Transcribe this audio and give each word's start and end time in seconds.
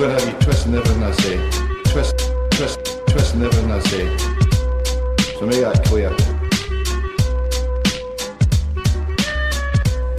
Gonna 0.00 0.12
have 0.12 0.24
you 0.24 0.38
twisting 0.40 0.74
everything 0.74 1.02
I 1.02 1.12
say. 1.12 1.36
Twist, 1.92 2.14
twist, 2.50 2.80
twisting 3.06 3.42
everything 3.42 3.70
I 3.70 3.80
say. 3.80 4.08
So 5.38 5.46
make 5.46 5.60
that 5.60 5.84
clear. 5.84 6.10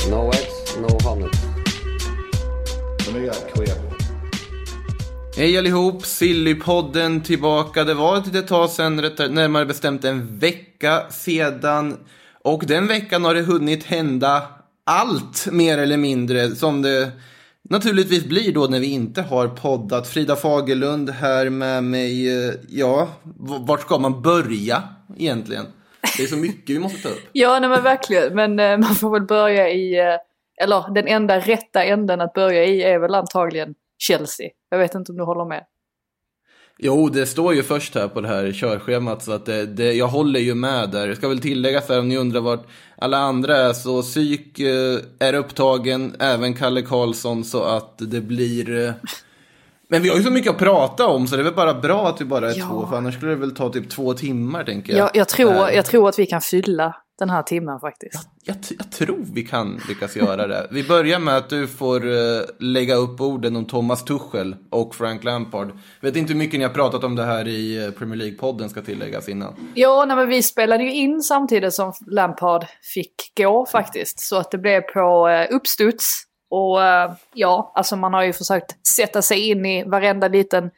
No 0.10 0.30
eggs, 0.30 0.78
no 0.78 1.10
omelets. 1.10 1.40
So 3.04 3.12
make 3.12 3.32
that 3.32 3.54
clear. 3.54 3.76
Hej 5.36 5.58
allihop, 5.58 6.06
Sillypodden 6.06 7.22
tillbaka. 7.22 7.84
Det 7.84 7.94
var 7.94 8.18
ett 8.18 8.26
litet 8.26 8.48
tag 8.48 8.70
sedan, 8.70 8.96
närmare 8.96 9.66
bestämt 9.66 10.04
en 10.04 10.40
vecka 10.40 11.04
sedan. 11.10 11.98
Och 12.44 12.64
den 12.68 12.88
veckan 12.88 13.24
har 13.24 13.34
det 13.34 13.42
hunnit 13.42 13.84
hända 13.84 14.44
allt, 14.84 15.48
mer 15.52 15.78
eller 15.78 15.98
mindre, 15.98 16.56
som 16.56 16.82
det 16.82 17.12
naturligtvis 17.72 18.26
blir 18.26 18.54
då 18.54 18.68
när 18.68 18.80
vi 18.80 18.92
inte 18.92 19.22
har 19.22 19.48
poddat. 19.48 20.08
Frida 20.08 20.36
Fagerlund 20.36 21.10
här 21.10 21.50
med 21.50 21.84
mig. 21.84 22.46
Eh, 22.48 22.54
ja, 22.70 23.08
vart 23.68 23.82
ska 23.82 23.98
man 23.98 24.22
börja 24.22 24.84
egentligen? 25.18 25.66
Det 26.18 26.24
är 26.24 26.28
så 26.28 26.38
mycket 26.38 26.76
vi 26.76 26.80
måste 26.80 27.02
ta 27.02 27.10
upp. 27.10 27.20
Ja, 27.32 27.60
nej 27.60 27.70
men 27.70 27.84
verkligen. 27.84 28.36
Men 28.36 28.60
eh, 28.60 28.78
man 28.78 28.96
får 28.96 29.10
väl 29.12 29.22
börja 29.22 29.70
i, 29.70 30.00
eh, 30.00 30.16
eller 30.64 30.94
den 30.94 31.08
enda 31.08 31.40
rätta 31.40 31.84
änden 31.84 32.22
att 32.22 32.34
börja 32.34 32.66
i 32.66 32.84
är 32.84 33.00
väl 33.00 33.16
antagligen 33.16 33.74
Chelsea. 33.98 34.50
Jag 34.70 34.78
vet 34.78 34.96
inte 34.96 35.12
om 35.12 35.18
du 35.18 35.24
håller 35.24 35.46
med. 35.46 35.64
Jo, 36.84 37.10
det 37.10 37.26
står 37.26 37.54
ju 37.54 37.64
först 37.64 37.96
här 37.96 38.08
på 38.08 38.22
det 38.22 38.28
här 38.28 38.52
körschemat 38.52 39.24
så 39.24 39.32
att 39.32 39.46
det, 39.46 39.66
det, 39.66 39.94
jag 39.94 40.08
håller 40.08 40.40
ju 40.40 40.56
med 40.56 40.90
där. 40.90 41.08
Jag 41.08 41.18
ska 41.18 41.28
väl 41.28 41.40
tillägga 41.40 41.82
så 41.82 41.94
här 41.94 42.00
om 42.00 42.08
ni 42.10 42.18
undrar 42.18 42.42
vart 42.42 42.68
alla 42.98 43.18
andra 43.18 43.58
är 43.58 43.74
så 43.74 44.02
psyk 44.02 44.60
eh, 44.60 45.00
är 45.20 45.34
upptagen, 45.34 46.16
även 46.20 46.54
Kalle 46.54 46.82
Karlsson 46.82 47.44
så 47.44 47.64
att 47.64 47.94
det 47.98 48.22
blir... 48.22 48.86
Eh... 48.88 48.94
Men 49.88 50.02
vi 50.02 50.10
har 50.10 50.18
ju 50.18 50.24
så 50.24 50.32
mycket 50.32 50.52
att 50.52 50.58
prata 50.58 51.08
om 51.08 51.28
så 51.28 51.36
det 51.36 51.42
är 51.42 51.44
väl 51.44 51.54
bara 51.54 51.74
bra 51.74 52.08
att 52.08 52.22
vi 52.22 52.26
bara 52.26 52.52
är 52.52 52.60
Ja. 52.60 52.66
två 52.68 52.88
för 52.88 52.98
annars 52.98 53.16
skulle 53.16 53.32
det 53.32 53.38
väl 53.38 53.56
ta 53.56 53.70
typ 53.70 53.90
två 53.90 54.14
timmar 54.14 54.64
tänker 54.64 54.94
jag. 54.94 55.00
Jag, 55.00 55.10
jag, 55.14 55.28
tror, 55.28 55.70
Eh, 55.70 55.76
jag 55.76 55.86
tror 55.86 56.10
att 56.10 56.20
vi 56.20 56.26
kan 56.26 56.42
fylla 56.42 56.96
den 57.22 57.30
här 57.30 57.44
timmen 57.44 57.80
faktiskt. 57.80 58.30
jag, 58.44 58.64
t- 58.64 58.76
jag 58.78 58.92
tror 58.92 59.26
vi 59.34 59.44
kan 59.44 59.82
lyckas 59.88 60.16
göra 60.16 60.48
det. 60.48 60.68
Vi 60.72 60.84
börjar 60.84 61.20
med 61.20 61.38
att 61.38 61.50
du 61.50 61.68
får 61.68 62.08
eh, 62.08 62.42
lägga 62.60 62.96
upp 62.96 63.22
orden 63.22 63.56
om 63.56 63.66
Thomas 63.66 64.06
Tuchel 64.06 64.56
och 64.70 64.96
Frank 64.96 65.24
Lampard. 65.24 65.72
Vet 66.02 66.16
inte 66.16 66.34
hur 66.34 66.40
mycket 66.40 66.60
ni 66.60 66.66
har 66.66 66.74
pratat 66.74 67.04
om 67.04 67.16
det 67.16 67.24
här 67.24 67.48
i 67.48 67.86
eh, 67.86 67.92
Premier 67.92 68.20
League-podden 68.20 68.68
ska 68.68 68.82
tilläggas 68.82 69.30
innan. 69.30 69.54
Ja, 69.74 70.06
nej, 70.08 70.16
men 70.18 70.30
vi 70.30 70.44
spelade 70.44 70.84
ju 70.84 70.94
in 70.94 71.22
samtidigt 71.22 71.74
som 71.74 71.94
Lampard 72.08 72.66
fick 72.94 73.16
gå 73.38 73.66
faktiskt. 73.66 74.20
Så 74.20 74.36
att 74.38 74.52
det 74.52 74.58
blev 74.58 74.82
på 74.82 75.28
eh, 75.30 75.56
uppstuds. 75.56 76.24
Och 76.50 76.84
eh, 76.84 77.12
ja, 77.34 77.72
alltså 77.76 77.96
man 77.96 78.14
har 78.14 78.24
ju 78.24 78.34
försökt 78.34 78.88
sätta 78.88 79.22
sig 79.22 79.50
in 79.50 79.66
i 79.66 79.84
varenda 79.84 80.28
liten 80.28 80.70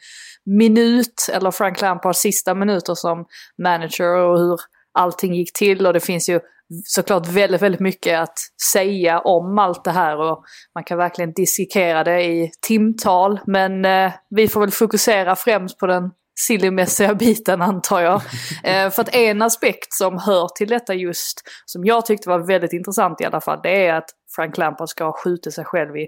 minut, 0.46 1.30
eller 1.34 1.52
Frank 1.52 1.82
Lampards 1.82 2.20
sista 2.20 2.56
minuter 2.56 2.96
som 2.96 3.26
manager 3.64 4.08
och 4.18 4.40
hur 4.40 4.58
allting 4.94 5.34
gick 5.34 5.54
till. 5.54 5.88
Och 5.88 5.94
det 5.94 6.00
finns 6.00 6.30
ju 6.30 6.40
såklart 6.84 7.28
väldigt, 7.28 7.62
väldigt 7.62 7.82
mycket 7.82 8.20
att 8.20 8.38
säga 8.72 9.20
om 9.20 9.60
allt 9.60 9.84
det 9.84 9.92
här 9.92 10.18
och 10.18 10.44
man 10.76 10.84
kan 10.84 10.98
verkligen 10.98 11.34
dissekera 11.34 12.04
det 12.04 12.24
i 12.24 12.52
timtal. 12.68 13.40
Men 13.48 13.86
eh, 13.86 14.12
vi 14.30 14.48
får 14.48 14.60
väl 14.60 14.72
fokusera 14.72 15.36
främst 15.36 15.80
på 15.80 15.88
den 15.88 16.12
sillymässiga 16.48 17.16
biten 17.20 17.62
antar 17.62 18.02
jag. 18.02 18.22
eh, 18.64 18.90
för 18.90 19.02
att 19.02 19.16
en 19.16 19.42
aspekt 19.42 19.94
som 19.94 20.18
hör 20.18 20.48
till 20.48 20.70
detta 20.70 20.94
just, 20.94 21.42
som 21.66 21.86
jag 21.86 22.06
tyckte 22.06 22.30
var 22.30 22.40
väldigt 22.40 22.74
intressant 22.74 23.22
i 23.22 23.26
alla 23.26 23.42
fall, 23.42 23.60
det 23.64 23.88
är 23.88 23.94
att 23.94 24.10
Frank 24.36 24.58
Lampard 24.58 24.90
ska 24.90 25.04
ha 25.06 25.14
skjutit 25.24 25.54
sig 25.54 25.66
själv 25.66 25.98
i 25.98 26.08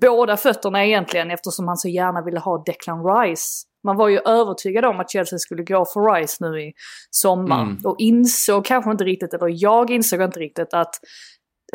båda 0.00 0.36
fötterna 0.36 0.84
egentligen 0.84 1.30
eftersom 1.30 1.68
han 1.68 1.76
så 1.76 1.88
gärna 1.88 2.22
ville 2.22 2.40
ha 2.40 2.62
Declan 2.66 3.04
Rice. 3.04 3.66
Man 3.84 3.96
var 3.96 4.08
ju 4.08 4.18
övertygad 4.18 4.84
om 4.84 5.00
att 5.00 5.10
Chelsea 5.10 5.38
skulle 5.38 5.62
gå 5.62 5.84
för 5.84 6.14
Rice 6.14 6.36
nu 6.40 6.60
i 6.62 6.72
sommar 7.10 7.62
Mm. 7.62 7.80
och 7.84 7.96
insåg 7.98 8.64
kanske 8.64 8.90
inte 8.90 9.04
riktigt, 9.04 9.34
eller 9.34 9.46
jag 9.50 9.90
insåg 9.90 10.22
inte 10.22 10.40
riktigt 10.40 10.74
att 10.74 10.94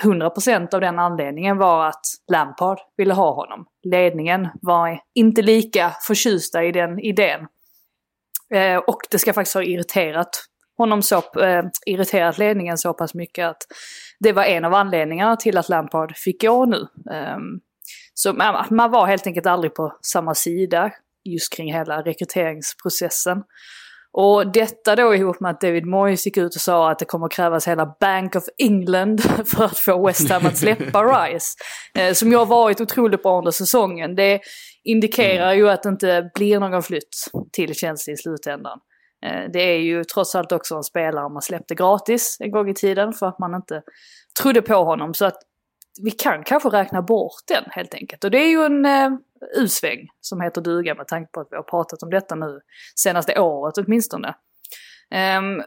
100% 0.04 0.74
av 0.74 0.82
den 0.82 1.00
anledningen 1.00 1.58
var 1.58 1.88
att 1.88 2.06
Lampard 2.32 2.80
ville 2.98 3.14
ha 3.14 3.34
honom. 3.34 3.66
Ledningen 3.84 4.48
var 4.62 5.00
inte 5.16 5.42
lika 5.42 5.92
förtjusta 6.08 6.64
i 6.64 6.72
den 6.72 7.00
idén. 7.00 7.48
Eh, 8.54 8.78
och 8.78 9.02
det 9.12 9.20
ska 9.20 9.34
faktiskt 9.34 9.54
ha 9.56 9.64
irriterat 9.64 10.30
honom 10.78 11.02
så, 11.02 11.16
eh, 11.18 11.64
irriterat 11.86 12.38
ledningen 12.38 12.78
så 12.78 12.94
pass 12.94 13.14
mycket 13.14 13.48
att 13.48 13.62
det 14.20 14.32
var 14.34 14.44
en 14.44 14.66
av 14.66 14.74
anledningarna 14.74 15.36
till 15.36 15.58
att 15.58 15.70
Lampard 15.70 16.16
fick 16.18 16.42
gå 16.42 16.66
nu. 16.66 16.88
Ehm, 17.12 17.60
så 18.14 18.34
man, 18.34 18.66
man 18.70 18.92
var 18.92 19.06
helt 19.06 19.28
enkelt 19.28 19.46
aldrig 19.46 19.76
på 19.76 19.98
samma 20.02 20.36
sida 20.36 20.92
just 21.34 21.54
kring 21.54 21.74
hela 21.74 22.02
rekryteringsprocessen. 22.02 23.44
Och 24.20 24.52
detta 24.52 24.96
då 24.96 25.16
ihop 25.16 25.40
med 25.40 25.52
att 25.52 25.62
David 25.62 25.86
Moyes 25.86 26.26
gick 26.26 26.38
ut 26.38 26.56
och 26.56 26.62
sa 26.62 26.92
att 26.92 27.00
det 27.00 27.06
kommer 27.06 27.30
krävas 27.30 27.68
hela 27.68 27.96
Bank 28.00 28.36
of 28.36 28.44
England 28.58 29.22
för 29.46 29.64
att 29.66 29.78
få 29.78 30.08
West 30.08 30.30
Ham 30.30 30.46
att 30.46 30.58
släppa 30.58 31.04
Rice. 31.28 31.56
Eh, 31.96 32.14
som 32.14 32.32
ju 32.32 32.38
har 32.38 32.46
varit 32.46 32.82
otroligt 32.82 33.24
bra 33.24 33.38
under 33.38 33.52
säsongen. 33.52 34.16
Det 34.16 34.40
indikerar 34.84 35.54
ju 35.54 35.70
att 35.70 35.84
det 35.84 35.90
inte 35.90 36.32
blir 36.36 36.60
någon 36.60 36.84
flytt 36.84 37.10
till 37.52 37.76
Chelsea 37.76 38.14
i 38.14 38.18
slutändan. 38.18 38.80
Eh, 39.26 39.52
det 39.54 39.62
är 39.62 39.80
ju 39.80 40.04
trots 40.04 40.36
allt 40.36 40.52
också 40.52 40.76
en 40.76 40.84
spelare 40.84 41.30
man 41.30 41.42
släppte 41.42 41.76
gratis 41.76 42.38
en 42.40 42.52
gång 42.52 42.70
i 42.70 42.74
tiden 42.74 43.14
för 43.14 43.26
att 43.26 43.40
man 43.40 43.56
inte 43.56 43.82
trodde 44.42 44.62
på 44.62 44.76
honom. 44.76 45.14
Så 45.14 45.26
att 45.26 45.38
vi 46.04 46.12
kan 46.12 46.44
kanske 46.44 46.70
räkna 46.70 47.02
bort 47.02 47.42
den 47.48 47.64
helt 47.72 47.94
enkelt. 47.94 48.24
Och 48.24 48.32
det 48.32 48.38
är 48.38 48.50
ju 48.50 48.66
en 48.66 48.86
eh, 48.86 49.10
U-sväng 49.58 50.08
som 50.22 50.42
heter 50.42 50.62
duga 50.62 50.96
med 50.96 51.08
tanke 51.08 51.32
på 51.32 51.40
att 51.40 51.48
vi 51.52 51.56
har 51.56 51.64
pratat 51.64 52.04
om 52.04 52.10
detta 52.10 52.36
nu 52.36 52.60
senaste 52.96 53.40
året 53.40 53.78
åtminstone. 53.78 54.36
Um, 55.38 55.64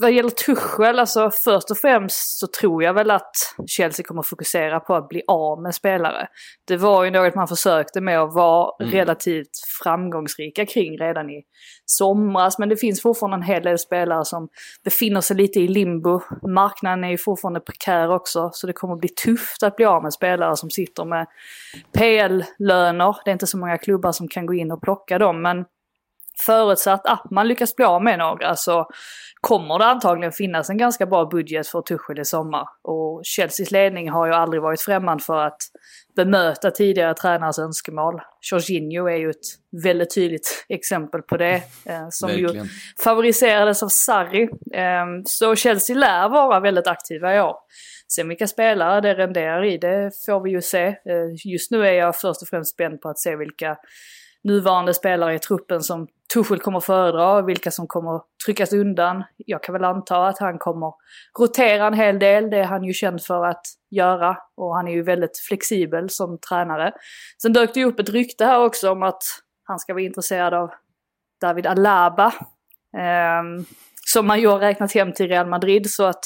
vad 0.00 0.12
gäller 0.12 0.30
Tuchel, 0.30 0.98
alltså 0.98 1.30
först 1.44 1.70
och 1.70 1.78
främst 1.78 2.38
så 2.38 2.46
tror 2.46 2.82
jag 2.82 2.94
väl 2.94 3.10
att 3.10 3.30
Chelsea 3.66 4.04
kommer 4.06 4.22
fokusera 4.22 4.80
på 4.80 4.94
att 4.94 5.08
bli 5.08 5.22
av 5.28 5.62
med 5.62 5.74
spelare. 5.74 6.26
Det 6.68 6.76
var 6.76 7.04
ju 7.04 7.10
något 7.10 7.34
man 7.34 7.48
försökte 7.48 8.00
med 8.00 8.20
att 8.20 8.34
vara 8.34 8.70
Mm. 8.80 8.92
relativt 8.92 9.50
framgångsrika 9.82 10.66
kring 10.66 10.98
redan 10.98 11.30
i 11.30 11.42
somras. 11.86 12.58
Men 12.58 12.68
det 12.68 12.76
finns 12.76 13.02
fortfarande 13.02 13.36
en 13.36 13.42
hel 13.42 13.62
del 13.62 13.78
spelare 13.78 14.24
som 14.24 14.48
befinner 14.84 15.20
sig 15.20 15.36
lite 15.36 15.60
i 15.60 15.68
limbo. 15.68 16.20
Marknaden 16.48 17.04
är 17.04 17.08
ju 17.10 17.18
fortfarande 17.18 17.60
prekär 17.60 18.10
också, 18.10 18.50
så 18.52 18.66
det 18.66 18.72
kommer 18.72 18.96
bli 18.96 19.08
tufft 19.08 19.62
att 19.62 19.76
bli 19.76 19.84
av 19.84 20.02
med 20.02 20.12
spelare 20.12 20.56
som 20.56 20.70
sitter 20.70 21.04
med 21.04 21.26
PL-löner. 21.92 23.16
Det 23.24 23.30
är 23.30 23.32
inte 23.32 23.46
så 23.46 23.58
många 23.58 23.78
klubbar 23.78 24.12
som 24.12 24.28
kan 24.28 24.46
gå 24.46 24.54
in 24.54 24.72
och 24.72 24.82
plocka 24.82 25.18
dem, 25.18 25.42
men 25.42 25.64
förutsatt 26.46 27.06
att 27.06 27.30
man 27.30 27.48
lyckas 27.48 27.76
bli 27.76 27.84
av 27.84 28.02
med 28.02 28.18
några 28.18 28.56
så 28.56 28.86
kommer 29.40 29.78
det 29.78 29.84
antagligen 29.84 30.32
finnas 30.32 30.70
en 30.70 30.78
ganska 30.78 31.06
bra 31.06 31.26
budget 31.26 31.68
för 31.68 31.82
Tuchel 31.82 32.20
i 32.20 32.24
sommar. 32.24 32.68
Och 32.82 33.22
Chelseas 33.24 33.70
ledning 33.70 34.10
har 34.10 34.26
ju 34.26 34.32
aldrig 34.32 34.62
varit 34.62 34.80
främmande 34.80 35.24
för 35.24 35.38
att 35.38 35.58
bemöta 36.16 36.70
tidigare 36.70 37.14
tränares 37.14 37.58
önskemål. 37.58 38.20
Jorginho 38.50 39.06
är 39.06 39.16
ju 39.16 39.30
ett 39.30 39.82
väldigt 39.82 40.14
tydligt 40.14 40.64
exempel 40.68 41.22
på 41.22 41.36
det. 41.36 41.62
Eh, 41.84 42.08
som 42.10 42.30
ju 42.30 42.48
favoriserades 43.04 43.82
av 43.82 43.88
Sarri. 43.88 44.42
Eh, 44.74 45.04
så 45.24 45.56
Chelsea 45.56 45.96
lär 45.96 46.28
vara 46.28 46.60
väldigt 46.60 46.86
aktiva 46.86 47.36
i 47.36 47.40
år. 47.40 47.56
Sen 48.08 48.28
vilka 48.28 48.46
spelare 48.46 49.00
det 49.00 49.14
renderar 49.14 49.64
i, 49.64 49.78
det 49.78 50.10
får 50.26 50.40
vi 50.40 50.50
ju 50.50 50.62
se. 50.62 50.86
Eh, 50.86 50.94
just 51.44 51.70
nu 51.70 51.86
är 51.86 51.92
jag 51.92 52.16
först 52.16 52.42
och 52.42 52.48
främst 52.48 52.74
spänd 52.74 53.00
på 53.00 53.08
att 53.08 53.18
se 53.18 53.36
vilka 53.36 53.76
nuvarande 54.44 54.94
spelare 54.94 55.34
i 55.34 55.38
truppen 55.38 55.82
som 55.82 56.06
Tuchel 56.34 56.60
kommer 56.60 56.80
föredra 56.80 57.32
och 57.32 57.48
vilka 57.48 57.70
som 57.70 57.86
kommer 57.86 58.20
tryckas 58.46 58.72
undan. 58.72 59.24
Jag 59.36 59.62
kan 59.62 59.72
väl 59.72 59.84
anta 59.84 60.26
att 60.26 60.38
han 60.38 60.58
kommer 60.58 60.92
rotera 61.38 61.86
en 61.86 61.94
hel 61.94 62.18
del, 62.18 62.50
det 62.50 62.58
är 62.58 62.64
han 62.64 62.84
ju 62.84 62.92
känd 62.92 63.22
för 63.22 63.46
att 63.46 63.66
göra. 63.90 64.36
Och 64.56 64.74
han 64.74 64.88
är 64.88 64.92
ju 64.92 65.02
väldigt 65.02 65.38
flexibel 65.38 66.10
som 66.10 66.38
tränare. 66.38 66.92
Sen 67.42 67.52
dök 67.52 67.74
det 67.74 67.80
ju 67.80 67.86
upp 67.86 68.00
ett 68.00 68.08
rykte 68.08 68.44
här 68.44 68.64
också 68.64 68.90
om 68.90 69.02
att 69.02 69.22
han 69.64 69.78
ska 69.78 69.92
vara 69.92 70.02
intresserad 70.02 70.54
av 70.54 70.70
David 71.40 71.66
Alaba. 71.66 72.32
ehm, 72.96 73.64
som 74.06 74.26
man 74.26 74.40
ju 74.40 74.48
har 74.48 74.58
räknat 74.58 74.92
hem 74.92 75.12
till 75.12 75.28
Real 75.28 75.46
Madrid 75.46 75.90
så 75.90 76.04
att 76.04 76.24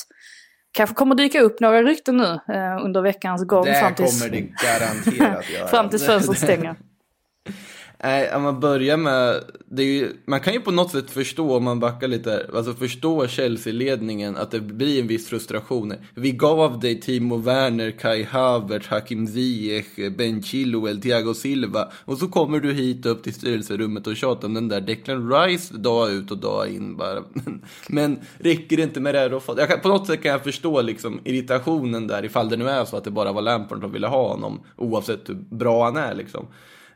kanske 0.72 0.94
kommer 0.94 1.14
dyka 1.14 1.40
upp 1.40 1.60
några 1.60 1.82
rykten 1.82 2.16
nu 2.16 2.40
eh, 2.54 2.84
under 2.84 3.00
veckans 3.00 3.44
gång. 3.44 3.64
Det 3.64 3.80
fram 3.80 3.94
tills, 3.94 4.22
kommer 4.22 4.36
det 4.36 4.40
garanterat 4.40 5.50
göra. 5.50 5.66
fram 5.68 5.88
tills 5.88 6.06
fönstret 6.06 6.38
stänger. 6.38 6.76
Nej, 8.02 8.34
om 8.34 8.42
man 8.42 8.60
börjar 8.60 8.96
med, 8.96 9.44
det 9.66 9.82
är 9.82 9.86
ju, 9.86 10.12
man 10.24 10.40
kan 10.40 10.52
ju 10.52 10.60
på 10.60 10.70
något 10.70 10.90
sätt 10.90 11.10
förstå 11.10 11.56
om 11.56 11.64
man 11.64 11.80
backar 11.80 12.08
lite, 12.08 12.30
här, 12.30 12.56
alltså 12.56 12.74
förstå 12.74 13.26
Chelsea-ledningen 13.26 14.36
att 14.36 14.50
det 14.50 14.60
blir 14.60 15.00
en 15.00 15.06
viss 15.06 15.28
frustration. 15.28 15.94
Vi 16.14 16.32
gav 16.32 16.80
dig 16.80 17.00
Timo 17.00 17.36
Werner, 17.36 17.90
Kai 17.90 18.24
Havertz, 18.24 18.86
Hakim 18.86 19.26
Ziyech, 19.26 20.16
Ben 20.16 20.42
Chilwell, 20.42 21.00
Thiago 21.00 21.34
Silva 21.34 21.88
och 22.04 22.18
så 22.18 22.28
kommer 22.28 22.60
du 22.60 22.72
hit 22.72 23.06
upp 23.06 23.22
till 23.22 23.34
styrelserummet 23.34 24.06
och 24.06 24.16
tjatar 24.16 24.48
om 24.48 24.54
den 24.54 24.68
där 24.68 24.80
Declan 24.80 25.32
Rice 25.32 25.74
dag 25.74 26.12
ut 26.12 26.30
och 26.30 26.38
dag 26.38 26.68
in 26.68 26.96
bara. 26.96 27.22
Men, 27.32 27.62
men 27.88 28.18
räcker 28.38 28.76
det 28.76 28.82
inte 28.82 29.00
med 29.00 29.14
det 29.14 29.18
här 29.18 29.30
då? 29.30 29.40
Jag 29.56 29.68
kan, 29.68 29.80
på 29.80 29.88
något 29.88 30.06
sätt 30.06 30.22
kan 30.22 30.32
jag 30.32 30.44
förstå 30.44 30.82
liksom 30.82 31.20
irritationen 31.24 32.06
där 32.06 32.24
ifall 32.24 32.48
det 32.48 32.56
nu 32.56 32.68
är 32.68 32.84
så 32.84 32.96
att 32.96 33.04
det 33.04 33.10
bara 33.10 33.32
var 33.32 33.42
Lampard 33.42 33.80
som 33.80 33.92
ville 33.92 34.06
ha 34.06 34.28
honom 34.28 34.60
oavsett 34.76 35.28
hur 35.28 35.34
bra 35.50 35.84
han 35.84 35.96
är 35.96 36.14
liksom. 36.14 36.46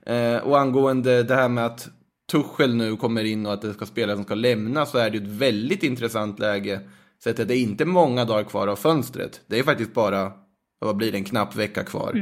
Eh, 0.06 0.36
och 0.36 0.60
angående 0.60 1.22
det 1.22 1.34
här 1.34 1.48
med 1.48 1.66
att 1.66 1.88
Tuchel 2.32 2.74
nu 2.74 2.96
kommer 2.96 3.24
in 3.24 3.46
och 3.46 3.52
att 3.52 3.62
det 3.62 3.74
ska 3.74 3.86
spelare 3.86 4.16
som 4.16 4.24
ska 4.24 4.34
lämna 4.34 4.86
så 4.86 4.98
är 4.98 5.10
det 5.10 5.18
ju 5.18 5.24
ett 5.24 5.30
väldigt 5.30 5.82
intressant 5.82 6.38
läge. 6.38 6.80
Så 7.24 7.30
att 7.30 7.36
det 7.36 7.54
är 7.54 7.62
inte 7.62 7.84
många 7.84 8.24
dagar 8.24 8.44
kvar 8.44 8.68
av 8.68 8.76
fönstret. 8.76 9.40
Det 9.46 9.58
är 9.58 9.62
faktiskt 9.62 9.94
bara, 9.94 10.32
vad 10.78 10.96
blir 10.96 11.12
det, 11.12 11.18
en 11.18 11.24
knapp 11.24 11.56
vecka 11.56 11.84
kvar. 11.84 12.12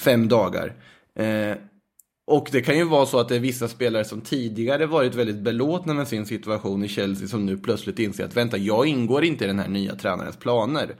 Fem 0.00 0.28
dagar. 0.28 0.74
Eh, 1.18 1.56
och 2.26 2.48
det 2.52 2.60
kan 2.62 2.76
ju 2.76 2.84
vara 2.84 3.06
så 3.06 3.18
att 3.18 3.28
det 3.28 3.36
är 3.36 3.40
vissa 3.40 3.68
spelare 3.68 4.04
som 4.04 4.20
tidigare 4.20 4.86
varit 4.86 5.14
väldigt 5.14 5.38
belåtna 5.38 5.94
med 5.94 6.08
sin 6.08 6.26
situation 6.26 6.84
i 6.84 6.88
Chelsea 6.88 7.28
som 7.28 7.46
nu 7.46 7.58
plötsligt 7.58 7.98
inser 7.98 8.24
att 8.24 8.36
vänta, 8.36 8.56
jag 8.56 8.86
ingår 8.86 9.24
inte 9.24 9.44
i 9.44 9.46
den 9.46 9.58
här 9.58 9.68
nya 9.68 9.94
tränarens 9.94 10.36
planer. 10.36 10.96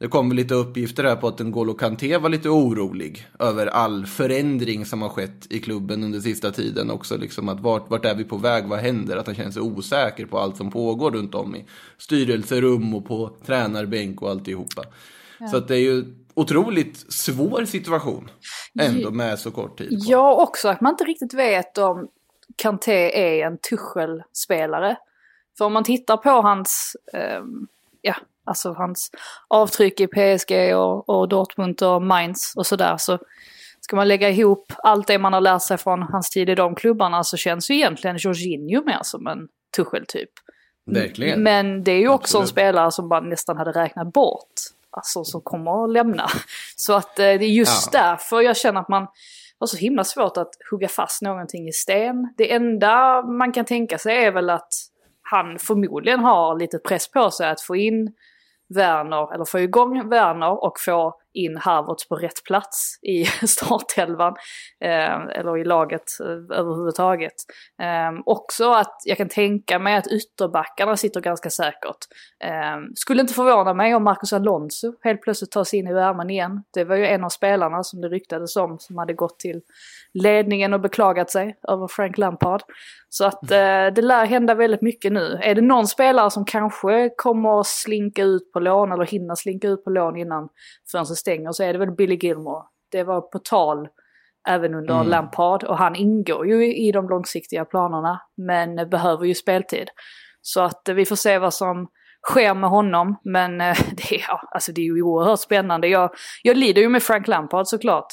Det 0.00 0.08
kom 0.08 0.32
lite 0.32 0.54
uppgifter 0.54 1.04
här 1.04 1.16
på 1.16 1.28
att 1.28 1.40
N'Golo 1.40 1.78
Kanté 1.78 2.16
var 2.16 2.28
lite 2.28 2.48
orolig 2.48 3.26
över 3.38 3.66
all 3.66 4.06
förändring 4.06 4.86
som 4.86 5.02
har 5.02 5.08
skett 5.08 5.46
i 5.50 5.60
klubben 5.60 6.04
under 6.04 6.20
sista 6.20 6.50
tiden 6.50 6.90
också. 6.90 7.16
Liksom 7.16 7.48
att 7.48 7.60
vart, 7.60 7.90
vart 7.90 8.04
är 8.04 8.14
vi 8.14 8.24
på 8.24 8.36
väg, 8.36 8.68
vad 8.68 8.78
händer? 8.78 9.16
Att 9.16 9.26
han 9.26 9.34
känner 9.34 9.50
sig 9.50 9.62
osäker 9.62 10.26
på 10.26 10.38
allt 10.38 10.56
som 10.56 10.70
pågår 10.70 11.10
runt 11.10 11.34
om 11.34 11.56
i 11.56 11.64
styrelserum 11.98 12.94
och 12.94 13.06
på 13.06 13.36
tränarbänk 13.46 14.22
och 14.22 14.30
alltihopa. 14.30 14.82
Så 15.50 15.56
att 15.56 15.68
det 15.68 15.76
är 15.76 15.80
ju 15.80 16.04
otroligt 16.34 17.12
svår 17.12 17.64
situation 17.64 18.30
ändå 18.80 19.10
med 19.10 19.38
så 19.38 19.50
kort 19.50 19.78
tid. 19.78 19.88
kvar. 19.88 19.98
Ja, 20.12 20.42
också 20.42 20.68
att 20.68 20.80
man 20.80 20.92
inte 20.92 21.04
riktigt 21.04 21.34
vet 21.34 21.78
om 21.78 22.08
Kanté 22.56 23.10
är 23.14 23.46
en 23.46 23.58
Tuchel-spelare. 23.58 24.96
För 25.58 25.64
om 25.64 25.72
man 25.72 25.84
tittar 25.84 26.16
på 26.16 26.30
hans, 26.30 26.96
ehm, 27.12 27.66
ja, 28.00 28.14
alltså 28.46 28.72
hans 28.72 29.10
avtryck 29.48 30.00
i 30.00 30.06
PSG 30.06 30.76
och, 30.76 31.08
och 31.08 31.28
Dortmund 31.28 31.82
och 31.82 32.02
Mainz 32.02 32.52
och 32.56 32.66
sådär 32.66 32.96
så 32.96 33.18
ska 33.80 33.96
man 33.96 34.08
lägga 34.08 34.28
ihop 34.30 34.72
allt 34.78 35.06
det 35.06 35.18
man 35.18 35.32
har 35.32 35.40
lärt 35.40 35.62
sig 35.62 35.78
från 35.78 36.02
hans 36.02 36.30
tid 36.30 36.48
i 36.48 36.54
de 36.54 36.74
klubbarna 36.74 37.24
så 37.24 37.36
känns 37.36 37.70
ju 37.70 37.74
egentligen 37.74 38.16
Jorginho 38.16 38.84
mer 38.84 38.98
som 39.02 39.26
en 39.26 39.48
Tuchel-typ. 39.76 40.30
Verkligen. 40.86 41.42
Men 41.42 41.84
det 41.84 41.92
är 41.92 41.98
ju 41.98 42.08
också 42.08 42.36
en 42.38 42.42
Absolut. 42.42 42.48
spelare 42.48 42.90
som 42.92 43.08
man 43.08 43.28
nästan 43.28 43.56
hade 43.56 43.72
räknat 43.72 44.12
bort. 44.12 44.52
Alltså 44.90 45.24
som 45.24 45.40
kommer 45.40 45.84
att 45.84 45.90
lämna. 45.90 46.26
Så 46.76 46.92
att 46.94 47.18
eh, 47.18 47.22
det 47.24 47.44
är 47.44 47.48
just 47.48 47.88
Ja. 47.92 48.00
därför 48.00 48.40
jag 48.40 48.56
känner 48.56 48.80
att 48.80 48.88
man 48.88 49.06
har 49.58 49.66
så 49.66 49.76
himla 49.76 50.04
svårt 50.04 50.36
att 50.36 50.50
hugga 50.70 50.88
fast 50.88 51.22
någonting 51.22 51.68
i 51.68 51.72
sten. 51.72 52.34
Det 52.36 52.52
enda 52.52 53.22
man 53.22 53.52
kan 53.52 53.64
tänka 53.64 53.98
sig 53.98 54.24
är 54.24 54.32
väl 54.32 54.50
att 54.50 54.68
han 55.22 55.58
förmodligen 55.58 56.20
har 56.20 56.58
lite 56.58 56.78
press 56.78 57.10
på 57.10 57.30
sig 57.30 57.50
att 57.50 57.60
få 57.60 57.76
in 57.76 58.12
Werner, 58.70 59.34
eller 59.34 59.44
få 59.44 59.58
igång 59.58 60.08
Werner 60.08 60.64
och 60.64 60.80
få 60.80 61.19
in 61.34 61.56
Havertz 61.56 62.08
på 62.08 62.16
rätt 62.16 62.44
plats 62.44 62.98
i 63.02 63.24
startelvan. 63.46 64.34
Eh, 64.84 65.38
eller 65.38 65.58
i 65.58 65.64
laget 65.64 66.20
eh, 66.20 66.58
överhuvudtaget. 66.58 67.34
Eh, 67.82 68.20
också 68.26 68.72
att 68.72 68.96
jag 69.04 69.16
kan 69.16 69.28
tänka 69.28 69.78
mig 69.78 69.96
att 69.96 70.06
ytterbackarna 70.06 70.96
sitter 70.96 71.20
ganska 71.20 71.50
säkert. 71.50 71.98
Eh, 72.44 72.80
skulle 72.94 73.20
inte 73.20 73.34
förvåna 73.34 73.74
mig 73.74 73.94
om 73.94 74.04
Marcus 74.04 74.32
Alonso 74.32 74.92
helt 75.02 75.22
plötsligt 75.22 75.50
tar 75.50 75.64
sig 75.64 75.78
in 75.78 75.86
i 75.86 75.92
värmen 75.92 76.30
igen. 76.30 76.62
Det 76.74 76.84
var 76.84 76.96
ju 76.96 77.06
en 77.06 77.24
av 77.24 77.28
spelarna 77.28 77.82
som 77.82 78.00
det 78.00 78.08
ryktades 78.08 78.56
om 78.56 78.78
som 78.78 78.98
hade 78.98 79.14
gått 79.14 79.38
till 79.38 79.60
ledningen 80.14 80.74
och 80.74 80.80
beklagat 80.80 81.30
sig 81.30 81.56
över 81.68 81.88
Frank 81.88 82.18
Lampard. 82.18 82.62
Så 83.08 83.24
att 83.24 83.50
eh, 83.50 83.86
det 83.94 84.02
lär 84.02 84.26
hända 84.26 84.54
väldigt 84.54 84.82
mycket 84.82 85.12
nu. 85.12 85.38
Är 85.42 85.54
det 85.54 85.60
någon 85.60 85.86
spelare 85.86 86.30
som 86.30 86.44
kanske 86.44 87.10
kommer 87.16 87.60
att 87.60 87.66
slinka 87.66 88.22
ut 88.22 88.52
på 88.52 88.60
lån 88.60 88.92
eller 88.92 89.04
hinna 89.04 89.36
slinka 89.36 89.68
ut 89.68 89.84
på 89.84 89.90
lån 89.90 90.16
innan 90.16 90.48
fönstret 90.92 91.18
stänger 91.18 91.52
så 91.52 91.62
är 91.62 91.72
det 91.72 91.78
väl 91.78 91.90
Billy 91.90 92.18
Gilmore. 92.22 92.62
Det 92.90 93.02
var 93.04 93.20
på 93.20 93.38
tal 93.38 93.88
även 94.48 94.74
under 94.74 95.04
Lampard 95.04 95.64
och 95.64 95.78
han 95.78 95.96
ingår 95.96 96.46
ju 96.46 96.76
i 96.76 96.92
de 96.92 97.08
långsiktiga 97.08 97.64
planerna 97.64 98.20
men 98.36 98.90
behöver 98.90 99.24
ju 99.24 99.34
speltid. 99.34 99.88
Så 100.42 100.60
att 100.60 100.88
eh, 100.88 100.94
vi 100.94 101.04
får 101.04 101.16
se 101.16 101.38
vad 101.38 101.54
som 101.54 101.88
sker 102.28 102.54
med 102.54 102.70
honom. 102.70 103.20
Men 103.24 103.60
eh, 103.60 103.76
det, 103.96 104.14
är, 104.14 104.24
ja, 104.28 104.42
alltså 104.50 104.72
det 104.72 104.80
är 104.80 104.84
ju 104.84 105.02
oerhört 105.02 105.40
spännande. 105.40 105.88
Jag, 105.88 106.10
jag 106.42 106.56
lider 106.56 106.82
ju 106.82 106.88
med 106.88 107.02
Frank 107.02 107.28
Lampard 107.28 107.66
såklart. 107.66 108.06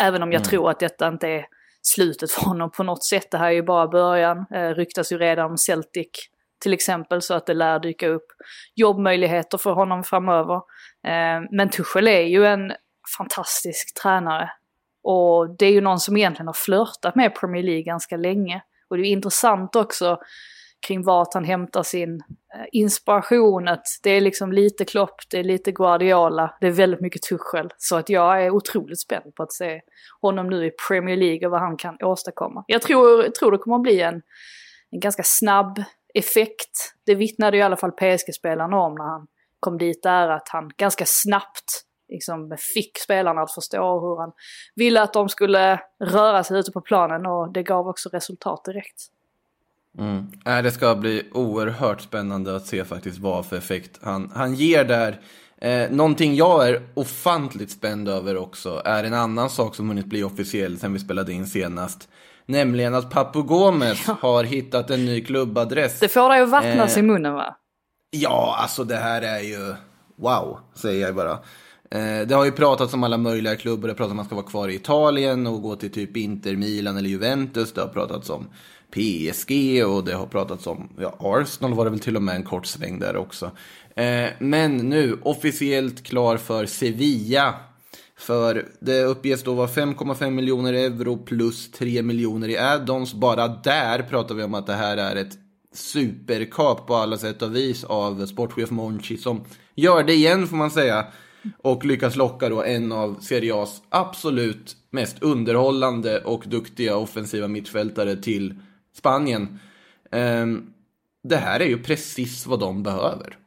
Även 0.00 0.22
om 0.22 0.32
jag 0.32 0.44
tror 0.44 0.70
att 0.70 0.80
detta 0.80 1.08
inte 1.08 1.28
är 1.28 1.46
slutet 1.82 2.30
för 2.30 2.42
honom 2.42 2.70
på 2.70 2.82
något 2.82 3.04
sätt. 3.04 3.30
Det 3.30 3.38
här 3.38 3.46
är 3.46 3.52
ju 3.52 3.62
bara 3.62 3.88
början. 3.88 4.46
Eh, 4.54 4.68
ryktas 4.68 5.12
ju 5.12 5.18
redan 5.18 5.50
om 5.50 5.58
Celtic 5.58 6.08
till 6.60 6.72
exempel 6.72 7.22
så 7.22 7.34
att 7.34 7.46
det 7.46 7.54
lär 7.54 7.78
dyka 7.78 8.08
upp 8.08 8.26
jobbmöjligheter 8.74 9.58
för 9.58 9.72
honom 9.72 10.04
framöver. 10.04 10.56
Eh, 11.06 11.40
men 11.50 11.70
Tuchel 11.70 12.08
är 12.08 12.20
ju 12.20 12.46
en 12.46 12.72
fantastisk 13.18 14.02
tränare. 14.02 14.50
Och 15.02 15.56
det 15.58 15.66
är 15.66 15.72
ju 15.72 15.80
någon 15.80 16.00
som 16.00 16.16
egentligen 16.16 16.46
har 16.46 16.54
flörtat 16.54 17.14
med 17.14 17.34
Premier 17.34 17.62
League 17.62 17.82
ganska 17.82 18.16
länge. 18.16 18.62
Och 18.90 18.96
det 18.96 19.02
är 19.02 19.10
intressant 19.12 19.76
också 19.76 20.18
kring 20.86 21.04
vart 21.04 21.34
han 21.34 21.44
hämtar 21.44 21.82
sin 21.82 22.14
eh, 22.54 22.66
inspiration. 22.72 23.68
Att 23.68 23.86
det 24.02 24.10
är 24.10 24.20
liksom 24.20 24.52
lite 24.52 24.84
Klopp, 24.84 25.14
det 25.30 25.38
är 25.38 25.44
lite 25.44 25.72
Guardiola, 25.72 26.56
det 26.60 26.66
är 26.66 26.70
väldigt 26.70 27.00
mycket 27.00 27.22
Tuchel. 27.22 27.72
Så 27.76 27.96
att 27.96 28.08
jag 28.08 28.44
är 28.44 28.50
otroligt 28.50 29.00
spänd 29.00 29.34
på 29.34 29.42
att 29.42 29.52
se 29.52 29.80
honom 30.20 30.50
nu 30.50 30.66
i 30.66 30.70
Premier 30.88 31.16
League 31.16 31.46
och 31.46 31.50
vad 31.50 31.60
han 31.60 31.76
kan 31.76 31.96
åstadkomma. 32.02 32.64
Jag 32.66 32.82
tror, 32.82 33.22
tror 33.22 33.52
det 33.52 33.58
kommer 33.58 33.76
att 33.76 33.82
bli 33.82 34.00
en, 34.00 34.22
en 34.90 35.00
ganska 35.00 35.22
snabb 35.22 35.82
effekt. 36.18 36.94
Det 37.06 37.14
vittnade 37.14 37.56
ju 37.56 37.60
i 37.60 37.64
alla 37.64 37.76
fall 37.76 37.92
PSG-spelarna 37.92 38.76
om 38.76 38.94
när 38.94 39.04
han 39.04 39.26
kom 39.60 39.78
dit 39.78 40.02
där, 40.02 40.28
att 40.28 40.48
han 40.48 40.70
ganska 40.76 41.04
snabbt 41.06 41.84
liksom 42.08 42.56
fick 42.74 42.98
spelarna 42.98 43.42
att 43.42 43.54
förstå 43.54 44.00
hur 44.00 44.20
han 44.20 44.32
ville 44.74 45.02
att 45.02 45.12
de 45.12 45.28
skulle 45.28 45.80
röra 46.00 46.44
sig 46.44 46.58
ute 46.58 46.72
på 46.72 46.80
planen 46.80 47.26
och 47.26 47.52
det 47.52 47.62
gav 47.62 47.88
också 47.88 48.08
resultat 48.08 48.64
direkt. 48.64 49.06
Mm. 49.98 50.26
Äh, 50.46 50.62
det 50.62 50.70
ska 50.70 50.94
bli 50.94 51.28
oerhört 51.32 52.00
spännande 52.00 52.56
att 52.56 52.66
se 52.66 52.84
faktiskt 52.84 53.18
vad 53.18 53.46
för 53.46 53.56
effekt 53.56 53.98
han, 54.02 54.32
han 54.34 54.54
ger 54.54 54.84
där. 54.84 55.20
Eh, 55.60 55.90
någonting 55.90 56.34
jag 56.34 56.68
är 56.68 56.82
ofantligt 56.94 57.70
spänd 57.70 58.08
över 58.08 58.36
också 58.36 58.82
är 58.84 59.04
en 59.04 59.14
annan 59.14 59.50
sak 59.50 59.74
som 59.74 59.88
hunnit 59.88 60.06
bli 60.06 60.22
officiell 60.22 60.78
sen 60.78 60.92
vi 60.92 60.98
spelade 60.98 61.32
in 61.32 61.46
senast. 61.46 62.08
Nämligen 62.48 62.94
att 62.94 63.10
Papu 63.10 63.42
Gomez 63.42 64.06
har 64.06 64.44
hittat 64.44 64.90
en 64.90 65.04
ny 65.04 65.20
klubbadress. 65.24 66.00
Det 66.00 66.08
får 66.08 66.28
dig 66.28 66.40
att 66.40 66.50
vattnas 66.50 66.96
Eh, 66.96 66.98
i 66.98 67.02
munnen 67.02 67.34
va? 67.34 67.56
Ja, 68.10 68.56
alltså 68.58 68.84
det 68.84 68.96
här 68.96 69.22
är 69.22 69.40
ju 69.40 69.74
wow, 70.16 70.58
säger 70.74 71.06
jag 71.06 71.14
bara. 71.14 71.32
Eh, 71.90 72.26
det 72.26 72.34
har 72.34 72.44
ju 72.44 72.52
pratats 72.52 72.94
om 72.94 73.04
alla 73.04 73.16
möjliga 73.16 73.56
klubbar. 73.56 73.88
Det 73.88 73.92
har 73.92 73.96
pratats 73.96 74.12
om 74.12 74.18
att 74.18 74.24
man 74.24 74.26
ska 74.26 74.34
vara 74.34 74.46
kvar 74.46 74.68
i 74.68 74.74
Italien 74.74 75.46
och 75.46 75.62
gå 75.62 75.76
till 75.76 75.92
typ 75.92 76.16
Inter, 76.16 76.56
Milan 76.56 76.96
eller 76.96 77.08
Juventus. 77.08 77.72
Det 77.72 77.80
har 77.80 77.88
pratats 77.88 78.30
om 78.30 78.48
PSG 78.90 79.84
och 79.86 80.04
det 80.04 80.14
har 80.14 80.26
pratats 80.26 80.66
om 80.66 80.88
ja, 80.98 81.16
Arsenal 81.20 81.74
var 81.74 81.84
det 81.84 81.90
väl 81.90 82.00
till 82.00 82.16
och 82.16 82.22
med 82.22 82.34
en 82.34 82.44
kort 82.44 82.66
sväng 82.66 82.98
där 82.98 83.16
också. 83.16 83.50
Eh, 83.96 84.28
men 84.38 84.76
nu 84.76 85.18
officiellt 85.22 86.04
klar 86.04 86.36
för 86.36 86.66
Sevilla. 86.66 87.54
För 88.18 88.68
det 88.80 89.02
uppges 89.04 89.42
då 89.42 89.54
vara 89.54 89.66
5,5 89.66 90.30
miljoner 90.30 90.72
euro 90.72 91.16
plus 91.16 91.70
3 91.70 92.02
miljoner 92.02 92.48
i 92.48 92.56
add-ons. 92.56 93.14
Bara 93.14 93.48
där 93.48 94.02
pratar 94.02 94.34
vi 94.34 94.42
om 94.42 94.54
att 94.54 94.66
det 94.66 94.74
här 94.74 94.96
är 94.96 95.16
ett 95.16 95.38
superkap 95.74 96.86
på 96.86 96.94
alla 96.94 97.18
sätt 97.18 97.42
och 97.42 97.56
vis 97.56 97.84
av 97.84 98.26
sportchef 98.26 98.70
Monchi 98.70 99.16
som 99.16 99.44
gör 99.74 100.02
det 100.02 100.12
igen 100.14 100.46
får 100.46 100.56
man 100.56 100.70
säga. 100.70 101.06
Och 101.58 101.84
lyckas 101.84 102.16
locka 102.16 102.48
då 102.48 102.62
en 102.62 102.92
av 102.92 103.20
Serie 103.20 103.54
A's 103.54 103.80
absolut 103.88 104.76
mest 104.90 105.22
underhållande 105.22 106.20
och 106.20 106.44
duktiga 106.46 106.96
offensiva 106.96 107.48
mittfältare 107.48 108.16
till 108.16 108.54
Spanien. 108.96 109.58
Ehm, 110.10 110.72
det 111.22 111.36
här 111.36 111.60
är 111.60 111.66
ju 111.66 111.82
precis 111.82 112.46
vad 112.46 112.60
de 112.60 112.82
behöver 112.82 113.38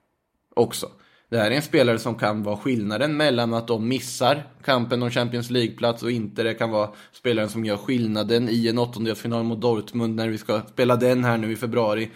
också. 0.56 0.90
Det 1.32 1.38
här 1.38 1.52
är 1.52 1.56
en 1.56 1.62
spelare 1.62 2.00
som 2.00 2.16
kan 2.16 2.44
vara 2.44 2.58
skillnaden 2.58 3.18
mellan 3.18 3.54
att 3.54 3.68
de 3.68 3.88
missar 3.88 4.44
kampen 4.64 5.04
om 5.04 5.12
Champions 5.12 5.50
League-plats 5.50 6.04
och 6.04 6.12
inte 6.12 6.44
det 6.44 6.54
kan 6.54 6.70
vara 6.70 6.90
spelaren 7.12 7.50
som 7.50 7.66
gör 7.66 7.78
skillnaden 7.78 8.50
i 8.50 8.68
en 8.68 8.78
åttondelsfinal 8.78 9.44
mot 9.44 9.62
Dortmund 9.62 10.16
när 10.16 10.28
vi 10.28 10.38
ska 10.38 10.62
spela 10.62 10.96
den 10.96 11.24
här 11.24 11.38
nu 11.38 11.52
i 11.52 11.56
februari. 11.56 12.12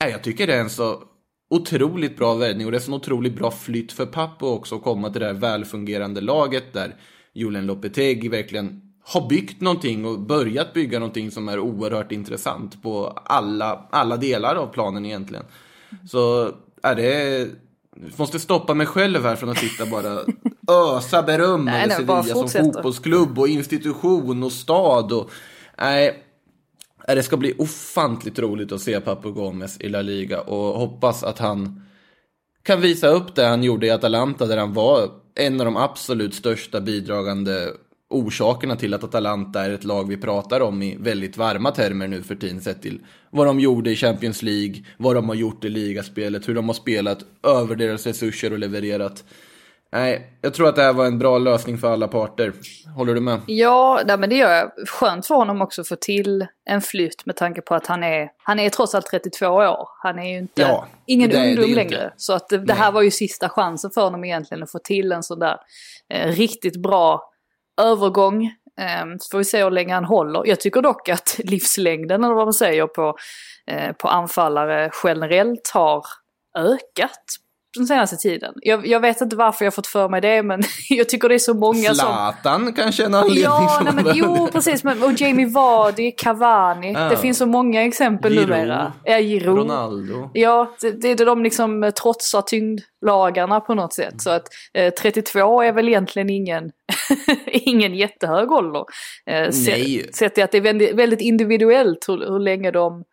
Nej, 0.00 0.10
jag 0.10 0.22
tycker 0.22 0.46
det 0.46 0.54
är 0.54 0.60
en 0.60 0.70
så 0.70 1.02
otroligt 1.50 2.16
bra 2.16 2.34
värvning 2.34 2.66
och 2.66 2.72
det 2.72 2.78
är 2.78 2.88
en 2.88 2.94
otroligt 2.94 3.36
bra 3.36 3.50
flytt 3.50 3.92
för 3.92 4.06
Pappo 4.06 4.46
också 4.46 4.76
att 4.76 4.82
komma 4.82 5.10
till 5.10 5.20
det 5.20 5.26
här 5.26 5.34
välfungerande 5.34 6.20
laget 6.20 6.72
där 6.72 6.94
Julen 7.34 7.66
Lopetegi 7.66 8.28
verkligen 8.28 8.82
har 9.04 9.28
byggt 9.28 9.60
någonting 9.60 10.04
och 10.04 10.20
börjat 10.20 10.72
bygga 10.72 10.98
någonting 10.98 11.30
som 11.30 11.48
är 11.48 11.58
oerhört 11.58 12.12
intressant 12.12 12.82
på 12.82 13.06
alla, 13.24 13.86
alla 13.90 14.16
delar 14.16 14.56
av 14.56 14.66
planen 14.66 15.06
egentligen. 15.06 15.44
Så 16.08 16.52
är 16.82 16.94
det 16.94 17.48
måste 18.16 18.38
stoppa 18.38 18.74
mig 18.74 18.86
själv 18.86 19.22
här 19.22 19.36
från 19.36 19.48
att 19.48 19.58
sitta 19.58 19.86
bara 19.86 20.20
ösa 20.70 21.22
beröm 21.22 21.68
över 21.68 21.88
Sevilla 21.88 22.22
som 22.22 22.48
fotbollsklubb 22.48 23.38
och 23.38 23.48
institution 23.48 24.42
och 24.42 24.52
stad 24.52 25.12
och 25.12 25.30
nej, 25.78 26.22
Nej, 27.06 27.16
det 27.16 27.22
ska 27.22 27.36
bli 27.36 27.54
ofantligt 27.58 28.38
roligt 28.38 28.72
att 28.72 28.80
se 28.80 29.00
Papu 29.00 29.32
Gomez 29.32 29.80
i 29.80 29.88
La 29.88 30.02
Liga 30.02 30.40
och 30.40 30.80
hoppas 30.80 31.24
att 31.24 31.38
han 31.38 31.82
kan 32.62 32.80
visa 32.80 33.08
upp 33.08 33.34
det 33.34 33.46
han 33.46 33.62
gjorde 33.62 33.86
i 33.86 33.90
Atalanta 33.90 34.46
där 34.46 34.56
han 34.56 34.72
var 34.72 35.10
en 35.34 35.60
av 35.60 35.64
de 35.64 35.76
absolut 35.76 36.34
största 36.34 36.80
bidragande 36.80 37.72
orsakerna 38.10 38.76
till 38.76 38.94
att 38.94 39.04
Atalanta 39.04 39.64
är 39.64 39.70
ett 39.70 39.84
lag 39.84 40.08
vi 40.08 40.16
pratar 40.16 40.60
om 40.60 40.82
i 40.82 40.96
väldigt 41.00 41.36
varma 41.36 41.70
termer 41.70 42.08
nu 42.08 42.22
för 42.22 42.34
tiden 42.34 42.60
sett 42.60 42.82
till 42.82 43.00
vad 43.30 43.46
de 43.46 43.60
gjorde 43.60 43.90
i 43.90 43.96
Champions 43.96 44.42
League, 44.42 44.74
vad 44.96 45.14
de 45.14 45.28
har 45.28 45.36
gjort 45.36 45.64
i 45.64 45.68
ligaspelet, 45.68 46.48
hur 46.48 46.54
de 46.54 46.66
har 46.66 46.74
spelat 46.74 47.18
över 47.42 47.76
deras 47.76 48.06
resurser 48.06 48.52
och 48.52 48.58
levererat. 48.58 49.24
Nej, 49.92 50.38
jag 50.40 50.54
tror 50.54 50.68
att 50.68 50.76
det 50.76 50.82
här 50.82 50.92
var 50.92 51.06
en 51.06 51.18
bra 51.18 51.38
lösning 51.38 51.78
för 51.78 51.92
alla 51.92 52.08
parter. 52.08 52.52
Håller 52.96 53.14
du 53.14 53.20
med? 53.20 53.40
Ja, 53.46 54.00
nej, 54.06 54.18
men 54.18 54.30
det 54.30 54.36
gör 54.36 54.52
jag. 54.54 54.70
Skönt 54.88 55.26
för 55.26 55.34
honom 55.34 55.62
också 55.62 55.80
att 55.80 55.88
få 55.88 55.96
till 55.96 56.46
en 56.70 56.80
flytt 56.80 57.26
med 57.26 57.36
tanke 57.36 57.60
på 57.60 57.74
att 57.74 57.86
han 57.86 58.04
är, 58.04 58.28
han 58.42 58.58
är 58.58 58.70
trots 58.70 58.94
allt 58.94 59.06
32 59.06 59.46
år. 59.46 59.88
Han 60.02 60.18
är 60.18 60.32
ju 60.32 60.38
inte, 60.38 60.62
Ja, 60.62 60.86
ingen 61.06 61.30
det 61.30 61.36
är 61.36 61.40
det 61.42 61.48
ungdom 61.48 61.68
ju 61.68 61.74
längre. 61.74 61.94
inte. 61.94 62.12
Så 62.16 62.32
att 62.32 62.48
det, 62.48 62.58
det 62.58 62.72
här 62.74 62.92
var 62.92 63.02
ju 63.02 63.10
sista 63.10 63.48
chansen 63.48 63.90
för 63.90 64.00
honom 64.02 64.24
egentligen 64.24 64.62
att 64.62 64.70
få 64.72 64.78
till 64.78 65.12
en 65.12 65.22
sån 65.22 65.38
där 65.38 65.56
eh, 66.14 66.28
riktigt 66.32 66.76
bra 66.82 67.32
övergång. 67.80 68.50
Ehm, 68.80 69.18
så 69.18 69.30
får 69.30 69.38
vi 69.38 69.44
se 69.44 69.64
hur 69.64 69.70
länge 69.70 69.94
han 69.94 70.04
håller. 70.04 70.46
Jag 70.46 70.60
tycker 70.60 70.82
dock 70.82 71.08
att 71.08 71.40
livslängden, 71.44 72.24
eller 72.24 72.34
vad 72.34 72.46
man 72.46 72.52
säger, 72.52 72.86
på, 72.86 73.16
eh, 73.66 73.92
på 73.92 74.08
anfallare 74.08 74.90
generellt 75.04 75.70
har 75.74 76.04
ökat 76.58 77.24
den 77.80 77.86
senaste 77.86 78.16
tiden. 78.16 78.54
Jag, 78.56 78.86
jag 78.86 79.00
vet 79.00 79.20
inte 79.20 79.36
varför 79.36 79.64
jag 79.64 79.74
fått 79.74 79.86
för 79.86 80.08
mig 80.08 80.20
det, 80.20 80.42
men 80.42 80.62
jag 80.88 81.08
tycker 81.08 81.28
det 81.28 81.34
är 81.34 81.38
så 81.38 81.54
många 81.54 81.94
som... 81.94 81.94
Zlatan 81.94 82.72
kanske 82.72 83.02
är 83.02 83.06
en 83.06 83.14
anledning 83.14 83.42
Ja, 83.42 83.80
nej, 83.84 84.04
men, 84.04 84.16
jo 84.16 84.48
precis. 84.52 84.84
Men, 84.84 85.02
och 85.02 85.12
Jamie 85.20 85.46
Vardy, 85.46 86.10
Cavani. 86.10 86.92
Ja. 86.92 87.08
Det 87.08 87.16
finns 87.16 87.38
så 87.38 87.46
många 87.46 87.84
exempel 87.84 88.32
Giroud, 88.32 88.48
numera. 88.48 88.92
Ja, 89.04 89.18
Giroud. 89.18 89.58
Ronaldo. 89.58 90.30
Ja, 90.32 90.74
det, 90.80 90.90
det 90.90 91.10
är 91.20 91.26
de 91.26 91.42
liksom 91.42 91.84
eh, 91.84 91.90
trotsar 91.90 92.42
tyngdlagarna 92.42 93.60
på 93.60 93.74
något 93.74 93.94
sätt. 93.94 94.22
Så 94.22 94.30
att 94.30 94.48
eh, 94.74 94.94
32 94.94 95.62
är 95.62 95.72
väl 95.72 95.88
egentligen 95.88 96.30
ingen, 96.30 96.70
ingen 97.46 97.94
jättehög 97.94 98.52
ålder. 98.52 98.84
Eh, 99.26 99.48
Nej. 99.66 100.10
Sett 100.14 100.34
till 100.34 100.44
att 100.44 100.52
det 100.52 100.58
är 100.58 100.62
väldigt, 100.62 100.94
väldigt 100.94 101.20
individuellt 101.20 102.08
hur, 102.08 102.18
hur 102.18 102.38
länge 102.38 102.70
de 102.70 103.04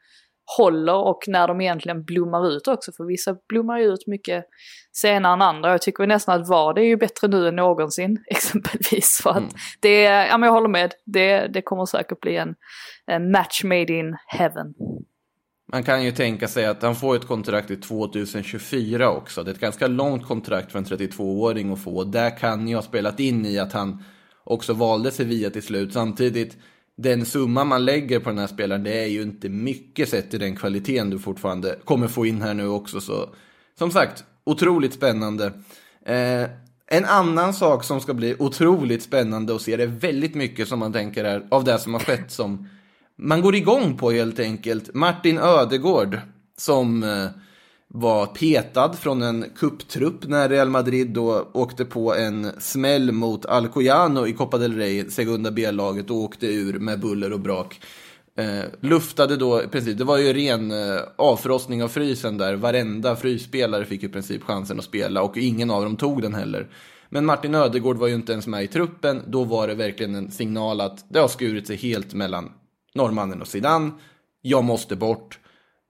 håller 0.58 0.96
och 0.96 1.24
när 1.28 1.48
de 1.48 1.62
egentligen 1.62 2.04
blommar 2.04 2.50
ut 2.50 2.68
också. 2.68 2.92
För 2.92 3.04
vissa 3.04 3.36
blommar 3.50 3.80
ju 3.80 3.86
ut 3.86 4.08
mycket 4.08 4.46
senare 4.92 5.34
än 5.34 5.42
andra. 5.42 5.72
Jag 5.72 5.82
tycker 5.82 6.08
nästan 6.08 6.42
att 6.42 6.50
VAR 6.50 6.74
det 6.74 6.82
är 6.82 6.86
ju 6.86 6.98
bättre 6.98 7.28
nu 7.28 7.48
än 7.48 7.56
någonsin 7.56 8.24
exempelvis. 8.28 9.20
För 9.24 9.30
att 9.30 9.38
Mm. 9.38 9.50
det, 9.80 10.02
ja 10.04 10.38
men 10.38 10.48
jag 10.48 10.54
håller 10.54 10.70
med, 10.70 10.94
det, 11.06 11.48
det 11.48 11.62
kommer 11.62 11.86
säkert 11.86 12.20
bli 12.20 12.38
en, 12.38 12.56
en 13.06 13.32
match 13.32 13.64
made 13.64 13.94
in 13.94 14.18
heaven. 14.28 14.74
Man 15.72 15.84
kan 15.84 16.04
ju 16.04 16.12
tänka 16.12 16.48
sig 16.48 16.66
att 16.66 16.82
han 16.82 16.96
får 16.96 17.16
ett 17.16 17.28
kontrakt 17.28 17.72
i 17.72 17.76
2024 17.76 19.10
också. 19.10 19.44
Det 19.44 19.52
är 19.52 19.54
ett 19.54 19.60
ganska 19.60 19.88
långt 19.88 20.28
kontrakt 20.28 20.72
för 20.72 20.80
en 20.80 20.86
32-åring 20.86 21.74
att 21.74 21.84
få. 21.84 22.04
Där 22.04 22.38
kan 22.38 22.68
ju 22.68 22.76
ha 22.76 22.82
spelat 22.82 23.20
in 23.20 23.46
i 23.46 23.60
att 23.60 23.74
han 23.74 24.04
också 24.44 24.74
valde 24.74 25.12
Sevilla 25.12 25.50
till 25.50 25.64
slut. 25.64 25.94
Samtidigt, 25.94 26.58
den 26.98 27.26
summa 27.26 27.64
man 27.64 27.86
lägger 27.86 28.20
på 28.20 28.30
den 28.30 28.40
här 28.40 28.48
spelaren, 28.48 28.84
det 28.84 29.04
är 29.04 29.08
ju 29.08 29.22
inte 29.22 29.50
mycket 29.50 30.10
sett 30.10 30.30
till 30.30 30.40
den 30.40 30.56
kvaliteten 30.56 31.10
du 31.10 31.20
fortfarande 31.20 31.80
kommer 31.86 32.08
få 32.08 32.26
in 32.26 32.42
här 32.42 32.54
nu 32.54 32.68
också. 32.68 33.02
Så 33.02 33.30
som 33.78 33.92
sagt, 33.92 34.24
otroligt 34.44 34.94
spännande. 34.94 35.46
Eh, 36.06 36.50
en 36.88 37.06
annan 37.06 37.54
sak 37.54 37.84
som 37.84 38.02
ska 38.02 38.14
bli 38.14 38.36
otroligt 38.40 39.04
spännande 39.04 39.56
att 39.56 39.62
se, 39.62 39.78
det 39.78 39.84
är 39.84 39.88
väldigt 39.88 40.36
mycket 40.36 40.68
som 40.68 40.80
man 40.80 40.94
tänker 40.94 41.24
är 41.24 41.48
av 41.50 41.64
det 41.64 41.80
som 41.80 41.94
har 41.94 42.02
skett 42.02 42.32
som 42.32 42.70
man 43.16 43.42
går 43.42 43.56
igång 43.56 43.98
på 43.98 44.12
helt 44.12 44.40
enkelt. 44.40 44.94
Martin 44.94 45.38
Ödegård 45.38 46.20
som 46.58 47.04
eh, 47.04 47.28
var 47.96 48.26
petad 48.26 48.94
från 48.94 49.22
en 49.22 49.46
kupptrupp 49.56 50.28
när 50.28 50.50
Real 50.50 50.70
Madrid 50.70 51.10
då 51.10 51.48
åkte 51.54 51.86
på 51.86 52.16
en 52.16 52.52
smäll 52.60 53.12
mot 53.12 53.46
Alcoyano 53.46 54.28
i 54.28 54.34
Copa 54.34 54.58
del 54.58 54.76
Rey, 54.76 55.10
Segunda 55.10 55.52
B-laget, 55.52 56.10
och 56.10 56.18
åkte 56.18 56.48
ur 56.48 56.80
med 56.80 57.00
buller 57.00 57.34
och 57.34 57.40
brak. 57.40 57.82
Eh, 58.38 58.64
luftade 58.80 59.36
då, 59.36 59.64
i 59.64 59.68
princip, 59.68 59.98
det 59.98 60.04
var 60.04 60.18
ju 60.18 60.34
ren 60.34 60.72
eh, 60.72 61.02
avfrostning 61.16 61.84
av 61.84 61.88
frysen 61.88 62.38
där. 62.38 62.56
Varenda 62.56 63.16
frysspelare 63.16 63.86
fick 63.86 64.04
i 64.04 64.10
princip 64.10 64.44
chansen 64.44 64.80
att 64.80 64.86
spela 64.86 65.22
och 65.22 65.38
ingen 65.38 65.72
av 65.72 65.84
dem 65.84 65.98
tog 65.98 66.22
den 66.22 66.34
heller. 66.34 66.68
Men 67.10 67.26
Martin 67.26 67.56
Ödegård 67.56 67.98
var 67.98 68.08
ju 68.08 68.16
inte 68.16 68.32
ens 68.32 68.48
med 68.48 68.64
i 68.64 68.68
truppen. 68.68 69.22
Då 69.28 69.44
var 69.44 69.68
det 69.68 69.76
verkligen 69.76 70.16
en 70.16 70.32
signal 70.32 70.82
att 70.82 71.06
det 71.10 71.20
har 71.20 71.28
skurit 71.28 71.68
sig 71.68 71.76
helt 71.76 72.14
mellan 72.14 72.52
norrmannen 72.96 73.42
och 73.42 73.48
Zidane. 73.48 73.92
Jag 74.42 74.64
måste 74.64 74.96
bort. 74.96 75.40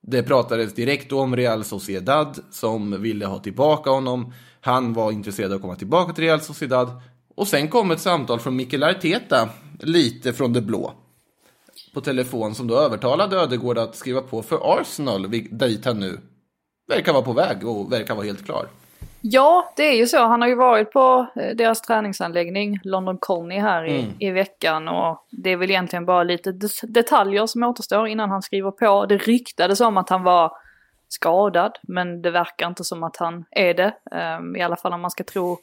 Det 0.05 0.23
pratades 0.23 0.73
direkt 0.73 1.11
om 1.11 1.35
Real 1.35 1.63
Sociedad 1.63 2.39
som 2.51 3.01
ville 3.01 3.25
ha 3.25 3.39
tillbaka 3.39 3.89
honom. 3.89 4.33
Han 4.61 4.93
var 4.93 5.11
intresserad 5.11 5.51
av 5.51 5.55
att 5.55 5.61
komma 5.61 5.75
tillbaka 5.75 6.13
till 6.13 6.23
Real 6.23 6.41
Sociedad. 6.41 7.01
Och 7.35 7.47
sen 7.47 7.67
kom 7.67 7.91
ett 7.91 7.99
samtal 7.99 8.39
från 8.39 8.55
Mikel 8.55 8.83
Arteta, 8.83 9.49
lite 9.79 10.33
från 10.33 10.53
det 10.53 10.61
blå. 10.61 10.93
På 11.93 12.01
telefon 12.01 12.55
som 12.55 12.67
då 12.67 12.77
övertalade 12.77 13.37
Ödegård 13.37 13.77
att 13.77 13.95
skriva 13.95 14.21
på 14.21 14.41
för 14.41 14.79
Arsenal, 14.79 15.31
dit 15.51 15.85
han 15.85 15.99
nu 15.99 16.19
verkar 16.87 17.13
vara 17.13 17.23
på 17.23 17.33
väg 17.33 17.67
och 17.67 17.91
verkar 17.91 18.15
vara 18.15 18.25
helt 18.25 18.45
klar. 18.45 18.67
Ja, 19.25 19.73
det 19.75 19.83
är 19.83 19.93
ju 19.97 20.07
så. 20.07 20.17
Han 20.25 20.41
har 20.41 20.47
ju 20.47 20.55
varit 20.55 20.91
på 20.91 21.27
eh, 21.35 21.55
deras 21.55 21.81
träningsanläggning, 21.81 22.79
London 22.83 23.17
Colney 23.17 23.59
här 23.59 23.85
i, 23.85 23.99
Mm. 23.99 24.11
i 24.19 24.31
veckan. 24.31 24.87
Och 24.87 25.25
det 25.29 25.49
är 25.49 25.57
väl 25.57 25.69
egentligen 25.71 26.05
bara 26.05 26.23
lite 26.23 26.53
detaljer 26.83 27.45
som 27.45 27.63
återstår 27.63 28.07
innan 28.07 28.29
han 28.29 28.41
skriver 28.41 28.71
på. 28.71 29.05
Det 29.05 29.17
ryktades 29.17 29.81
om 29.81 29.97
att 29.97 30.09
han 30.09 30.23
var 30.23 30.51
skadad, 31.07 31.77
men 31.83 32.21
det 32.21 32.31
verkar 32.31 32.67
inte 32.67 32.83
som 32.83 33.03
att 33.03 33.17
han 33.17 33.45
är 33.51 33.73
det. 33.73 33.93
Ehm, 34.11 34.55
I 34.55 34.61
alla 34.61 34.75
fall 34.75 34.93
om 34.93 35.01
man 35.01 35.11
ska 35.11 35.23
tro 35.23 35.57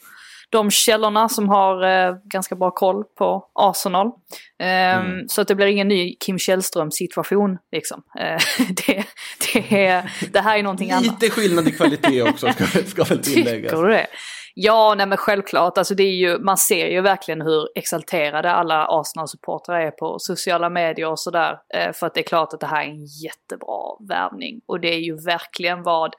de 0.51 0.71
källorna 0.71 1.29
som 1.29 1.49
har 1.49 1.83
eh, 1.85 2.15
ganska 2.25 2.55
bra 2.55 2.71
koll 2.71 3.05
på 3.19 3.47
Arsenal. 3.55 4.11
Ehm, 4.59 4.91
Mm. 5.01 5.29
Så 5.29 5.41
att 5.41 5.49
det 5.49 5.55
blir 5.55 5.67
ingen 5.67 5.89
ny 5.89 6.17
Kim 6.21 6.39
Källström 6.39 6.91
situation 6.91 7.59
liksom. 7.73 8.03
Eh, 8.19 8.41
det, 8.69 9.05
det, 9.53 9.87
är, 9.87 10.11
det 10.33 10.41
här 10.41 10.59
är 10.59 10.63
någonting 10.63 10.91
annat. 10.91 11.05
Lite 11.05 11.31
skillnad 11.31 11.69
i 11.69 11.73
kvalitet 11.73 12.23
också, 12.23 12.53
ska, 12.53 12.65
ska 12.65 13.05
väl 13.05 13.19
tilläggas. 13.23 13.71
Tycker 13.71 13.83
du 13.83 13.89
det? 13.91 14.07
Ja, 14.55 14.95
nej 14.97 15.07
men 15.07 15.19
självklart. 15.19 15.79
Alltså 15.79 15.95
det 15.95 16.03
är 16.03 16.15
ju, 16.15 16.39
man 16.39 16.57
ser 16.57 16.87
ju 16.87 17.01
verkligen 17.01 17.41
hur 17.43 17.69
exalterade 17.75 18.53
alla 18.53 18.87
Arsenal-supportrar 18.87 19.81
är 19.81 19.91
på 19.91 20.19
sociala 20.19 20.71
medier 20.71 21.11
och 21.11 21.21
sådär. 21.21 21.59
Eh, 21.75 21.93
för 21.93 22.07
att 22.07 22.15
det 22.15 22.21
är 22.21 22.25
klart 22.25 22.53
att 22.53 22.61
det 22.61 22.67
här 22.67 22.83
är 22.83 22.89
en 22.89 23.05
jättebra 23.05 23.97
värvning. 24.09 24.61
Och 24.67 24.81
det 24.81 24.95
är 24.95 24.99
ju 24.99 25.17
verkligen 25.17 25.83
vad 25.83 26.15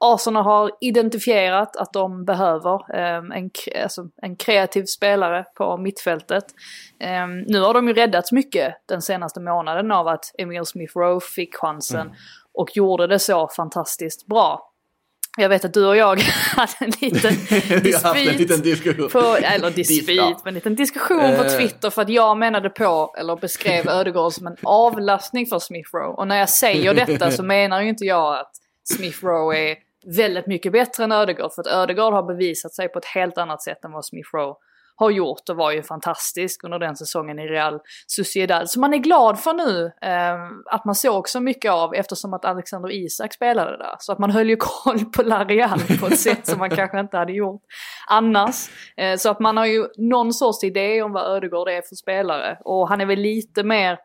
Arsenal 0.00 0.44
har 0.44 0.70
identifierat 0.80 1.76
att 1.76 1.92
de 1.92 2.24
behöver. 2.24 2.74
eh, 2.96 3.16
en, 3.38 3.50
alltså, 3.82 4.02
en 4.22 4.36
kreativ 4.36 4.84
spelare 4.84 5.44
på 5.56 5.76
mittfältet. 5.76 6.44
Eh, 7.00 7.26
nu 7.46 7.60
har 7.60 7.74
de 7.74 7.88
ju 7.88 7.94
räddats 7.94 8.32
mycket 8.32 8.74
den 8.88 9.02
senaste 9.02 9.40
månaden 9.40 9.92
av 9.92 10.08
att 10.08 10.24
Emil 10.38 10.64
Smith 10.66 10.98
Rowe 10.98 11.20
fick 11.20 11.54
chansen. 11.56 12.10
Och 12.54 12.76
gjorde 12.76 13.06
det 13.06 13.18
så 13.18 13.48
fantastiskt 13.56 14.26
bra. 14.26 14.66
Jag 15.38 15.48
vet 15.48 15.64
att 15.64 15.74
du 15.74 15.86
och 15.86 15.96
jag 15.96 16.20
hade 16.56 16.72
en 16.78 16.90
liten 17.00 17.30
haft 18.02 18.16
en 18.16 18.24
liten 18.24 18.62
dispyt. 18.62 18.64
diskussion. 18.64 19.08
På, 19.10 19.36
eller 19.36 19.70
dispyt, 19.70 20.18
men 20.18 20.48
en 20.48 20.54
liten 20.54 20.74
diskussion 20.74 21.36
på 21.36 21.44
Eh. 21.44 21.56
Twitter 21.58 21.90
för 21.90 22.02
att 22.02 22.08
jag 22.08 22.36
menade 22.38 22.70
på, 22.70 23.14
eller 23.18 23.36
beskrev 23.36 23.88
Ödegård 23.88 24.32
som 24.32 24.46
en 24.46 24.56
avlastning 24.62 25.46
för 25.46 25.58
Smith 25.58 25.88
Rowe. 25.92 26.14
Och 26.16 26.26
när 26.28 26.36
jag 26.36 26.48
säger 26.48 26.94
detta 26.94 27.30
så 27.30 27.42
menar 27.42 27.80
ju 27.82 27.88
inte 27.88 28.04
jag 28.04 28.38
att 28.40 28.52
Smith 28.96 29.24
Rowe 29.24 29.58
är 29.70 29.76
väldigt 30.16 30.46
mycket 30.46 30.72
bättre 30.72 31.04
än 31.04 31.12
Ödegård. 31.12 31.52
För 31.52 31.62
att 31.62 31.66
Ödegård 31.66 32.12
har 32.12 32.22
bevisat 32.22 32.74
sig 32.74 32.88
på 32.88 32.98
ett 32.98 33.04
helt 33.04 33.38
annat 33.38 33.62
sätt 33.62 33.84
än 33.84 33.92
vad 33.92 34.04
Smith 34.04 34.28
Rowe 34.34 34.54
har 35.00 35.10
gjort 35.10 35.48
och 35.48 35.56
var 35.56 35.72
ju 35.72 35.82
fantastisk 35.82 36.64
under 36.64 36.78
den 36.78 36.96
säsongen 36.96 37.38
i 37.38 37.46
Real 37.46 37.80
Sociedad. 38.06 38.70
Så 38.70 38.80
man 38.80 38.94
är 38.94 38.98
glad 38.98 39.40
för 39.40 39.52
nu 39.52 39.92
eh, 40.02 40.34
att 40.66 40.84
man 40.84 40.94
såg 40.94 41.28
så 41.28 41.40
mycket 41.40 41.72
av 41.72 41.94
eftersom 41.94 42.34
att 42.34 42.44
Alexander 42.44 42.92
Isak 42.92 43.34
spelade 43.34 43.76
där. 43.78 43.94
Så 43.98 44.12
att 44.12 44.18
man 44.18 44.30
höll 44.30 44.48
ju 44.48 44.56
koll 44.58 45.04
på 45.04 45.22
Larial 45.22 45.80
på 46.00 46.06
ett 46.06 46.20
sätt 46.20 46.46
som 46.46 46.58
man 46.58 46.70
kanske 46.70 47.00
inte 47.00 47.16
hade 47.16 47.32
gjort 47.32 47.62
annars. 48.08 48.68
Eh, 48.96 49.16
så 49.16 49.30
att 49.30 49.40
man 49.40 49.56
har 49.56 49.66
ju 49.66 49.86
någon 49.96 50.32
sorts 50.32 50.64
idé 50.64 51.02
om 51.02 51.12
vad 51.12 51.36
Ödegård 51.36 51.68
är 51.68 51.82
för 51.82 51.96
spelare. 51.96 52.58
Och 52.64 52.88
han 52.88 53.00
är 53.00 53.06
väl 53.06 53.18
lite 53.18 53.62
mer 53.62 53.98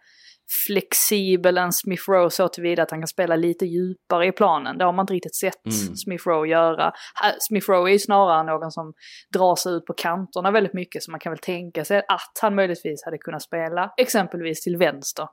flexibel 0.67 1.57
än 1.57 1.73
Smith 1.73 2.03
Rowe 2.09 2.29
så 2.29 2.47
tillvida 2.47 2.83
att 2.83 2.91
han 2.91 3.01
kan 3.01 3.07
spela 3.07 3.35
lite 3.35 3.65
djupare 3.65 4.27
i 4.27 4.31
planen. 4.31 4.77
Det 4.77 4.85
har 4.85 4.93
man 4.93 5.03
inte 5.03 5.13
riktigt 5.13 5.35
sett 5.35 5.65
Mm. 5.65 5.95
Smith 5.95 6.27
Rowe 6.27 6.47
göra. 6.47 6.91
Smith 7.39 7.69
Rowe 7.69 7.89
är 7.89 7.93
ju 7.93 7.99
snarare 7.99 8.43
någon 8.43 8.71
som 8.71 8.93
drar 9.33 9.55
sig 9.55 9.73
ut 9.73 9.85
på 9.85 9.93
kanterna 9.93 10.51
väldigt 10.51 10.73
mycket 10.73 11.03
så 11.03 11.11
man 11.11 11.19
kan 11.19 11.31
väl 11.31 11.39
tänka 11.39 11.85
sig 11.85 11.97
att 11.97 12.39
han 12.41 12.55
möjligtvis 12.55 13.05
hade 13.05 13.17
kunnat 13.17 13.41
spela 13.41 13.93
exempelvis 13.97 14.61
till 14.61 14.77
vänster. 14.77 15.27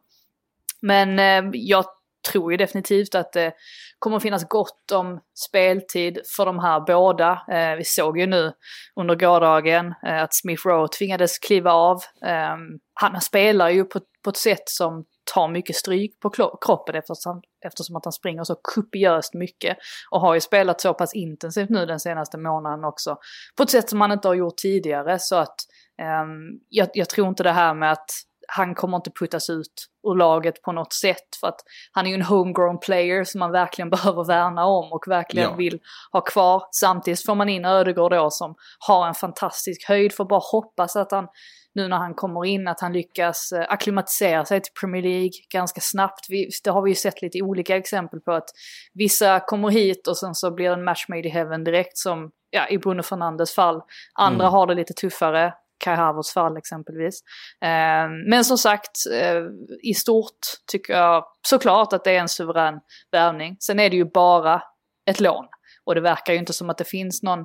Men 0.83 1.19
eh, 1.19 1.51
jag 1.53 1.85
tror 2.31 2.53
ju 2.53 2.57
definitivt 2.57 3.15
att 3.15 3.33
det 3.33 3.53
kommer 3.99 4.21
finnas 4.21 4.49
gott 4.49 4.93
om 4.93 5.21
speltid 5.49 6.19
för 6.37 6.47
de 6.47 6.59
här 6.59 6.81
båda. 6.81 7.43
Eh, 7.53 7.77
vi 7.77 7.85
såg 7.85 8.19
ju 8.19 8.27
nu 8.27 8.53
under 8.97 9.15
gårdagen 9.15 9.95
eh, 10.07 10.23
att 10.23 10.35
Smith 10.35 10.67
Rowe 10.67 10.89
tvingades 10.89 11.39
kliva 11.39 11.73
av. 11.73 11.97
Eh, 12.27 12.57
han 12.95 13.21
spelar 13.21 13.69
ju 13.69 13.85
på, 13.85 14.01
på 14.25 14.31
ett 14.31 14.37
sätt 14.37 14.69
som 14.69 15.05
tar 15.35 15.49
mycket 15.49 15.77
stryk 15.77 16.21
på 16.21 16.31
kroppen 16.61 16.95
eftersom, 16.95 17.43
eftersom 17.67 17.97
att 17.97 18.05
han 18.05 18.13
springer 18.13 18.45
så 18.45 18.57
kopiöst 18.63 19.35
mycket. 19.35 19.77
Och 20.11 20.21
har 20.21 20.35
ju 20.35 20.41
spelat 20.41 20.81
så 20.81 20.95
pass 20.95 21.15
intensivt 21.15 21.71
nu 21.71 21.87
den 21.87 22.01
senaste 22.01 22.39
månaden 22.39 22.85
också. 22.85 23.17
På 23.57 23.63
ett 23.63 23.71
sätt 23.71 23.89
som 23.89 24.01
han 24.01 24.13
inte 24.13 24.29
har 24.29 24.35
gjort 24.35 24.57
tidigare 24.57 25.19
så 25.19 25.37
att 25.37 25.57
ehm, 26.03 26.61
jag, 26.69 26.89
jag 26.95 27.09
tror 27.09 27.29
inte 27.29 27.43
det 27.43 27.53
här 27.53 27.75
med 27.75 27.93
att 27.93 28.11
han 28.57 28.75
kommer 28.75 28.97
inte 28.97 29.11
puttas 29.11 29.51
ut 29.51 29.87
ur 30.07 30.15
laget 30.15 30.63
på 30.63 30.73
något 30.73 30.93
sätt 30.93 31.37
för 31.41 31.49
att 31.49 31.61
han 31.93 32.07
är 32.07 32.11
ju 32.11 32.15
en 32.15 32.23
homegrown 32.23 32.79
player 32.79 33.25
som 33.25 33.39
man 33.39 33.53
verkligen 33.53 33.91
behöver 33.97 34.25
värna 34.25 34.65
om 34.65 34.93
och 34.93 35.05
verkligen 35.09 35.51
Ja. 35.51 35.57
vill 35.57 35.81
ha 36.13 36.21
kvar. 36.21 36.63
Samtidigt 36.73 37.27
får 37.27 37.35
man 37.35 37.49
in 37.49 37.65
Ödegård 37.65 38.13
då 38.13 38.31
som 38.31 38.55
har 38.79 39.09
en 39.09 39.15
fantastisk 39.15 39.89
höjd 39.89 40.13
för 40.13 40.25
bara 40.25 40.41
hoppas 40.53 40.97
att 40.97 41.13
han 41.13 41.29
nu 41.75 41.89
när 41.89 41.97
han 41.97 42.15
kommer 42.15 42.45
in 42.45 42.69
att 42.69 42.81
han 42.81 42.93
lyckas 42.93 43.53
eh, 43.53 43.67
akklimatisera 43.69 44.45
sig 44.45 44.61
till 44.61 44.73
Premier 44.81 45.03
League 45.03 45.31
ganska 45.53 45.81
snabbt. 45.81 46.27
Vi, 46.29 46.49
det 46.65 46.71
har 46.71 46.83
vi 46.83 46.91
ju 46.91 46.95
sett 46.95 47.23
lite 47.23 47.43
olika 47.43 47.77
exempel 47.77 48.21
på 48.21 48.33
att 48.33 48.49
vissa 48.95 49.41
kommer 49.41 49.71
hit 49.71 50.09
och 50.09 50.17
sen 50.17 50.35
så 50.35 50.51
blir 50.51 50.69
det 50.69 50.75
en 50.75 50.85
match 50.85 51.05
made 51.09 51.29
i 51.29 51.31
heaven 51.31 51.65
direkt 51.65 51.99
som 51.99 52.31
ja, 52.51 52.69
i 52.69 52.79
Bruno 52.79 53.03
Fernandes 53.03 53.55
fall. 53.55 53.81
Andra 54.15 54.45
Mm. 54.45 54.53
har 54.53 54.67
det 54.67 54.75
lite 54.75 54.93
tuffare. 54.95 55.55
Kai 55.83 55.97
Havertz 55.97 56.33
fall 56.33 56.57
exempelvis. 56.57 57.21
Eh, 57.63 58.09
men 58.31 58.45
som 58.45 58.59
sagt, 58.59 58.91
eh, 59.13 59.43
i 59.83 59.95
stort 59.95 60.39
tycker 60.73 60.93
jag 60.93 61.25
såklart 61.47 61.93
att 61.93 62.05
det 62.05 62.11
är 62.11 62.21
en 62.21 62.29
suverän 62.29 62.81
värvning. 63.13 63.57
Sen 63.61 63.81
är 63.81 63.91
det 63.91 63.97
ju 63.97 64.05
bara 64.05 64.63
ett 65.11 65.21
lån. 65.21 65.45
Och 65.85 65.95
det 65.95 66.01
verkar 66.01 66.33
ju 66.33 66.39
inte 66.39 66.53
som 66.53 66.71
att 66.71 66.79
det 66.79 66.85
finns 66.85 67.23
någon 67.23 67.45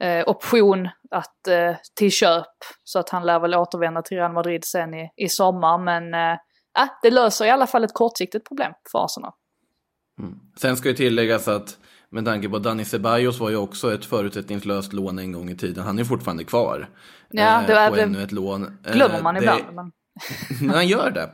eh, 0.00 0.28
option 0.28 0.88
att, 1.10 1.46
eh, 1.48 1.76
till 1.94 2.10
köp. 2.10 2.46
Så 2.84 2.98
att 2.98 3.08
han 3.08 3.26
lär 3.26 3.40
väl 3.40 3.54
återvända 3.54 4.02
till 4.02 4.16
Real 4.16 4.32
Madrid 4.32 4.64
sen 4.64 4.94
i, 4.94 5.10
i 5.16 5.28
sommar. 5.28 5.78
Men 5.78 6.14
eh, 6.14 6.38
äh, 6.82 6.90
det 7.02 7.10
löser 7.10 7.44
i 7.44 7.50
alla 7.50 7.66
fall 7.66 7.84
ett 7.84 7.94
kortsiktigt 7.94 8.48
problem 8.48 8.72
för 8.92 9.04
Arsenal. 9.04 9.32
Mm. 10.18 10.38
Sen 10.56 10.76
ska 10.76 10.88
ju 10.88 10.94
tilläggas 10.94 11.48
att 11.48 11.78
med 12.12 12.24
tanke 12.24 12.48
på 12.48 12.58
Dani 12.58 12.84
Ceballos 12.84 13.40
var 13.40 13.50
ju 13.50 13.56
också 13.56 13.94
ett 13.94 14.04
förutsättningslöst 14.04 14.92
lån 14.92 15.18
en 15.18 15.32
gång 15.32 15.50
i 15.50 15.56
tiden. 15.56 15.84
Han 15.84 15.98
är 15.98 16.04
fortfarande 16.04 16.44
kvar. 16.44 16.88
Ja, 17.30 17.60
eh, 17.60 17.66
det 17.66 17.96
det 17.96 18.02
ännu 18.02 18.22
ett 18.22 18.32
lån. 18.32 18.66
Eh, 18.86 18.92
Glömmer 18.92 19.22
man 19.22 19.34
det- 19.34 19.40
ibland. 19.40 19.62
Men... 19.74 19.92
Han 20.70 20.88
gör 20.88 21.10
det. 21.10 21.30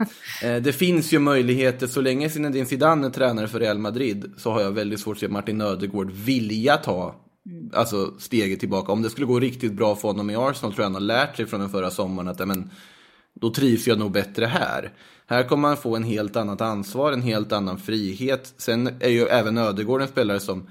Eh, 0.48 0.62
Det 0.62 0.72
finns 0.72 1.12
ju 1.12 1.18
möjligheter, 1.18 1.86
så 1.86 2.00
länge 2.00 2.30
Zinedine 2.30 2.66
Zidane 2.66 3.06
är 3.06 3.10
tränare 3.10 3.48
för 3.48 3.60
Real 3.60 3.78
Madrid 3.78 4.32
så 4.36 4.50
har 4.50 4.60
jag 4.60 4.72
väldigt 4.72 5.00
svårt 5.00 5.16
att 5.16 5.20
se 5.20 5.28
Martin 5.28 5.60
Ödegård 5.60 6.10
vilja 6.10 6.76
ta 6.76 7.14
alltså, 7.72 8.14
steget 8.18 8.60
tillbaka. 8.60 8.92
Om 8.92 9.02
det 9.02 9.10
skulle 9.10 9.26
gå 9.26 9.40
riktigt 9.40 9.72
bra 9.72 9.96
för 9.96 10.08
honom 10.08 10.30
i 10.30 10.36
Arsenal 10.36 10.72
tror 10.72 10.76
jag 10.76 10.84
han 10.84 10.94
har 10.94 11.00
lärt 11.00 11.36
sig 11.36 11.46
från 11.46 11.60
den 11.60 11.68
förra 11.70 11.90
sommaren 11.90 12.28
att 12.28 12.48
men, 12.48 12.70
då 13.40 13.50
trivs 13.50 13.86
jag 13.86 13.98
nog 13.98 14.12
bättre 14.12 14.46
här. 14.46 14.92
Här 15.28 15.42
kommer 15.42 15.68
han 15.68 15.76
få 15.76 15.96
en 15.96 16.04
helt 16.04 16.36
annat 16.36 16.60
ansvar, 16.60 17.12
en 17.12 17.22
helt 17.22 17.52
annan 17.52 17.78
frihet. 17.78 18.54
Sen 18.56 18.86
är 19.00 19.08
ju 19.08 19.26
även 19.26 19.58
Ödegård 19.58 20.02
en 20.02 20.08
spelare 20.08 20.40
som 20.40 20.68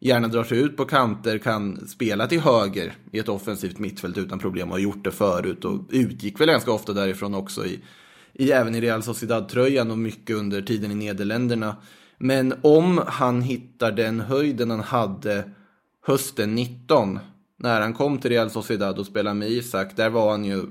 gärna 0.00 0.28
drar 0.28 0.44
sig 0.44 0.58
ut 0.58 0.76
på 0.76 0.84
kanter, 0.84 1.38
kan 1.38 1.88
spela 1.88 2.26
till 2.26 2.40
höger 2.40 2.92
i 3.12 3.18
ett 3.18 3.28
offensivt 3.28 3.78
mittfält 3.78 4.18
utan 4.18 4.38
problem 4.38 4.68
och 4.68 4.74
har 4.74 4.80
gjort 4.80 5.04
det 5.04 5.10
förut 5.10 5.64
och 5.64 5.80
utgick 5.90 6.40
väl 6.40 6.48
ganska 6.48 6.72
ofta 6.72 6.92
därifrån 6.92 7.34
också 7.34 7.66
i, 7.66 7.80
i 8.32 8.52
även 8.52 8.74
i 8.74 8.80
Real 8.80 9.02
Sociedad-tröjan 9.02 9.90
och 9.90 9.98
mycket 9.98 10.36
under 10.36 10.62
tiden 10.62 10.90
i 10.90 10.94
Nederländerna. 10.94 11.76
Men 12.18 12.54
om 12.62 13.00
han 13.06 13.42
hittar 13.42 13.92
den 13.92 14.20
höjden 14.20 14.70
han 14.70 14.80
hade 14.80 15.50
hösten 16.06 16.54
19 16.54 17.18
när 17.58 17.80
han 17.80 17.94
kom 17.94 18.18
till 18.18 18.30
Real 18.30 18.50
Sociedad 18.50 18.98
och 18.98 19.06
spelade 19.06 19.34
med 19.34 19.50
Isak, 19.50 19.96
där 19.96 20.10
var 20.10 20.30
han 20.30 20.44
ju 20.44 20.62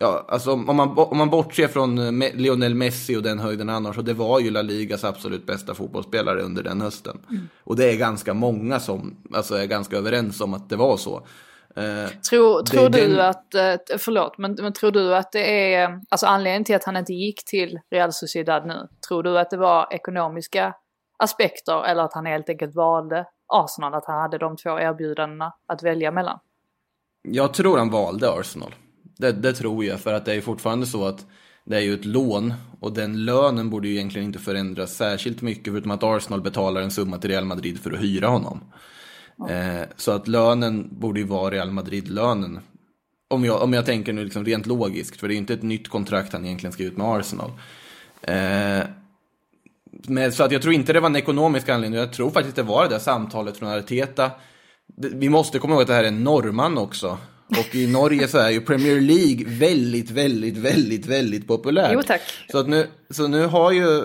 Ja, 0.00 0.24
alltså 0.28 0.52
om 0.52 0.76
man, 0.76 0.98
om 0.98 1.16
man 1.18 1.30
bortser 1.30 1.68
från 1.68 2.22
eh, 2.22 2.34
Lionel 2.34 2.74
Messi 2.74 3.16
och 3.16 3.22
den 3.22 3.38
höjden 3.38 3.68
annars, 3.68 3.98
och 3.98 4.04
det 4.04 4.14
var 4.14 4.40
ju 4.40 4.50
La 4.50 4.62
Ligas 4.62 5.04
absolut 5.04 5.46
bästa 5.46 5.74
fotbollsspelare 5.74 6.40
under 6.42 6.62
den 6.62 6.80
hösten. 6.80 7.20
Och 7.64 7.76
det 7.76 7.92
är 7.92 7.96
ganska 7.96 8.34
många 8.34 8.80
som 8.80 9.16
alltså, 9.34 9.54
är 9.54 9.66
ganska 9.66 9.96
överens 9.96 10.40
om 10.40 10.54
att 10.54 10.68
det 10.68 10.76
var 10.76 10.96
så. 10.96 11.16
Eh, 11.76 12.08
Tror, 12.30 12.62
Det- 12.62 12.70
tror 12.70 12.88
du 12.88 13.08
den- 13.08 13.20
att, 13.20 13.54
eh, 13.54 13.74
förlåt, 13.98 14.38
men, 14.38 14.56
men 14.60 14.72
tror 14.72 14.90
du 14.90 15.16
att 15.16 15.32
det 15.32 15.74
är, 15.74 16.00
alltså 16.08 16.26
anledningen 16.26 16.64
till 16.64 16.76
att 16.76 16.84
han 16.84 16.96
inte 16.96 17.12
gick 17.12 17.44
till 17.44 17.78
Real 17.90 18.12
Sociedad 18.12 18.66
nu, 18.66 18.88
tror 19.08 19.22
du 19.22 19.38
att 19.38 19.50
det 19.50 19.56
var 19.56 19.88
ekonomiska 19.94 20.74
aspekter 21.18 21.84
eller 21.84 22.02
att 22.02 22.12
han 22.14 22.26
helt 22.26 22.48
enkelt 22.48 22.74
valde 22.74 23.26
Arsenal, 23.52 23.94
att 23.94 24.06
han 24.06 24.20
hade 24.22 24.38
de 24.38 24.56
två 24.56 24.80
erbjudandena 24.80 25.52
att 25.66 25.82
välja 25.82 26.10
mellan? 26.10 26.38
Jag 27.22 27.54
tror 27.54 27.78
han 27.78 27.90
valde 27.90 28.30
Arsenal. 28.32 28.74
Det, 29.18 29.32
det 29.32 29.52
tror 29.52 29.84
jag, 29.84 30.00
för 30.00 30.14
att 30.14 30.24
det 30.24 30.34
är 30.34 30.40
fortfarande 30.40 30.86
så 30.86 31.06
att 31.06 31.26
det 31.64 31.76
är 31.76 31.80
ju 31.80 31.94
ett 31.94 32.04
lån 32.04 32.54
och 32.80 32.92
den 32.92 33.24
lönen 33.24 33.70
borde 33.70 33.88
ju 33.88 33.94
egentligen 33.94 34.26
inte 34.26 34.38
förändras 34.38 34.96
särskilt 34.96 35.42
mycket 35.42 35.72
förutom 35.72 35.90
att 35.90 36.02
Arsenal 36.02 36.40
betalar 36.40 36.80
en 36.80 36.90
summa 36.90 37.18
till 37.18 37.30
Real 37.30 37.44
Madrid 37.44 37.80
för 37.80 37.92
att 37.92 38.00
hyra 38.00 38.28
honom. 38.28 38.60
Eh, 39.48 39.88
så 39.96 40.12
att 40.12 40.28
lönen 40.28 40.88
borde 40.90 41.20
ju 41.20 41.26
vara 41.26 41.50
Real 41.54 41.70
Madrid-lönen. 41.70 42.60
Om 43.28 43.44
jag, 43.44 43.62
om 43.62 43.72
jag 43.72 43.86
tänker 43.86 44.12
nu 44.12 44.24
liksom 44.24 44.44
rent 44.44 44.66
logiskt, 44.66 45.20
för 45.20 45.28
det 45.28 45.32
är 45.32 45.36
ju 45.36 45.40
inte 45.40 45.54
ett 45.54 45.62
nytt 45.62 45.88
kontrakt 45.88 46.32
han 46.32 46.44
egentligen 46.44 46.72
ska 46.72 46.82
ut 46.82 46.96
med 46.96 47.06
Arsenal. 47.06 47.50
Eh, 48.22 48.86
men, 49.90 50.32
så 50.32 50.44
att 50.44 50.52
jag 50.52 50.62
tror 50.62 50.74
inte 50.74 50.92
det 50.92 51.00
var 51.00 51.08
en 51.08 51.16
ekonomisk 51.16 51.68
anledning, 51.68 52.00
jag 52.00 52.12
tror 52.12 52.30
faktiskt 52.30 52.56
det 52.56 52.62
var 52.62 52.82
det 52.84 52.90
där 52.90 52.98
samtalet 52.98 53.56
från 53.56 53.68
Arteta. 53.68 54.30
Vi 54.96 55.28
måste 55.28 55.58
komma 55.58 55.74
ihåg 55.74 55.82
att 55.82 55.88
det 55.88 55.94
här 55.94 56.04
är 56.04 56.08
en 56.08 56.24
norrman 56.24 56.78
också. 56.78 57.18
Och 57.48 57.74
i 57.74 57.86
Norge 57.86 58.28
så 58.28 58.38
är 58.38 58.50
ju 58.50 58.60
Premier 58.60 59.00
League 59.00 59.44
väldigt, 59.46 60.10
väldigt, 60.10 60.56
väldigt, 60.56 61.06
väldigt 61.06 61.48
populärt. 61.48 61.90
Jo, 61.94 62.02
tack. 62.06 62.20
Så, 62.50 62.58
att 62.58 62.68
nu, 62.68 62.86
så 63.10 63.28
nu 63.28 63.46
har 63.46 63.72
ju 63.72 64.04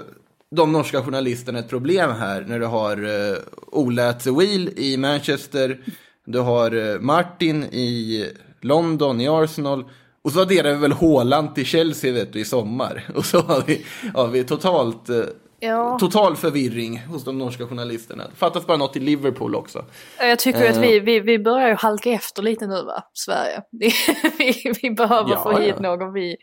de 0.56 0.72
norska 0.72 1.04
journalisterna 1.04 1.60
ett 1.60 1.70
problem 1.70 2.12
här 2.12 2.42
när 2.42 2.60
du 2.60 2.66
har 2.66 3.04
uh, 3.04 3.38
Ola 3.68 4.10
Atzewil 4.10 4.74
i 4.78 4.98
Manchester, 4.98 5.80
du 6.26 6.40
har 6.40 6.94
eh, 6.94 7.00
Martin 7.00 7.64
i 7.64 8.26
London, 8.62 9.22
i 9.22 9.28
Arsenal 9.28 9.86
och 10.22 10.32
så 10.32 10.42
adderar 10.42 10.74
vi 10.74 10.80
väl 10.80 10.92
Haaland 10.92 11.56
till 11.56 11.66
Chelsea 11.66 12.14
vet 12.14 12.34
du, 12.34 12.40
i 12.40 12.46
sommar. 12.46 13.04
Och 13.16 13.26
så 13.26 13.42
har 13.42 13.64
vi, 13.68 13.86
har 14.14 14.28
vi 14.28 14.44
totalt, 14.44 15.10
eh, 15.10 15.24
Ja. 15.64 15.98
total 16.00 16.36
förvirring 16.36 17.00
hos 17.00 17.24
de 17.26 17.38
norska 17.38 17.68
journalisterna. 17.68 18.24
Fattas 18.36 18.68
bara 18.68 18.78
något 18.78 18.96
i 18.96 19.00
Liverpool 19.00 19.56
också. 19.56 19.86
Jag 20.20 20.40
tycker 20.40 20.60
ju 20.62 20.68
att 20.68 20.76
Eh. 20.76 20.82
vi, 20.82 21.00
vi, 21.00 21.20
vi 21.20 21.40
börjar 21.40 21.68
ju 21.68 21.76
halka 21.76 22.10
efter 22.10 22.42
lite 22.42 22.68
nu 22.68 22.84
va, 22.84 23.04
Sverige. 23.14 23.62
vi, 24.38 24.74
vi 24.82 24.92
behöver 24.92 25.30
Ja, 25.32 25.44
få 25.44 25.58
hit 25.60 25.76
ja. 25.78 25.82
någon 25.82 26.14
vi, 26.14 26.38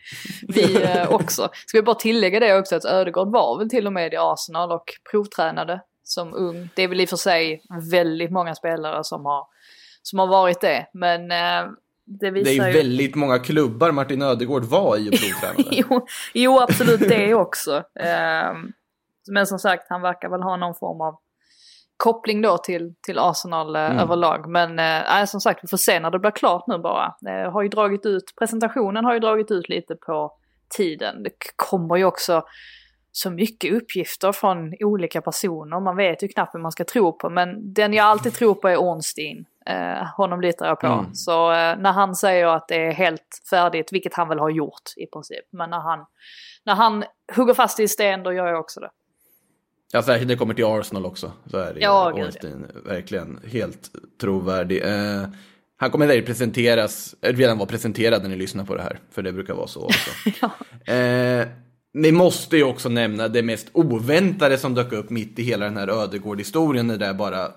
vi 0.47 0.81
eh, 0.83 1.11
också. 1.13 1.49
Ska 1.67 1.77
vi 1.77 1.81
bara 1.81 1.95
tillägga 1.95 2.39
det 2.39 2.57
också 2.59 2.75
att 2.75 2.85
Ödegård 2.85 3.31
var 3.31 3.59
väl 3.59 3.69
till 3.69 3.87
och 3.87 3.93
med 3.93 4.13
i 4.13 4.17
Arsenal 4.19 4.71
och 4.71 4.83
provtränade 5.11 5.81
som 6.03 6.33
ung. 6.33 6.69
Det 6.75 6.83
är 6.83 6.87
väl 6.87 7.01
i 7.01 7.05
och 7.05 7.09
för 7.09 7.17
sig 7.17 7.61
väldigt 7.91 8.31
många 8.31 8.55
spelare 8.55 9.03
som 9.03 9.25
har, 9.25 9.43
som 10.03 10.19
har 10.19 10.27
varit 10.27 10.61
det. 10.61 10.85
Men 10.93 11.21
eh, 11.31 11.71
det 12.21 12.31
Det 12.31 12.39
är 12.39 12.45
ju 12.45 12.67
ju... 12.67 12.71
väldigt 12.71 13.15
många 13.15 13.39
klubbar 13.39 13.91
Martin 13.91 14.21
Ödegård 14.21 14.63
var 14.63 14.97
i 14.97 15.09
och 15.09 15.13
provtränade. 15.13 15.63
jo, 15.89 16.07
jo, 16.33 16.59
absolut 16.59 16.99
det 17.09 17.33
också. 17.33 17.83
Ehm, 17.99 18.71
men 19.29 19.47
som 19.47 19.59
sagt, 19.59 19.85
han 19.89 20.01
verkar 20.01 20.29
väl 20.29 20.41
ha 20.41 20.55
någon 20.57 20.75
form 20.75 21.01
av 21.01 21.15
koppling 21.97 22.41
då 22.41 22.57
till, 22.57 22.93
till 23.01 23.19
Arsenal 23.19 23.75
eh, 23.75 23.85
Mm. 23.85 23.99
överlag. 23.99 24.49
Men 24.49 24.79
eh, 24.79 25.25
som 25.25 25.41
sagt, 25.41 25.63
vi 25.63 25.67
får 25.67 25.77
se 25.77 25.99
när 25.99 26.11
det 26.11 26.19
blir 26.19 26.31
klart 26.31 26.63
nu 26.67 26.77
bara. 26.77 27.15
Det 27.21 27.49
har 27.53 27.61
ju 27.61 27.69
dragit 27.69 28.05
ut, 28.05 28.23
presentationen 28.39 29.05
har 29.05 29.13
ju 29.13 29.19
dragit 29.19 29.51
ut 29.51 29.69
lite 29.69 29.95
på 29.95 30.31
tiden. 30.77 31.23
Det 31.23 31.31
kommer 31.55 31.95
ju 31.95 32.05
också 32.05 32.43
så 33.11 33.31
mycket 33.31 33.73
uppgifter 33.73 34.31
från 34.31 34.73
olika 34.79 35.21
personer. 35.21 35.79
Man 35.79 35.95
vet 35.95 36.23
ju 36.23 36.27
knappt 36.27 36.55
vem 36.55 36.61
man 36.61 36.71
ska 36.71 36.83
tro 36.83 37.17
på. 37.17 37.29
Men 37.29 37.73
den 37.73 37.93
jag 37.93 38.05
alltid 38.05 38.33
tror 38.33 38.55
på 38.55 38.67
är 38.67 38.77
Ornstein. 38.77 39.45
Eh, 39.65 40.05
honom 40.17 40.41
litar 40.41 40.67
jag 40.67 40.79
på. 40.79 40.87
Mm. 40.87 41.13
Så 41.13 41.51
eh, 41.51 41.77
när 41.77 41.91
han 41.91 42.15
säger 42.15 42.47
att 42.47 42.67
det 42.67 42.87
är 42.87 42.91
helt 42.91 43.41
färdigt, 43.49 43.89
vilket 43.91 44.13
han 44.13 44.29
väl 44.29 44.39
har 44.39 44.49
gjort 44.49 44.83
i 44.97 45.05
princip. 45.05 45.45
Men 45.51 45.69
när 45.69 45.79
han, 45.79 46.05
när 46.65 46.75
han 46.75 47.03
hugger 47.35 47.53
fast 47.53 47.79
i 47.79 47.87
sten, 47.87 48.23
då 48.23 48.33
gör 48.33 48.47
jag 48.47 48.59
också 48.59 48.79
det. 48.79 48.89
Ja, 49.91 50.01
särskilt 50.01 50.27
när 50.27 50.35
det 50.35 50.39
kommer 50.39 50.53
till 50.53 50.65
Arsenal 50.65 51.05
också. 51.05 51.31
Så 51.51 51.57
är 51.57 51.73
det 51.73 51.79
Ja, 51.79 52.13
Ornstein 52.13 52.65
verkligen 52.85 53.39
helt 53.47 53.89
trovärdig. 54.21 54.81
Eh, 54.83 55.23
han 55.77 55.91
kommer 55.91 56.07
där 56.07 56.21
presenteras, 56.21 57.15
eh, 57.21 57.33
redan 57.35 57.57
vara 57.57 57.67
presenterad 57.67 58.21
när 58.21 58.29
ni 58.29 58.35
lyssnar 58.35 58.65
på 58.65 58.75
det 58.75 58.81
här. 58.81 58.99
För 59.11 59.21
det 59.21 59.33
brukar 59.33 59.53
vara 59.53 59.67
så 59.67 59.85
också. 59.85 60.11
Ja. 60.85 60.93
eh, 60.93 61.47
vi 61.93 62.11
måste 62.11 62.57
ju 62.57 62.63
också 62.63 62.89
nämna 62.89 63.27
det 63.27 63.43
mest 63.43 63.67
oväntade 63.73 64.57
som 64.57 64.73
dök 64.73 64.93
upp 64.93 65.09
mitt 65.09 65.39
i 65.39 65.43
hela 65.43 65.65
den 65.65 65.77
här 65.77 65.87
Ödegård-historien 65.87 66.87
när 66.87 66.97
det 66.97 67.13
bara 67.13 67.47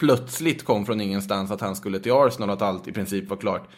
plötsligt 0.00 0.64
kom 0.64 0.86
från 0.86 1.00
ingenstans 1.00 1.50
att 1.50 1.60
han 1.60 1.76
skulle 1.76 2.00
till 2.00 2.12
Arsenal 2.12 2.48
och 2.48 2.54
att 2.54 2.62
allt 2.62 2.88
i 2.88 2.92
princip 2.92 3.28
var 3.28 3.36
klart. 3.36 3.68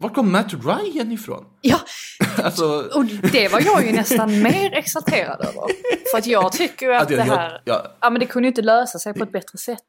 Var 0.00 0.08
kom 0.08 0.32
Matt 0.32 0.52
Ryan 0.54 1.12
ifrån? 1.12 1.44
Ja, 1.60 1.78
Alltså, 2.44 2.64
och 2.94 3.04
det 3.32 3.52
var 3.52 3.60
jag 3.60 3.86
ju 3.86 3.92
nästan 3.92 4.42
mer 4.42 4.74
exalterad 4.74 5.40
över. 5.40 5.62
För 6.10 6.18
att 6.18 6.26
jag 6.26 6.52
tycker 6.52 6.90
att 6.90 7.02
Att 7.02 7.10
jag- 7.10 7.20
det 7.20 7.26
jag- 7.26 7.36
här... 7.36 7.62
ja. 7.64 8.10
Men 8.10 8.20
det 8.20 8.26
kunde 8.26 8.46
ju 8.46 8.50
inte 8.50 8.62
lösa 8.62 8.98
sig 8.98 9.14
på 9.14 9.24
ett 9.24 9.32
bättre 9.32 9.58
sätt. 9.58 9.80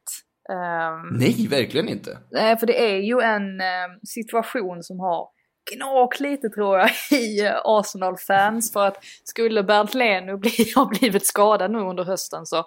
Ehm, 0.52 1.08
nej, 1.18 1.46
verkligen 1.50 1.88
inte. 1.88 2.18
Nej, 2.30 2.58
för 2.58 2.66
det 2.66 2.90
är 2.92 2.96
ju 2.98 3.20
en 3.20 3.60
eh, 3.60 3.66
situation 4.08 4.82
som 4.82 5.00
har 5.00 5.28
gnagt 5.74 6.20
lite 6.20 6.48
tror 6.48 6.78
jag 6.78 6.90
i 7.20 7.40
eh, 7.46 7.52
Arsenal-fans. 7.64 8.72
För 8.72 8.86
att 8.86 8.96
skulle 9.24 9.62
Bernt 9.62 9.94
Leno 9.94 10.36
bli, 10.36 10.72
ha 10.76 10.84
blivit 10.84 11.26
skadad 11.26 11.70
nu 11.70 11.78
under 11.78 12.04
hösten 12.04 12.46
så 12.46 12.64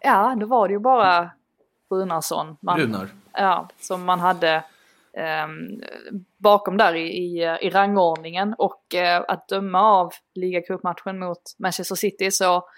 ja, 0.00 0.36
då 0.40 0.46
var 0.46 0.68
det 0.68 0.74
ju 0.74 0.80
bara 0.80 1.30
Runarsson. 1.94 2.56
Man, 2.62 2.78
Runar. 2.80 3.08
Ja, 3.32 3.68
som 3.80 4.04
man 4.04 4.20
hade 4.20 4.64
bakom 6.38 6.76
där 6.76 6.94
i, 6.94 7.08
i, 7.08 7.58
i 7.60 7.70
rangordningen. 7.70 8.54
Och 8.58 8.94
eh, 8.94 9.24
att 9.28 9.48
döma 9.48 9.80
av 9.80 10.12
ligacupmatchen 10.34 11.18
mot 11.18 11.42
Manchester 11.58 11.94
City 11.94 12.30
så 12.30 12.68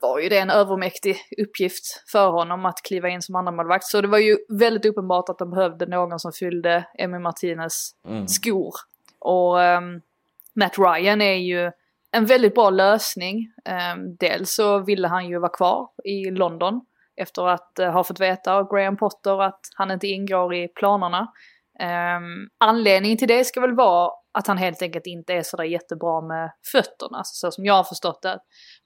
var 0.00 0.18
ju 0.18 0.28
det 0.28 0.38
en 0.38 0.50
övermäktig 0.50 1.16
uppgift 1.38 2.10
för 2.12 2.30
honom 2.30 2.66
att 2.66 2.82
kliva 2.82 3.08
in 3.08 3.22
som 3.22 3.36
andra 3.36 3.78
Så 3.80 4.00
det 4.00 4.08
var 4.08 4.18
ju 4.18 4.38
väldigt 4.48 4.86
uppenbart 4.86 5.28
att 5.28 5.38
de 5.38 5.50
behövde 5.50 5.86
någon 5.86 6.18
som 6.18 6.32
fyllde 6.32 6.84
Emi 6.98 7.18
Martinez 7.18 7.90
skor. 8.26 8.74
Och 9.18 9.62
ehm, 9.62 10.00
Matt 10.54 10.78
Ryan 10.78 11.20
är 11.20 11.34
ju 11.34 11.70
en 12.10 12.26
väldigt 12.26 12.54
bra 12.54 12.70
lösning. 12.70 13.52
Um, 13.94 14.16
dels 14.16 14.54
så 14.54 14.78
ville 14.78 15.08
han 15.08 15.28
ju 15.28 15.38
vara 15.38 15.52
kvar 15.52 15.88
i 16.04 16.30
London 16.30 16.80
efter 17.16 17.48
att 17.48 17.78
eh, 17.78 17.92
ha 17.92 18.04
fått 18.04 18.20
veta 18.20 18.54
av 18.54 18.74
Graham 18.74 18.96
Potter 18.96 19.42
att 19.42 19.60
han 19.74 19.90
inte 19.90 20.06
ingår 20.06 20.54
i 20.54 20.68
planerna. 20.68 21.32
Um, 21.80 22.48
anledningen 22.58 23.18
till 23.18 23.28
det 23.28 23.44
ska 23.44 23.60
väl 23.60 23.74
vara 23.74 24.12
att 24.32 24.46
han 24.46 24.58
helt 24.58 24.82
enkelt 24.82 25.06
inte 25.06 25.32
är 25.32 25.42
sådär 25.42 25.64
jättebra 25.64 26.20
med 26.20 26.52
fötterna. 26.72 27.18
Alltså, 27.18 27.34
så 27.34 27.50
som 27.50 27.64
jag 27.64 27.74
har 27.74 27.84
förstått 27.84 28.22
det. 28.22 28.38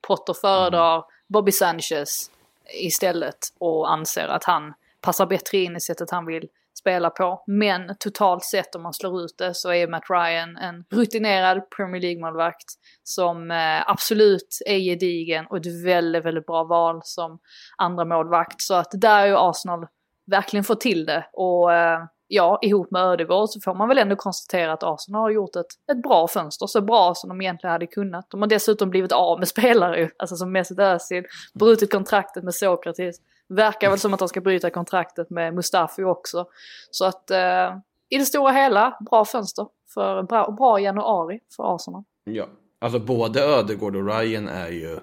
Potter 0.09 0.35
föredrar 0.35 1.05
Bobby 1.29 1.53
Sanchez 1.53 2.31
istället 2.75 3.39
och 3.59 3.93
anser 3.93 4.29
att 4.29 4.45
han 4.45 4.75
passar 5.01 5.27
bättre 5.27 5.59
in 5.59 5.77
i 5.77 5.81
sättet 5.81 6.11
han 6.11 6.27
vill 6.27 6.49
spela 6.79 7.11
på. 7.11 7.43
Men 7.47 7.97
totalt 7.99 8.45
sett 8.45 8.75
om 8.75 8.83
man 8.83 8.93
slår 8.93 9.21
ut 9.21 9.39
det 9.39 9.55
så 9.55 9.73
är 9.73 9.89
Matt 9.89 10.11
Ryan 10.11 10.57
en 10.57 10.85
rutinerad 10.91 11.71
Premier 11.77 12.03
League-målvakt 12.03 12.67
som 13.03 13.51
eh, 13.51 13.91
absolut 13.91 14.62
är 14.67 14.79
gedigen 14.79 15.47
och 15.47 15.57
ett 15.57 15.85
väldigt, 15.85 16.25
väldigt 16.25 16.47
bra 16.47 16.65
val 16.65 17.01
som 17.05 17.39
andra 17.77 18.05
målvakt. 18.05 18.61
Så 18.61 18.75
att 18.75 18.91
där 18.93 19.21
har 19.21 19.27
ju 19.27 19.37
Arsenal 19.37 19.87
verkligen 20.31 20.65
fått 20.65 20.81
till 20.81 21.07
det. 21.07 21.27
Och 21.33 21.73
eh, 21.73 22.01
ja, 22.29 22.59
ihop 22.62 22.91
med 22.91 23.03
Ödegård 23.03 23.49
så 23.49 23.61
får 23.61 23.75
man 23.75 23.89
väl 23.89 23.99
ändå 23.99 24.17
konstatera 24.17 24.73
att 24.73 24.83
Arsenal 24.83 25.23
har 25.23 25.31
gjort 25.31 25.57
ett, 25.57 25.67
ett 25.93 26.03
bra 26.03 26.29
fönster. 26.29 26.67
Så 26.67 26.81
bra 26.81 27.15
som 27.15 27.29
de 27.29 27.41
egentligen 27.41 27.73
hade 27.73 27.87
kunnat. 27.87 28.31
De 28.31 28.41
har 28.41 28.49
dessutom 28.49 28.91
blivit 28.91 29.12
av 29.12 29.39
med 29.39 29.49
spelare 29.57 30.01
ju. 30.01 30.09
Alltså 30.17 30.37
som 30.37 30.53
Mesut 30.53 30.79
Özil, 30.79 31.25
brutit 31.55 31.93
kontraktet 31.93 32.45
med 32.45 32.55
Sokratis. 32.55 33.21
Verkar 33.49 33.91
väl 33.91 33.99
som 33.99 34.15
att 34.15 34.19
de 34.19 34.29
ska 34.29 34.41
bryta 34.41 34.71
kontraktet 34.71 35.31
med 35.31 35.55
Mustafi 35.55 36.03
också. 36.03 36.47
Så 36.91 37.05
att 37.05 37.31
eh, 37.31 37.77
i 38.09 38.19
det 38.19 38.25
stora 38.25 38.53
hela, 38.53 38.97
bra 39.11 39.25
fönster. 39.25 39.67
För 39.95 40.23
bra, 40.23 40.51
bra 40.51 40.81
januari 40.81 41.41
för 41.57 41.75
Arsenal. 41.75 42.05
Ja, 42.25 42.47
alltså 42.79 42.99
både 42.99 43.43
Ödegård 43.43 43.97
och 43.97 44.07
Ryan 44.07 44.49
är 44.49 44.69
ju 44.69 44.99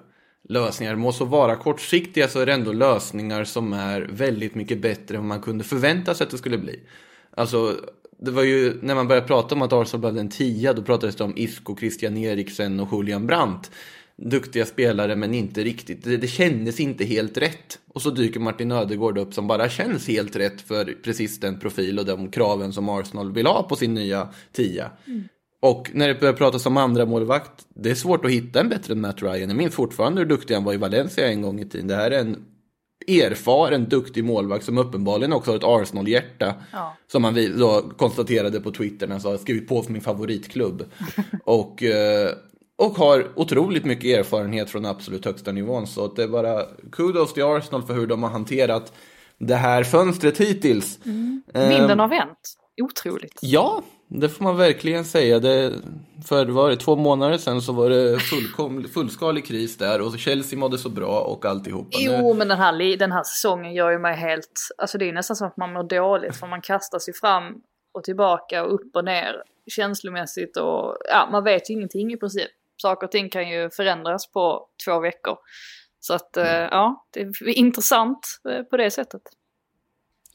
lösningar. 0.48 0.96
Må 0.96 1.12
så 1.12 1.24
vara 1.24 1.56
kortsiktiga 1.56 2.28
så 2.28 2.40
är 2.40 2.46
det 2.46 2.52
ändå 2.52 2.72
lösningar 2.72 3.44
som 3.44 3.72
är 3.72 4.00
väldigt 4.00 4.54
mycket 4.54 4.82
bättre 4.82 5.16
än 5.16 5.22
vad 5.22 5.28
man 5.28 5.40
kunde 5.40 5.64
förvänta 5.64 6.14
sig 6.14 6.24
att 6.24 6.30
det 6.30 6.38
skulle 6.38 6.58
bli. 6.58 6.80
Alltså, 7.36 7.76
det 8.18 8.30
var 8.30 8.42
ju 8.42 8.78
när 8.82 8.94
man 8.94 9.08
började 9.08 9.26
prata 9.26 9.54
om 9.54 9.62
att 9.62 9.72
Arsenal 9.72 10.00
behövde 10.00 10.20
en 10.20 10.28
tia, 10.28 10.72
då 10.72 10.82
pratades 10.82 11.16
det 11.16 11.24
om 11.24 11.36
Isco, 11.36 11.76
Christian 11.76 12.16
Eriksen 12.16 12.80
och 12.80 12.88
Julian 12.92 13.26
Brandt. 13.26 13.70
Duktiga 14.16 14.66
spelare 14.66 15.16
men 15.16 15.34
inte 15.34 15.64
riktigt, 15.64 16.04
det, 16.04 16.16
det 16.16 16.26
kändes 16.26 16.80
inte 16.80 17.04
helt 17.04 17.38
rätt. 17.38 17.78
Och 17.94 18.02
så 18.02 18.10
dyker 18.10 18.40
Martin 18.40 18.72
Ödegård 18.72 19.18
upp 19.18 19.34
som 19.34 19.46
bara 19.46 19.68
känns 19.68 20.08
helt 20.08 20.36
rätt 20.36 20.60
för 20.60 20.94
precis 21.04 21.40
den 21.40 21.60
profil 21.60 21.98
och 21.98 22.04
de 22.04 22.30
kraven 22.30 22.72
som 22.72 22.88
Arsenal 22.88 23.32
vill 23.32 23.46
ha 23.46 23.62
på 23.62 23.76
sin 23.76 23.94
nya 23.94 24.28
tia. 24.52 24.90
Och 25.60 25.90
när 25.94 26.08
det 26.08 26.14
börjar 26.14 26.34
pratas 26.34 26.66
om 26.66 26.76
andra 26.76 27.06
målvakt, 27.06 27.66
det 27.74 27.90
är 27.90 27.94
svårt 27.94 28.24
att 28.24 28.30
hitta 28.30 28.60
en 28.60 28.68
bättre 28.68 28.92
än 28.92 29.00
Matt 29.00 29.22
Ryan. 29.22 29.48
Jag 29.48 29.56
minns 29.56 29.74
fortfarande 29.74 30.20
hur 30.20 30.28
duktig 30.28 30.54
han 30.54 30.64
var 30.64 30.74
i 30.74 30.76
Valencia 30.76 31.28
en 31.28 31.42
gång 31.42 31.60
i 31.60 31.68
tiden. 31.68 31.86
Det 31.86 31.96
här 31.96 32.10
är 32.10 32.20
en 32.20 32.36
erfaren, 33.06 33.88
duktig 33.88 34.24
målvakt 34.24 34.64
som 34.64 34.78
uppenbarligen 34.78 35.32
också 35.32 35.50
har 35.50 35.56
ett 35.56 35.64
Arsenal-hjärta. 35.64 36.54
Ja. 36.72 36.96
Som 37.06 37.24
han 37.24 37.58
då 37.58 37.82
konstaterade 37.96 38.60
på 38.60 38.70
Twitter 38.70 39.06
när 39.06 39.14
han 39.14 39.20
sa 39.20 39.38
skrivit 39.38 39.68
på 39.68 39.82
för 39.82 39.92
min 39.92 40.02
favoritklubb. 40.02 40.84
och, 41.44 41.82
eh, 41.82 42.30
och 42.76 42.92
har 42.92 43.28
otroligt 43.34 43.84
mycket 43.84 44.18
erfarenhet 44.18 44.70
från 44.70 44.84
absolut 44.84 45.24
högsta 45.24 45.52
nivån. 45.52 45.86
Så 45.86 46.08
det 46.08 46.22
är 46.22 46.28
bara 46.28 46.62
kudos 46.92 47.32
till 47.34 47.44
Arsenal 47.44 47.82
för 47.82 47.94
hur 47.94 48.06
de 48.06 48.22
har 48.22 48.30
hanterat 48.30 48.92
det 49.38 49.54
här 49.54 49.84
fönstret 49.84 50.40
hittills. 50.40 50.98
Eh, 51.54 51.68
Vinden 51.68 51.98
har 51.98 52.08
vänt. 52.08 52.56
Otroligt. 52.82 53.38
Ja, 53.40 53.82
det 54.20 54.28
får 54.28 54.44
man 54.44 54.56
verkligen 54.56 55.04
säga. 55.04 55.38
Det, 55.38 55.72
för 56.28 56.46
var 56.46 56.70
det 56.70 56.76
två 56.76 56.96
månader 56.96 57.38
sedan 57.38 57.62
så 57.62 57.72
var 57.72 57.90
det 57.90 58.18
fullkom, 58.18 58.84
fullskalig 58.88 59.46
kris 59.46 59.78
där 59.78 60.00
och 60.00 60.18
Chelsea 60.18 60.58
mådde 60.58 60.78
så 60.78 60.88
bra 60.88 61.20
och 61.20 61.44
alltihopa. 61.44 61.98
Nu- 61.98 62.04
Jo, 62.04 62.34
men 62.34 62.48
den 62.48 62.58
här, 62.58 62.96
den 62.96 63.12
här 63.12 63.22
säsongen 63.22 63.74
gör 63.74 63.90
ju 63.90 63.98
mig 63.98 64.16
helt... 64.16 64.52
Alltså 64.78 64.98
det 64.98 65.08
är 65.08 65.12
nästan 65.12 65.36
som 65.36 65.46
att 65.46 65.56
man 65.56 65.72
mår 65.72 65.82
dåligt 65.82 66.36
för 66.36 66.46
man 66.46 66.60
kastas 66.62 67.08
ju 67.08 67.12
fram 67.12 67.54
och 67.92 68.04
tillbaka 68.04 68.64
och 68.64 68.74
upp 68.74 68.96
och 68.96 69.04
ner 69.04 69.42
känslomässigt 69.66 70.56
och 70.56 70.96
ja, 71.10 71.28
man 71.32 71.44
vet 71.44 71.70
ju 71.70 71.74
ingenting 71.74 72.12
i 72.12 72.16
princip. 72.16 72.50
Saker 72.82 73.06
och 73.06 73.10
ting 73.10 73.28
kan 73.30 73.48
ju 73.48 73.70
förändras 73.70 74.30
på 74.32 74.66
två 74.84 75.00
veckor. 75.00 75.36
Så 76.00 76.14
att 76.14 76.36
eh, 76.36 76.46
ja, 76.46 77.04
det 77.10 77.20
är 77.20 77.48
intressant 77.48 78.18
eh, 78.50 78.62
på 78.62 78.76
det 78.76 78.90
sättet. 78.90 79.22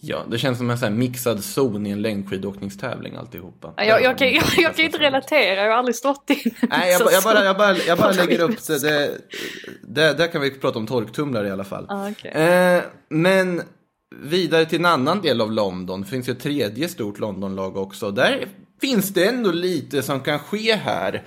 Ja, 0.01 0.23
det 0.27 0.37
känns 0.37 0.57
som 0.57 0.69
en 0.69 0.77
sån 0.77 0.87
här 0.87 0.95
mixad 0.95 1.43
zon 1.43 1.85
i 1.85 1.89
en 1.89 2.01
längdskidåkningstävling 2.01 3.15
alltihopa. 3.15 3.73
Ja, 3.77 3.83
Jag, 3.83 4.03
jag, 4.03 4.17
kan, 4.17 4.27
jag, 4.33 4.43
jag 4.57 4.75
kan 4.75 4.85
inte 4.85 4.97
relatera, 4.97 5.61
jag 5.61 5.71
har 5.71 5.77
aldrig 5.77 5.95
stått 5.95 6.29
i 6.29 6.33
en 6.33 6.67
Nej, 6.69 6.91
jag, 6.91 7.11
jag, 7.11 7.23
bara, 7.23 7.45
jag 7.45 7.57
bara, 7.57 7.77
jag 7.77 7.97
bara 7.97 8.11
lägger 8.11 8.41
upp 8.41 8.67
det. 8.67 8.81
det, 8.81 9.17
det. 9.81 10.13
Där 10.13 10.27
kan 10.27 10.41
vi 10.41 10.51
prata 10.51 10.79
om 10.79 10.87
torktumlare 10.87 11.47
i 11.47 11.51
alla 11.51 11.63
fall. 11.63 11.85
Ah, 11.89 12.09
okej. 12.09 12.31
eh, 12.31 12.81
men 13.09 13.61
vidare 14.21 14.65
till 14.65 14.79
en 14.79 14.85
annan 14.85 15.21
del 15.21 15.41
av 15.41 15.51
London. 15.51 16.01
Det 16.01 16.07
finns 16.07 16.29
ju 16.29 16.31
ett 16.33 16.39
tredje 16.39 16.87
stort 16.89 17.19
Londonlag 17.19 17.77
också. 17.77 18.11
Där 18.11 18.47
finns 18.81 19.13
det 19.13 19.25
ändå 19.25 19.51
lite 19.51 20.01
som 20.01 20.19
kan 20.19 20.39
ske 20.39 20.75
här 20.75 21.23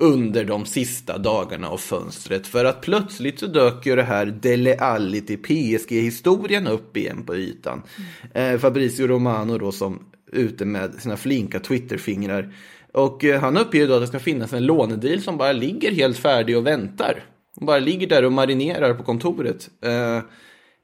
under 0.00 0.44
de 0.44 0.66
sista 0.66 1.18
dagarna 1.18 1.68
av 1.68 1.76
fönstret. 1.76 2.46
För 2.46 2.64
att 2.64 2.80
plötsligt 2.80 3.38
så 3.38 3.46
dök 3.46 3.86
ju 3.86 3.96
det 3.96 4.02
här 4.02 4.26
Dele 4.26 4.76
Alli 4.78 5.20
till 5.20 5.38
PSG-historien 5.38 6.66
upp 6.66 6.96
igen 6.96 7.22
på 7.26 7.36
ytan. 7.36 7.82
Eh, 8.34 8.58
Fabrizio 8.58 9.06
Romano 9.06 9.58
då 9.58 9.72
som 9.72 9.98
ute 10.32 10.64
med 10.64 10.94
sina 10.94 11.16
flinka 11.16 11.60
Twitterfingrar. 11.60 12.54
Och 12.92 13.24
eh, 13.24 13.40
han 13.40 13.56
uppger 13.56 13.88
då 13.88 13.94
att 13.94 14.00
det 14.00 14.06
ska 14.06 14.18
finnas 14.18 14.52
en 14.52 14.66
lånedeal 14.66 15.20
som 15.20 15.36
bara 15.36 15.52
ligger 15.52 15.92
helt 15.92 16.18
färdig 16.18 16.56
och 16.56 16.66
väntar. 16.66 17.24
Bara 17.60 17.78
ligger 17.78 18.06
där 18.06 18.24
och 18.24 18.32
marinerar 18.32 18.94
på 18.94 19.02
kontoret. 19.02 19.70
Eh, 19.84 20.20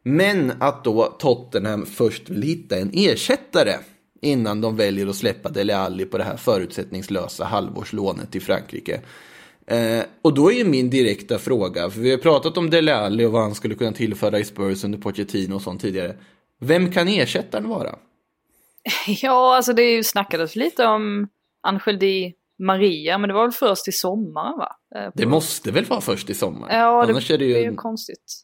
men 0.02 0.52
att 0.58 0.84
då 0.84 1.16
Tottenham 1.18 1.86
först 1.86 2.30
vill 2.30 2.42
hitta 2.42 2.76
en 2.76 2.90
ersättare 2.94 3.74
innan 4.20 4.60
de 4.60 4.76
väljer 4.76 5.06
att 5.06 5.16
släppa 5.16 5.48
Dele 5.48 5.76
Alli 5.76 6.04
på 6.04 6.18
det 6.18 6.24
här 6.24 6.36
förutsättningslösa 6.36 7.44
halvårslånet 7.44 8.32
till 8.32 8.42
Frankrike. 8.42 9.00
Eh, 9.66 10.04
och 10.22 10.34
då 10.34 10.52
är 10.52 10.56
ju 10.56 10.64
min 10.64 10.90
direkta 10.90 11.38
fråga, 11.38 11.90
för 11.90 12.00
vi 12.00 12.10
har 12.10 12.18
pratat 12.18 12.56
om 12.56 12.70
Dele 12.70 12.94
Alli 12.94 13.24
och 13.24 13.32
vad 13.32 13.42
han 13.42 13.54
skulle 13.54 13.74
kunna 13.74 13.92
tillföra 13.92 14.38
i 14.38 14.44
Spurs 14.44 14.84
under 14.84 14.98
Pochettino 14.98 15.54
och 15.54 15.62
sånt 15.62 15.80
tidigare. 15.80 16.16
Vem 16.60 16.92
kan 16.92 17.08
ersättaren 17.08 17.68
vara? 17.68 17.94
Ja, 19.06 19.56
alltså 19.56 19.72
det 19.72 19.82
är 19.82 19.96
ju 19.96 20.04
snackades 20.04 20.56
lite 20.56 20.86
om 20.86 21.28
Angel 21.62 21.98
Di 21.98 22.34
Maria, 22.58 23.18
men 23.18 23.28
det 23.28 23.34
var 23.34 23.42
väl 23.42 23.52
först 23.52 23.88
i 23.88 23.92
sommaren 23.92 24.58
va? 24.58 24.76
Eh, 24.96 25.10
Det 25.14 25.26
måste 25.26 25.70
väl 25.70 25.84
vara 25.84 26.00
först 26.00 26.30
i 26.30 26.34
sommar? 26.34 26.68
Ja, 26.70 27.06
det, 27.06 27.12
Annars 27.12 27.30
är 27.30 27.38
det 27.38 27.44
ju 27.44 27.64
en 27.64 27.76
konstigt. 27.76 28.42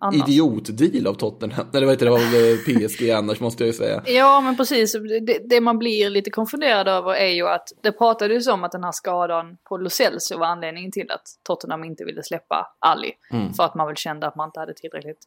Um, 0.00 0.14
idiotdeal 0.14 1.06
av 1.06 1.14
Tottenham. 1.14 1.66
Eller 1.74 1.86
vad 1.86 1.94
heter 1.94 2.06
det, 2.06 2.12
av 2.12 2.18
eh, 2.18 2.88
PSG 2.88 3.10
annars 3.18 3.40
måste 3.40 3.62
jag 3.62 3.66
ju 3.66 3.72
säga. 3.72 4.02
Ja, 4.06 4.40
men 4.40 4.56
precis. 4.56 4.92
Det, 5.26 5.38
det 5.44 5.60
man 5.60 5.78
blir 5.78 6.10
lite 6.10 6.30
konfunderad 6.30 6.88
över 6.88 7.14
är 7.14 7.30
ju 7.30 7.48
att 7.48 7.68
det 7.80 7.92
pratades 7.92 8.46
om 8.46 8.64
att 8.64 8.72
den 8.72 8.84
här 8.84 8.92
skadan 8.92 9.56
på 9.68 9.76
Lo 9.76 9.90
Celso 9.90 10.38
var 10.38 10.46
anledningen 10.46 10.92
till 10.92 11.10
att 11.10 11.22
Tottenham 11.42 11.84
inte 11.84 12.04
ville 12.04 12.22
släppa 12.22 12.76
Ali. 12.78 13.12
För 13.56 13.64
att 13.64 13.74
man 13.74 13.86
väl 13.86 13.96
kände 13.96 14.26
att 14.26 14.36
man 14.36 14.48
inte 14.48 14.60
hade 14.60 14.74
tillräckligt 14.74 15.20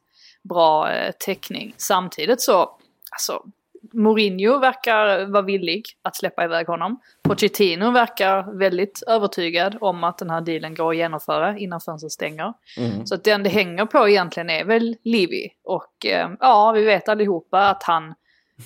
bra 0.49 0.91
eh, 0.91 1.11
täckning. 1.19 1.73
Samtidigt 1.77 2.41
så, 2.41 2.59
alltså, 3.11 3.43
Mourinho 3.93 4.59
verkar 4.59 5.25
vara 5.25 5.41
villig 5.41 5.83
att 6.01 6.15
släppa 6.15 6.43
iväg 6.43 6.67
honom. 6.67 6.99
Pochettino 7.23 7.91
verkar 7.91 8.57
väldigt 8.59 9.03
övertygad 9.07 9.77
om 9.81 10.03
att 10.03 10.17
den 10.17 10.29
här 10.29 10.41
dealen 10.41 10.75
går 10.75 10.89
att 10.91 10.97
genomföra 10.97 11.57
innan 11.57 11.81
fönstret 11.81 12.11
stänger. 12.11 12.53
Så 13.05 13.15
att 13.15 13.23
den 13.23 13.43
det 13.43 13.49
hänger 13.49 13.85
på 13.85 14.09
egentligen 14.09 14.49
är 14.49 14.65
väl 14.65 14.95
Livi. 15.03 15.49
Och 15.63 16.05
eh, 16.05 16.29
ja, 16.39 16.71
vi 16.71 16.83
vet 16.83 17.09
allihopa 17.09 17.69
att 17.69 17.83
han 17.83 18.13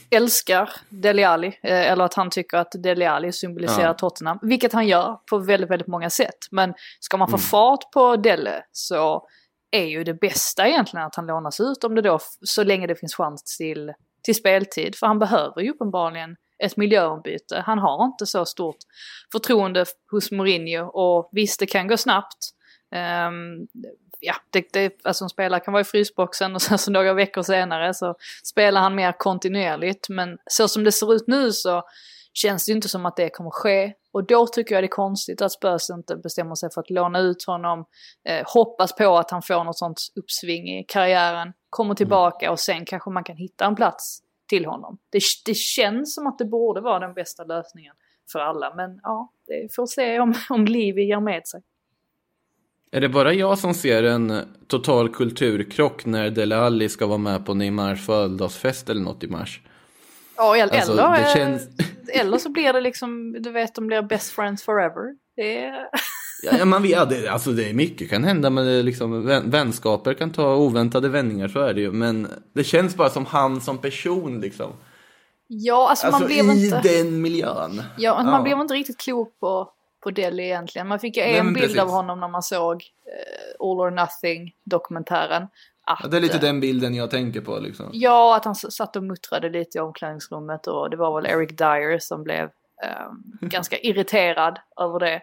älskar 0.09 0.69
Dele 0.89 1.27
Alli. 1.27 1.47
Eh, 1.47 1.91
eller 1.91 2.03
att 2.05 2.13
han 2.13 2.29
tycker 2.29 2.57
att 2.57 2.71
Dele 2.83 3.09
Alli 3.09 3.31
symboliserar 3.31 3.85
Ja. 3.87 3.93
Tottenham. 3.93 4.39
Vilket 4.41 4.73
han 4.73 4.87
gör 4.87 5.19
på 5.29 5.37
väldigt, 5.37 5.69
väldigt 5.69 5.87
många 5.87 6.09
sätt. 6.09 6.37
Men 6.51 6.73
ska 6.99 7.17
man 7.17 7.27
få 7.27 7.35
Mm. 7.35 7.41
fart 7.41 7.91
på 7.93 8.15
Dele 8.15 8.63
så 8.71 9.27
är 9.71 9.85
ju 9.85 10.03
det 10.03 10.13
bästa 10.13 10.67
egentligen 10.67 11.05
att 11.05 11.15
han 11.15 11.25
lånas 11.27 11.59
ut 11.59 11.83
om 11.83 11.95
det 11.95 12.01
då, 12.01 12.19
så 12.41 12.63
länge 12.63 12.87
det 12.87 12.95
finns 12.95 13.15
chans 13.15 13.57
till, 13.57 13.93
till 14.23 14.35
speltid. 14.35 14.95
För 14.95 15.07
han 15.07 15.19
behöver 15.19 15.61
ju 15.61 15.71
uppenbarligen 15.71 16.35
ett 16.63 16.77
miljöombyte. 16.77 17.63
Han 17.65 17.79
har 17.79 18.05
inte 18.05 18.25
så 18.25 18.45
stort 18.45 18.77
förtroende 19.31 19.85
hos 20.11 20.31
Mourinho 20.31 20.85
och 20.85 21.29
visst 21.31 21.59
det 21.59 21.65
kan 21.65 21.87
gå 21.87 21.97
snabbt. 21.97 22.37
Um, 23.27 23.67
ja, 24.19 24.35
det, 24.49 24.73
det, 24.73 24.93
alltså 25.03 25.23
en 25.25 25.29
spelare 25.29 25.59
kan 25.59 25.71
vara 25.71 25.81
i 25.81 25.85
frysboxen 25.85 26.55
och 26.55 26.61
sen 26.61 26.77
så 26.77 26.91
några 26.91 27.13
veckor 27.13 27.43
senare 27.43 27.93
så 27.93 28.15
spelar 28.43 28.81
han 28.81 28.95
mer 28.95 29.11
kontinuerligt. 29.11 30.09
Men 30.09 30.37
så 30.45 30.67
som 30.67 30.83
det 30.83 30.91
ser 30.91 31.13
ut 31.13 31.27
nu 31.27 31.51
så 31.51 31.83
känns 32.33 32.65
det 32.65 32.71
inte 32.71 32.89
som 32.89 33.05
att 33.05 33.15
det 33.15 33.29
kommer 33.29 33.49
ske. 33.49 33.93
Och 34.13 34.27
då 34.27 34.47
tycker 34.47 34.75
jag 34.75 34.83
det 34.83 34.85
är 34.85 34.89
konstigt 34.89 35.41
att 35.41 35.51
Spurs 35.51 35.89
inte 35.89 36.15
bestämmer 36.15 36.55
sig 36.55 36.69
för 36.73 36.81
att 36.81 36.89
låna 36.89 37.19
ut 37.19 37.45
honom. 37.47 37.85
Eh, 38.29 38.43
hoppas 38.45 38.95
på 38.95 39.17
att 39.17 39.31
han 39.31 39.41
får 39.41 39.63
något 39.63 39.77
sånt 39.77 39.99
uppsving 40.15 40.69
i 40.69 40.85
karriären. 40.87 41.53
Kommer 41.69 41.95
tillbaka 41.95 42.51
och 42.51 42.59
sen 42.59 42.85
kanske 42.85 43.09
man 43.09 43.23
kan 43.23 43.37
hitta 43.37 43.65
en 43.65 43.75
plats 43.75 44.19
till 44.49 44.65
honom. 44.65 44.97
Det, 45.09 45.21
det 45.45 45.55
känns 45.55 46.15
som 46.15 46.27
att 46.27 46.37
det 46.37 46.45
borde 46.45 46.81
vara 46.81 46.99
den 46.99 47.13
bästa 47.13 47.43
lösningen 47.43 47.95
för 48.31 48.39
alla. 48.39 48.75
Men 48.75 48.99
ja, 49.03 49.31
det 49.47 49.75
får 49.75 49.85
se 49.85 50.19
om, 50.19 50.33
om 50.49 50.65
Livi 50.65 51.03
ger 51.03 51.19
med 51.19 51.47
sig. 51.47 51.61
Är 52.91 53.01
det 53.01 53.09
bara 53.09 53.33
jag 53.33 53.57
som 53.57 53.73
ser 53.73 54.03
en 54.03 54.33
total 54.67 55.09
kulturkrock 55.09 56.05
när 56.05 56.29
Dele 56.29 56.57
Alli 56.57 56.89
ska 56.89 57.07
vara 57.07 57.17
med 57.17 57.45
på 57.45 57.53
Neymars 57.53 58.05
födelsedagsfest 58.05 58.89
eller 58.89 59.01
något 59.01 59.23
i 59.23 59.27
mars? 59.27 59.61
Ja, 60.37 60.57
eller, 60.57 60.75
Alltså, 60.75 60.91
eller, 60.91 61.19
eh, 61.19 61.33
känns- 61.33 61.67
eller 62.13 62.37
så 62.37 62.49
blir 62.49 62.73
det 62.73 62.81
liksom, 62.81 63.33
du 63.39 63.51
vet, 63.51 63.75
de 63.75 63.87
blir 63.87 64.01
best 64.01 64.31
friends 64.31 64.63
forever. 64.63 65.15
Det 65.35 65.63
är... 65.65 65.87
Ja, 66.43 66.65
man 66.65 66.81
vet, 66.81 66.91
ja, 66.91 67.05
det, 67.05 67.27
alltså 67.27 67.51
det 67.51 67.69
är 67.69 67.73
mycket 67.73 68.09
kan 68.09 68.23
hända, 68.23 68.49
men 68.49 68.65
det 68.65 68.83
liksom, 68.83 69.25
vän, 69.25 69.49
vänskaper 69.49 70.13
kan 70.13 70.31
ta 70.31 70.55
oväntade 70.55 71.09
vändningar, 71.09 71.47
så 71.47 71.59
är 71.59 71.73
det 71.73 71.81
ju. 71.81 71.91
Men 71.91 72.27
det 72.53 72.63
känns 72.63 72.95
bara 72.95 73.09
som 73.09 73.25
han 73.25 73.61
som 73.61 73.77
person 73.77 74.39
liksom. 74.41 74.71
Ja, 75.47 75.89
alltså, 75.89 76.05
Alltså 76.07 76.19
man 76.21 76.27
blev 76.27 76.45
i 76.45 76.65
inte... 76.65 76.81
den 76.81 77.21
miljön. 77.21 77.83
Ja, 77.97 78.23
man 78.23 78.33
Ja. 78.33 78.41
blev 78.41 78.59
inte 78.59 78.73
riktigt 78.73 78.97
klok 78.99 79.39
på, 79.39 79.69
på 80.03 80.11
Delhi 80.11 80.43
egentligen. 80.45 80.87
Man 80.87 80.99
fick 80.99 81.17
ju 81.17 81.23
Nej, 81.23 81.37
en 81.37 81.45
men 81.45 81.53
bild 81.53 81.65
precis. 81.65 81.81
av 81.81 81.89
honom 81.89 82.19
när 82.19 82.27
man 82.27 82.43
såg 82.43 82.73
eh, 83.05 83.67
All 83.69 83.79
or 83.79 83.91
Nothing-dokumentären. 83.91 85.47
Att, 85.99 86.11
det 86.11 86.17
är 86.17 86.21
lite 86.21 86.37
eh, 86.37 86.41
den 86.41 86.59
bilden 86.59 86.95
jag 86.95 87.11
tänker 87.11 87.41
på 87.41 87.59
liksom. 87.59 87.89
Ja, 87.93 88.35
att 88.35 88.45
han 88.45 88.55
satt 88.55 88.95
och 88.95 89.03
muttrade 89.03 89.49
lite 89.49 89.77
i 89.77 89.81
omklädningsrummet 89.81 90.67
och 90.67 90.89
det 90.89 90.97
var 90.97 91.21
väl 91.21 91.31
Eric 91.31 91.57
Dyer 91.57 91.99
som 91.99 92.23
blev 92.23 92.43
eh, 92.83 93.07
ganska 93.41 93.77
irriterad 93.79 94.59
över 94.81 94.99
det. 94.99 95.21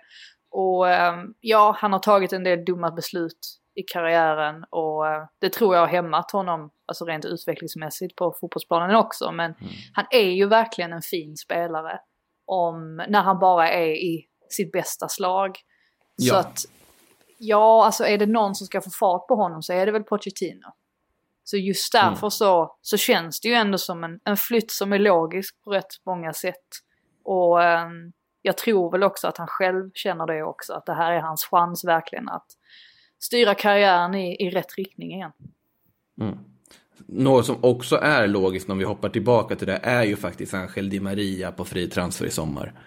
Och 0.50 0.88
eh, 0.88 1.14
ja, 1.40 1.76
han 1.78 1.92
har 1.92 2.00
tagit 2.00 2.32
en 2.32 2.44
del 2.44 2.64
dumma 2.64 2.90
beslut 2.90 3.38
i 3.74 3.82
karriären 3.82 4.64
och 4.70 5.06
eh, 5.06 5.22
det 5.40 5.52
tror 5.52 5.74
jag 5.74 5.82
har 5.82 5.88
hämmat 5.88 6.30
honom, 6.30 6.70
alltså 6.86 7.04
rent 7.04 7.24
utvecklingsmässigt 7.24 8.16
på 8.16 8.34
fotbollsplanen 8.40 8.96
också. 8.96 9.32
Men 9.32 9.54
han 9.92 10.06
är 10.10 10.30
ju 10.30 10.46
verkligen 10.46 10.92
en 10.92 11.02
fin 11.02 11.36
spelare 11.36 12.00
om, 12.46 12.96
när 13.08 13.22
han 13.22 13.38
bara 13.38 13.70
är 13.70 13.90
i 13.90 14.24
sitt 14.50 14.72
bästa 14.72 15.08
slag. 15.08 15.56
Så 16.20 16.34
Ja. 16.34 16.38
att, 16.38 16.64
ja, 17.38 17.84
alltså 17.84 18.04
är 18.04 18.18
det 18.18 18.26
någon 18.26 18.54
som 18.54 18.66
ska 18.66 18.80
få 18.80 18.90
fart 18.90 19.26
på 19.28 19.34
honom 19.34 19.62
så 19.62 19.72
är 19.72 19.86
det 19.86 19.92
väl 19.92 20.02
Pochettino. 20.02 20.66
Så 21.44 21.56
just 21.56 21.92
därför 21.92 22.30
så, 22.30 22.76
så 22.82 22.96
känns 22.96 23.40
det 23.40 23.48
ju 23.48 23.54
ändå 23.54 23.78
som 23.78 24.04
en, 24.04 24.20
en 24.24 24.36
flytt 24.36 24.70
som 24.70 24.92
är 24.92 24.98
logisk 24.98 25.64
på 25.64 25.70
rätt 25.70 25.86
många 26.06 26.32
sätt. 26.32 26.66
Och 27.24 27.62
ehm, 27.62 28.12
jag 28.42 28.56
tror 28.56 28.90
väl 28.90 29.02
också 29.02 29.26
att 29.28 29.38
han 29.38 29.46
själv 29.46 29.90
känner 29.94 30.26
det 30.26 30.42
också, 30.42 30.72
att 30.72 30.86
det 30.86 30.94
här 30.94 31.12
är 31.12 31.20
hans 31.20 31.44
chans 31.44 31.84
verkligen 31.84 32.28
att 32.28 32.46
styra 33.18 33.54
karriären 33.54 34.14
i, 34.14 34.46
i 34.46 34.50
rätt 34.50 34.74
riktning 34.76 35.14
igen. 35.14 35.32
Något 37.06 37.46
som 37.46 37.56
också 37.60 37.96
är 37.96 38.26
logiskt 38.26 38.70
om 38.70 38.78
vi 38.78 38.84
hoppar 38.84 39.08
tillbaka 39.08 39.56
till 39.56 39.66
det 39.66 39.80
är 39.82 40.04
ju 40.04 40.16
faktiskt 40.16 40.54
Angel 40.54 40.90
Di 40.90 41.00
Maria 41.00 41.52
på 41.52 41.64
fri 41.64 41.88
transfer 41.88 42.26
i 42.26 42.30
sommar. 42.30 42.80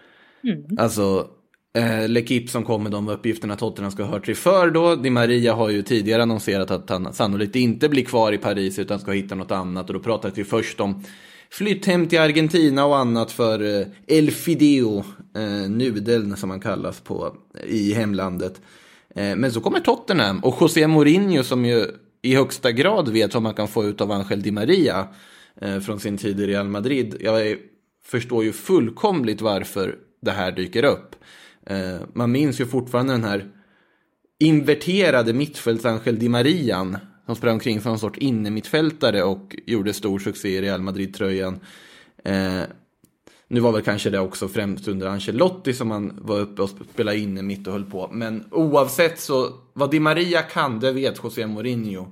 Alltså, 0.79 1.27
eh, 1.73 2.09
Lekip 2.09 2.49
som 2.49 2.63
kom 2.63 2.83
med 2.83 2.91
de 2.91 3.09
uppgifterna 3.09 3.55
Tottenham 3.55 3.91
ska 3.91 4.03
ha 4.03 4.11
hört 4.11 4.25
sig 4.25 4.35
för 4.35 4.71
då. 4.71 4.95
Di 4.95 5.09
Maria 5.09 5.53
har 5.53 5.69
ju 5.69 5.81
tidigare 5.81 6.21
annonserat 6.21 6.71
att 6.71 6.89
han 6.89 7.13
sannolikt 7.13 7.55
inte 7.55 7.89
blir 7.89 8.05
kvar 8.05 8.33
i 8.33 8.37
Paris 8.37 8.79
utan 8.79 8.99
ska 8.99 9.11
hitta 9.11 9.35
något 9.35 9.51
annat. 9.51 9.87
Och 9.87 9.93
då 9.93 9.99
pratade 9.99 10.33
vi 10.35 10.43
först 10.43 10.79
om 10.79 11.03
flytt 11.51 11.85
hem 11.85 12.07
till 12.07 12.19
Argentina 12.19 12.85
och 12.85 12.97
annat 12.97 13.31
för 13.31 13.79
eh, 13.79 13.87
El 14.07 14.31
Fideo, 14.31 15.03
eh, 15.35 15.69
nudeln 15.69 16.37
som 16.37 16.49
han 16.49 16.59
kallas 16.59 16.99
på 16.99 17.35
i 17.67 17.93
hemlandet. 17.93 18.61
Eh, 19.15 19.35
men 19.35 19.51
så 19.51 19.61
kommer 19.61 19.79
Tottenham 19.79 20.39
och 20.39 20.57
José 20.61 20.87
Mourinho 20.87 21.43
som 21.43 21.65
ju 21.65 21.85
i 22.21 22.35
högsta 22.35 22.71
grad 22.71 23.09
vet 23.09 23.33
vad 23.33 23.43
man 23.43 23.53
kan 23.53 23.67
få 23.67 23.85
ut 23.85 24.01
av 24.01 24.11
Angel 24.11 24.41
Di 24.41 24.51
Maria 24.51 25.07
eh, 25.61 25.79
från 25.79 25.99
sin 25.99 26.17
tid 26.17 26.39
i 26.39 26.47
Real 26.47 26.67
Madrid. 26.67 27.15
Jag 27.19 27.47
är, 27.47 27.57
förstår 28.05 28.43
ju 28.43 28.53
fullkomligt 28.53 29.41
varför 29.41 29.95
det 30.21 30.31
här 30.31 30.51
dyker 30.51 30.83
upp. 30.83 31.15
Eh, 31.71 32.01
man 32.13 32.31
minns 32.31 32.61
ju 32.61 32.65
fortfarande 32.65 33.13
den 33.13 33.23
här 33.23 33.51
inverterade 34.39 35.33
mittfältsangel 35.33 36.19
Di 36.19 36.29
Marian 36.29 36.97
som 37.25 37.35
sprang 37.35 37.53
omkring 37.53 37.81
som 37.81 37.91
en 37.91 37.99
sorts 37.99 38.19
innermittfältare 38.19 39.23
och 39.23 39.55
gjorde 39.65 39.93
stor 39.93 40.19
succé 40.19 40.49
i 40.49 40.61
Real 40.61 40.81
Madrid-tröjan. 40.81 41.59
Eh, 42.23 42.61
nu 43.47 43.59
var 43.59 43.71
väl 43.71 43.81
kanske 43.81 44.09
det 44.09 44.19
också 44.19 44.47
främst 44.47 44.87
under 44.87 45.07
Ancelotti 45.07 45.73
som 45.73 45.91
han 45.91 46.19
var 46.21 46.39
uppe 46.39 46.61
och 46.61 46.69
spelade 46.69 47.17
inne 47.17 47.41
mitt 47.41 47.67
och 47.67 47.73
höll 47.73 47.85
på. 47.85 48.09
Men 48.11 48.45
oavsett 48.51 49.19
så, 49.19 49.53
vad 49.73 49.91
Di 49.91 49.99
Maria 49.99 50.41
kan, 50.41 50.79
det 50.79 50.91
vet 50.91 51.23
José 51.23 51.47
Mourinho. 51.47 52.07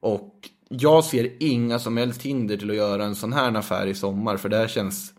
Och 0.00 0.34
jag 0.68 1.04
ser 1.04 1.32
inga 1.40 1.78
som 1.78 1.96
helst 1.96 2.22
hinder 2.22 2.56
till 2.56 2.70
att 2.70 2.76
göra 2.76 3.04
en 3.04 3.14
sån 3.14 3.32
här 3.32 3.54
affär 3.54 3.86
i 3.86 3.94
sommar. 3.94 4.36
För 4.36 4.48
det 4.48 4.56
här 4.56 4.68
känns 4.68 5.12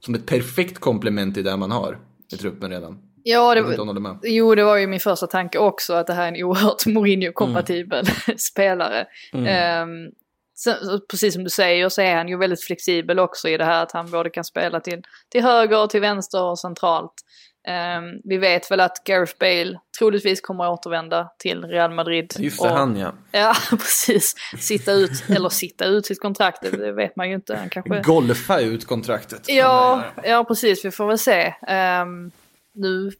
som 0.00 0.14
ett 0.14 0.26
perfekt 0.26 0.78
komplement 0.78 1.34
till 1.34 1.44
det 1.44 1.56
man 1.56 1.70
har 1.70 1.98
i 2.32 2.36
truppen 2.36 2.70
redan. 2.70 3.11
Ja, 3.24 3.54
det, 3.54 4.00
med. 4.00 4.18
Jo, 4.22 4.54
det 4.54 4.64
var 4.64 4.76
ju 4.76 4.86
min 4.86 5.00
första 5.00 5.26
tanke 5.26 5.58
också 5.58 5.94
att 5.94 6.06
det 6.06 6.12
här 6.14 6.24
är 6.24 6.28
en 6.28 6.44
oerhört 6.44 6.86
Mourinho-kompatibel 6.86 8.06
spelare. 8.38 9.06
Ehm, 9.32 10.10
sen, 10.56 10.74
så 10.86 11.00
precis 11.00 11.34
som 11.34 11.44
du 11.44 11.50
säger 11.50 11.88
så 11.88 12.02
är 12.02 12.16
han 12.16 12.28
ju 12.28 12.38
väldigt 12.38 12.64
flexibel 12.64 13.18
också 13.18 13.48
i 13.48 13.56
det 13.56 13.64
här 13.64 13.82
att 13.82 13.92
han 13.92 14.10
både 14.10 14.30
kan 14.30 14.44
spela 14.44 14.80
till, 14.80 15.02
till 15.28 15.42
höger, 15.42 15.86
till 15.86 16.00
vänster 16.00 16.42
och 16.42 16.58
centralt. 16.58 17.12
Ehm, 17.68 18.04
vi 18.24 18.38
vet 18.38 18.70
väl 18.70 18.80
att 18.80 19.04
Gareth 19.04 19.34
Bale 19.40 19.78
troligtvis 19.98 20.40
kommer 20.40 20.64
att 20.64 20.70
återvända 20.70 21.28
till 21.38 21.64
Real 21.64 21.90
Madrid. 21.90 22.34
Just 22.38 22.62
det, 22.62 22.68
och- 22.68 22.76
han 22.76 22.96
ja. 22.96 23.12
Ja, 23.32 23.54
precis. 23.70 24.34
Sitta 24.58 24.92
ut, 24.92 25.10
eller 25.28 25.48
sitta 25.48 25.84
ut 25.84 26.06
sitt 26.06 26.20
kontrakt, 26.20 26.62
det, 26.62 26.92
vet 26.92 27.16
man 27.16 27.28
ju 27.28 27.34
inte. 27.34 27.56
Han 27.56 27.68
kanske... 27.68 28.00
Golfa 28.00 28.60
ut 28.60 28.86
kontraktet. 28.86 29.48
Ja, 29.48 30.02
ja 30.24 30.44
precis. 30.44 30.84
Vi 30.84 30.90
får 30.90 31.06
väl 31.06 31.18
se. 31.18 31.54
Ehm, 31.66 32.30
nu, 32.74 33.10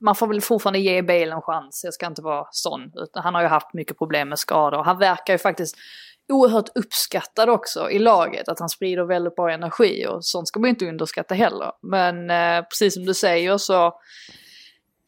man 0.00 0.14
får 0.14 0.26
väl 0.26 0.40
fortfarande 0.40 0.78
ge 0.78 1.02
Bale 1.02 1.32
en 1.32 1.42
chans. 1.42 1.80
Jag 1.84 1.94
ska 1.94 2.06
inte 2.06 2.22
vara 2.22 2.46
sån. 2.50 2.92
Utan 2.94 3.22
han 3.22 3.34
har 3.34 3.42
ju 3.42 3.48
haft 3.48 3.74
mycket 3.74 3.98
problem 3.98 4.28
med 4.28 4.38
skador. 4.38 4.82
Han 4.82 4.98
verkar 4.98 5.34
ju 5.34 5.38
faktiskt 5.38 5.76
oerhört 6.28 6.68
uppskattad 6.74 7.48
också 7.48 7.90
i 7.90 7.98
laget. 7.98 8.48
Att 8.48 8.60
han 8.60 8.68
sprider 8.68 9.04
väldigt 9.04 9.36
bra 9.36 9.50
energi 9.50 10.06
och 10.08 10.24
sånt 10.24 10.48
ska 10.48 10.60
man 10.60 10.68
ju 10.68 10.70
inte 10.70 10.88
underskatta 10.88 11.34
heller. 11.34 11.72
Men 11.82 12.30
eh, 12.30 12.62
precis 12.62 12.94
som 12.94 13.04
du 13.04 13.14
säger 13.14 13.58
så 13.58 13.94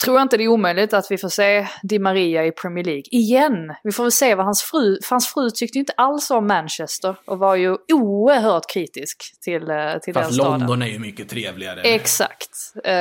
tror 0.04 0.16
jag 0.16 0.24
inte 0.24 0.36
det 0.36 0.44
är 0.44 0.48
omöjligt 0.48 0.92
att 0.92 1.10
vi 1.10 1.18
får 1.18 1.28
se 1.28 1.66
Di 1.82 1.98
Maria 1.98 2.46
i 2.46 2.52
Premier 2.52 2.84
League 2.84 3.04
igen. 3.10 3.74
Vi 3.82 3.92
får 3.92 4.04
väl 4.04 4.12
se 4.12 4.34
vad 4.34 4.44
hans 4.44 4.62
fru, 4.62 4.98
för 5.02 5.10
hans 5.10 5.26
fru 5.26 5.50
tyckte 5.50 5.78
inte 5.78 5.92
alls 5.96 6.30
om 6.30 6.46
Manchester 6.46 7.16
och 7.24 7.38
var 7.38 7.54
ju 7.54 7.76
oerhört 7.92 8.70
kritisk 8.70 9.22
till, 9.40 9.70
eh, 9.70 9.98
till 10.02 10.14
den 10.14 10.22
Fast 10.22 10.34
staden. 10.34 10.60
London 10.60 10.82
är 10.82 10.86
ju 10.86 10.98
mycket 10.98 11.28
trevligare. 11.28 11.80
Exakt. 11.80 12.50
Eh, 12.84 12.92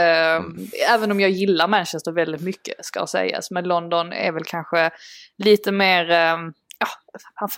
Även 0.94 1.12
om 1.12 1.20
jag 1.20 1.30
gillar 1.30 1.68
Manchester 1.68 2.12
väldigt 2.12 2.42
mycket 2.42 2.86
ska 2.86 3.08
sägas. 3.08 3.52
Men 3.52 3.64
London 3.64 4.14
är 4.14 4.32
väl 4.32 4.44
kanske 4.44 4.90
lite 5.38 5.72
mer, 5.72 6.12
eh, 6.12 6.38
ja, 6.80 6.88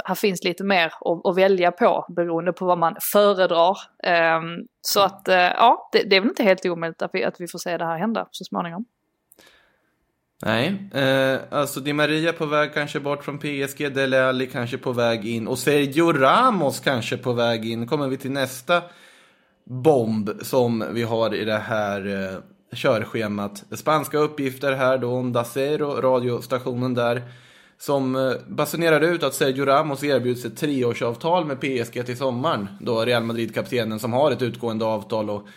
här, 0.06 0.16
finns 0.16 0.44
lite 0.44 0.64
mer 0.64 0.86
att, 0.86 1.26
att 1.26 1.38
välja 1.38 1.72
på 1.72 2.06
beroende 2.10 2.54
på 2.54 2.66
vad 2.66 2.78
man 2.78 2.96
föredrar. 3.02 3.78
Eh, 4.04 4.42
så 4.82 5.00
att, 5.00 5.28
eh, 5.28 5.36
ja, 5.36 5.90
det, 5.92 6.04
det 6.04 6.16
är 6.16 6.20
väl 6.20 6.30
inte 6.30 6.44
helt 6.44 6.66
omöjligt 6.66 7.02
att 7.02 7.12
vi, 7.14 7.24
att 7.24 7.42
vi 7.42 7.48
får 7.48 7.60
se 7.60 7.78
det 7.78 7.86
här 7.86 7.98
hända 7.98 8.28
så 8.32 8.44
småningom. 8.44 8.86
Nej, 10.46 10.90
eh, 10.94 11.40
alltså 11.52 11.80
Di 11.80 11.94
Maria 11.94 12.34
på 12.34 12.46
väg 12.46 12.74
kanske 12.74 13.00
bort 13.00 13.24
från 13.24 13.40
PSG, 13.40 13.90
Dele 13.94 14.26
Alli 14.26 14.48
kanske 14.48 14.78
på 14.78 14.92
väg 14.92 15.26
in 15.26 15.48
och 15.48 15.60
Sergio 15.60 16.14
Ramos 16.14 16.80
kanske 16.80 17.18
på 17.18 17.34
väg 17.34 17.66
in. 17.66 17.88
kommer 17.88 18.08
vi 18.08 18.18
till 18.18 18.32
nästa 18.32 18.82
bomb 19.66 20.30
som 20.42 20.86
vi 20.92 21.04
har 21.04 21.36
i 21.36 21.46
det 21.46 21.58
här 21.58 22.08
eh, 22.08 22.40
körschemat. 22.78 23.64
Spanska 23.72 24.18
uppgifter 24.18 24.74
här 24.74 24.98
då, 24.98 25.12
Onda 25.12 25.40
Dacero, 25.40 26.02
radiostationen 26.02 26.94
där, 26.94 27.22
som 27.78 28.16
eh, 28.16 28.32
basunerar 28.48 29.02
ut 29.02 29.24
att 29.24 29.34
Sergio 29.34 29.66
Ramos 29.66 30.04
erbjuds 30.04 30.46
ett 30.46 30.58
treårsavtal 30.58 31.46
med 31.46 31.60
PSG 31.60 32.06
till 32.06 32.18
sommaren. 32.18 32.68
Då 32.80 33.06
Real 33.06 33.24
Madrid-kaptenen 33.24 34.00
som 34.00 34.14
har 34.14 34.32
ett 34.32 34.42
utgående 34.42 34.86
avtal 34.86 35.30
och 35.30 35.48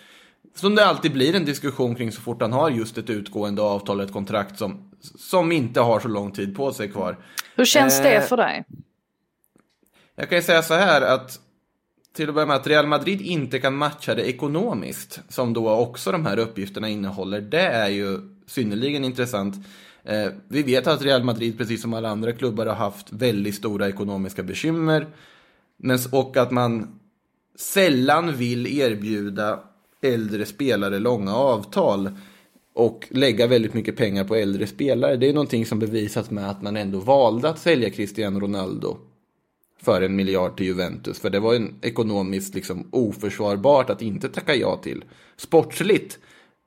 som 0.55 0.75
det 0.75 0.85
alltid 0.87 1.13
blir 1.13 1.35
en 1.35 1.45
diskussion 1.45 1.95
kring 1.95 2.13
så 2.13 2.21
fort 2.21 2.43
han 2.43 2.53
har 2.53 2.71
just 2.71 2.99
ett 2.99 3.11
utgående 3.11 3.63
avtal, 3.63 4.01
ett 4.01 4.13
kontrakt 4.13 4.59
som, 4.59 4.91
som 5.01 5.53
inte 5.53 5.81
har 5.81 6.01
så 6.01 6.09
lång 6.09 6.33
tid 6.33 6.57
på 6.57 6.73
sig 6.73 6.89
kvar. 6.89 7.19
Hur 7.57 7.65
känns 7.65 7.99
Eh, 7.99 8.05
det 8.05 8.29
för 8.29 8.37
dig? 8.37 8.65
Jag 10.15 10.29
kan 10.29 10.39
ju 10.39 10.43
säga 10.43 10.63
så 10.63 10.75
här 10.75 11.03
att 11.03 11.41
till 12.15 12.29
att 12.29 12.35
börja 12.35 12.47
med 12.47 12.57
att 12.57 12.67
Real 12.67 12.87
Madrid 12.87 13.21
inte 13.21 13.59
kan 13.59 13.75
matcha 13.75 14.15
det 14.15 14.29
ekonomiskt, 14.29 15.21
som 15.29 15.53
då 15.53 15.71
också 15.71 16.13
de 16.13 16.27
här 16.27 16.39
uppgifterna 16.39 16.89
innehåller, 16.89 17.41
det 17.41 17.67
är 17.67 17.89
ju 17.89 18.19
synnerligen 18.47 19.05
intressant. 19.05 19.67
Eh, 20.05 20.29
vi 20.49 20.63
vet 20.63 20.87
att 20.87 21.03
Real 21.03 21.25
Madrid, 21.25 21.59
precis 21.59 21.83
som 21.83 21.95
alla 21.95 22.09
andra 22.09 22.33
klubbar, 22.33 22.67
har 22.67 22.75
haft 22.75 23.13
väldigt 23.13 23.55
stora 23.55 23.89
ekonomiska 23.89 24.43
bekymmer. 24.43 25.07
Men, 25.77 25.99
och 26.13 26.37
att 26.37 26.51
man 26.51 27.01
sällan 27.57 28.37
vill 28.37 28.67
erbjuda 28.81 29.61
äldre 30.03 30.47
spelare 30.47 30.99
långa 30.99 31.35
avtal 31.35 32.11
och 32.75 33.09
lägga 33.11 33.47
väldigt 33.47 33.75
mycket 33.75 33.97
pengar 33.97 34.25
på 34.25 34.35
äldre 34.35 34.67
spelare. 34.67 35.17
Det 35.17 35.29
är 35.29 35.33
någonting 35.33 35.67
som 35.67 35.79
bevisas 35.79 36.31
med 36.31 36.51
att 36.51 36.63
man 36.63 36.77
ändå 36.77 36.99
valde 36.99 37.49
att 37.49 37.59
sälja 37.59 37.91
Cristiano 37.91 38.41
Ronaldo 38.41 38.97
för 39.83 40.03
en 40.03 40.17
miljard 40.17 40.57
till 40.57 40.67
Juventus. 40.67 41.21
För 41.21 41.31
det 41.31 41.41
var 41.41 41.55
en 41.55 41.75
ekonomiskt 41.83 42.55
liksom 42.55 42.89
oförsvarbart 42.91 43.91
att 43.91 44.03
inte 44.03 44.29
tacka 44.29 44.55
ja 44.55 44.77
till. 44.77 45.05
Sportsligt, 45.37 46.19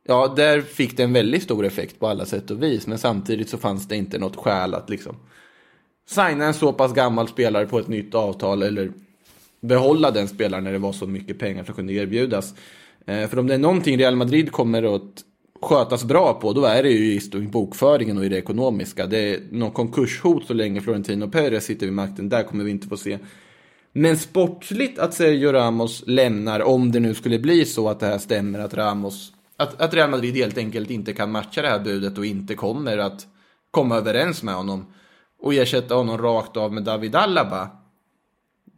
ja 0.04 0.34
där 0.36 0.62
fick 0.62 0.98
det 0.98 1.04
en 1.04 1.14
väldigt 1.14 1.44
stor 1.44 1.66
effekt 1.66 2.00
på 2.00 2.08
alla 2.08 2.26
sätt 2.26 2.52
och 2.52 2.64
vis. 2.64 2.88
Men 2.88 2.98
samtidigt 2.98 3.50
så 3.50 3.58
fanns 3.58 3.88
det 3.88 3.96
inte 3.96 4.20
något 4.20 4.36
skäl 4.36 4.74
att 4.74 4.90
liksom 4.90 5.16
signa 6.08 6.46
en 6.46 6.54
så 6.54 6.74
pass 6.74 6.94
gammal 6.94 7.28
spelare 7.28 7.66
på 7.66 7.80
ett 7.80 7.88
nytt 7.88 8.16
avtal 8.16 8.64
eller 8.64 8.92
behålla 9.62 10.12
den 10.12 10.28
spelaren 10.28 10.64
när 10.64 10.72
det 10.72 10.80
var 10.80 10.94
så 10.94 11.08
mycket 11.08 11.40
pengar 11.40 11.64
som 11.64 11.76
kunde 11.76 11.94
erbjudas. 11.94 12.54
Eh, 13.06 13.28
för 13.30 13.40
om 13.40 13.48
det 13.48 13.54
är 13.54 13.58
någonting 13.58 13.98
Real 13.98 14.16
Madrid 14.16 14.52
kommer 14.52 14.96
att 14.96 15.24
skötas 15.62 16.04
bra 16.04 16.34
på, 16.34 16.54
då 16.54 16.66
är 16.66 16.84
det 16.84 16.90
ju 16.90 17.14
just 17.14 17.36
i 17.36 17.40
bokföringen 17.40 18.18
och 18.18 18.26
i 18.26 18.30
det 18.30 18.38
ekonomiska. 18.38 19.08
Det 19.08 19.18
är 19.18 19.40
någon 19.52 19.72
konkurshot 19.72 20.46
så 20.48 20.54
länge 20.54 20.82
Florentino 20.82 21.30
Perez 21.30 21.66
sitter 21.66 21.86
vid 21.86 21.96
makten, 21.96 22.30
där 22.30 22.44
kommer 22.44 22.64
vi 22.64 22.72
inte 22.72 22.88
få 22.88 22.98
se. 22.98 23.20
Men 23.92 24.18
sportsligt 24.18 25.00
att 25.00 25.14
Sergio 25.14 25.52
Ramos 25.52 26.04
lämnar, 26.08 26.60
om 26.60 26.92
det 26.92 27.00
nu 27.00 27.14
skulle 27.14 27.40
bli 27.40 27.66
så 27.66 27.90
att 27.90 28.00
det 28.00 28.06
här 28.06 28.18
stämmer, 28.18 28.60
att 28.60 28.74
Ramos, 28.74 29.34
att, 29.58 29.82
att 29.82 29.94
Real 29.94 30.10
Madrid 30.10 30.36
helt 30.36 30.58
enkelt 30.58 30.90
inte 30.90 31.14
kan 31.14 31.32
matcha 31.32 31.62
det 31.62 31.68
här 31.68 31.80
budet 31.80 32.18
och 32.18 32.26
inte 32.26 32.56
kommer 32.56 32.98
att 32.98 33.28
komma 33.72 33.96
överens 33.96 34.44
med 34.44 34.56
honom 34.56 34.86
och 35.42 35.54
ersätta 35.54 35.96
honom 35.96 36.18
rakt 36.18 36.58
av 36.58 36.74
med 36.74 36.84
David 36.84 37.16
Alaba. 37.16 37.70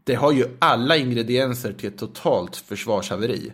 Det 0.03 0.15
har 0.15 0.31
ju 0.31 0.45
alla 0.59 0.97
ingredienser 0.97 1.73
till 1.73 1.89
ett 1.89 1.97
totalt 1.97 2.55
försvarshaveri. 2.55 3.51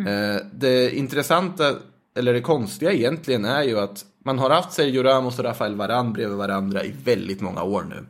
Mm. 0.00 0.36
Eh, 0.36 0.42
Det 0.52 0.96
intressanta, 0.96 1.74
eller 2.16 2.32
det 2.32 2.40
konstiga 2.40 2.92
egentligen, 2.92 3.44
är 3.44 3.62
ju 3.62 3.78
att 3.78 4.04
man 4.24 4.38
har 4.38 4.50
haft 4.50 4.72
Sergio 4.72 5.02
Ramos 5.02 5.38
och 5.38 5.44
Rafael 5.44 5.74
Varane 5.74 6.10
bredvid 6.10 6.36
varandra 6.36 6.84
i 6.84 6.94
väldigt 7.04 7.40
många 7.40 7.62
år 7.62 7.82
nu. 7.88 8.06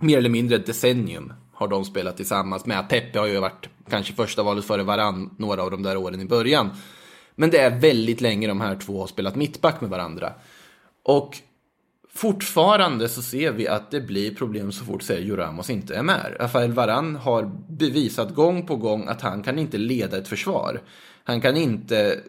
Mer 0.00 0.18
eller 0.18 0.30
mindre 0.30 0.56
ett 0.56 0.66
decennium 0.66 1.32
har 1.52 1.68
de 1.68 1.84
spelat 1.84 2.16
tillsammans 2.16 2.66
med. 2.66 2.88
Pepe 2.88 3.18
har 3.18 3.26
ju 3.26 3.40
varit 3.40 3.68
kanske 3.90 4.12
första 4.12 4.42
valet 4.42 4.64
före 4.64 4.82
Varan 4.82 5.34
några 5.38 5.62
av 5.62 5.70
de 5.70 5.82
där 5.82 5.96
åren 5.96 6.20
i 6.20 6.24
början. 6.24 6.70
Men 7.34 7.50
det 7.50 7.58
är 7.58 7.80
väldigt 7.80 8.20
länge 8.20 8.48
de 8.48 8.60
här 8.60 8.76
två 8.76 9.00
har 9.00 9.06
spelat 9.06 9.36
mittback 9.36 9.80
med 9.80 9.90
varandra. 9.90 10.32
Och 11.02 11.36
fortfarande 12.16 13.08
så 13.08 13.22
ser 13.22 13.52
vi 13.52 13.68
att 13.68 13.90
det 13.90 14.00
blir 14.00 14.34
problem 14.34 14.72
så 14.72 14.84
fort 14.84 15.02
Sergio 15.02 15.36
Ramos 15.36 15.70
inte 15.70 15.94
är 15.94 16.02
med. 16.02 16.36
Rafael 16.40 16.72
Varan 16.72 17.16
har 17.16 17.50
bevisat 17.68 18.34
gång 18.34 18.66
på 18.66 18.76
gång 18.76 19.08
att 19.08 19.20
han 19.22 19.42
kan 19.42 19.58
inte 19.58 19.78
leda 19.78 20.18
ett 20.18 20.28
försvar. 20.28 20.80
Han 21.24 21.40
kan 21.40 21.56
inte, 21.56 22.20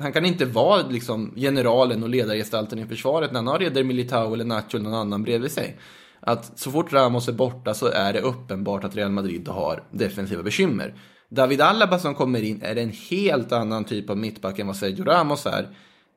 han 0.00 0.12
kan 0.12 0.24
inte 0.24 0.44
vara 0.44 0.82
liksom 0.88 1.32
generalen 1.36 2.02
och 2.02 2.08
ledargestalten 2.08 2.78
i 2.78 2.86
försvaret 2.86 3.32
när 3.32 3.38
han 3.38 3.46
har 3.46 3.62
Eder 3.62 3.84
Militao 3.84 4.34
eller 4.34 4.44
Nacho 4.44 4.76
eller 4.76 4.84
någon 4.84 5.00
annan 5.00 5.22
bredvid 5.22 5.50
sig. 5.50 5.76
Att 6.20 6.58
så 6.58 6.70
fort 6.70 6.92
Ramos 6.92 7.28
är 7.28 7.32
borta 7.32 7.74
så 7.74 7.86
är 7.86 8.12
det 8.12 8.20
uppenbart 8.20 8.84
att 8.84 8.96
Real 8.96 9.10
Madrid 9.10 9.48
har 9.48 9.82
defensiva 9.90 10.42
bekymmer. 10.42 10.94
David 11.28 11.60
Alaba 11.60 11.98
som 11.98 12.14
kommer 12.14 12.42
in 12.42 12.62
är 12.62 12.76
en 12.76 12.92
helt 13.10 13.52
annan 13.52 13.84
typ 13.84 14.10
av 14.10 14.18
mittback 14.18 14.58
än 14.58 14.66
vad 14.66 14.76
Sergio 14.76 15.04
Ramos 15.04 15.46
är. 15.46 15.68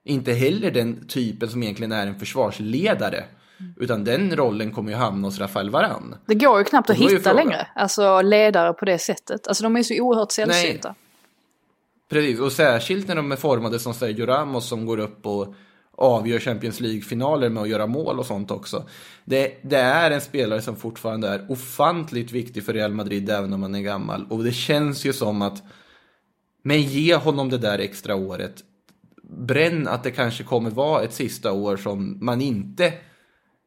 Inte 0.08 0.34
heller 0.34 0.72
den 0.72 1.08
typen 1.08 1.50
som 1.50 1.64
egentligen 1.64 1.92
är 1.92 2.08
en 2.08 2.20
försvarsledare. 2.20 3.24
Utan 3.78 4.04
den 4.04 4.36
rollen 4.36 4.72
kommer 4.72 4.92
ju 4.92 4.98
hamna 4.98 5.28
hos 5.28 5.40
Rafael 5.40 5.70
Varane. 5.70 6.18
Det 6.26 6.36
går 6.36 6.60
ju 6.60 6.64
knappt 6.64 6.90
att 6.90 6.98
hitta 6.98 7.34
längre. 7.34 7.68
Alltså 7.76 8.22
ledare 8.22 8.74
på 8.74 8.86
det 8.86 8.98
sättet. 8.98 9.48
Alltså 9.48 9.64
de 9.64 9.76
är 9.76 9.84
så 9.84 10.02
oerhört 10.02 10.32
sällsynta. 10.32 10.96
Precis, 12.10 12.40
och 12.40 12.52
särskilt 12.52 13.08
när 13.08 13.16
de 13.16 13.32
är 13.32 13.36
formade 13.36 13.80
som 13.80 13.94
Sergio 13.94 14.26
Ramos 14.26 14.68
som 14.68 14.86
går 14.86 14.98
upp 14.98 15.26
och 15.26 15.56
avgör 15.98 16.40
Champions 16.40 16.80
League-finaler 16.80 17.50
med 17.50 17.64
att 17.64 17.70
göra 17.70 17.88
mål 17.88 18.20
och 18.20 18.26
sånt 18.26 18.52
också. 18.52 18.88
Det, 19.26 19.60
det 19.62 19.78
är 19.78 20.12
en 20.12 20.22
spelare 20.22 20.62
som 20.62 20.76
fortfarande 20.76 21.28
är 21.28 21.52
ofantligt 21.52 22.32
viktig 22.32 22.66
för 22.66 22.74
Real 22.74 22.94
Madrid 22.94 23.30
även 23.30 23.54
om 23.54 23.62
han 23.62 23.76
är 23.76 23.82
gammal. 23.82 24.26
Och 24.30 24.44
det 24.44 24.52
känns 24.52 25.06
ju 25.06 25.14
som 25.14 25.42
att, 25.42 25.64
men 26.64 26.82
ge 26.82 27.16
honom 27.16 27.50
det 27.50 27.58
där 27.58 27.80
extra 27.80 28.16
året. 28.16 28.64
Bränn 29.30 29.88
att 29.88 30.04
det 30.04 30.12
kanske 30.12 30.44
kommer 30.44 30.70
vara 30.70 31.04
ett 31.04 31.14
sista 31.14 31.52
år 31.52 31.78
som 31.78 32.18
man 32.22 32.42
inte 32.42 32.94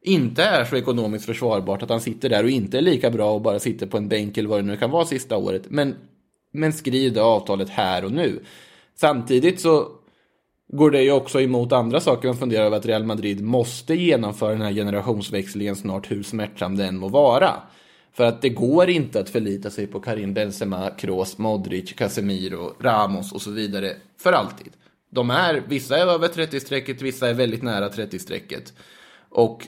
inte 0.01 0.43
är 0.43 0.65
så 0.65 0.75
ekonomiskt 0.75 1.25
försvarbart 1.25 1.83
att 1.83 1.89
han 1.89 2.01
sitter 2.01 2.29
där 2.29 2.43
och 2.43 2.49
inte 2.49 2.77
är 2.77 2.81
lika 2.81 3.11
bra 3.11 3.31
och 3.31 3.41
bara 3.41 3.59
sitter 3.59 3.87
på 3.87 3.97
en 3.97 4.07
bänk 4.07 4.37
eller 4.37 4.49
vad 4.49 4.59
det 4.59 4.67
nu 4.67 4.77
kan 4.77 4.91
vara 4.91 5.05
sista 5.05 5.37
året. 5.37 5.63
Men, 5.69 5.95
men 6.51 6.73
skriv 6.73 7.13
det 7.13 7.21
avtalet 7.21 7.69
här 7.69 8.05
och 8.05 8.11
nu. 8.11 8.43
Samtidigt 8.95 9.59
så 9.59 9.87
går 10.67 10.91
det 10.91 11.03
ju 11.03 11.11
också 11.11 11.41
emot 11.41 11.71
andra 11.71 11.99
saker 11.99 12.27
man 12.27 12.37
funderar 12.37 12.65
över 12.65 12.77
att 12.77 12.85
Real 12.85 13.03
Madrid 13.03 13.43
måste 13.43 13.95
genomföra 13.95 14.51
den 14.51 14.61
här 14.61 14.73
generationsväxlingen 14.73 15.75
snart 15.75 16.11
hur 16.11 16.23
smärtsam 16.23 16.77
den 16.77 16.97
må 16.97 17.07
vara. 17.07 17.53
För 18.13 18.23
att 18.23 18.41
det 18.41 18.49
går 18.49 18.89
inte 18.89 19.19
att 19.19 19.29
förlita 19.29 19.69
sig 19.69 19.87
på 19.87 19.99
Karim 19.99 20.33
Benzema, 20.33 20.89
Kroos, 20.89 21.37
Modric, 21.37 21.93
Casemiro, 21.93 22.73
Ramos 22.79 23.31
och 23.31 23.41
så 23.41 23.51
vidare 23.51 23.93
för 24.17 24.33
alltid. 24.33 24.73
De 25.09 25.29
är, 25.29 25.63
vissa 25.67 25.97
är 25.97 26.07
över 26.07 26.27
30-strecket, 26.27 27.01
vissa 27.01 27.29
är 27.29 27.33
väldigt 27.33 27.63
nära 27.63 27.89
30-strecket. 27.89 28.73
Och 29.29 29.67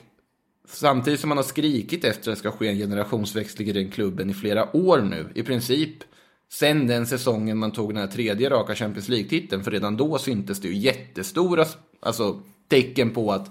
samtidigt 0.68 1.20
som 1.20 1.28
man 1.28 1.38
har 1.38 1.44
skrikit 1.44 2.04
efter 2.04 2.30
att 2.30 2.36
det 2.36 2.40
ska 2.40 2.50
ske 2.50 2.68
en 2.68 2.76
generationsväxling 2.76 3.68
i 3.68 3.72
den 3.72 3.90
klubben 3.90 4.30
i 4.30 4.34
flera 4.34 4.76
år 4.76 5.00
nu, 5.00 5.26
i 5.34 5.42
princip 5.42 6.04
sen 6.52 6.86
den 6.86 7.06
säsongen 7.06 7.58
man 7.58 7.72
tog 7.72 7.90
den 7.90 8.00
här 8.00 8.06
tredje 8.06 8.50
raka 8.50 8.74
Champions 8.74 9.08
League-titeln, 9.08 9.64
för 9.64 9.70
redan 9.70 9.96
då 9.96 10.18
syntes 10.18 10.60
det 10.60 10.68
ju 10.68 10.74
jättestora 10.74 11.66
alltså, 12.00 12.40
tecken 12.68 13.10
på 13.10 13.32
att 13.32 13.50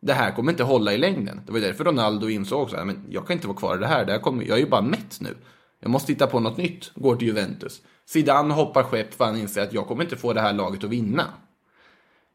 det 0.00 0.12
här 0.12 0.32
kommer 0.32 0.52
inte 0.52 0.62
hålla 0.62 0.92
i 0.92 0.98
längden. 0.98 1.40
Det 1.46 1.52
var 1.52 1.60
därför 1.60 1.84
Ronaldo 1.84 2.28
insåg 2.28 2.62
också, 2.62 2.84
men 2.84 3.04
jag 3.10 3.26
kan 3.26 3.34
inte 3.34 3.46
vara 3.46 3.58
kvar 3.58 3.76
i 3.76 3.80
det 3.80 3.86
här, 3.86 4.04
det 4.04 4.12
här 4.12 4.18
kommer, 4.18 4.44
jag 4.44 4.56
är 4.56 4.62
ju 4.62 4.68
bara 4.68 4.82
mätt 4.82 5.20
nu. 5.20 5.36
Jag 5.80 5.90
måste 5.90 6.12
hitta 6.12 6.26
på 6.26 6.40
något 6.40 6.56
nytt, 6.56 6.90
går 6.94 7.16
till 7.16 7.28
Juventus. 7.28 7.82
Zidane 8.06 8.54
hoppar 8.54 8.82
skepp 8.82 9.14
för 9.14 9.24
han 9.24 9.36
inser 9.36 9.62
att 9.62 9.72
jag 9.72 9.86
kommer 9.86 10.04
inte 10.04 10.16
få 10.16 10.32
det 10.32 10.40
här 10.40 10.52
laget 10.52 10.84
att 10.84 10.90
vinna. 10.90 11.24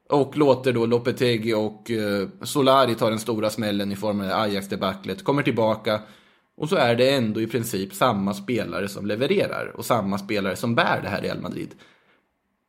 Och 0.10 0.38
låter 0.38 0.73
då 0.73 0.86
Lopetegi 0.86 1.53
och 1.53 1.91
eh, 1.91 2.27
Solari 2.41 2.95
ta 2.95 3.10
den 3.10 3.19
stora 3.19 3.49
smällen 3.49 3.91
i 3.91 3.95
form 3.95 4.21
av 4.21 4.32
Ajax-debaclet. 4.32 5.23
Kommer 5.23 5.43
tillbaka 5.43 6.01
och 6.58 6.69
så 6.69 6.75
är 6.75 6.95
det 6.95 7.10
ändå 7.10 7.41
i 7.41 7.47
princip 7.47 7.93
samma 7.93 8.34
spelare 8.34 8.88
som 8.88 9.06
levererar 9.06 9.73
och 9.77 9.86
samma 9.86 10.17
spelare 10.17 10.56
som 10.56 10.75
bär 10.75 11.01
det 11.01 11.10
här 11.10 11.21
Real 11.21 11.41
Madrid. 11.41 11.75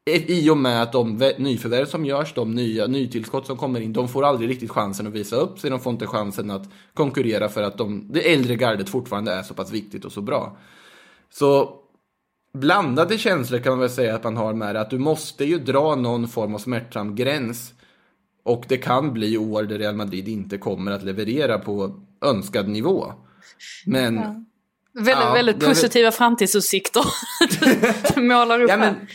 I 0.07 0.51
och 0.51 0.57
med 0.57 0.83
att 0.83 0.93
de 0.93 1.33
nyförvärv 1.39 1.87
som 1.87 2.05
görs, 2.05 2.35
de 2.35 2.55
nya 2.55 2.87
nytillskott 2.87 3.47
som 3.47 3.57
kommer 3.57 3.81
in, 3.81 3.93
de 3.93 4.09
får 4.09 4.25
aldrig 4.25 4.51
riktigt 4.51 4.71
chansen 4.71 5.07
att 5.07 5.13
visa 5.13 5.37
upp 5.37 5.59
sig. 5.59 5.71
De 5.71 5.81
får 5.81 5.93
inte 5.93 6.07
chansen 6.07 6.51
att 6.51 6.69
konkurrera 6.95 7.49
för 7.49 7.63
att 7.63 7.79
de, 7.79 8.13
det 8.13 8.33
äldre 8.33 8.57
gardet 8.57 8.89
fortfarande 8.89 9.33
är 9.33 9.43
så 9.43 9.55
pass 9.55 9.73
viktigt 9.73 10.05
och 10.05 10.13
så 10.13 10.21
bra. 10.21 10.57
Så 11.31 11.75
blandade 12.55 13.19
känslor 13.19 13.59
kan 13.59 13.73
man 13.73 13.79
väl 13.81 13.91
säga 13.91 14.15
att 14.15 14.25
man 14.25 14.37
har 14.37 14.55
med 14.55 14.75
det. 14.75 14.81
Att 14.81 14.91
du 14.91 14.99
måste 14.99 15.45
ju 15.45 15.59
dra 15.59 15.95
någon 15.95 16.29
form 16.29 16.55
av 16.55 16.59
smärtsam 16.59 17.15
gräns. 17.15 17.73
Och 18.45 18.65
det 18.69 18.77
kan 18.77 19.13
bli 19.13 19.39
år 19.39 19.63
där 19.63 19.79
Real 19.79 19.95
Madrid 19.95 20.29
inte 20.29 20.59
kommer 20.59 20.93
att 20.93 21.03
leverera 21.03 21.59
på 21.59 22.01
önskad 22.25 22.69
nivå. 22.69 23.13
Men, 23.87 24.15
Väldigt, 24.95 25.15
Ja, 25.15 25.33
väldigt 25.33 25.61
det 25.61 25.65
är 25.65 25.69
väl- 25.69 25.75
positiva 25.75 26.11
framtidsutsikter 26.11 27.05
du 28.15 28.21
målar 28.21 28.63
upp 28.63 28.71
ja, 28.71 28.77
men 28.77 28.95
här. 28.95 29.07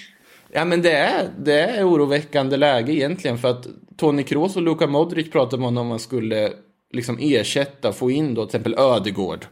Ja, 0.52 0.66
men 0.66 0.82
det 0.82 0.92
är, 0.92 1.30
det 1.40 1.60
är 1.60 1.90
oroväckande 1.90 2.58
läge 2.58 2.94
egentligen 2.94 3.38
för 3.38 3.48
att 3.48 3.68
Toni 3.98 4.24
Kroos 4.24 4.56
och 4.56 4.62
Luka 4.62 4.88
Modric 4.88 5.32
pratade 5.32 5.62
man 5.62 5.78
om 5.78 5.88
man 5.88 6.00
skulle 6.00 6.54
liksom 6.92 7.18
ersätta, 7.22 7.94
få 7.94 8.12
in 8.12 8.34
då 8.34 8.42
till 8.46 8.50
exempel 8.50 8.76
Ödegård, 8.78 9.46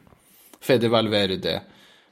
Fede 0.62 0.88
Valverde, 0.90 1.62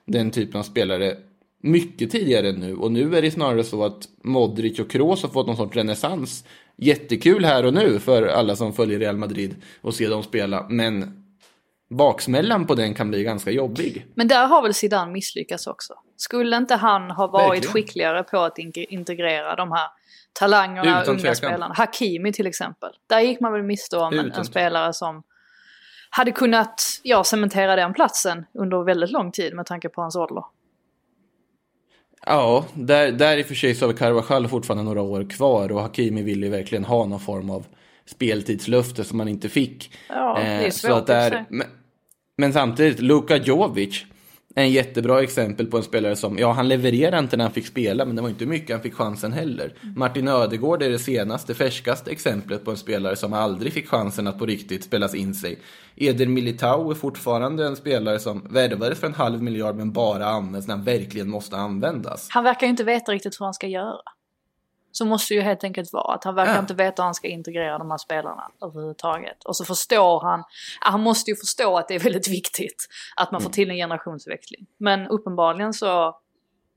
den 0.07 0.31
typen 0.31 0.59
av 0.59 0.63
spelare 0.63 1.17
mycket 1.61 2.11
tidigare 2.11 2.51
nu. 2.51 2.75
Och 2.75 2.91
nu 2.91 3.15
är 3.17 3.21
det 3.21 3.31
snarare 3.31 3.63
så 3.63 3.85
att 3.85 4.07
Modric 4.23 4.79
och 4.79 4.89
Kroos 4.91 5.21
har 5.23 5.29
fått 5.29 5.47
någon 5.47 5.57
sorts 5.57 5.75
renässans. 5.75 6.45
Jättekul 6.77 7.45
här 7.45 7.65
och 7.65 7.73
nu 7.73 7.99
för 7.99 8.27
alla 8.27 8.55
som 8.55 8.73
följer 8.73 8.99
Real 8.99 9.17
Madrid 9.17 9.55
och 9.81 9.93
ser 9.95 10.09
dem 10.09 10.23
spela, 10.23 10.65
men 10.69 11.23
baksmällan 11.89 12.67
på 12.67 12.75
den 12.75 12.93
kan 12.93 13.09
bli 13.09 13.23
ganska 13.23 13.51
jobbig. 13.51 14.05
Men 14.15 14.27
där 14.27 14.47
har 14.47 14.61
väl 14.61 14.73
Zidane 14.73 15.11
misslyckats 15.11 15.67
också. 15.67 15.93
Skulle 16.17 16.57
inte 16.57 16.75
han 16.75 17.11
ha 17.11 17.27
varit 17.27 17.49
Verkligen. 17.51 17.73
skickligare 17.73 18.23
på 18.23 18.39
att 18.39 18.57
in- 18.57 18.73
integrera 18.75 19.55
de 19.55 19.71
här 19.71 19.87
talangerna, 20.33 21.01
Utan 21.01 21.09
unga 21.13 21.19
tvekan. 21.19 21.35
spelarna? 21.35 21.73
Hakimi 21.77 22.33
till 22.33 22.47
exempel. 22.47 22.89
Där 23.07 23.19
gick 23.19 23.39
man 23.39 23.53
väl 23.53 23.63
miste 23.63 23.97
om 23.97 24.19
en, 24.19 24.31
en 24.31 24.45
spelare 24.45 24.93
som 24.93 25.23
hade 26.09 26.31
kunnat 26.31 26.81
ja, 27.03 27.23
cementera 27.23 27.75
den 27.75 27.93
platsen 27.93 28.45
under 28.53 28.83
väldigt 28.83 29.11
lång 29.11 29.31
tid 29.31 29.55
med 29.55 29.65
tanke 29.65 29.89
på 29.89 30.01
hans 30.01 30.15
ålder. 30.15 30.43
Ja, 32.29 32.65
där, 32.73 33.11
där 33.11 33.37
i 33.37 33.41
och 33.41 33.45
för 33.45 33.55
sig 33.55 33.75
så 33.75 33.85
har 33.85 33.93
Carvajal 33.93 34.47
fortfarande 34.47 34.83
några 34.83 35.01
år 35.01 35.29
kvar 35.29 35.71
och 35.71 35.81
Hakimi 35.81 36.21
vill 36.21 36.43
ju 36.43 36.49
verkligen 36.49 36.83
ha 36.83 37.05
någon 37.05 37.19
form 37.19 37.49
av 37.49 37.65
speltidslöfte 38.05 39.03
som 39.03 39.17
man 39.17 39.27
inte 39.27 39.49
fick. 39.49 39.91
Ja, 40.09 40.39
det 40.39 40.41
är 40.41 40.65
Eh, 40.65 40.69
svårt 40.69 40.89
i 40.89 40.93
och 40.93 41.07
för 41.07 41.13
där, 41.13 41.45
men, 41.49 41.67
men 42.37 42.53
samtidigt, 42.53 42.99
Luka 42.99 43.37
Jovic 43.37 44.05
en 44.55 44.71
jättebra 44.71 45.23
exempel 45.23 45.65
på 45.65 45.77
en 45.77 45.83
spelare 45.83 46.15
som, 46.15 46.37
ja 46.37 46.51
han 46.51 46.67
levererade 46.67 47.19
inte 47.19 47.37
när 47.37 47.43
han 47.43 47.53
fick 47.53 47.67
spela, 47.67 48.05
men 48.05 48.15
det 48.15 48.21
var 48.21 48.29
inte 48.29 48.45
mycket 48.45 48.75
han 48.75 48.81
fick 48.81 48.93
chansen 48.93 49.33
heller. 49.33 49.73
Martin 49.95 50.27
Ödegård 50.27 50.83
är 50.83 50.89
det 50.89 50.99
senaste, 50.99 51.53
färskaste 51.53 52.11
exemplet 52.11 52.65
på 52.65 52.71
en 52.71 52.77
spelare 52.77 53.15
som 53.15 53.33
aldrig 53.33 53.73
fick 53.73 53.87
chansen 53.87 54.27
att 54.27 54.39
på 54.39 54.45
riktigt 54.45 54.83
spelas 54.83 55.15
in 55.15 55.33
sig. 55.33 55.59
Eder 55.95 56.27
Militao 56.27 56.91
är 56.91 56.95
fortfarande 56.95 57.67
en 57.67 57.75
spelare 57.75 58.19
som 58.19 58.47
värvades 58.49 58.99
för 58.99 59.07
en 59.07 59.13
halv 59.13 59.43
miljard 59.43 59.75
men 59.75 59.91
bara 59.91 60.25
används 60.25 60.67
när 60.67 60.75
han 60.75 60.85
verkligen 60.85 61.29
måste 61.29 61.57
användas. 61.57 62.27
Han 62.29 62.43
verkar 62.43 62.67
ju 62.67 62.71
inte 62.71 62.83
veta 62.83 63.11
riktigt 63.11 63.39
hur 63.39 63.45
han 63.45 63.53
ska 63.53 63.67
göra. 63.67 64.01
Så 64.91 65.05
måste 65.05 65.33
ju 65.33 65.41
helt 65.41 65.63
enkelt 65.63 65.93
vara. 65.93 66.15
Att 66.15 66.23
han 66.23 66.35
verkar 66.35 66.53
Ja. 66.53 66.59
inte 66.59 66.73
veta 66.73 67.01
hur 67.01 67.05
han 67.05 67.13
ska 67.13 67.27
integrera 67.27 67.77
de 67.77 67.91
här 67.91 67.97
spelarna 67.97 68.51
överhuvudtaget. 68.61 69.43
Och 69.43 69.55
så 69.55 69.65
förstår 69.65 70.21
han, 70.21 70.43
ja, 70.81 70.91
han 70.91 71.01
måste 71.01 71.31
ju 71.31 71.35
förstå 71.35 71.77
att 71.77 71.87
det 71.87 71.95
är 71.95 71.99
väldigt 71.99 72.27
viktigt 72.27 72.87
att 73.15 73.31
man 73.31 73.41
får 73.41 73.49
till 73.49 73.69
en 73.69 73.75
generationsväxling. 73.75 74.65
Men 74.77 75.07
uppenbarligen 75.07 75.73
så, 75.73 75.85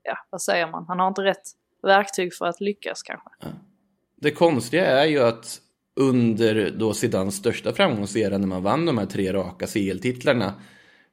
ja 0.03 0.17
vad 0.29 0.41
säger 0.41 0.67
man, 0.67 0.85
han 0.87 0.99
har 0.99 1.07
inte 1.07 1.21
rätt 1.23 1.43
verktyg 1.81 2.33
för 2.35 2.45
att 2.45 2.61
lyckas 2.61 3.03
kanske. 3.03 3.29
Det 4.21 4.31
konstiga 4.31 4.85
är 4.85 5.05
ju 5.05 5.19
att 5.23 5.59
under 5.95 6.71
då 6.77 6.93
Zidans 6.93 7.35
största 7.35 7.73
framgångsera 7.73 8.37
när 8.37 8.47
man 8.47 8.63
vann 8.63 8.85
de 8.85 8.97
här 8.97 9.05
tre 9.05 9.33
raka 9.33 9.67
CL-titlarna 9.67 10.53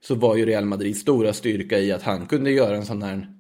så 0.03 0.15
var 0.15 0.37
ju 0.37 0.47
Real 0.47 0.65
Madrids 0.65 1.01
stora 1.01 1.33
styrka 1.33 1.79
i 1.79 1.93
att 1.93 2.03
han 2.03 2.27
kunde 2.27 2.51
göra 2.51 2.77
en 2.77 2.87
sån 2.87 3.03
här 3.03 3.40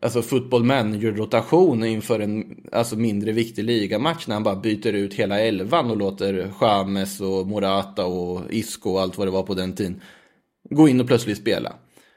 alltså 0.00 0.22
football 0.22 0.64
manager-rotation 0.64 1.84
inför 1.84 2.20
en 2.20 2.56
alltså 2.72 2.96
mindre 2.96 3.32
viktig 3.32 3.64
ligamatch 3.64 4.26
när 4.26 4.34
han 4.34 4.42
bara 4.42 4.56
byter 4.56 4.92
ut 4.92 5.14
hela 5.14 5.40
elvan 5.40 5.90
och 5.90 5.96
låter 5.96 6.52
James 6.60 7.20
och 7.20 7.46
Morata 7.46 8.06
och 8.06 8.40
Isco 8.50 8.90
och 8.90 9.00
allt 9.00 9.18
vad 9.18 9.26
det 9.26 9.30
var 9.30 9.42
på 9.42 9.54
den 9.54 9.72
tiden 9.74 10.00
gå 10.70 10.88
in 10.88 11.00
och 11.00 11.06
plötsligt 11.06 11.38
spela. 11.38 11.72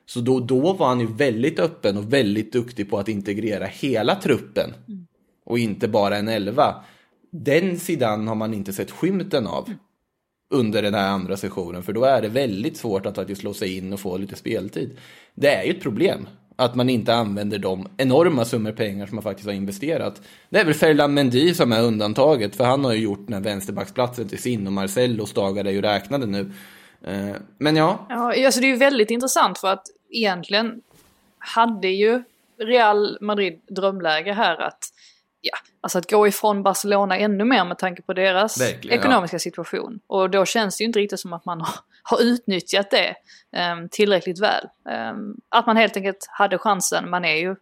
Så 0.06 0.20
då, 0.20 0.40
då 0.40 0.74
var 0.74 0.88
han 0.88 1.00
ju 1.00 1.08
väldigt 1.08 1.60
öppen 1.60 1.98
och 1.98 2.14
väldigt 2.14 2.54
duktig 2.54 2.90
på 2.90 2.98
att 2.98 3.08
integrera 3.08 3.66
hela 3.66 4.16
truppen 4.16 4.74
och 5.46 5.60
inte 5.60 5.88
bara 5.88 6.18
en 6.18 6.28
elva. 6.28 6.84
Den 7.32 7.80
sidan 7.80 8.28
har 8.28 8.36
man 8.36 8.54
inte 8.54 8.74
sett 8.74 8.92
skymten 8.92 9.48
av 9.48 9.74
under 10.54 10.82
den 10.82 10.94
här 10.94 11.10
andra 11.10 11.38
sessionen 11.38 11.84
för 11.84 11.94
då 11.94 12.04
är 12.04 12.22
det 12.22 12.28
väldigt 12.28 12.78
svårt 12.78 13.06
att 13.06 13.16
faktiskt 13.16 13.42
slå 13.42 13.54
sig 13.54 13.78
in 13.78 13.94
och 13.94 14.00
få 14.00 14.18
lite 14.18 14.36
speltid. 14.36 14.98
Det 15.36 15.56
är 15.56 15.64
ju 15.64 15.72
ett 15.72 15.82
problem 15.82 16.28
att 16.60 16.76
man 16.76 16.90
inte 16.90 17.14
använder 17.14 17.60
de 17.60 17.88
enorma 17.98 18.46
summor 18.46 18.72
pengar 18.72 19.06
som 19.06 19.16
man 19.16 19.24
faktiskt 19.24 19.48
har 19.48 19.54
investerat. 19.54 20.22
Det 20.50 20.60
är 20.60 20.66
väl 20.66 20.74
Ferland 20.74 21.14
Mendy 21.14 21.54
som 21.54 21.72
är 21.72 21.84
undantaget 21.84 22.56
för 22.56 22.64
han 22.64 22.86
har 22.86 22.94
ju 22.94 23.00
gjort 23.00 23.26
den 23.26 23.34
här 23.34 23.42
vänsterbacksplatsen 23.42 24.30
till 24.30 24.42
sin 24.42 24.68
och 24.68 24.74
Marcellos 24.74 25.34
dagar 25.34 25.66
är 25.66 25.72
ju 25.72 25.82
räknade 25.82 26.26
nu. 26.26 26.52
Eh, 27.04 27.36
men 27.58 27.76
ja, 27.76 28.06
Ja, 28.10 28.46
alltså 28.46 28.62
det 28.62 28.68
är 28.68 28.72
ju 28.72 28.76
väldigt 28.76 29.12
intressant 29.12 29.60
för 29.60 29.68
att 29.68 29.86
egentligen 30.10 30.82
hade 31.40 31.88
ju 31.88 32.24
Real 32.58 33.18
Madrid 33.22 33.62
drömläge 33.70 34.34
här 34.34 34.62
att, 34.62 34.80
ja, 35.42 35.58
alltså 35.82 35.98
att 35.98 36.12
gå 36.12 36.28
ifrån 36.28 36.64
Barcelona 36.64 37.18
ännu 37.18 37.46
mer 37.46 37.66
med 37.66 37.78
tanke 37.78 38.02
på 38.02 38.14
deras 38.14 38.62
Verkligen, 38.62 39.00
ekonomiska 39.00 39.40
situation. 39.40 40.00
Och 40.08 40.30
då 40.30 40.46
känns 40.46 40.78
det 40.78 40.82
ju 40.82 40.86
inte 40.86 41.00
riktigt 41.00 41.20
som 41.20 41.34
att 41.34 41.46
man 41.46 41.62
har, 41.62 41.76
har 42.04 42.22
utnyttjat 42.22 42.92
det 42.92 43.16
ehm, 43.52 43.90
tillräckligt 43.90 44.40
väl. 44.40 44.68
Ehm, 44.90 45.36
att 45.50 45.66
man 45.66 45.78
helt 45.78 45.98
enkelt 45.98 46.28
hade 46.30 46.58
chansen, 46.58 47.10
man 47.10 47.26
är 47.26 47.36
ju 47.36 47.56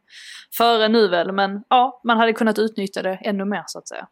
före 0.57 0.87
nu 0.87 1.07
väl, 1.07 1.31
men 1.31 1.63
ja, 1.69 2.01
man 2.03 2.17
hade 2.17 2.33
kunnat 2.33 2.59
utnyttja 2.59 3.01
det 3.01 3.15
ännu 3.15 3.45
mer 3.45 3.63
så 3.67 3.79
att 3.79 3.87
säga. 3.87 4.07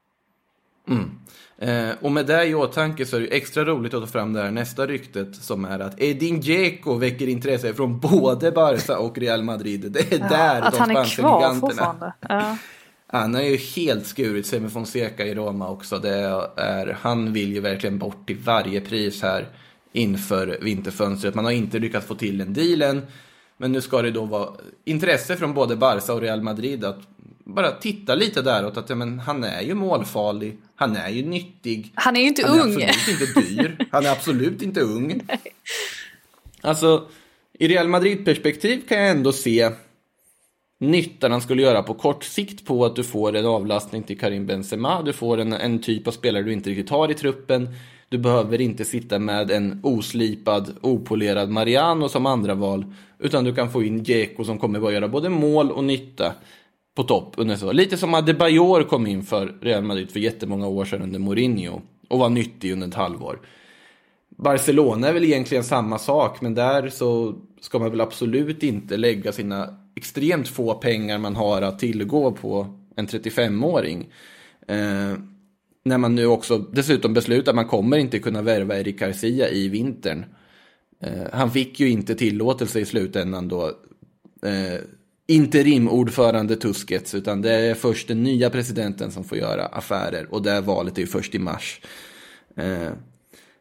Eh, 1.57 1.89
och 2.01 2.11
med 2.11 2.25
det 2.25 2.45
i 2.45 2.55
åtanke 2.55 3.05
så 3.05 3.15
är 3.15 3.21
det 3.21 3.27
extra 3.27 3.65
roligt 3.65 3.93
att 3.93 4.01
ta 4.01 4.07
fram 4.07 4.33
det 4.33 4.41
här 4.41 4.51
nästa 4.51 4.87
ryktet 4.87 5.35
som 5.35 5.65
är 5.65 5.79
att 5.79 6.01
Edin 6.01 6.41
Dzeko 6.41 6.93
väcker 6.93 7.27
intresse 7.27 7.73
från 7.73 7.99
både 7.99 8.51
Barca 8.51 8.97
och 8.97 9.17
Real 9.17 9.43
Madrid. 9.43 9.91
Det 9.91 10.13
är 10.13 10.29
där 10.29 10.61
att 10.61 10.73
de 10.73 10.79
han 10.79 10.89
är 10.89 10.93
spanska 10.93 11.21
kvar 11.21 11.39
giganterna. 11.39 11.69
fortfarande. 11.69 12.13
Ja. 12.19 12.57
Han 13.15 13.33
har 13.33 13.41
ju 13.41 13.57
helt 13.57 14.07
skurit 14.07 14.45
sig 14.45 14.59
med 14.59 14.71
Fonseca 14.71 15.25
i 15.25 15.35
Roma 15.35 15.69
också. 15.69 15.99
Det 15.99 16.15
är, 16.55 16.97
han 17.01 17.33
vill 17.33 17.53
ju 17.53 17.59
verkligen 17.59 17.97
bort 17.97 18.27
till 18.27 18.37
varje 18.37 18.81
pris 18.81 19.21
här 19.21 19.47
inför 19.93 20.57
vinterfönstret. 20.61 21.35
Man 21.35 21.45
har 21.45 21.51
inte 21.51 21.79
lyckats 21.79 22.07
få 22.07 22.15
till 22.15 22.41
en 22.41 22.53
deal 22.53 22.81
än. 22.81 23.05
Men 23.57 23.71
nu 23.71 23.81
ska 23.81 24.01
det 24.01 24.11
då 24.11 24.25
vara 24.25 24.49
intresse 24.85 25.37
från 25.37 25.53
både 25.53 25.75
Barca 25.75 26.13
och 26.13 26.21
Real 26.21 26.41
Madrid 26.41 26.85
att 26.85 26.99
bara 27.43 27.71
titta 27.71 28.15
lite 28.15 28.41
däråt. 28.41 28.77
Att 28.77 28.89
ja, 28.89 28.95
men 28.95 29.19
han 29.19 29.43
är 29.43 29.61
ju 29.61 29.73
målfarlig, 29.73 30.57
han 30.75 30.95
är 30.95 31.09
ju 31.09 31.25
nyttig. 31.25 31.91
Han 31.95 32.15
är 32.15 32.21
ju 32.21 32.27
inte 32.27 32.47
Han 32.47 32.59
är 32.59 32.63
ung. 32.63 32.83
absolut 32.83 33.21
inte 33.21 33.41
dyr. 33.41 33.87
Han 33.91 34.05
är 34.05 34.11
absolut 34.11 34.61
inte 34.61 34.81
ung. 34.81 35.21
Alltså, 36.61 37.07
i 37.59 37.67
Real 37.67 37.87
Madrid-perspektiv 37.87 38.87
kan 38.87 38.97
jag 38.97 39.09
ändå 39.09 39.31
se 39.31 39.71
nyttan 40.79 41.31
han 41.31 41.41
skulle 41.41 41.61
göra 41.61 41.83
på 41.83 41.93
kort 41.93 42.23
sikt 42.23 42.65
på 42.65 42.85
att 42.85 42.95
du 42.95 43.03
får 43.03 43.35
en 43.35 43.45
avlastning 43.45 44.03
till 44.03 44.19
Karim 44.19 44.45
Benzema. 44.45 45.01
Du 45.01 45.13
får 45.13 45.37
en, 45.37 45.53
en 45.53 45.79
typ 45.79 46.07
av 46.07 46.11
spelare 46.11 46.43
du 46.43 46.53
inte 46.53 46.69
riktigt 46.69 46.89
har 46.89 47.11
i 47.11 47.13
truppen. 47.13 47.69
Du 48.09 48.17
behöver 48.17 48.61
inte 48.61 48.85
sitta 48.85 49.19
med 49.19 49.51
en 49.51 49.79
oslipad, 49.83 50.75
opolerad 50.81 51.49
Mariano 51.49 52.09
som 52.09 52.25
andra 52.25 52.55
val. 52.55 52.85
Utan 53.19 53.43
du 53.43 53.55
kan 53.55 53.71
få 53.71 53.83
in 53.83 54.03
Dzeko 54.03 54.43
som 54.43 54.59
kommer 54.59 54.87
att 54.87 54.93
göra 54.93 55.07
både 55.07 55.29
mål 55.29 55.71
och 55.71 55.83
nytta 55.83 56.33
på 56.95 57.03
topp. 57.03 57.33
Under 57.37 57.55
så. 57.55 57.71
Lite 57.71 57.97
som 57.97 58.13
Adebayor 58.13 58.83
kom 58.83 59.07
in 59.07 59.23
för 59.23 59.55
Real 59.61 59.83
Madrid 59.83 60.11
för 60.11 60.19
jättemånga 60.19 60.67
år 60.67 60.85
sedan 60.85 61.01
under 61.01 61.19
Mourinho. 61.19 61.81
Och 62.07 62.19
var 62.19 62.29
nyttig 62.29 62.73
under 62.73 62.87
ett 62.87 62.93
halvår. 62.93 63.39
Barcelona 64.29 65.07
är 65.07 65.13
väl 65.13 65.23
egentligen 65.23 65.63
samma 65.63 65.97
sak, 65.97 66.41
men 66.41 66.55
där 66.55 66.89
så 66.89 67.35
ska 67.61 67.79
man 67.79 67.91
väl 67.91 68.01
absolut 68.01 68.63
inte 68.63 68.97
lägga 68.97 69.31
sina 69.31 69.84
extremt 69.95 70.47
få 70.47 70.73
pengar 70.73 71.17
man 71.17 71.35
har 71.35 71.61
att 71.61 71.79
tillgå 71.79 72.31
på 72.31 72.79
en 72.95 73.07
35-åring. 73.07 74.09
Eh, 74.67 75.17
när 75.83 75.97
man 75.97 76.15
nu 76.15 76.25
också 76.25 76.57
dessutom 76.57 77.13
beslutar 77.13 77.51
att 77.51 77.55
man 77.55 77.67
kommer 77.67 77.97
inte 77.97 78.19
kunna 78.19 78.41
värva 78.41 78.77
Eric 78.77 78.99
Garcia 78.99 79.49
i 79.49 79.67
vintern. 79.67 80.25
Eh, 81.01 81.23
han 81.33 81.51
fick 81.51 81.79
ju 81.79 81.89
inte 81.89 82.15
tillåtelse 82.15 82.79
i 82.79 82.85
slutändan 82.85 83.47
då. 83.47 83.67
Eh, 84.41 84.79
interimordförande 85.27 86.55
Tuskets, 86.55 87.15
utan 87.15 87.41
det 87.41 87.51
är 87.51 87.73
först 87.73 88.07
den 88.07 88.23
nya 88.23 88.49
presidenten 88.49 89.11
som 89.11 89.23
får 89.23 89.37
göra 89.37 89.65
affärer 89.65 90.27
och 90.33 90.43
det 90.43 90.61
valet 90.61 90.97
är 90.97 91.01
ju 91.01 91.07
först 91.07 91.35
i 91.35 91.39
mars. 91.39 91.81
Eh, 92.55 92.91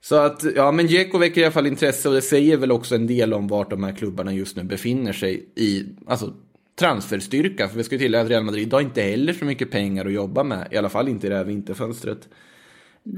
så 0.04 0.16
att, 0.16 0.42
ja 0.56 0.72
men 0.72 0.86
Dzeko 0.86 1.18
väcker 1.18 1.40
i 1.40 1.44
alla 1.44 1.52
fall 1.52 1.66
intresse 1.66 2.08
och 2.08 2.14
det 2.14 2.22
säger 2.22 2.56
väl 2.56 2.72
också 2.72 2.94
en 2.94 3.06
del 3.06 3.34
om 3.34 3.48
vart 3.48 3.70
de 3.70 3.84
här 3.84 3.92
klubbarna 3.92 4.32
just 4.32 4.56
nu 4.56 4.62
befinner 4.62 5.12
sig 5.12 5.48
i, 5.54 5.86
alltså 6.06 6.32
transferstyrka. 6.78 7.68
För 7.68 7.76
vi 7.76 7.84
ska 7.84 7.94
ju 7.94 7.98
tillägga 7.98 8.22
att 8.24 8.30
Real 8.30 8.44
Madrid 8.44 8.72
har 8.72 8.80
inte 8.80 9.02
heller 9.02 9.32
så 9.32 9.44
mycket 9.44 9.70
pengar 9.70 10.06
att 10.06 10.12
jobba 10.12 10.42
med, 10.42 10.68
i 10.70 10.76
alla 10.76 10.88
fall 10.88 11.08
inte 11.08 11.26
i 11.26 11.30
det 11.30 11.36
här 11.36 11.44
vinterfönstret. 11.44 12.28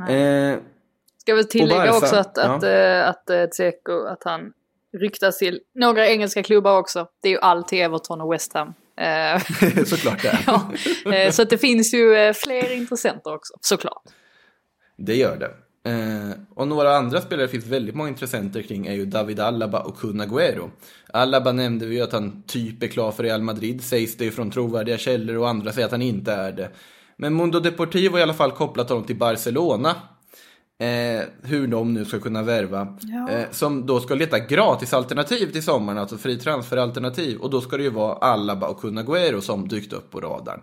Eh, 0.09 0.59
Ska 1.19 1.35
väl 1.35 1.45
tillägga 1.45 1.79
Barca, 1.79 1.97
också 1.97 2.17
att, 2.17 2.33
ja. 2.35 2.43
att, 2.43 2.63
eh, 2.63 3.09
att, 3.09 3.31
eh, 3.31 3.43
Dzeko, 3.43 4.07
att 4.07 4.25
han 4.25 4.53
ryktas 4.93 5.39
till 5.39 5.61
några 5.75 6.09
engelska 6.09 6.43
klubbar 6.43 6.79
också. 6.79 7.09
Det 7.23 7.29
är 7.29 7.33
ju 7.33 7.39
alltid 7.39 7.79
Everton 7.79 8.21
och 8.21 8.33
West 8.33 8.53
Ham. 8.53 8.75
Eh, 8.97 9.43
såklart 9.85 10.23
det. 10.23 10.39
ja, 10.47 10.73
så 11.33 11.43
att 11.43 11.51
det 11.51 11.59
finns 11.59 11.95
ju 11.95 12.33
fler 12.35 12.73
intressenter 12.73 13.35
också, 13.35 13.55
såklart. 13.61 14.05
Det 14.97 15.15
gör 15.15 15.37
det. 15.37 15.66
Eh, 15.87 16.31
och 16.55 16.69
några 16.69 16.97
andra 16.97 17.21
spelare 17.21 17.47
det 17.47 17.51
finns 17.51 17.67
väldigt 17.67 17.95
många 17.95 18.09
intressenter 18.09 18.63
kring 18.63 18.87
är 18.87 18.95
ju 18.95 19.07
David 19.07 19.41
Alaba 19.41 19.81
och 19.81 19.99
Kun 19.99 20.21
Agüero. 20.21 20.71
Alaba 21.13 21.53
nämnde 21.53 21.87
vi 21.87 21.95
ju 21.95 22.03
att 22.03 22.13
han 22.13 22.43
typ 22.43 22.83
är 22.83 22.87
klar 22.87 23.13
för 23.13 23.23
Real 23.23 23.43
Madrid, 23.43 23.85
sägs 23.85 24.17
det 24.17 24.25
ju 24.25 24.31
från 24.31 24.51
trovärdiga 24.51 24.99
källor 24.99 25.37
och 25.37 25.49
andra 25.49 25.73
säger 25.73 25.87
att 25.87 25.93
han 25.93 26.03
inte 26.03 26.33
är 26.33 26.53
det. 26.53 26.71
Men 27.17 27.35
Mundo 27.35 27.61
Deportivo 27.61 28.13
har 28.13 28.19
i 28.19 28.23
alla 28.23 28.35
fall 28.35 28.53
kopplat 28.53 28.89
honom 28.89 29.05
till 29.05 29.17
Barcelona. 29.17 29.95
Eh, 30.79 31.25
hur 31.43 31.67
de 31.67 31.95
nu 31.95 32.05
ska 32.05 32.19
kunna 32.19 32.43
värva. 32.43 32.97
Ja. 33.01 33.31
Eh, 33.31 33.51
som 33.51 33.87
då 33.87 34.01
ska 34.01 34.15
leta 34.15 34.39
gratisalternativ 34.39 35.53
till 35.53 35.63
sommaren, 35.63 35.99
alltså 35.99 36.19
fri 36.19 36.39
transferalternativ. 36.39 37.39
Och 37.39 37.51
då 37.51 37.61
ska 37.61 37.77
det 37.77 37.83
ju 37.83 37.91
vara 37.91 38.15
Alaba 38.15 38.69
och 38.69 38.81
Kun 38.81 38.99
Agüero 38.99 39.41
som 39.41 39.69
dykt 39.69 39.93
upp 39.93 40.11
på 40.11 40.21
radarn. 40.21 40.61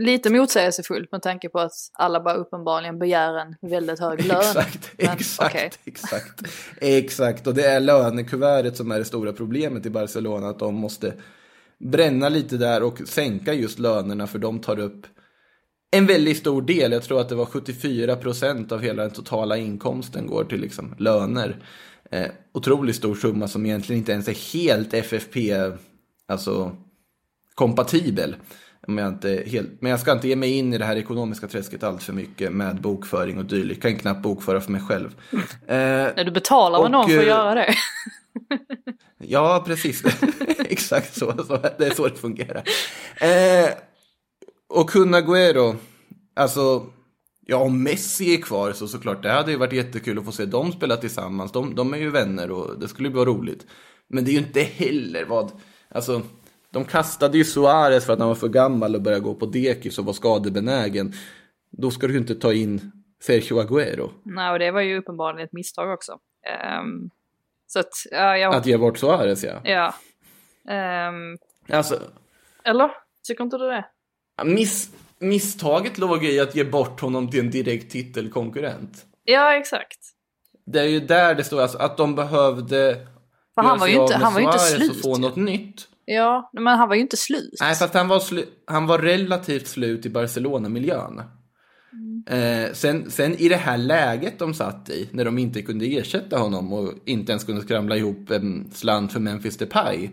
Lite 0.00 0.30
motsägelsefullt 0.30 1.12
med 1.12 1.22
tanke 1.22 1.48
på 1.48 1.58
att 1.58 1.72
alla 1.92 2.20
bara 2.20 2.34
uppenbarligen 2.34 2.98
begär 2.98 3.34
en 3.38 3.70
väldigt 3.70 4.00
hög 4.00 4.24
lön. 4.24 4.38
Exakt, 4.38 4.90
Men, 4.98 5.10
exakt, 5.10 5.54
okej. 5.54 5.70
exakt. 5.84 6.42
Exakt, 6.80 7.46
och 7.46 7.54
det 7.54 7.66
är 7.66 7.80
lönekuvertet 7.80 8.76
som 8.76 8.92
är 8.92 8.98
det 8.98 9.04
stora 9.04 9.32
problemet 9.32 9.86
i 9.86 9.90
Barcelona. 9.90 10.48
Att 10.48 10.58
de 10.58 10.74
måste 10.74 11.14
bränna 11.78 12.28
lite 12.28 12.56
där 12.56 12.82
och 12.82 12.98
sänka 12.98 13.52
just 13.54 13.78
lönerna 13.78 14.26
för 14.26 14.38
de 14.38 14.60
tar 14.60 14.78
upp 14.78 15.06
en 15.96 16.06
väldigt 16.06 16.38
stor 16.38 16.62
del. 16.62 16.92
Jag 16.92 17.02
tror 17.02 17.20
att 17.20 17.28
det 17.28 17.34
var 17.34 17.46
74 17.46 18.16
procent 18.16 18.72
av 18.72 18.80
hela 18.80 19.02
den 19.02 19.10
totala 19.12 19.56
inkomsten 19.56 20.26
går 20.26 20.44
till 20.44 20.60
liksom 20.60 20.94
löner. 20.98 21.56
Eh, 22.10 22.26
otroligt 22.52 22.96
stor 22.96 23.14
summa 23.14 23.48
som 23.48 23.66
egentligen 23.66 23.98
inte 23.98 24.12
ens 24.12 24.28
är 24.28 24.52
helt 24.52 24.94
FFP, 24.94 25.54
alltså 26.28 26.76
kompatibel. 27.54 28.36
Om 28.86 28.98
jag 28.98 29.08
inte 29.08 29.44
helt, 29.46 29.70
men 29.80 29.90
jag 29.90 30.00
ska 30.00 30.12
inte 30.12 30.28
ge 30.28 30.36
mig 30.36 30.58
in 30.58 30.74
i 30.74 30.78
det 30.78 30.84
här 30.84 30.96
ekonomiska 30.96 31.48
träsket 31.48 31.82
allt 31.82 32.02
för 32.02 32.12
mycket 32.12 32.52
med 32.52 32.80
bokföring 32.80 33.38
och 33.38 33.44
dylikt. 33.44 33.82
Kan 33.82 33.96
knappt 33.96 34.22
bokföra 34.22 34.60
för 34.60 34.72
mig 34.72 34.80
själv. 34.80 35.16
Eh, 35.66 35.76
När 36.16 36.24
du 36.24 36.30
betalar 36.30 36.78
Och, 36.78 36.90
någon 36.90 37.08
för 37.08 37.16
att 37.16 37.22
eh, 37.22 37.28
göra 37.28 37.54
det. 37.54 37.74
Ja, 39.24 39.62
precis. 39.66 40.02
Exakt 40.68 41.18
så, 41.18 41.44
så. 41.46 41.56
Det 41.78 41.86
är 41.86 41.94
så 41.94 42.08
det 42.08 42.18
fungerar. 42.18 42.62
Eh, 43.20 43.70
och 44.72 44.90
Kun 44.90 45.14
Agüero, 45.14 45.76
alltså, 46.34 46.86
ja 47.40 47.56
om 47.56 47.82
Messi 47.82 48.34
är 48.34 48.42
kvar 48.42 48.72
så 48.72 48.88
såklart, 48.88 49.22
det 49.22 49.30
hade 49.30 49.50
ju 49.50 49.56
varit 49.56 49.72
jättekul 49.72 50.18
att 50.18 50.24
få 50.24 50.32
se 50.32 50.44
dem 50.44 50.72
spela 50.72 50.96
tillsammans. 50.96 51.52
De, 51.52 51.74
de 51.74 51.94
är 51.94 51.98
ju 51.98 52.10
vänner 52.10 52.50
och 52.50 52.78
det 52.78 52.88
skulle 52.88 53.08
ju 53.08 53.14
vara 53.14 53.24
roligt. 53.24 53.66
Men 54.08 54.24
det 54.24 54.30
är 54.30 54.32
ju 54.32 54.38
inte 54.38 54.60
heller 54.60 55.24
vad, 55.24 55.52
alltså, 55.88 56.22
de 56.70 56.84
kastade 56.84 57.38
ju 57.38 57.44
Suarez 57.44 58.06
för 58.06 58.12
att 58.12 58.18
han 58.18 58.28
var 58.28 58.34
för 58.34 58.48
gammal 58.48 58.94
och 58.94 59.02
började 59.02 59.24
gå 59.24 59.34
på 59.34 59.46
dekis 59.46 59.98
och 59.98 60.04
var 60.04 60.12
skadebenägen. 60.12 61.12
Då 61.70 61.90
ska 61.90 62.06
du 62.06 62.12
ju 62.12 62.18
inte 62.18 62.34
ta 62.34 62.52
in 62.52 62.92
Sergio 63.22 63.62
Agüero. 63.62 64.10
Nej, 64.22 64.52
och 64.52 64.58
det 64.58 64.70
var 64.70 64.80
ju 64.80 64.98
uppenbarligen 64.98 65.46
ett 65.46 65.52
misstag 65.52 65.92
också. 65.92 66.18
Ehm, 66.46 67.10
så 67.66 67.78
att, 67.78 67.92
ja, 68.10 68.36
jag, 68.36 68.54
Att 68.54 68.66
ge 68.66 68.78
bort 68.78 68.98
Suarez, 68.98 69.44
ja. 69.44 69.60
ja. 69.64 69.94
Ehm, 70.72 71.38
Alltså, 71.68 72.00
eller? 72.64 72.90
Tycker 73.26 73.44
inte 73.44 73.58
du 73.58 73.66
det? 73.68 73.84
Miss, 74.44 74.90
misstaget 75.18 75.98
låg 75.98 76.24
i 76.24 76.40
att 76.40 76.56
ge 76.56 76.64
bort 76.64 77.00
honom 77.00 77.30
till 77.30 77.40
en 77.40 77.50
direkt 77.50 77.92
titelkonkurrent. 77.92 79.06
Ja, 79.24 79.56
exakt. 79.56 79.98
Det 80.66 80.80
är 80.80 80.84
ju 80.84 81.00
där 81.00 81.34
det 81.34 81.44
står, 81.44 81.60
alltså, 81.62 81.78
att 81.78 81.96
de 81.96 82.14
behövde 82.14 83.06
För 83.54 83.62
han 83.62 83.78
var 83.78 83.86
ju 83.86 83.94
inte, 83.94 84.14
han 84.14 84.34
var 84.34 84.40
inte 84.40 84.58
slut. 84.58 84.90
och 84.90 84.96
få 84.96 85.18
något 85.18 85.36
nytt. 85.36 85.88
Ja, 86.04 86.50
men 86.52 86.78
han 86.78 86.88
var 86.88 86.94
ju 86.94 87.00
inte 87.00 87.16
slut. 87.16 87.56
Nej, 87.60 87.74
fast 87.74 87.94
han 87.94 88.08
var, 88.08 88.18
slu- 88.18 88.48
han 88.66 88.86
var 88.86 88.98
relativt 88.98 89.66
slut 89.66 90.06
i 90.06 90.10
Barcelona-miljön. 90.10 91.22
Mm. 91.92 92.64
Eh, 92.66 92.72
sen, 92.72 93.10
sen 93.10 93.34
i 93.34 93.48
det 93.48 93.56
här 93.56 93.76
läget 93.78 94.38
de 94.38 94.54
satt 94.54 94.90
i, 94.90 95.08
när 95.12 95.24
de 95.24 95.38
inte 95.38 95.62
kunde 95.62 95.86
ersätta 95.86 96.38
honom 96.38 96.72
och 96.72 96.92
inte 97.04 97.32
ens 97.32 97.44
kunde 97.44 97.62
skramla 97.62 97.96
ihop 97.96 98.30
en 98.30 98.70
slant 98.74 99.12
för 99.12 99.20
Memphis 99.20 99.56
Depay. 99.56 100.10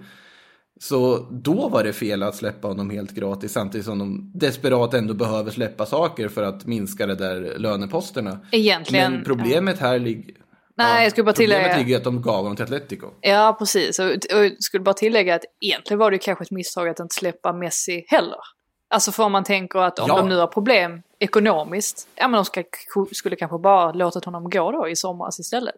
Så 0.80 1.28
då 1.32 1.70
var 1.70 1.84
det 1.84 1.94
fel 1.94 2.24
att 2.24 2.36
släppa 2.36 2.68
honom 2.68 2.90
helt 2.90 3.12
gratis 3.12 3.52
samtidigt 3.52 3.86
som 3.86 4.00
de 4.00 4.32
desperat 4.36 4.94
ändå 4.94 5.14
behöver 5.14 5.52
släppa 5.52 5.86
saker 5.86 6.28
för 6.30 6.44
att 6.44 6.66
minska 6.66 7.06
det 7.08 7.16
där 7.16 7.56
löneposterna. 7.60 8.40
Egentligen. 8.52 9.12
Men 9.14 9.24
problemet 9.24 9.80
här 9.80 10.00
ligger... 10.00 10.36
Nej, 10.76 11.04
jag 11.04 11.12
skulle 11.12 11.24
bara 11.26 11.34
Problemet 11.34 11.64
tillägga- 11.64 11.78
ligger 11.78 11.98
att 11.98 12.04
de 12.04 12.22
gav 12.22 12.36
honom 12.36 12.56
till 12.56 12.64
Atletico. 12.66 13.08
Ja, 13.22 13.56
precis. 13.60 14.00
Och 14.00 14.06
jag 14.30 14.64
skulle 14.64 14.84
bara 14.84 14.94
tillägga 14.94 15.36
att 15.36 15.42
egentligen 15.62 16.00
var 16.00 16.12
det 16.12 16.18
kanske 16.18 16.44
ett 16.44 16.52
misstag 16.52 16.90
att 16.90 17.00
inte 17.00 17.16
släppa 17.16 17.54
Messi 17.54 18.06
heller. 18.08 18.38
Alltså 18.90 19.12
för 19.12 19.24
om 19.24 19.32
man 19.32 19.44
tänker 19.44 19.80
att 19.80 20.00
om 20.00 20.06
Ja. 20.08 20.18
de 20.18 20.30
nu 20.30 20.38
har 20.38 20.48
problem 20.48 21.02
ekonomiskt, 21.20 22.08
ja 22.16 22.28
men 22.28 22.38
de 22.38 22.46
ska, 22.46 22.64
skulle 23.12 23.36
kanske 23.36 23.58
bara 23.58 23.92
låtit 23.92 24.26
honom 24.26 24.50
gå 24.50 24.72
då 24.72 24.88
i 24.90 24.96
somras 24.96 25.40
istället. 25.40 25.76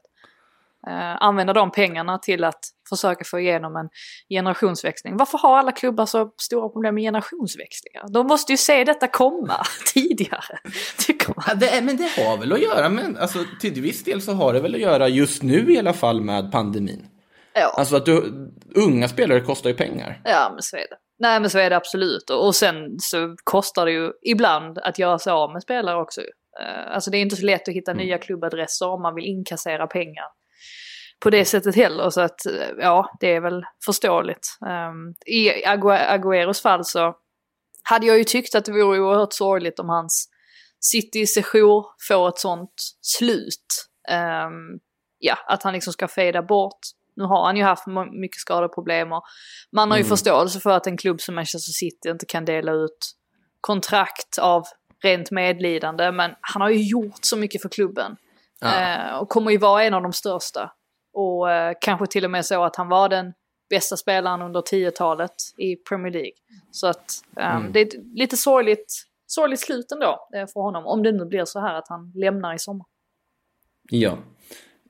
Eh, 0.88 1.18
använda 1.20 1.54
de 1.54 1.72
pengarna 1.72 2.18
till 2.18 2.44
att 2.44 2.60
försöka 2.90 3.24
få 3.24 3.40
igenom 3.40 3.76
en 3.76 3.90
generationsväxling. 4.30 5.18
Varför 5.18 5.38
har 5.38 5.58
alla 5.58 5.72
klubbar 5.72 6.06
så 6.06 6.34
stora 6.42 6.70
problem 6.70 6.96
med 6.96 7.02
generationsväxlingar? 7.02 8.14
De 8.14 8.28
måste 8.28 8.54
ju 8.54 8.58
se 8.58 8.84
detta 8.84 9.08
komma 9.08 9.64
tidigare, 9.94 10.60
tycker 10.98 11.34
man. 11.36 11.46
Ja, 11.48 11.54
det 11.54 11.70
är, 11.70 11.82
men 11.82 11.98
det 11.98 12.10
har 12.18 12.38
väl 12.38 12.54
att 12.54 12.62
göra 12.62 12.90
med, 12.90 13.18
alltså 13.18 13.40
till 13.60 13.82
viss 13.82 14.04
del 14.04 14.22
så 14.22 14.34
har 14.34 14.54
det 14.54 14.60
väl 14.60 14.76
att 14.76 14.82
göra 14.82 15.08
just 15.08 15.44
nu 15.44 15.74
i 15.74 15.80
alla 15.80 15.94
fall 15.94 16.22
med 16.22 16.52
pandemin. 16.52 17.08
Ja. 17.54 17.74
Alltså 17.78 17.96
att 17.96 18.06
du, 18.06 18.50
unga 18.76 19.08
spelare 19.08 19.42
kostar 19.42 19.70
ju 19.70 19.76
pengar. 19.76 20.22
Ja, 20.24 20.50
men 20.54 20.62
så 20.62 20.76
är 20.76 20.80
det. 20.90 20.98
Nej, 21.20 21.40
men 21.40 21.50
så 21.50 21.60
är 21.60 21.70
det 21.70 21.76
absolut. 21.76 22.30
Och, 22.30 22.56
sen 22.56 23.00
så 23.00 23.36
kostar 23.44 23.86
det 23.86 23.92
ju 23.92 24.12
ibland 24.22 24.78
att 24.78 25.00
göra 25.00 25.20
sig 25.20 25.34
av 25.34 25.54
med 25.54 25.62
spelare 25.62 26.02
också. 26.02 26.22
Eh, 26.62 26.94
alltså 26.94 27.12
det 27.12 27.18
är 27.18 27.22
inte 27.22 27.36
så 27.36 27.46
lätt 27.46 27.68
att 27.68 27.74
hitta 27.76 27.94
nya 27.94 28.18
klubbadresser 28.18 28.88
om 28.88 29.02
man 29.02 29.16
vill 29.16 29.26
inkassera 29.26 29.88
pengar 29.88 30.26
på 31.24 31.30
det 31.30 31.46
sättet 31.46 31.76
heller. 31.76 32.10
Så 32.10 32.22
att 32.22 32.46
eh, 32.46 32.70
ja, 32.78 33.18
det 33.20 33.36
är 33.36 33.42
väl 33.42 33.64
förståeligt. 33.86 34.58
Um, 34.62 35.16
I 35.26 35.66
Agüeros 35.66 36.62
fall 36.62 36.86
så 36.86 37.16
hade 37.84 38.06
jag 38.06 38.18
ju 38.18 38.24
tyckt 38.24 38.56
att 38.56 38.66
det 38.66 38.72
vore 38.72 39.00
oerhört 39.00 39.34
sorgligt 39.34 39.80
om 39.80 39.90
hans 39.90 40.30
City-sejour 40.80 41.86
får 42.08 42.30
ett 42.30 42.40
sånt 42.40 42.74
slut. 43.02 43.88
Ehm, 44.10 44.80
ja, 45.20 45.38
att 45.48 45.64
han 45.64 45.74
liksom 45.74 45.94
ska 45.94 46.08
fejda 46.08 46.42
bort. 46.42 46.80
Nu 47.16 47.24
har 47.24 47.46
han 47.46 47.58
ju 47.58 47.64
haft 47.64 47.84
mycket 48.12 48.40
skadeproblem 48.40 49.12
och 49.12 49.24
man 49.72 49.92
har 49.92 49.98
ju 49.98 50.04
förståelse 50.04 50.60
för 50.60 50.70
att 50.70 50.88
en 50.88 50.98
klubb 50.98 51.22
som 51.22 51.36
Manchester 51.36 51.72
City 51.72 52.10
inte 52.10 52.26
kan 52.26 52.46
dela 52.46 52.72
ut 52.72 53.16
kontrakt 53.62 54.38
av 54.38 54.64
rent 55.04 55.32
medlidande. 55.32 56.12
Men 56.12 56.32
han 56.42 56.62
har 56.62 56.70
ju 56.70 56.84
gjort 56.84 57.20
så 57.22 57.38
mycket 57.38 57.62
för 57.62 57.70
klubben. 57.70 58.16
Eh, 58.64 59.16
och 59.16 59.30
kommer 59.30 59.52
ju 59.52 59.58
vara 59.58 59.84
en 59.84 59.94
av 59.94 60.02
de 60.02 60.14
största. 60.14 60.72
Och 61.14 61.52
eh, 61.52 61.74
kanske 61.82 62.08
till 62.08 62.26
och 62.26 62.32
med 62.32 62.46
så 62.46 62.64
att 62.64 62.76
han 62.76 62.90
var 62.90 63.10
den 63.10 63.34
bästa 63.70 63.98
spelaren 63.98 64.42
under 64.42 64.62
10-talet 64.62 65.36
i 65.58 65.76
Premier 65.76 66.14
League. 66.14 66.32
Så 66.72 66.88
att 66.88 67.12
eh, 67.38 67.64
det 67.72 67.80
är 67.80 67.86
ett 67.86 68.04
lite 68.14 68.38
sorgligt, 68.38 69.04
sorgligt 69.28 69.60
slut 69.60 69.92
ändå 69.92 70.30
eh, 70.36 70.48
för 70.48 70.62
honom. 70.62 70.86
Om 70.86 71.04
det 71.04 71.12
nu 71.12 71.26
blir 71.26 71.46
så 71.46 71.60
här 71.60 71.76
att 71.76 71.88
han 71.88 72.12
lämnar 72.16 72.54
i 72.54 72.60
sommar. 72.60 72.86
Ja. 73.90 74.18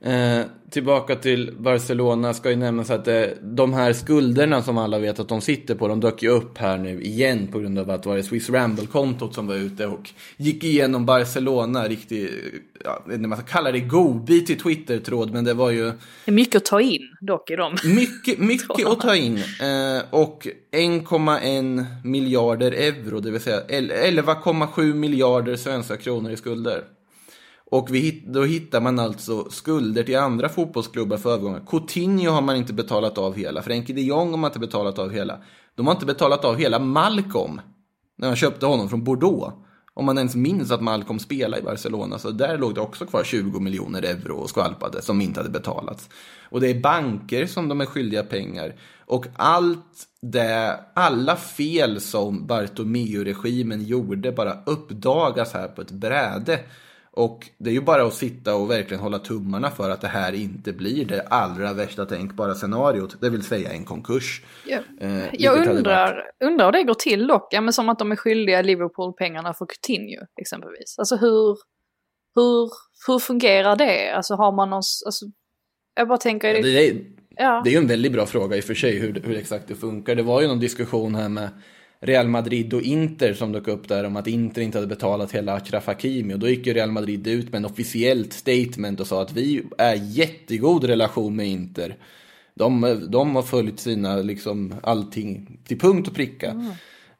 Eh, 0.04 0.46
tillbaka 0.70 1.16
till 1.16 1.54
Barcelona 1.58 2.34
ska 2.34 2.50
ju 2.50 2.56
nämnas 2.56 2.90
att 2.90 3.08
eh, 3.08 3.22
de 3.42 3.72
här 3.72 3.92
skulderna 3.92 4.62
som 4.62 4.78
alla 4.78 4.98
vet 4.98 5.20
att 5.20 5.28
de 5.28 5.40
sitter 5.40 5.74
på, 5.74 5.88
de 5.88 6.00
dök 6.00 6.22
ju 6.22 6.28
upp 6.28 6.58
här 6.58 6.78
nu 6.78 7.02
igen 7.02 7.48
på 7.52 7.58
grund 7.58 7.78
av 7.78 7.90
att 7.90 8.02
det 8.02 8.08
var 8.08 8.16
det 8.16 8.22
Swiss 8.22 8.50
Ramble-kontot 8.50 9.34
som 9.34 9.46
var 9.46 9.54
ute 9.54 9.86
och 9.86 10.10
gick 10.36 10.64
igenom 10.64 11.06
Barcelona, 11.06 11.88
riktigt, 11.88 12.30
ja, 12.84 13.02
man 13.06 13.36
ska 13.38 13.46
kalla 13.46 13.72
det 13.72 13.80
godbit 13.80 14.50
i 14.50 14.56
Twitter-tråd, 14.56 15.32
men 15.32 15.44
det 15.44 15.54
var 15.54 15.70
ju 15.70 15.92
mycket 16.26 16.56
att 16.56 16.64
ta 16.64 16.80
in 16.80 17.02
dock 17.20 17.50
i 17.50 17.56
dem. 17.56 17.76
mycket, 17.84 18.38
mycket 18.48 18.86
att 18.86 19.00
ta 19.00 19.16
in. 19.16 19.36
Eh, 19.36 20.02
och 20.10 20.46
1,1 20.72 21.84
miljarder 22.04 22.72
euro, 22.72 23.20
det 23.20 23.30
vill 23.30 23.40
säga 23.40 23.60
11,7 23.60 24.94
miljarder 24.94 25.56
svenska 25.56 25.96
kronor 25.96 26.30
i 26.30 26.36
skulder. 26.36 26.84
Och 27.72 27.94
vi, 27.94 28.22
då 28.26 28.44
hittar 28.44 28.80
man 28.80 28.98
alltså 28.98 29.50
skulder 29.50 30.02
till 30.02 30.18
andra 30.18 30.48
fotbollsklubbar 30.48 31.16
för 31.16 31.32
övergångar. 31.32 31.62
Coutinho 31.66 32.30
har 32.30 32.42
man 32.42 32.56
inte 32.56 32.72
betalat 32.72 33.18
av 33.18 33.36
hela. 33.36 33.62
Frenkie 33.62 33.94
de 33.94 34.02
Jong 34.02 34.30
har 34.30 34.36
man 34.36 34.48
inte 34.48 34.58
betalat 34.58 34.98
av 34.98 35.10
hela. 35.10 35.38
De 35.74 35.86
har 35.86 35.94
inte 35.94 36.06
betalat 36.06 36.44
av 36.44 36.56
hela 36.56 36.78
Malcolm. 36.78 37.60
När 38.18 38.28
man 38.28 38.36
köpte 38.36 38.66
honom 38.66 38.88
från 38.88 39.04
Bordeaux. 39.04 39.54
Om 39.94 40.04
man 40.04 40.18
ens 40.18 40.34
minns 40.34 40.70
att 40.70 40.80
Malcolm 40.80 41.18
spelade 41.18 41.62
i 41.62 41.64
Barcelona. 41.64 42.18
Så 42.18 42.30
där 42.30 42.58
låg 42.58 42.74
det 42.74 42.80
också 42.80 43.06
kvar 43.06 43.24
20 43.24 43.60
miljoner 43.60 44.02
euro 44.02 44.36
och 44.36 44.50
skvalpade 44.50 45.02
som 45.02 45.20
inte 45.20 45.40
hade 45.40 45.50
betalats. 45.50 46.08
Och 46.50 46.60
det 46.60 46.70
är 46.70 46.80
banker 46.80 47.46
som 47.46 47.68
de 47.68 47.80
är 47.80 47.86
skyldiga 47.86 48.22
pengar. 48.22 48.74
Och 49.06 49.26
allt 49.36 50.08
det, 50.22 50.80
alla 50.94 51.36
fel 51.36 52.00
som 52.00 52.46
Bartomeu-regimen 52.46 53.84
gjorde 53.84 54.32
bara 54.32 54.58
uppdagas 54.66 55.52
här 55.52 55.68
på 55.68 55.82
ett 55.82 55.90
bräde. 55.90 56.60
Och 57.14 57.50
det 57.58 57.70
är 57.70 57.74
ju 57.74 57.80
bara 57.80 58.02
att 58.06 58.14
sitta 58.14 58.54
och 58.54 58.70
verkligen 58.70 59.02
hålla 59.02 59.18
tummarna 59.18 59.70
för 59.70 59.90
att 59.90 60.00
det 60.00 60.08
här 60.08 60.32
inte 60.32 60.72
blir 60.72 61.04
det 61.04 61.22
allra 61.22 61.72
värsta 61.72 62.06
tänkbara 62.06 62.54
scenariot. 62.54 63.20
Det 63.20 63.30
vill 63.30 63.42
säga 63.42 63.72
en 63.72 63.84
konkurs. 63.84 64.42
Ja. 64.66 64.78
Eh, 65.00 65.24
Jag 65.32 65.68
undrar, 65.68 66.30
undrar 66.44 66.64
hur 66.66 66.72
det 66.72 66.82
går 66.82 66.94
till 66.94 67.26
dock. 67.26 67.48
Ja, 67.50 67.60
men 67.60 67.72
som 67.72 67.88
att 67.88 67.98
de 67.98 68.12
är 68.12 68.16
skyldiga 68.16 68.62
Liverpool 68.62 69.12
pengarna 69.12 69.54
för 69.54 69.66
Coutinho 69.66 70.26
exempelvis. 70.40 70.98
Alltså 70.98 71.16
hur, 71.16 71.58
hur, 72.34 72.70
hur 73.06 73.18
fungerar 73.18 73.76
det? 73.76 74.10
Alltså 74.10 74.34
har 74.34 74.52
man 74.52 74.70
någon, 74.70 74.82
alltså, 75.06 75.26
jag 75.94 76.08
bara 76.08 76.18
tänker, 76.18 76.54
det, 76.54 76.62
Det 76.62 76.88
är, 76.88 76.96
ja. 77.36 77.60
det 77.64 77.70
är 77.70 77.72
ju 77.72 77.78
en 77.78 77.86
väldigt 77.86 78.12
bra 78.12 78.26
fråga 78.26 78.56
i 78.56 78.60
och 78.60 78.64
för 78.64 78.74
sig 78.74 78.98
hur, 78.98 79.22
hur 79.24 79.36
exakt 79.36 79.68
det 79.68 79.74
funkar. 79.74 80.14
Det 80.14 80.22
var 80.22 80.42
ju 80.42 80.48
någon 80.48 80.60
diskussion 80.60 81.14
här 81.14 81.28
med 81.28 81.48
Real 82.04 82.28
Madrid 82.28 82.74
och 82.74 82.82
Inter 82.82 83.34
som 83.34 83.52
dök 83.52 83.68
upp 83.68 83.88
där 83.88 84.04
om 84.04 84.16
att 84.16 84.26
Inter 84.26 84.62
inte 84.62 84.78
hade 84.78 84.86
betalat 84.86 85.32
hela 85.32 85.54
Achraf 85.54 85.86
Hakimi 85.86 86.34
och 86.34 86.38
då 86.38 86.48
gick 86.48 86.66
ju 86.66 86.74
Real 86.74 86.90
Madrid 86.90 87.26
ut 87.26 87.52
med 87.52 87.58
en 87.58 87.64
officiellt 87.64 88.32
statement 88.32 89.00
och 89.00 89.06
sa 89.06 89.22
att 89.22 89.32
vi 89.32 89.62
är 89.78 89.94
jättegod 89.94 90.84
relation 90.84 91.36
med 91.36 91.46
Inter. 91.46 91.96
De, 92.54 93.00
de 93.08 93.36
har 93.36 93.42
följt 93.42 93.80
sina, 93.80 94.16
liksom, 94.16 94.74
allting 94.82 95.58
till 95.64 95.78
punkt 95.78 96.08
och 96.08 96.14
pricka. 96.14 96.74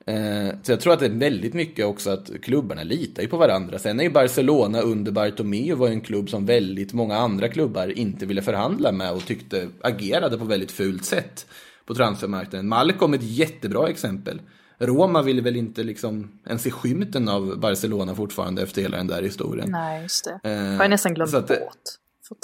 Eh, 0.06 0.48
så 0.62 0.72
jag 0.72 0.80
tror 0.80 0.92
att 0.92 1.00
det 1.00 1.06
är 1.06 1.10
väldigt 1.10 1.54
mycket 1.54 1.86
också 1.86 2.10
att 2.10 2.30
klubbarna 2.42 2.82
litar 2.82 3.22
ju 3.22 3.28
på 3.28 3.36
varandra. 3.36 3.78
Sen 3.78 4.00
är 4.00 4.04
ju 4.04 4.10
Barcelona 4.10 4.80
under 4.80 5.12
Bartomeu 5.12 5.74
var 5.74 5.86
ju 5.86 5.92
en 5.92 6.00
klubb 6.00 6.30
som 6.30 6.46
väldigt 6.46 6.92
många 6.92 7.16
andra 7.16 7.48
klubbar 7.48 7.98
inte 7.98 8.26
ville 8.26 8.42
förhandla 8.42 8.92
med 8.92 9.12
och 9.12 9.26
tyckte 9.26 9.68
agerade 9.80 10.38
på 10.38 10.44
väldigt 10.44 10.72
fult 10.72 11.04
sätt 11.04 11.46
på 11.86 11.94
transfermarknaden. 11.94 12.68
Malcolm 12.68 13.12
är 13.14 13.18
ett 13.18 13.24
jättebra 13.24 13.88
exempel. 13.88 14.40
Roma 14.86 15.22
ville 15.22 15.42
väl 15.42 15.56
inte 15.56 15.82
liksom 15.82 16.40
ens 16.46 16.62
se 16.62 16.70
skymten 16.70 17.28
av 17.28 17.60
Barcelona 17.60 18.14
fortfarande 18.14 18.62
efter 18.62 18.82
hela 18.82 18.96
den 18.96 19.06
där 19.06 19.22
historien. 19.22 19.70
Nej, 19.70 20.02
just 20.02 20.24
det. 20.24 20.50
Eh, 20.50 20.76
har 20.76 20.84
jag 20.84 20.90
nästan 20.90 21.14
glömt 21.14 21.34
att 21.34 21.48
bort. 21.48 21.82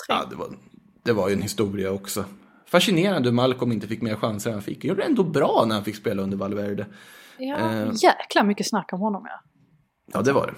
Ja, 0.09 0.27
det 0.31 0.37
var, 0.37 0.49
det 1.03 1.13
var 1.13 1.29
ju 1.29 1.35
en 1.35 1.43
historia 1.43 1.93
också. 1.93 2.25
Fascinerande 2.67 3.29
hur 3.29 3.35
Malcolm 3.35 3.73
inte 3.73 3.87
fick 3.87 4.03
mer 4.03 4.15
chanser 4.15 4.51
än 4.51 4.55
han 4.55 4.63
fick. 4.63 4.85
Gjorde 4.85 5.01
det 5.01 5.07
ändå 5.07 5.25
bra 5.25 5.65
när 5.69 5.75
han 5.75 5.85
fick 5.85 5.97
spela 5.97 6.23
under 6.23 6.37
Valverde. 6.37 6.87
Ja, 7.39 7.57
eh, 7.57 7.91
jäkla 8.03 8.43
mycket 8.45 8.69
snack 8.69 8.93
om 8.93 9.01
honom 9.01 9.23
ja. 9.27 9.41
Ja, 10.13 10.23
det 10.23 10.33
var 10.33 10.47
det. 10.47 10.55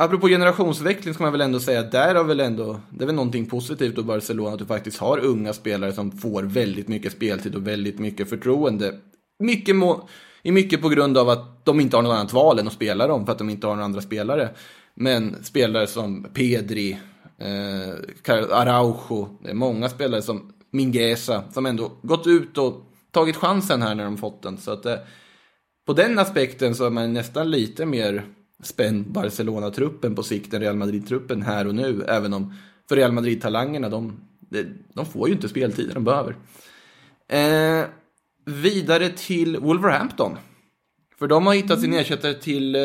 Apropå 0.00 0.28
generationsväxling 0.28 1.14
ska 1.14 1.22
man 1.22 1.32
väl 1.32 1.40
ändå 1.40 1.60
säga 1.60 1.80
att 1.80 1.92
där 1.92 2.14
har 2.14 2.24
väl 2.24 2.40
ändå, 2.40 2.80
det 2.90 3.04
är 3.04 3.06
väl 3.06 3.14
någonting 3.14 3.46
positivt 3.46 3.96
då 3.96 4.02
Barcelona 4.02 4.52
att 4.52 4.58
du 4.58 4.66
faktiskt 4.66 4.98
har 4.98 5.18
unga 5.18 5.52
spelare 5.52 5.92
som 5.92 6.12
får 6.12 6.42
väldigt 6.42 6.88
mycket 6.88 7.12
speltid 7.12 7.54
och 7.54 7.66
väldigt 7.66 7.98
mycket 7.98 8.28
förtroende. 8.28 8.94
Mycket 9.38 9.76
må, 9.76 10.08
är 10.48 10.52
mycket 10.52 10.82
på 10.82 10.88
grund 10.88 11.18
av 11.18 11.28
att 11.28 11.64
de 11.64 11.80
inte 11.80 11.96
har 11.96 12.02
något 12.02 12.12
annat 12.12 12.32
val 12.32 12.58
än 12.58 12.66
att 12.66 12.72
spela 12.72 13.06
dem 13.06 13.26
för 13.26 13.32
att 13.32 13.38
de 13.38 13.50
inte 13.50 13.66
har 13.66 13.74
några 13.74 13.84
andra 13.84 14.00
spelare. 14.00 14.50
Men 14.94 15.44
spelare 15.44 15.86
som 15.86 16.26
Pedri, 16.34 16.98
eh, 17.38 18.34
Araujo, 18.52 19.28
det 19.42 19.50
är 19.50 19.54
många 19.54 19.88
spelare 19.88 20.22
som 20.22 20.52
Mingesa 20.70 21.42
som 21.52 21.66
ändå 21.66 21.92
gått 22.02 22.26
ut 22.26 22.58
och 22.58 22.82
tagit 23.10 23.36
chansen 23.36 23.82
här 23.82 23.94
när 23.94 24.04
de 24.04 24.16
fått 24.16 24.42
den. 24.42 24.56
Så 24.56 24.70
att 24.70 24.86
eh, 24.86 24.96
på 25.86 25.92
den 25.92 26.18
aspekten 26.18 26.74
så 26.74 26.86
är 26.86 26.90
man 26.90 27.12
nästan 27.12 27.50
lite 27.50 27.86
mer 27.86 28.24
spänd 28.62 29.12
Barcelona-truppen 29.12 30.14
på 30.14 30.22
sikt 30.22 30.54
än 30.54 30.60
Real 30.60 30.76
Madrid-truppen 30.76 31.42
här 31.42 31.66
och 31.66 31.74
nu. 31.74 32.04
Även 32.08 32.34
om 32.34 32.54
för 32.88 32.96
Real 32.96 33.12
Madrid-talangerna, 33.12 33.88
de, 33.88 34.20
de, 34.40 34.64
de 34.92 35.06
får 35.06 35.28
ju 35.28 35.34
inte 35.34 35.48
speltiden 35.48 35.94
de 35.94 36.04
behöver. 36.04 36.36
Eh, 37.28 37.86
vidare 38.48 39.08
till 39.08 39.56
Wolverhampton. 39.56 40.38
För 41.18 41.26
de 41.26 41.46
har 41.46 41.54
hittat 41.54 41.80
sin 41.80 41.94
ersättare 41.94 42.34
till 42.34 42.74
eh, 42.74 42.80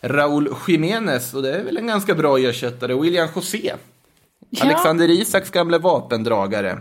Raúl 0.00 0.54
Jiménez 0.68 1.34
och 1.34 1.42
det 1.42 1.54
är 1.54 1.64
väl 1.64 1.76
en 1.76 1.86
ganska 1.86 2.14
bra 2.14 2.38
ersättare. 2.38 2.94
William 2.94 3.28
José. 3.36 3.72
Ja. 4.50 4.64
Alexander 4.64 5.10
Isaks 5.10 5.50
gamla 5.50 5.78
vapendragare. 5.78 6.78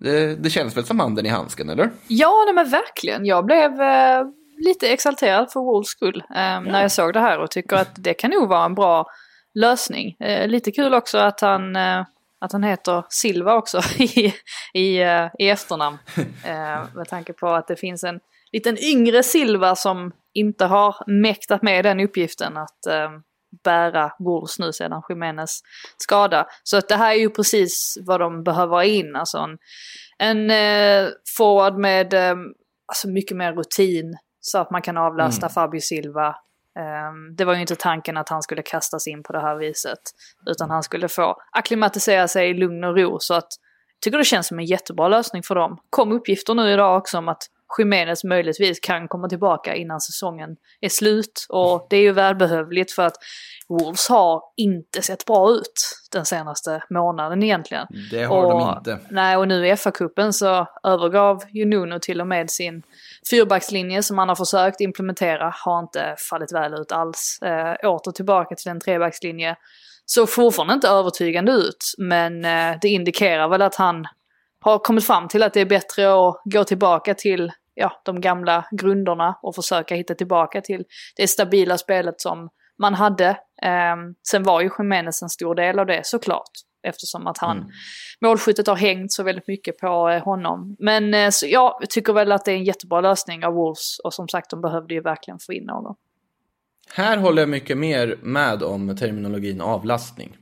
Det, 0.00 0.36
det 0.36 0.50
känns 0.50 0.76
väl 0.76 0.84
som 0.84 1.00
handen 1.00 1.26
i 1.26 1.28
handsken, 1.28 1.70
eller? 1.70 1.90
Ja, 2.08 2.42
nej, 2.46 2.54
men 2.54 2.70
verkligen. 2.70 3.26
Jag 3.26 3.44
blev 3.44 3.80
eh, 3.80 4.24
lite 4.58 4.88
exalterad 4.88 5.52
för 5.52 5.60
Wolves 5.60 5.88
skull 5.88 6.24
eh, 6.30 6.60
när 6.60 6.82
jag 6.82 6.92
såg 6.92 7.12
det 7.12 7.20
här 7.20 7.38
och 7.38 7.50
tycker 7.50 7.76
att 7.76 7.94
det 7.94 8.14
kan 8.14 8.30
nog 8.30 8.48
vara 8.48 8.64
en 8.64 8.74
bra 8.74 9.06
lösning. 9.54 10.16
Eh, 10.20 10.48
lite 10.48 10.72
kul 10.72 10.94
också 10.94 11.18
att 11.18 11.40
han, 11.40 11.76
eh, 11.76 12.04
att 12.42 12.52
han 12.52 12.62
heter 12.62 13.04
Silva 13.08 13.54
också 13.54 13.80
i, 13.98 14.34
i, 14.74 15.02
eh, 15.02 15.26
i 15.38 15.48
efternamn. 15.48 15.98
Eh, 16.44 16.84
med 16.94 17.08
tanke 17.08 17.32
på 17.32 17.48
att 17.48 17.68
det 17.68 17.76
finns 17.76 18.04
en 18.04 18.20
liten 18.52 18.78
yngre 18.78 19.22
Silva 19.22 19.76
som 19.76 20.12
inte 20.34 20.64
har 20.64 20.96
mäktat 21.06 21.62
med 21.62 21.84
den 21.84 22.00
uppgiften 22.00 22.56
att 22.56 22.86
eh, 22.86 23.10
bära 23.64 24.12
Wolves 24.18 24.58
nu 24.58 24.72
sedan 24.72 25.02
Jiménez 25.08 25.60
skada. 25.96 26.46
Så 26.62 26.76
att 26.76 26.88
det 26.88 26.96
här 26.96 27.12
är 27.12 27.18
ju 27.18 27.30
precis 27.30 27.98
vad 28.00 28.20
de 28.20 28.44
behöver 28.44 28.76
ha 28.76 28.84
in. 28.84 29.16
Alltså 29.16 29.38
en, 29.38 29.58
en 30.18 30.50
eh, 30.50 31.10
forward 31.36 31.78
med 31.78 32.14
eh, 32.14 32.36
alltså 32.86 33.08
mycket 33.08 33.36
mer 33.36 33.52
rutin 33.52 34.16
så 34.40 34.58
att 34.58 34.70
man 34.70 34.82
kan 34.82 34.96
avlasta 34.96 35.48
Fabio 35.48 35.80
Silva. 35.80 36.36
Ehm, 36.78 37.36
det 37.36 37.44
var 37.44 37.54
ju 37.54 37.60
inte 37.60 37.76
tanken 37.76 38.16
att 38.16 38.28
han 38.28 38.42
skulle 38.42 38.62
kastas 38.62 39.06
in 39.06 39.22
på 39.22 39.32
det 39.32 39.40
här 39.40 39.56
viset. 39.56 39.98
Utan 40.50 40.70
han 40.70 40.82
skulle 40.82 41.08
få 41.08 41.36
akklimatisera 41.52 42.28
sig 42.28 42.50
i 42.50 42.54
lugn 42.54 42.84
och 42.84 42.96
ro. 42.96 43.18
Så 43.20 43.34
att 43.34 43.48
jag 43.94 44.02
tycker 44.02 44.18
det 44.18 44.24
känns 44.24 44.46
som 44.46 44.58
en 44.58 44.64
jättebra 44.64 45.08
lösning 45.08 45.42
för 45.42 45.54
dem. 45.54 45.78
Kom 45.90 46.12
uppgifter 46.12 46.54
nu 46.54 46.72
idag 46.72 46.96
också 46.96 47.18
om 47.18 47.28
att 47.28 47.42
Jiménez 47.78 48.24
möjligtvis 48.24 48.80
kan 48.80 49.08
komma 49.08 49.28
tillbaka 49.28 49.74
innan 49.74 50.00
säsongen 50.00 50.56
är 50.80 50.88
slut. 50.88 51.46
Och 51.48 51.86
det 51.90 51.96
är 51.96 52.00
ju 52.00 52.12
välbehövligt 52.12 52.92
för 52.92 53.02
att 53.02 53.16
Wolves 53.68 54.08
har 54.08 54.42
inte 54.56 55.02
sett 55.02 55.24
bra 55.24 55.50
ut 55.50 55.72
den 56.12 56.24
senaste 56.24 56.82
månaden 56.90 57.42
egentligen. 57.42 57.86
Det 58.10 58.24
har 58.24 58.50
de 58.50 58.78
inte. 58.78 58.98
Nej, 59.10 59.36
och 59.36 59.48
nu 59.48 59.66
i 59.66 59.72
FA-cupen 59.72 60.32
så 60.32 60.66
övergav 60.82 61.42
ju 61.50 61.64
Nuno 61.64 61.98
till 61.98 62.20
och 62.20 62.26
med 62.26 62.50
sin 62.50 62.82
fyrbackslinje 63.30 64.02
som 64.02 64.18
han 64.18 64.28
har 64.28 64.36
försökt 64.36 64.80
implementera. 64.80 65.54
Har 65.64 65.78
inte 65.78 66.16
fallit 66.30 66.52
väl 66.52 66.74
ut 66.74 66.92
alls. 66.92 67.38
Eh, 67.42 67.90
åter 67.90 68.12
tillbaka 68.12 68.54
till 68.54 68.70
en 68.70 68.80
trebackslinje. 68.80 69.56
Så 70.06 70.26
fortfarande 70.26 70.74
inte 70.74 70.88
övertygande 70.88 71.52
ut, 71.52 71.94
men 71.98 72.44
eh, 72.44 72.76
det 72.80 72.88
indikerar 72.88 73.48
väl 73.48 73.62
att 73.62 73.74
han 73.74 74.06
har 74.60 74.78
kommit 74.78 75.06
fram 75.06 75.28
till 75.28 75.42
att 75.42 75.54
det 75.54 75.60
är 75.60 75.66
bättre 75.66 76.28
att 76.28 76.40
gå 76.44 76.64
tillbaka 76.64 77.14
till 77.14 77.52
ja, 77.74 78.00
de 78.04 78.20
gamla 78.20 78.64
grunderna 78.70 79.38
och 79.42 79.54
försöka 79.54 79.94
hitta 79.94 80.14
tillbaka 80.14 80.60
till 80.60 80.84
det 81.16 81.28
stabila 81.28 81.78
spelet 81.78 82.20
som 82.20 82.48
man 82.78 82.94
hade. 82.94 83.28
Eh, 83.62 83.96
sen 84.28 84.42
var 84.42 84.60
ju 84.60 84.70
Jiménez 84.78 85.22
en 85.22 85.28
stor 85.28 85.54
del 85.54 85.78
av 85.78 85.86
det 85.86 86.06
såklart. 86.06 86.50
Eftersom 86.84 87.26
att 87.26 87.38
han, 87.38 87.70
målskyttet 88.20 88.66
har 88.66 88.76
hängt 88.76 89.12
så 89.12 89.22
väldigt 89.22 89.48
mycket 89.48 89.78
på 89.78 90.08
eh, 90.08 90.24
honom. 90.24 90.76
Men 90.78 91.14
eh, 91.14 91.30
så, 91.30 91.46
ja, 91.46 91.78
jag 91.80 91.90
tycker 91.90 92.12
väl 92.12 92.32
att 92.32 92.44
det 92.44 92.52
är 92.52 92.56
en 92.56 92.64
jättebra 92.64 93.00
lösning 93.00 93.44
av 93.44 93.52
Wolves 93.52 93.98
och 94.04 94.14
som 94.14 94.28
sagt 94.28 94.50
de 94.50 94.60
behövde 94.60 94.94
ju 94.94 95.00
verkligen 95.00 95.38
få 95.38 95.52
in 95.52 95.68
honom. 95.68 95.96
Här 96.94 97.16
håller 97.16 97.42
jag 97.42 97.48
mycket 97.48 97.78
mer 97.78 98.18
med 98.22 98.62
om 98.62 98.96
terminologin 98.96 99.60
avlastning. 99.60 100.36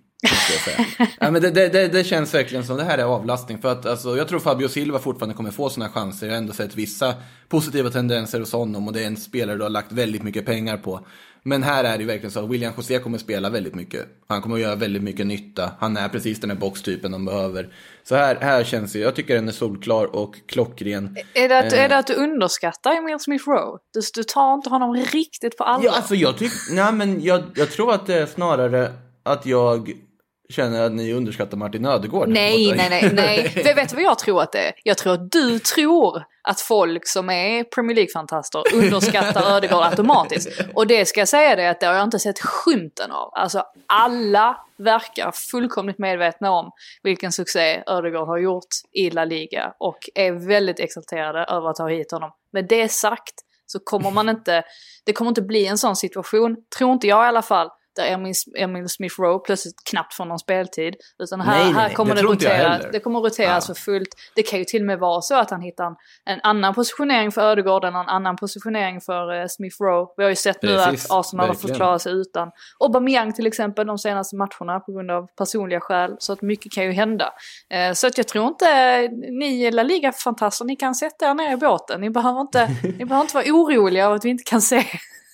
Ja, 1.20 1.30
men 1.30 1.42
det, 1.42 1.50
det, 1.50 1.68
det, 1.68 1.88
det 1.88 2.04
känns 2.04 2.34
verkligen 2.34 2.64
som 2.64 2.76
det 2.76 2.84
här 2.84 2.98
är 2.98 3.04
avlastning. 3.04 3.58
För 3.58 3.72
att 3.72 3.86
alltså, 3.86 4.16
jag 4.16 4.28
tror 4.28 4.40
Fabio 4.40 4.68
Silva 4.68 4.98
fortfarande 4.98 5.34
kommer 5.34 5.50
få 5.50 5.70
sina 5.70 5.88
chanser. 5.88 6.26
Jag 6.26 6.34
har 6.34 6.38
ändå 6.38 6.52
sett 6.52 6.76
vissa 6.76 7.14
positiva 7.48 7.90
tendenser 7.90 8.40
hos 8.40 8.52
honom 8.52 8.86
och 8.88 8.92
det 8.94 9.02
är 9.02 9.06
en 9.06 9.16
spelare 9.16 9.56
du 9.56 9.62
har 9.62 9.70
lagt 9.70 9.92
väldigt 9.92 10.22
mycket 10.22 10.46
pengar 10.46 10.76
på. 10.76 11.00
Men 11.42 11.62
här 11.62 11.84
är 11.84 11.98
det 11.98 12.04
verkligen 12.04 12.30
så 12.30 12.40
att 12.44 12.50
William 12.50 12.72
José 12.76 12.98
kommer 12.98 13.18
spela 13.18 13.50
väldigt 13.50 13.74
mycket. 13.74 14.06
Han 14.28 14.42
kommer 14.42 14.56
att 14.56 14.62
göra 14.62 14.74
väldigt 14.74 15.02
mycket 15.02 15.26
nytta. 15.26 15.70
Han 15.78 15.96
är 15.96 16.08
precis 16.08 16.40
den 16.40 16.50
här 16.50 16.56
boxtypen 16.56 17.12
de 17.12 17.24
behöver. 17.24 17.68
Så 18.04 18.14
här, 18.16 18.38
här 18.40 18.64
känns 18.64 18.92
det, 18.92 18.98
jag 18.98 19.14
tycker 19.14 19.34
den 19.34 19.48
är 19.48 19.52
solklar 19.52 20.16
och 20.16 20.34
klockren. 20.48 21.16
Är 21.34 21.48
det 21.48 21.58
att, 21.58 21.72
Eh. 21.72 21.84
är 21.84 21.88
det 21.88 21.98
att 21.98 22.06
du 22.06 22.14
underskattar 22.14 22.92
Emil 22.96 23.18
Smith 23.20 23.48
Rowe? 23.48 23.78
Du, 23.94 24.00
du 24.14 24.22
tar 24.22 24.54
inte 24.54 24.70
honom 24.70 24.96
riktigt 24.96 25.56
på 25.56 25.64
allvar? 25.64 25.86
Ja, 25.86 25.96
alltså 25.96 26.14
jag 26.14 26.38
tycker, 26.38 26.74
nej 26.74 26.92
men 26.92 27.22
jag, 27.24 27.42
jag 27.54 27.70
tror 27.70 27.92
att 27.94 28.06
det 28.06 28.14
är 28.14 28.26
snarare 28.26 28.92
att 29.22 29.46
jag 29.46 29.92
känner 30.50 30.82
att 30.82 30.92
ni 30.92 31.12
underskattar 31.12 31.56
Martin 31.56 31.86
Ödegård. 31.86 32.28
Nej, 32.28 32.74
nej, 32.76 32.90
nej, 32.90 33.10
nej. 33.12 33.48
För 33.64 33.74
vet 33.74 33.88
du 33.88 33.96
vad 33.96 34.04
jag 34.04 34.18
tror 34.18 34.42
att 34.42 34.52
det 34.52 34.58
är? 34.58 34.72
Jag 34.84 34.98
tror 34.98 35.12
att 35.12 35.32
du 35.32 35.58
tror 35.58 36.24
att 36.42 36.60
folk 36.60 37.06
som 37.06 37.30
är 37.30 37.64
Premier 37.64 37.96
League-fantaster 37.96 38.62
underskattar 38.74 39.42
Ödegaard 39.56 39.84
automatiskt. 39.84 40.60
Och 40.74 40.86
det 40.86 41.06
ska 41.06 41.20
jag 41.20 41.28
säga 41.28 41.56
det 41.56 41.70
att 41.70 41.80
det 41.80 41.86
har 41.86 41.94
jag 41.94 42.04
inte 42.04 42.18
sett 42.18 42.40
skymten 42.40 43.10
av. 43.10 43.30
Alltså 43.32 43.64
alla 43.86 44.56
verkar 44.78 45.32
fullkomligt 45.50 45.98
medvetna 45.98 46.50
om 46.50 46.70
vilken 47.02 47.32
succé 47.32 47.82
Ödegaard 47.86 48.28
har 48.28 48.38
gjort 48.38 48.68
i 48.92 49.10
La 49.10 49.24
Liga 49.24 49.72
och 49.78 49.98
är 50.14 50.32
väldigt 50.32 50.80
exalterade 50.80 51.44
över 51.44 51.70
att 51.70 51.78
ha 51.78 51.88
hit 51.88 52.12
honom. 52.12 52.30
Med 52.52 52.68
det 52.68 52.88
sagt 52.88 53.34
så 53.66 53.78
kommer 53.78 54.10
man 54.10 54.28
inte, 54.28 54.62
det 55.06 55.12
kommer 55.12 55.28
inte 55.28 55.42
bli 55.42 55.66
en 55.66 55.78
sån 55.78 55.96
situation, 55.96 56.56
tror 56.78 56.92
inte 56.92 57.06
jag 57.06 57.24
i 57.24 57.28
alla 57.28 57.42
fall, 57.42 57.68
där 57.96 58.06
Emil, 58.06 58.34
Emil 58.58 58.88
Smith 58.88 59.20
Rowe 59.20 59.38
plötsligt 59.44 59.74
knappt 59.90 60.14
får 60.14 60.24
någon 60.24 60.38
speltid. 60.38 60.94
Utan 61.22 61.40
här, 61.40 61.58
Nej, 61.58 61.64
nej, 61.64 61.82
här 61.82 61.90
kommer 61.94 62.14
det 62.14 62.20
det, 62.22 62.26
rotera, 62.26 62.78
det 62.92 63.00
kommer 63.00 63.20
roteras 63.20 63.68
Ja. 63.68 63.74
för 63.74 63.80
fullt. 63.80 64.08
Det 64.34 64.42
kan 64.42 64.58
ju 64.58 64.64
till 64.64 64.82
och 64.82 64.86
med 64.86 64.98
vara 64.98 65.20
så 65.20 65.34
att 65.34 65.50
han 65.50 65.60
hittar 65.60 65.86
en, 65.86 65.94
en 66.26 66.40
annan 66.42 66.74
positionering 66.74 67.32
för 67.32 67.42
Ödegård 67.42 67.84
än 67.84 67.94
en 67.94 68.08
annan 68.08 68.36
positionering 68.36 69.00
för 69.00 69.40
eh, 69.40 69.46
Smith 69.48 69.76
Rowe. 69.82 70.12
Vi 70.16 70.22
har 70.22 70.30
ju 70.30 70.36
sett 70.36 70.62
nu 70.62 70.68
Precis, 70.68 71.04
att 71.10 71.20
Arsenal 71.20 71.46
har 71.46 71.54
fått 71.54 71.76
klara 71.76 71.98
sig 71.98 72.12
utan 72.12 72.50
Aubameyang 72.80 73.32
till 73.32 73.46
exempel 73.46 73.86
de 73.86 73.98
senaste 73.98 74.36
matcherna 74.36 74.80
på 74.80 74.92
grund 74.92 75.10
av 75.10 75.26
personliga 75.38 75.80
skäl. 75.80 76.16
Så 76.18 76.32
att 76.32 76.42
mycket 76.42 76.72
kan 76.72 76.84
ju 76.84 76.92
hända. 76.92 77.32
Eh, 77.70 77.92
så 77.92 78.06
att 78.06 78.18
jag 78.18 78.28
tror 78.28 78.46
inte 78.48 79.08
ni 79.40 79.70
La 79.70 79.82
Liga-fantaster, 79.82 80.64
ni 80.64 80.76
kan 80.76 80.94
sätta 80.94 81.30
er 81.30 81.34
ner 81.34 81.52
i 81.52 81.56
båten. 81.56 82.00
Ni 82.00 82.10
behöver 82.10 82.40
inte, 82.40 82.68
ni 82.98 83.04
behöver 83.04 83.20
inte 83.20 83.34
vara 83.34 83.44
oroliga 83.46 84.04
över 84.04 84.16
att 84.16 84.24
vi 84.24 84.28
inte 84.28 84.44
kan 84.44 84.60
se 84.60 84.84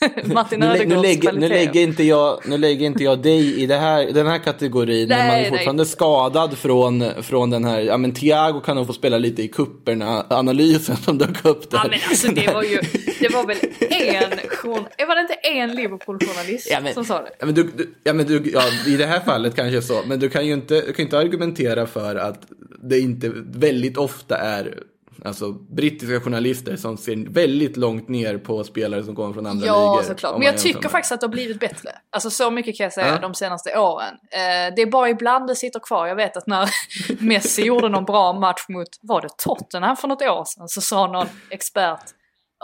Martin 0.25 0.61
Nu, 0.61 0.67
nu, 0.87 0.97
lägger, 1.03 1.33
nu, 1.33 1.49
lägger 1.49 1.81
inte 1.81 2.03
jag, 2.03 2.41
nu 2.49 2.59
lägger 2.59 2.87
inte 2.87 3.05
jag 3.05 3.19
dig 3.23 3.63
i 3.63 3.67
det 3.67 3.75
här, 3.77 4.13
den 4.13 4.27
här 4.27 4.39
kategorin, 4.39 5.09
men 5.09 5.19
Nej, 5.19 5.27
man 5.29 5.37
är 5.37 5.41
nej. 5.41 5.51
fortfarande 5.51 5.85
skadad 5.87 6.59
från, 6.59 7.05
från 7.23 7.51
den 7.51 7.65
här, 7.65 7.81
ja 7.81 7.97
men 7.97 8.13
Thiago 8.13 8.61
kan 8.61 8.77
nog 8.77 8.87
få 8.87 8.93
spela 8.93 9.19
lite 9.19 9.43
i 9.43 9.49
kupperna, 9.49 10.27
analysen 10.31 10.97
som 10.97 11.19
dök 11.19 11.45
upp 11.45 11.71
där. 11.71 11.79
Ja 11.79 11.89
men 11.91 11.99
alltså 12.09 12.29
det 12.33 12.53
var 12.55 12.63
ju, 12.63 12.79
det 13.21 13.29
var 13.35 13.47
väl 13.47 13.57
en, 13.81 14.39
jour- 14.49 15.07
var 15.07 15.15
det 15.15 15.21
inte 15.21 15.35
en 15.35 15.71
Liverpool-journalist 15.77 16.69
Ja, 16.71 16.81
men- 16.83 16.95
som 16.95 17.05
sa 17.05 17.23
det? 17.23 17.31
Ja, 17.39 17.47
men 17.47 17.55
du, 17.55 17.63
du, 17.63 17.95
ja, 18.05 18.13
men 18.13 18.27
du, 18.27 18.51
ja, 18.55 18.63
I 18.87 18.97
det 18.97 19.07
här 19.07 19.21
fallet 19.21 19.57
kanske 19.57 19.83
så, 19.83 20.01
men 20.07 20.19
du 20.21 20.29
kan 20.29 20.47
ju 20.47 20.53
inte, 20.53 20.81
du 20.81 20.93
kan 20.93 21.05
inte 21.05 21.19
argumentera 21.19 21.87
för 21.87 22.17
att 22.17 22.41
det 22.83 22.99
inte 23.01 23.33
väldigt 23.55 23.97
ofta 23.97 24.37
är 24.37 24.79
alltså, 25.25 25.53
brittiska 25.53 26.21
journalister 26.21 26.77
som 26.77 26.97
ser 26.97 27.33
väldigt 27.33 27.77
långt 27.77 28.09
ner 28.09 28.39
på 28.39 28.65
spelare 28.65 29.05
som 29.05 29.17
kommer 29.17 29.35
från 29.35 29.47
andra 29.47 29.67
Ja 29.67 29.93
ligor. 29.93 30.03
såklart, 30.09 30.33
om 30.35 30.39
men 30.41 30.47
jag 30.47 30.59
tycker 30.59 30.83
med- 30.83 30.91
faktiskt 30.91 31.13
att 31.13 31.21
det 31.21 31.27
har 31.27 31.33
blivit 31.33 31.61
bättre. 31.61 31.91
Alltså 32.11 32.31
så 32.31 32.51
mycket 32.51 32.77
kan 32.77 32.85
jag 32.85 32.93
säga 32.93 33.07
Ja. 33.09 33.19
de 33.19 33.35
senaste 33.35 33.79
åren. 33.79 34.15
Eh, 34.31 34.75
det 34.77 34.83
är 34.83 34.91
bara 34.91 35.09
ibland 35.09 35.47
det 35.49 35.57
sitter 35.57 35.81
kvar. 35.81 36.07
Jag 36.07 36.17
vet 36.17 36.37
att 36.37 36.47
när 36.47 36.69
Messi 37.21 37.63
gjorde 37.63 37.89
någon 37.89 38.05
bra 38.05 38.33
match 38.33 38.65
mot, 38.69 38.89
var 39.03 39.21
det 39.21 39.29
Tottenham 39.39 39.97
för 39.97 40.09
något 40.09 40.23
år 40.23 40.45
sedan, 40.45 40.69
så 40.69 40.81
sa 40.81 41.07
någon 41.07 41.27
expert 41.51 42.03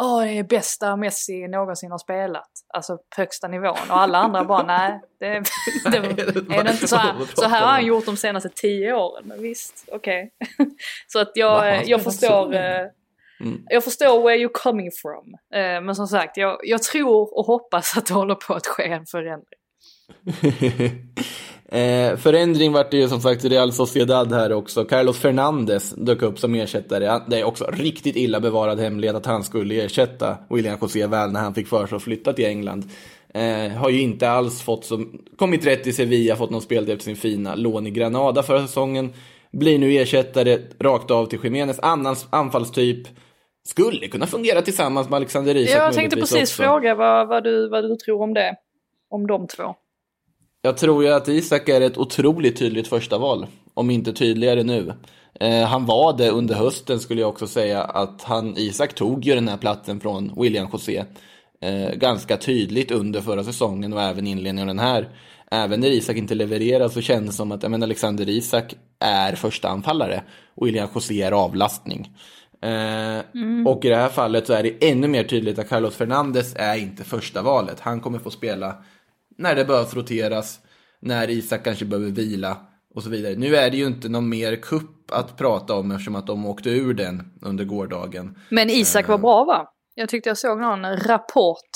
Åh, 0.00 0.22
det 0.22 0.38
är 0.38 0.42
bästa 0.42 0.96
Messi 0.96 1.48
någonsin 1.48 1.90
har 1.90 1.98
spelat. 1.98 2.50
Alltså 2.74 2.96
på 2.96 3.02
högsta 3.16 3.48
nivån. 3.48 3.76
Och 3.90 4.00
alla 4.00 4.18
andra 4.18 4.44
bara, 4.44 4.62
nej, 4.62 5.00
det, 5.20 5.26
det, 5.90 6.00
det 6.00 6.56
är 6.56 6.64
det 6.64 6.70
inte 6.70 6.88
så 6.88 6.96
här. 6.96 7.14
Så 7.34 7.48
här 7.48 7.60
har 7.60 7.68
han 7.72 7.86
gjort 7.86 8.06
de 8.06 8.16
senaste 8.16 8.48
tio 8.48 8.92
åren. 8.94 9.22
Men 9.26 9.42
visst, 9.42 9.88
okej. 9.92 10.30
Så 11.06 11.18
att 11.18 11.30
jag, 11.34 11.88
jag 11.88 12.02
förstår... 12.02 12.54
eh, 12.54 12.86
Mm. 13.40 13.62
Jag 13.68 13.84
förstår 13.84 14.22
where 14.22 14.36
you're 14.36 14.50
coming 14.52 14.90
from. 15.02 15.34
Eh, 15.60 15.80
Men 15.80 15.94
som 15.94 16.06
sagt, 16.06 16.36
jag, 16.36 16.58
jag 16.62 16.82
tror 16.82 17.38
och 17.38 17.46
hoppas 17.46 17.96
att 17.96 18.06
det 18.06 18.14
håller 18.14 18.34
på 18.34 18.54
att 18.54 18.66
ske 18.66 18.82
en 18.88 19.06
förändring. 19.06 19.58
eh, 21.72 22.16
förändring 22.16 22.72
vart 22.72 22.90
det 22.90 22.96
ju 22.96 23.08
som 23.08 23.20
sagt 23.20 23.44
Real 23.44 23.72
Sociedad 23.72 24.32
här 24.32 24.52
också. 24.52 24.84
Carlos 24.84 25.18
Fernandes 25.18 25.90
dök 25.90 26.22
upp 26.22 26.38
som 26.38 26.54
ersättare. 26.54 27.20
Det 27.28 27.40
är 27.40 27.44
också 27.44 27.64
riktigt 27.72 28.16
illa 28.16 28.40
bevarad 28.40 28.80
hemlighet 28.80 29.16
att 29.16 29.26
han 29.26 29.44
skulle 29.44 29.84
ersätta 29.84 30.36
William 30.50 30.78
José 30.80 31.06
väl 31.06 31.32
när 31.32 31.40
han 31.40 31.54
fick 31.54 31.68
för 31.68 31.86
sig 31.86 31.96
att 31.96 32.02
flytta 32.02 32.32
till 32.32 32.46
England. 32.46 32.84
Eh, 33.34 33.72
har 33.72 33.90
ju 33.90 34.00
inte 34.00 34.30
alls 34.30 34.62
fått 34.62 34.84
som, 34.84 35.20
kommit 35.36 35.66
rätt 35.66 35.86
i 35.86 35.92
Sevilla, 35.92 36.36
fått 36.36 36.50
någon 36.50 36.62
speltid 36.62 36.94
efter 36.94 37.04
sin 37.04 37.16
fina 37.16 37.54
lån 37.54 37.86
i 37.86 37.90
Granada 37.90 38.42
förra 38.42 38.66
säsongen. 38.66 39.12
Blir 39.52 39.78
nu 39.78 39.92
ersättare 39.96 40.58
rakt 40.80 41.10
av 41.10 41.26
till 41.26 41.38
Jiménez, 41.44 41.78
annan 41.80 42.16
anfallstyp. 42.30 43.08
Skulle 43.64 44.08
kunna 44.08 44.26
fungera 44.26 44.62
tillsammans 44.62 45.08
med 45.08 45.16
Alexander 45.16 45.56
Isak 45.56 45.76
Jag 45.76 45.94
tänkte 45.94 46.16
precis 46.16 46.42
också. 46.42 46.62
fråga 46.62 46.94
vad, 46.94 47.28
vad, 47.28 47.44
du, 47.44 47.68
vad 47.68 47.84
du 47.84 47.96
tror 47.96 48.22
om 48.22 48.34
det. 48.34 48.56
Om 49.10 49.26
de 49.26 49.46
två. 49.46 49.74
Jag 50.64 50.76
tror 50.76 51.04
ju 51.04 51.12
att 51.12 51.28
Isak 51.28 51.68
är 51.68 51.80
ett 51.80 51.98
otroligt 51.98 52.56
tydligt 52.56 52.88
första 52.88 53.18
val, 53.18 53.46
om 53.74 53.90
inte 53.90 54.12
tydligare 54.12 54.62
nu. 54.62 54.92
Eh, 55.40 55.62
han 55.62 55.86
var 55.86 56.18
det 56.18 56.30
under 56.30 56.54
hösten 56.54 57.00
skulle 57.00 57.20
jag 57.20 57.30
också 57.30 57.46
säga 57.46 57.82
att 57.84 58.22
han, 58.22 58.56
Isak 58.56 58.94
tog 58.94 59.24
ju 59.24 59.34
den 59.34 59.48
här 59.48 59.56
platsen 59.56 60.00
från 60.00 60.32
William 60.36 60.68
José. 60.72 61.04
Eh, 61.60 61.90
ganska 61.94 62.36
tydligt 62.36 62.90
under 62.90 63.20
förra 63.20 63.44
säsongen 63.44 63.92
och 63.92 64.02
även 64.02 64.26
inledningen 64.26 64.68
av 64.68 64.74
den 64.74 64.84
här. 64.86 65.08
Även 65.50 65.80
när 65.80 65.88
Isak 65.88 66.16
inte 66.16 66.34
levererar 66.34 66.88
så 66.88 67.00
känns 67.00 67.26
det 67.26 67.32
som 67.32 67.52
att 67.52 67.70
men 67.70 67.82
Alexander 67.82 68.28
Isak 68.28 68.74
är 68.98 69.34
första 69.34 69.68
anfallare. 69.68 70.22
William 70.60 70.88
José 70.94 71.22
är 71.22 71.32
avlastning. 71.32 72.10
Eh, 72.62 73.66
Och 73.66 73.84
i 73.84 73.88
det 73.88 73.96
här 73.96 74.08
fallet 74.08 74.46
så 74.46 74.52
är 74.52 74.62
det 74.62 74.90
ännu 74.90 75.08
mer 75.08 75.24
tydligt 75.24 75.58
att 75.58 75.68
Carlos 75.68 75.96
Fernandes 75.96 76.54
är 76.56 76.76
inte 76.76 77.04
första 77.04 77.42
valet. 77.42 77.80
Han 77.80 78.00
kommer 78.00 78.18
få 78.18 78.30
spela 78.30 78.76
när 79.38 79.54
det 79.54 79.64
behövs 79.64 79.94
roteras, 79.94 80.60
när 81.00 81.30
Isak 81.30 81.64
kanske 81.64 81.84
behöver 81.84 82.10
vila 82.10 82.56
och 82.94 83.02
så 83.02 83.10
vidare. 83.10 83.34
Nu 83.34 83.56
är 83.56 83.70
det 83.70 83.76
ju 83.76 83.86
inte 83.86 84.08
någon 84.08 84.28
mer 84.28 84.56
kupp 84.56 85.10
att 85.12 85.36
prata 85.36 85.74
om 85.74 85.90
eftersom 85.90 86.16
att 86.16 86.26
de 86.26 86.46
åkte 86.46 86.70
ur 86.70 86.94
den 86.94 87.32
under 87.42 87.64
gårdagen. 87.64 88.38
Men 88.48 88.70
Isak 88.70 89.04
Eh. 89.04 89.08
var 89.10 89.18
bra 89.18 89.44
va? 89.44 89.72
Jag 89.94 90.08
tyckte 90.08 90.30
jag 90.30 90.38
såg 90.38 90.60
någon 90.60 90.96
rapport 90.96 91.70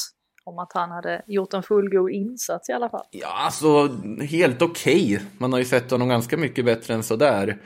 om 0.45 0.59
att 0.59 0.73
han 0.75 0.91
hade 0.91 1.23
gjort 1.27 1.55
en 1.55 1.63
fullgod 1.63 2.11
insats 2.11 2.69
i 2.69 2.73
alla 2.73 2.89
fall. 2.89 3.05
Ja, 3.11 3.29
alltså 3.45 3.89
helt 4.23 4.63
okej. 4.63 5.21
Man 5.39 5.53
har 5.53 5.59
ju 5.59 5.65
sett 5.65 5.91
honom 5.91 6.09
ganska 6.09 6.37
mycket 6.37 6.65
bättre 6.65 6.95
än 6.95 7.03
sådär. 7.03 7.57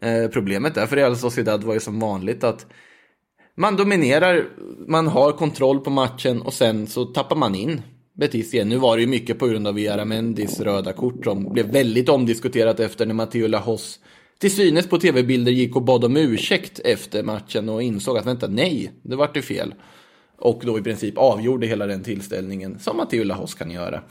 Eh, 0.00 0.28
problemet 0.32 0.76
är 0.76 0.86
för 0.86 0.96
Real 0.96 1.16
Sociedad 1.16 1.64
var 1.64 1.74
ju 1.74 1.80
som 1.80 2.00
vanligt 2.00 2.44
att 2.44 2.66
man 3.56 3.76
dominerar, 3.76 4.44
man 4.86 5.06
har 5.08 5.32
kontroll 5.32 5.80
på 5.80 5.90
matchen 5.90 6.42
och 6.42 6.52
sen 6.52 6.86
så 6.86 7.04
tappar 7.04 7.36
man 7.36 7.54
in 7.54 7.82
Betis 8.14 8.54
igen. 8.54 8.68
Nu 8.68 8.76
var 8.76 8.96
det 8.96 9.00
ju 9.00 9.08
mycket 9.08 9.38
på 9.38 9.46
grund 9.46 9.66
av 9.66 9.78
Iaramendis 9.78 10.60
röda 10.60 10.92
kort 10.92 11.24
som 11.24 11.52
blev 11.52 11.66
väldigt 11.66 12.08
omdiskuterat 12.08 12.80
efter 12.80 13.06
när 13.06 13.14
Matteo 13.14 13.48
Lahos 13.48 14.00
till 14.40 14.50
synes 14.50 14.88
på 14.88 14.98
tv-bilder 14.98 15.52
gick 15.52 15.76
och 15.76 15.82
bad 15.82 16.04
om 16.04 16.16
ursäkt 16.16 16.78
efter 16.78 17.22
matchen 17.22 17.68
och 17.68 17.82
insåg 17.82 18.18
att 18.18 18.26
vänta, 18.26 18.46
nej, 18.46 18.92
det 19.02 19.16
vart 19.16 19.36
ju 19.36 19.42
fel. 19.42 19.74
Och 20.38 20.62
då 20.64 20.78
i 20.78 20.82
princip 20.82 21.18
avgjorde 21.18 21.66
hela 21.66 21.86
den 21.86 22.02
tillställningen 22.02 22.78
som 22.78 22.96
Matteo 22.96 23.24
Lahos 23.24 23.54
kan 23.54 23.70
göra. 23.70 24.02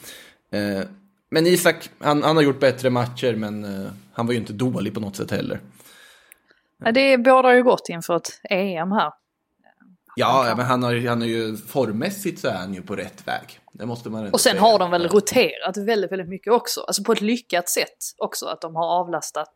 Eh, 0.52 0.82
men 1.32 1.48
Isak, 1.48 1.90
han, 2.00 2.24
han 2.24 2.36
har 2.36 2.44
gjort 2.44 2.60
bättre 2.60 2.90
matcher 2.90 3.36
men 3.36 3.64
eh, 3.64 3.92
han 4.14 4.26
var 4.26 4.34
ju 4.34 4.40
inte 4.40 4.54
dålig 4.54 4.94
på 4.94 5.00
något 5.00 5.16
sätt 5.16 5.32
heller. 5.32 5.60
Ja, 6.84 6.92
det 6.92 7.18
bådar 7.18 7.54
ju 7.54 7.64
gott 7.64 7.90
inför 7.90 8.16
ett 8.16 8.42
EM 8.50 8.92
här. 8.92 9.12
Ja, 10.20 10.54
men 10.58 10.66
han 10.66 10.84
har, 10.84 11.08
han 11.08 11.22
är 11.22 11.26
ju 11.26 11.58
formmässigt 11.58 12.40
så 12.42 12.48
är 12.48 12.54
han 12.54 12.74
ju 12.74 12.82
på 12.82 12.96
rätt 12.96 13.28
väg. 13.28 13.60
Det 13.74 13.86
måste 13.86 14.10
man 14.10 14.30
Och 14.34 14.42
sen 14.42 14.52
säga. 14.52 14.62
har 14.62 14.80
de 14.80 14.92
väl 14.92 15.08
roterat 15.08 15.78
väldigt, 15.78 16.12
väldigt 16.12 16.30
mycket 16.30 16.54
också. 16.54 16.82
Alltså 16.82 17.04
på 17.04 17.12
ett 17.12 17.22
lyckat 17.22 17.70
sätt 17.70 17.98
också. 18.18 18.46
Att 18.46 18.62
de 18.62 18.76
har 18.76 18.86
avlastat. 18.88 19.54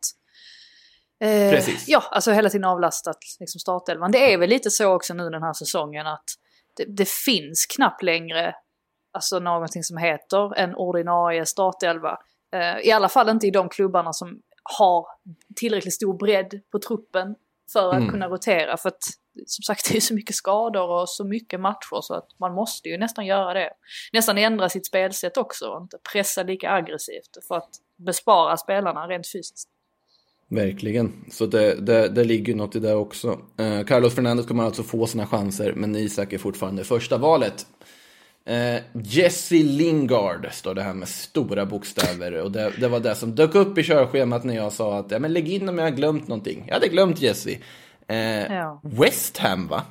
Eh, 1.23 1.51
Precis. 1.51 1.87
Ja, 1.87 2.03
alltså 2.11 2.31
hela 2.31 2.49
tiden 2.49 2.65
avlastat 2.69 3.17
liksom 3.39 3.59
startelvan. 3.59 4.11
Det 4.11 4.33
är 4.33 4.37
väl 4.37 4.49
lite 4.49 4.69
så 4.71 4.93
också 4.95 5.13
nu 5.13 5.29
den 5.29 5.43
här 5.43 5.53
säsongen 5.53 6.07
att 6.07 6.23
det, 6.77 6.85
det 6.97 7.09
finns 7.09 7.65
knappt 7.65 8.03
längre 8.03 8.55
alltså 9.13 9.39
någonting 9.39 9.83
som 9.83 9.97
heter 9.97 10.55
en 10.55 10.75
ordinarie 10.75 11.45
startelva. 11.45 12.17
Eh, 12.55 12.87
I 12.87 12.91
alla 12.91 13.09
fall 13.09 13.29
inte 13.29 13.47
i 13.47 13.51
de 13.51 13.69
klubbarna 13.69 14.13
som 14.13 14.39
har 14.77 15.05
tillräckligt 15.55 15.93
stor 15.93 16.17
bredd 16.17 16.61
på 16.71 16.79
truppen 16.79 17.35
för 17.73 17.89
att 17.89 17.95
Mm. 17.97 18.09
kunna 18.09 18.27
rotera. 18.27 18.77
För 18.77 18.89
att 18.89 19.03
som 19.45 19.63
sagt 19.63 19.89
det 19.91 19.97
är 19.97 20.01
så 20.01 20.13
mycket 20.13 20.35
skador 20.35 20.89
och 20.89 21.09
så 21.09 21.23
mycket 21.23 21.59
matcher 21.59 22.01
så 22.01 22.13
att 22.13 22.29
man 22.39 22.53
måste 22.53 22.89
ju 22.89 22.97
nästan 22.97 23.25
göra 23.25 23.53
det. 23.53 23.69
Nästan 24.13 24.37
ändra 24.37 24.69
sitt 24.69 24.85
spelsätt 24.85 25.37
också 25.37 25.65
och 25.65 25.81
inte 25.81 25.97
pressa 26.13 26.43
lika 26.43 26.71
aggressivt 26.71 27.37
för 27.47 27.55
att 27.55 27.69
bespara 27.97 28.57
spelarna 28.57 29.07
rent 29.07 29.31
fysiskt. 29.31 29.69
Verkligen, 30.47 31.25
så 31.31 31.45
det, 31.45 31.75
det, 31.75 32.07
det 32.09 32.23
ligger 32.23 32.47
ju 32.47 32.55
något 32.55 32.75
i 32.75 32.79
det 32.79 32.93
också. 32.93 33.39
Eh, 33.57 33.83
Carlos 33.83 34.15
Fernandez 34.15 34.45
kommer 34.45 34.63
alltså 34.63 34.83
få 34.83 35.07
sina 35.07 35.27
chanser, 35.27 35.73
men 35.73 35.95
Isak 35.95 36.33
är 36.33 36.37
fortfarande 36.37 36.83
första 36.83 37.17
valet. 37.17 37.65
Eh, 38.45 38.81
Jesse 39.03 39.55
Lingard 39.55 40.47
står 40.51 40.73
det 40.75 40.81
här 40.81 40.93
med 40.93 41.07
stora 41.07 41.65
bokstäver 41.65 42.41
och 42.41 42.51
det, 42.51 42.73
det 42.79 42.87
var 42.87 42.99
det 42.99 43.15
som 43.15 43.35
dök 43.35 43.55
upp 43.55 43.77
i 43.77 43.83
körschemat 43.83 44.43
när 44.43 44.55
jag 44.55 44.73
sa 44.73 44.99
att 44.99 45.11
ja, 45.11 45.19
men 45.19 45.33
lägg 45.33 45.49
in 45.49 45.69
om 45.69 45.77
jag 45.77 45.85
har 45.85 45.91
glömt 45.91 46.27
någonting. 46.27 46.63
Jag 46.67 46.73
hade 46.73 46.87
glömt 46.87 47.21
Jesse. 47.21 47.57
Eh, 48.07 48.53
Ja. 48.55 48.81
West 48.83 49.37
Ham 49.37 49.67
va? 49.67 49.81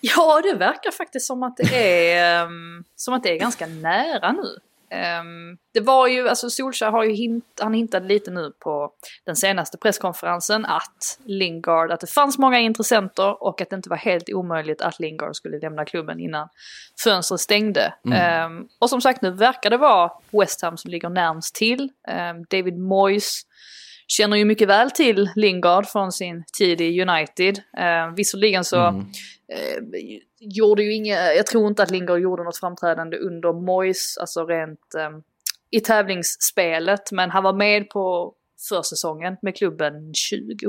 Ja, 0.00 0.40
det 0.42 0.54
verkar 0.54 0.90
faktiskt 0.90 1.26
som 1.26 1.42
att 1.42 1.56
det 1.56 2.12
är, 2.12 2.42
ehm, 2.44 2.84
som 2.96 3.14
att 3.14 3.22
det 3.22 3.30
är 3.32 3.38
ganska 3.38 3.66
nära 3.66 4.32
nu. 4.32 4.58
Ehm, 4.90 5.56
det 5.74 5.80
var 5.80 6.06
ju, 6.06 6.28
alltså 6.28 6.50
Solskjaer 6.50 6.90
har 6.90 7.04
ju 7.04 7.12
hint, 7.12 7.44
han 7.60 7.74
hintade 7.74 8.06
lite 8.08 8.30
nu 8.30 8.52
på 8.60 8.90
den 9.24 9.36
senaste 9.36 9.78
presskonferensen 9.78 10.64
att 10.64 11.18
Lingard, 11.24 11.90
att 11.92 12.00
det 12.00 12.06
fanns 12.06 12.38
många 12.38 12.58
intressenter 12.58 13.42
och 13.42 13.60
att 13.60 13.70
det 13.70 13.76
inte 13.76 13.88
var 13.88 13.96
helt 13.96 14.28
omöjligt 14.32 14.80
att 14.82 15.00
Lingard 15.00 15.36
skulle 15.36 15.58
lämna 15.58 15.84
klubben 15.84 16.20
innan 16.20 16.48
fönstret 17.04 17.40
stängde. 17.40 17.94
Ehm, 18.14 18.68
och 18.78 18.90
som 18.90 19.00
sagt 19.00 19.22
nu 19.22 19.30
verkar 19.30 19.70
det 19.70 19.76
vara 19.76 20.10
West 20.30 20.62
Ham 20.62 20.76
som 20.76 20.90
ligger 20.90 21.08
närmst 21.08 21.54
till. 21.54 21.88
David 22.50 22.78
Moyes 22.78 23.40
känner 24.06 24.36
ju 24.36 24.44
mycket 24.44 24.68
väl 24.68 24.90
till 24.90 25.30
Lingard 25.36 25.86
från 25.86 26.12
sin 26.12 26.44
tid 26.58 26.80
i 26.80 27.02
United. 27.02 27.58
Eh, 27.78 28.14
visserligen 28.16 28.64
så 28.64 28.86
eh, 28.86 29.82
gjorde 30.40 30.82
ju 30.82 30.94
inga, 30.94 31.32
jag 31.32 31.46
tror 31.46 31.68
inte 31.68 31.82
att 31.82 31.90
Lingard 31.90 32.20
gjorde 32.20 32.44
något 32.44 32.58
framträdande 32.58 33.18
under 33.18 33.52
Moyes, 33.52 34.18
alltså 34.18 34.46
rent 34.46 34.94
eh, 34.98 35.10
i 35.70 35.80
tävlingsspelet, 35.80 37.12
men 37.12 37.30
han 37.30 37.44
var 37.44 37.52
med 37.52 37.90
på 37.90 38.34
försäsongen 38.68 39.36
med 39.42 39.56
klubben 39.56 39.94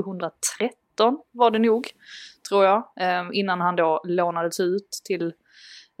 2013 0.04 1.18
var 1.30 1.50
det 1.50 1.58
nog, 1.58 1.88
tror 2.48 2.64
jag, 2.64 2.76
eh, 3.00 3.28
innan 3.32 3.60
han 3.60 3.76
då 3.76 4.00
lånades 4.04 4.60
ut 4.60 4.90
till 5.04 5.32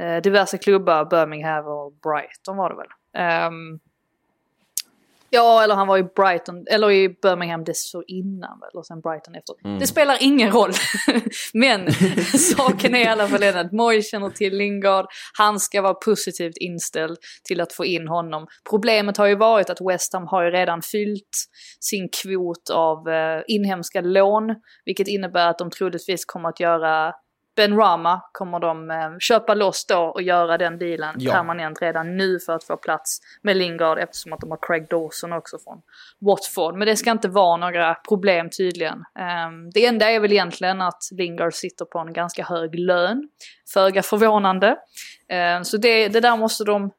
eh, 0.02 0.16
diverse 0.22 0.58
klubbar, 0.58 1.04
Birmingham 1.04 1.66
och 1.66 1.92
Brighton 1.92 2.56
var 2.56 2.70
det 2.70 2.76
väl. 2.76 2.86
Ehm, 3.24 3.80
Ja, 5.30 5.62
eller 5.62 5.74
han 5.74 5.86
var 5.86 5.98
i 5.98 6.02
Brighton, 6.02 6.64
eller 6.70 6.90
i 6.90 7.08
Birmingham 7.08 7.64
dessförinnan 7.64 8.60
väl, 8.60 8.70
och 8.74 8.86
sen 8.86 9.00
Brighton 9.00 9.34
efter. 9.34 9.54
Mm. 9.64 9.78
Det 9.78 9.86
spelar 9.86 10.16
ingen 10.20 10.52
roll. 10.52 10.72
Men 11.54 11.92
saken 12.56 12.94
är 12.94 12.98
i 12.98 13.06
alla 13.06 13.28
fall 13.28 13.40
den 13.40 13.56
att 13.56 13.72
Moyes 13.72 14.10
känner 14.10 14.30
till 14.30 14.56
Lingard. 14.56 15.06
Han 15.38 15.60
ska 15.60 15.82
vara 15.82 15.94
positivt 15.94 16.56
inställd 16.56 17.16
till 17.44 17.60
att 17.60 17.72
få 17.72 17.84
in 17.84 18.08
honom. 18.08 18.46
Problemet 18.70 19.16
har 19.16 19.26
ju 19.26 19.36
varit 19.36 19.70
att 19.70 19.80
West 19.80 20.12
Ham 20.12 20.26
har 20.26 20.44
ju 20.44 20.50
redan 20.50 20.82
fyllt 20.82 21.48
sin 21.80 22.08
kvot 22.22 22.70
av 22.72 23.08
eh, 23.08 23.42
inhemska 23.46 24.00
lån. 24.00 24.54
Vilket 24.84 25.08
innebär 25.08 25.48
att 25.48 25.58
de 25.58 25.70
troligtvis 25.70 26.24
kommer 26.24 26.48
att 26.48 26.60
göra 26.60 27.12
Ben 27.58 27.76
Rama 27.76 28.20
kommer 28.32 28.60
de 28.60 28.90
eh, 28.90 29.18
köpa 29.18 29.54
loss 29.54 29.86
då 29.86 29.98
och 29.98 30.22
göra 30.22 30.58
den 30.58 30.78
dealen 30.78 31.14
Ja. 31.18 31.32
permanent 31.32 31.82
redan 31.82 32.16
nu 32.16 32.38
för 32.40 32.52
att 32.52 32.64
få 32.64 32.76
plats 32.76 33.20
med 33.42 33.56
Lingard 33.56 33.98
eftersom 33.98 34.32
att 34.32 34.40
de 34.40 34.50
har 34.50 34.58
Craig 34.62 34.86
Dawson 34.90 35.32
också 35.32 35.58
från 35.58 35.82
Watford. 36.20 36.74
Men 36.76 36.86
det 36.86 36.96
ska 36.96 37.10
inte 37.10 37.28
vara 37.28 37.56
några 37.56 37.94
problem 37.94 38.50
tydligen. 38.50 39.04
Ehm, 39.18 39.70
det 39.70 39.86
enda 39.86 40.10
är 40.10 40.20
väl 40.20 40.32
egentligen 40.32 40.80
att 40.82 41.02
Lingard 41.12 41.54
sitter 41.54 41.84
på 41.84 41.98
en 41.98 42.12
ganska 42.12 42.44
hög 42.44 42.74
lön. 42.74 43.28
Föga 43.74 44.02
förvånande. 44.02 44.76
Ehm, 45.28 45.64
så 45.64 45.76
det, 45.76 46.08
det 46.08 46.20
där 46.20 46.36
måste 46.36 46.64
de 46.64 46.90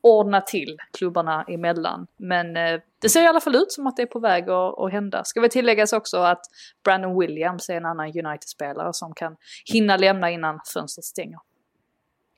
ordna 0.00 0.40
till 0.40 0.78
klubbarna 0.92 1.44
emellan. 1.48 2.06
Men 2.16 2.56
eh, 2.56 2.80
det 2.98 3.08
ser 3.08 3.22
i 3.22 3.26
alla 3.26 3.40
fall 3.40 3.54
ut 3.54 3.72
som 3.72 3.86
att 3.86 3.96
det 3.96 4.02
är 4.02 4.06
på 4.06 4.18
väg 4.18 4.50
att, 4.50 4.78
att 4.78 4.92
hända. 4.92 5.24
Ska 5.24 5.40
vi 5.40 5.48
tilläggas 5.48 5.92
också 5.92 6.18
att 6.18 6.40
Brandon 6.84 7.18
Williams 7.18 7.68
är 7.68 7.74
en 7.74 7.86
annan 7.86 8.06
United-spelare 8.06 8.92
som 8.92 9.14
kan 9.14 9.36
hinna 9.64 9.96
lämna 9.96 10.30
innan 10.30 10.60
fönstret 10.74 11.04
stänger. 11.04 11.38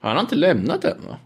Han 0.01 0.17
har 0.17 0.21
inte 0.21 0.35
lämnat 0.35 0.85
än 0.85 1.07
va? 1.09 1.19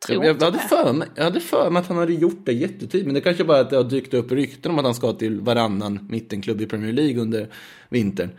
tror 0.00 0.24
Jag, 0.24 0.42
hade 0.42 0.58
för 0.58 0.92
mig, 0.92 1.08
jag 1.14 1.24
hade 1.24 1.40
för 1.40 1.70
mig 1.70 1.80
att 1.80 1.88
han 1.88 1.96
hade 1.96 2.12
gjort 2.12 2.46
det 2.46 2.52
jättetidigt. 2.52 3.06
Men 3.06 3.14
det 3.14 3.20
kanske 3.20 3.44
bara 3.44 3.56
är 3.58 3.60
att 3.60 3.70
det 3.70 3.76
har 3.76 3.84
dykt 3.84 4.14
upp 4.14 4.32
rykten 4.32 4.72
om 4.72 4.78
att 4.78 4.84
han 4.84 4.94
ska 4.94 5.12
till 5.12 5.40
varannan 5.40 6.06
mittenklubb 6.10 6.60
i 6.60 6.66
Premier 6.66 6.92
League 6.92 7.22
under 7.22 7.48
vintern. 7.88 8.30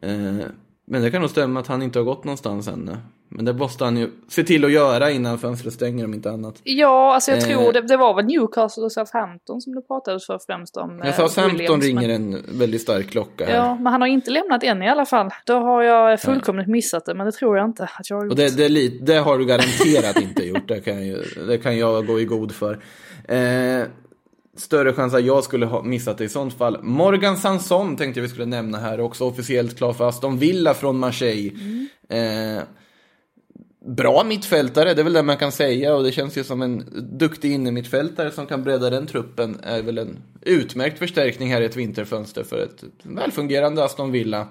Eh, 0.00 0.46
men 0.84 1.02
det 1.02 1.10
kan 1.10 1.20
nog 1.20 1.30
stämma 1.30 1.60
att 1.60 1.66
han 1.66 1.82
inte 1.82 1.98
har 1.98 2.04
gått 2.04 2.24
någonstans 2.24 2.68
än. 2.68 2.96
Men 3.34 3.44
det 3.44 3.52
måste 3.52 3.84
han 3.84 3.96
ju 3.96 4.10
se 4.28 4.42
till 4.44 4.64
att 4.64 4.72
göra 4.72 5.10
innan 5.10 5.38
fönstret 5.38 5.74
stänger 5.74 6.04
om 6.04 6.14
inte 6.14 6.30
annat. 6.30 6.60
Ja, 6.64 7.14
alltså 7.14 7.30
jag 7.30 7.38
Eh. 7.38 7.44
tror 7.44 7.72
det, 7.72 7.80
det 7.80 7.96
var 7.96 8.14
väl 8.14 8.24
Newcastle 8.24 8.82
och 8.82 8.92
Southampton 8.92 9.60
som 9.60 9.74
det 9.74 9.82
pratades 9.82 10.26
för 10.26 10.38
främst 10.46 10.76
om. 10.76 11.02
Eh, 11.02 11.14
Southampton 11.16 11.56
Williams, 11.58 11.84
ringer 11.84 12.08
men, 12.08 12.34
en 12.34 12.58
väldigt 12.58 12.82
stark 12.82 13.10
klocka 13.10 13.46
här. 13.46 13.54
Ja, 13.56 13.74
men 13.74 13.86
han 13.86 14.00
har 14.00 14.08
inte 14.08 14.30
lämnat 14.30 14.62
än 14.64 14.82
i 14.82 14.88
alla 14.88 15.06
fall. 15.06 15.30
Då 15.46 15.54
har 15.54 15.82
jag 15.82 16.20
fullkomligt 16.20 16.68
missat 16.68 17.06
det, 17.06 17.14
men 17.14 17.26
det 17.26 17.32
tror 17.32 17.56
jag 17.56 17.66
inte 17.66 17.84
att 17.84 18.10
jag 18.10 18.16
har 18.16 18.24
gjort. 18.24 18.32
Och 18.32 18.36
det, 18.36 18.56
det, 18.68 18.88
det 19.06 19.14
har 19.18 19.38
du 19.38 19.44
garanterat 19.44 20.20
inte 20.22 20.42
gjort, 20.46 20.68
det 20.68 20.80
kan, 20.80 21.08
jag, 21.08 21.18
det 21.48 21.58
kan 21.58 21.78
jag 21.78 22.06
gå 22.06 22.20
i 22.20 22.24
god 22.24 22.52
för. 22.52 22.78
Eh, 23.28 23.82
större 24.56 24.92
chans 24.92 25.14
att 25.14 25.24
jag 25.24 25.44
skulle 25.44 25.66
ha 25.66 25.82
missat 25.82 26.18
det 26.18 26.24
i 26.24 26.28
sånt 26.28 26.54
fall. 26.54 26.78
Morgan 26.82 27.36
Sanson 27.36 27.96
tänkte 27.96 28.20
jag 28.20 28.22
vi 28.22 28.28
skulle 28.28 28.46
nämna 28.46 28.78
här 28.78 29.00
också, 29.00 29.24
officiellt 29.24 29.76
klar 29.78 29.92
för 29.92 30.08
Aston 30.08 30.38
Villa 30.38 30.74
från 30.74 30.98
Marseille. 30.98 31.52
Eh, 32.08 32.62
bra 33.84 34.24
mittfältare, 34.24 34.94
det 34.94 35.02
är 35.02 35.04
väl 35.04 35.12
det 35.12 35.22
man 35.22 35.36
kan 35.36 35.52
säga 35.52 35.94
och 35.94 36.02
det 36.02 36.12
känns 36.12 36.38
ju 36.38 36.44
som 36.44 36.62
en 36.62 36.84
duktig 37.18 37.52
innermittfältare 37.52 38.30
som 38.30 38.46
kan 38.46 38.64
bredda 38.64 38.90
den 38.90 39.06
truppen 39.06 39.60
är 39.62 39.82
väl 39.82 39.98
en 39.98 40.18
utmärkt 40.40 40.98
förstärkning 40.98 41.52
här 41.52 41.60
i 41.60 41.64
ett 41.64 41.76
vinterfönster 41.76 42.44
för 42.44 42.58
ett 42.58 42.84
välfungerande 43.02 43.84
Aston 43.84 44.12
Villa. 44.12 44.48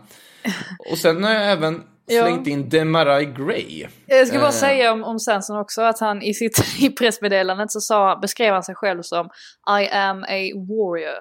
Och 0.91 0.97
sen 0.97 1.23
har 1.23 1.33
jag 1.33 1.51
även 1.51 1.83
Ja. 2.05 2.25
slängt 2.25 2.47
in 2.47 2.69
Demarai 2.69 3.25
Gray. 3.25 3.85
Jag 4.05 4.27
ska 4.27 4.37
bara 4.37 4.47
Eh. 4.47 4.51
säga 4.53 4.91
om, 4.91 5.03
om 5.03 5.19
Svensson 5.19 5.57
också 5.59 5.81
att 5.81 5.99
han 5.99 6.21
i 6.21 6.33
sitt 6.33 6.63
i 6.79 6.89
pressmeddelandet 6.89 7.71
så 7.71 7.79
sa, 7.81 8.19
beskrev 8.21 8.53
han 8.53 8.63
sig 8.63 8.75
själv 8.75 9.01
som 9.01 9.25
I 9.81 9.87
am 9.89 10.23
a 10.23 10.39
warrior. 10.55 11.17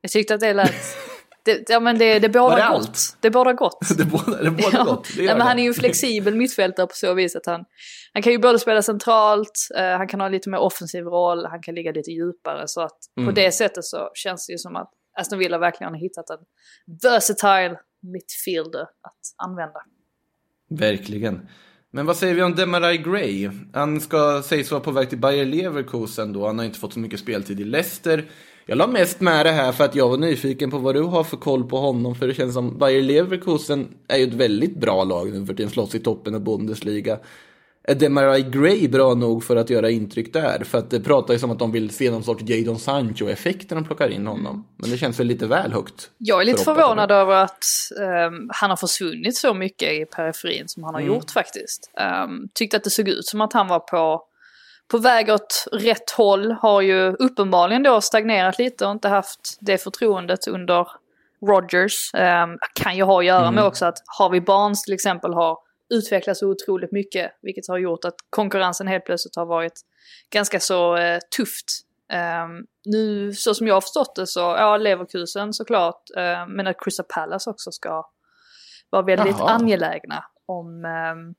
Jag 0.00 0.10
tyckte 0.10 0.34
att 0.34 0.40
det 0.40 0.52
lät... 0.54 0.74
Det, 1.46 1.68
ja 1.70 1.80
men 1.80 1.98
det, 1.98 2.18
det 2.18 2.28
båda 2.28 2.42
Var 2.48 2.56
det 2.56 2.62
gott. 2.68 2.86
allt? 2.88 3.16
Det 3.20 3.30
båda 3.30 3.52
gott. 3.52 3.78
Det 3.96 4.02
är 4.02 4.06
båda, 4.06 4.42
det 4.42 4.46
är 4.46 4.50
båda 4.50 4.68
Ja. 4.72 4.84
gott. 4.84 5.08
Det 5.16 5.22
gör 5.22 5.32
men 5.36 5.46
han 5.46 5.58
är 5.58 5.62
ju 5.62 5.74
flexibel 5.74 6.34
mittfältare 6.34 6.86
på 6.86 6.94
så 6.94 7.14
vis 7.14 7.36
att 7.36 7.46
han, 7.46 7.64
han 8.12 8.22
kan 8.22 8.32
ju 8.32 8.38
både 8.38 8.58
spela 8.58 8.82
centralt, 8.82 9.68
eh, 9.78 9.84
han 9.96 10.08
kan 10.08 10.20
ha 10.20 10.28
lite 10.28 10.48
mer 10.50 10.58
offensiv 10.58 11.04
roll, 11.04 11.46
han 11.46 11.62
kan 11.62 11.74
ligga 11.74 11.92
lite 11.92 12.10
djupare. 12.10 12.62
Så 12.68 12.80
att 12.80 12.98
Mm. 13.16 13.26
på 13.28 13.40
det 13.40 13.52
sättet 13.52 13.84
så 13.84 14.10
känns 14.14 14.46
det 14.46 14.52
ju 14.52 14.58
som 14.58 14.76
att 14.76 14.90
Aston 15.20 15.38
Villa 15.38 15.58
verkligen 15.58 15.92
har 15.92 16.00
hittat 16.00 16.30
en 16.30 16.38
versatile 17.02 17.76
mittfielder 18.02 18.80
att 18.82 19.46
använda. 19.48 19.80
Verkligen. 20.70 21.48
Men 21.90 22.06
vad 22.06 22.16
säger 22.16 22.34
vi 22.34 22.42
om 22.42 22.54
Demarai 22.54 22.98
Gray? 22.98 23.50
Han 23.74 24.00
ska 24.00 24.42
sägs 24.42 24.70
vara 24.70 24.80
på 24.80 24.90
väg 24.90 25.08
till 25.08 25.18
Bayer 25.18 25.44
Leverkusen 25.44 26.32
då. 26.32 26.46
Han 26.46 26.58
har 26.58 26.66
inte 26.66 26.78
fått 26.78 26.92
så 26.92 26.98
mycket 26.98 27.20
speltid 27.20 27.60
i 27.60 27.64
Leicester. 27.64 28.24
Jag 28.68 28.78
la 28.78 28.86
mest 28.86 29.20
med 29.20 29.46
det 29.46 29.52
här 29.52 29.72
för 29.72 29.84
att 29.84 29.94
jag 29.94 30.08
var 30.08 30.16
nyfiken 30.16 30.70
på 30.70 30.78
vad 30.78 30.94
du 30.94 31.02
har 31.02 31.24
för 31.24 31.36
koll 31.36 31.68
på 31.68 31.78
honom. 31.78 32.14
För 32.14 32.26
det 32.26 32.34
känns 32.34 32.54
som 32.54 32.78
Bayer 32.78 33.02
Leverkusen 33.02 33.88
är 34.08 34.16
ju 34.16 34.24
ett 34.24 34.34
väldigt 34.34 34.76
bra 34.76 35.04
lag 35.04 35.32
nu 35.32 35.46
för 35.46 35.54
tiden. 35.54 35.70
Slåss 35.70 35.94
i 35.94 36.00
toppen 36.00 36.34
av 36.34 36.40
Bundesliga. 36.40 37.18
Är 37.88 37.94
Demarai 37.94 38.42
Gray 38.42 38.88
bra 38.88 39.14
nog 39.14 39.44
för 39.44 39.56
att 39.56 39.70
göra 39.70 39.90
intryck 39.90 40.32
där? 40.32 40.64
För 40.64 40.78
att 40.78 40.90
det 40.90 41.00
pratar 41.00 41.34
ju 41.34 41.40
som 41.40 41.50
att 41.50 41.58
de 41.58 41.72
vill 41.72 41.90
se 41.90 42.10
någon 42.10 42.22
sorts 42.22 42.42
Jadon 42.46 42.78
Sancho-effekt 42.78 43.70
när 43.70 43.74
de 43.74 43.84
plockar 43.84 44.08
in 44.08 44.26
honom. 44.26 44.66
Men 44.76 44.90
det 44.90 44.98
känns 44.98 45.20
väl 45.20 45.26
lite 45.26 45.46
väl 45.46 45.72
högt. 45.72 46.10
Jag 46.18 46.40
är 46.40 46.44
lite 46.44 46.64
för 46.64 46.74
förvånad 46.74 47.10
över 47.10 47.34
att 47.34 47.64
ehm, 48.00 48.50
han 48.52 48.70
har 48.70 48.76
försvunnit 48.76 49.36
så 49.36 49.54
mycket 49.54 49.92
i 49.92 50.04
periferin 50.04 50.68
som 50.68 50.84
han 50.84 50.94
har 50.94 51.00
gjort 51.00 51.30
faktiskt. 51.30 51.90
Um, 52.24 52.48
tyckte 52.54 52.76
att 52.76 52.84
det 52.84 52.90
såg 52.90 53.08
ut 53.08 53.26
som 53.26 53.40
att 53.40 53.52
han 53.52 53.68
var 53.68 53.80
på, 53.80 54.22
på 54.90 54.98
väg 54.98 55.30
åt 55.30 55.64
rätt 55.72 56.10
håll. 56.10 56.52
Har 56.52 56.80
ju 56.80 57.12
uppenbarligen 57.12 57.82
då 57.82 58.00
stagnerat 58.00 58.58
lite 58.58 58.86
och 58.86 58.92
inte 58.92 59.08
haft 59.08 59.58
det 59.60 59.78
förtroendet 59.78 60.46
under 60.46 60.88
Rodgers. 61.46 62.10
Um, 62.14 62.58
kan 62.74 62.96
ju 62.96 63.02
ha 63.02 63.18
att 63.18 63.26
göra 63.26 63.50
med 63.50 63.64
också 63.64 63.86
att 63.86 63.98
Harvey 64.18 64.40
Barnes 64.40 64.82
till 64.82 64.94
exempel 64.94 65.34
har 65.34 65.58
utvecklats 65.94 66.42
otroligt 66.42 66.92
mycket. 66.92 67.32
Vilket 67.42 67.68
har 67.68 67.78
gjort 67.78 68.04
att 68.04 68.14
konkurrensen 68.30 68.86
helt 68.86 69.04
plötsligt 69.04 69.36
har 69.36 69.46
varit 69.46 69.80
ganska 70.30 70.60
så 70.60 70.96
eh, 70.96 71.18
tufft. 71.36 71.64
Ehm, 72.12 72.66
nu 72.84 73.32
så 73.32 73.54
som 73.54 73.66
jag 73.66 73.74
har 73.74 73.80
förstått 73.80 74.16
det 74.16 74.26
så, 74.26 74.40
ja 74.40 74.76
Leverkusen 74.76 75.52
såklart, 75.52 76.02
uh, 76.16 76.48
men 76.48 76.66
att 76.66 76.76
Crystal 76.78 77.06
Palace 77.08 77.50
också 77.50 77.70
ska 77.70 78.04
vara 78.90 79.02
väldigt 79.02 79.38
Jaha. 79.38 79.50
angelägna 79.50 80.24
om, 80.46 80.84
ehm, 80.84 81.34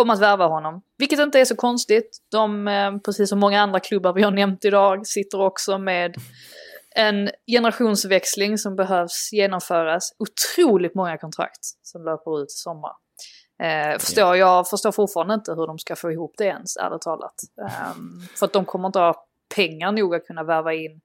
om 0.00 0.10
att 0.10 0.20
värva 0.20 0.46
honom. 0.46 0.82
Vilket 0.98 1.18
inte 1.18 1.40
är 1.40 1.44
så 1.44 1.56
konstigt. 1.56 2.18
De, 2.30 2.68
ehm, 2.68 3.00
precis 3.02 3.28
som 3.28 3.38
många 3.38 3.60
andra 3.60 3.80
klubbar 3.80 4.12
vi 4.12 4.22
har 4.22 4.30
nämnt 4.30 4.64
idag, 4.64 5.06
sitter 5.06 5.40
också 5.40 5.78
med 5.78 6.14
en 6.96 7.30
generationsväxling 7.46 8.58
som 8.58 8.76
behövs 8.76 9.32
genomföras. 9.32 10.10
Otroligt 10.18 10.94
många 10.94 11.18
kontrakt 11.18 11.64
som 11.82 12.04
löper 12.04 12.42
ut 12.42 12.48
i 12.48 12.56
sommar. 12.56 12.92
Eh, 13.62 13.98
förstår, 13.98 14.36
Jag 14.36 14.68
förstår 14.68 14.92
fortfarande 14.92 15.34
inte 15.34 15.52
hur 15.52 15.66
de 15.66 15.78
ska 15.78 15.96
få 15.96 16.12
ihop 16.12 16.34
det 16.38 16.44
ens, 16.44 16.76
ärligt 16.76 17.02
talat. 17.02 17.34
Ehm, 17.62 18.20
för 18.38 18.46
att 18.46 18.52
de 18.52 18.64
kommer 18.64 18.86
inte 18.86 18.98
ha 18.98 19.26
pengar 19.54 19.92
nog 19.92 20.14
att 20.14 20.26
kunna 20.26 20.44
värva 20.44 20.74
in 20.74 21.00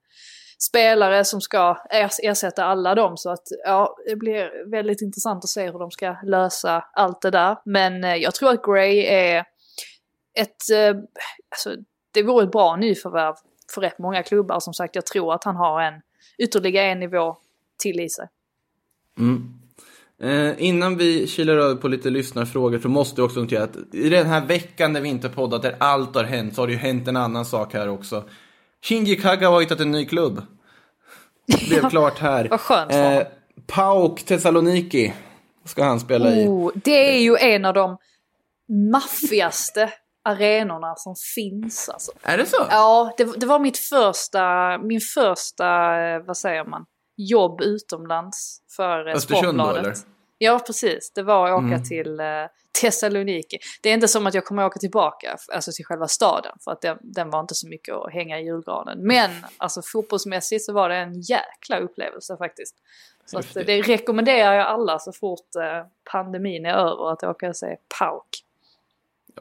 spelare 0.67 1.25
som 1.25 1.41
ska 1.41 1.77
ers- 1.91 2.19
ersätta 2.23 2.65
alla 2.65 2.95
dem. 2.95 3.17
Så 3.17 3.29
att 3.29 3.47
ja, 3.65 3.97
det 4.07 4.15
blir 4.15 4.71
väldigt 4.71 5.01
intressant 5.01 5.43
att 5.43 5.49
se 5.49 5.65
hur 5.71 5.79
de 5.79 5.91
ska 5.91 6.15
lösa 6.23 6.85
allt 6.93 7.21
det 7.21 7.31
där. 7.31 7.57
Men 7.65 8.03
eh, 8.03 8.15
jag 8.15 8.35
tror 8.35 8.49
att 8.49 8.63
Gray 8.63 8.99
är 8.99 9.45
ett, 10.33 10.69
eh, 10.73 11.01
alltså 11.49 11.75
det 12.11 12.23
vore 12.23 12.43
ett 12.43 12.51
bra 12.51 12.75
nyförvärv 12.75 13.35
för 13.73 13.81
rätt 13.81 13.99
många 13.99 14.23
klubbar. 14.23 14.59
Som 14.59 14.73
sagt, 14.73 14.95
jag 14.95 15.05
tror 15.05 15.33
att 15.33 15.43
han 15.43 15.55
har 15.55 15.81
en 15.81 16.01
ytterligare 16.37 16.87
en 16.87 16.99
nivå 16.99 17.37
till 17.77 17.99
i 17.99 18.09
sig. 18.09 18.27
Mm. 19.17 19.59
Eh, 20.21 20.53
innan 20.57 20.97
vi 20.97 21.27
kilar 21.27 21.57
över 21.57 21.75
på 21.75 21.87
lite 21.87 22.09
lyssnarfrågor 22.09 22.79
så 22.79 22.89
måste 22.89 23.21
jag 23.21 23.25
också 23.25 23.39
notera 23.39 23.63
att 23.63 23.75
i 23.91 24.09
den 24.09 24.25
här 24.25 24.45
veckan 24.45 24.93
när 24.93 25.01
vi 25.01 25.09
inte 25.09 25.29
poddat 25.29 25.61
där 25.61 25.75
allt 25.79 26.15
har 26.15 26.23
hänt 26.23 26.55
så 26.55 26.61
har 26.61 26.67
det 26.67 26.73
ju 26.73 26.79
hänt 26.79 27.07
en 27.07 27.17
annan 27.17 27.45
sak 27.45 27.73
här 27.73 27.89
också. 27.89 28.23
Shinji 28.85 29.15
Kagawa 29.15 29.55
har 29.55 29.61
hittat 29.61 29.79
en 29.79 29.91
ny 29.91 30.05
klubb. 30.05 30.41
Det 31.47 31.69
blev 31.69 31.89
klart 31.89 32.19
här. 32.19 32.47
vad 32.49 32.59
skönt 32.59 32.91
för 32.91 33.19
eh, 33.19 33.27
PAOK 33.67 34.23
Thessaloniki 34.23 35.13
ska 35.65 35.83
han 35.83 35.99
spela 35.99 36.35
i. 36.35 36.47
Oh, 36.47 36.71
det 36.75 37.15
är 37.15 37.19
ju 37.19 37.37
en 37.37 37.65
av 37.65 37.73
de 37.73 37.97
maffigaste 38.91 39.93
arenorna 40.23 40.95
som 40.95 41.15
finns 41.35 41.89
alltså. 41.89 42.11
Är 42.21 42.37
det 42.37 42.45
så? 42.45 42.65
Ja, 42.69 43.13
det, 43.17 43.39
det 43.39 43.45
var 43.45 43.59
mitt 43.59 43.77
första, 43.77 44.77
min 44.77 45.01
första, 45.01 45.99
eh, 46.01 46.19
vad 46.19 46.37
säger 46.37 46.65
man, 46.65 46.85
jobb 47.17 47.61
utomlands 47.61 48.57
för 48.75 49.07
Östersund 49.07 49.57
då, 49.57 49.63
Sportbladet. 49.63 49.83
eller? 49.83 50.14
Ja, 50.37 50.59
precis. 50.67 51.11
Det 51.15 51.23
var 51.23 51.47
att 51.47 51.53
åka 51.57 51.65
Mm. 51.75 51.83
till 51.83 52.19
eh, 52.19 52.25
Thessaloniki. 52.81 53.57
Det 53.81 53.89
är 53.89 53.93
inte 53.93 54.07
som 54.07 54.27
att 54.27 54.33
jag 54.33 54.45
kommer 54.45 54.63
att 54.63 54.67
åka 54.71 54.79
tillbaka, 54.79 55.37
alltså 55.53 55.71
till 55.71 55.85
själva 55.85 56.07
staden, 56.07 56.57
för 56.63 56.71
att 56.71 56.81
den, 56.81 56.97
den 57.01 57.29
var 57.29 57.39
inte 57.39 57.55
så 57.55 57.67
mycket 57.67 57.95
att 57.95 58.13
hänga 58.13 58.39
i 58.39 58.45
julgranen. 58.45 59.07
Men 59.07 59.31
alltså 59.57 59.81
fotbollsmässigt 59.85 60.65
så 60.65 60.73
var 60.73 60.89
det 60.89 60.95
en 60.95 61.21
jäkla 61.21 61.79
upplevelse 61.79 62.37
faktiskt. 62.37 62.75
Så 63.25 63.39
att, 63.39 63.55
eh, 63.55 63.63
det 63.65 63.81
rekommenderar 63.81 64.53
jag 64.53 64.67
alla 64.67 64.99
så 64.99 65.11
fort 65.13 65.55
eh, 65.55 65.87
pandemin 66.11 66.65
är 66.65 66.73
över 66.73 67.11
att 67.11 67.23
åka 67.23 67.49
och 67.49 67.55
se 67.55 67.77
PAOK. 67.99 68.27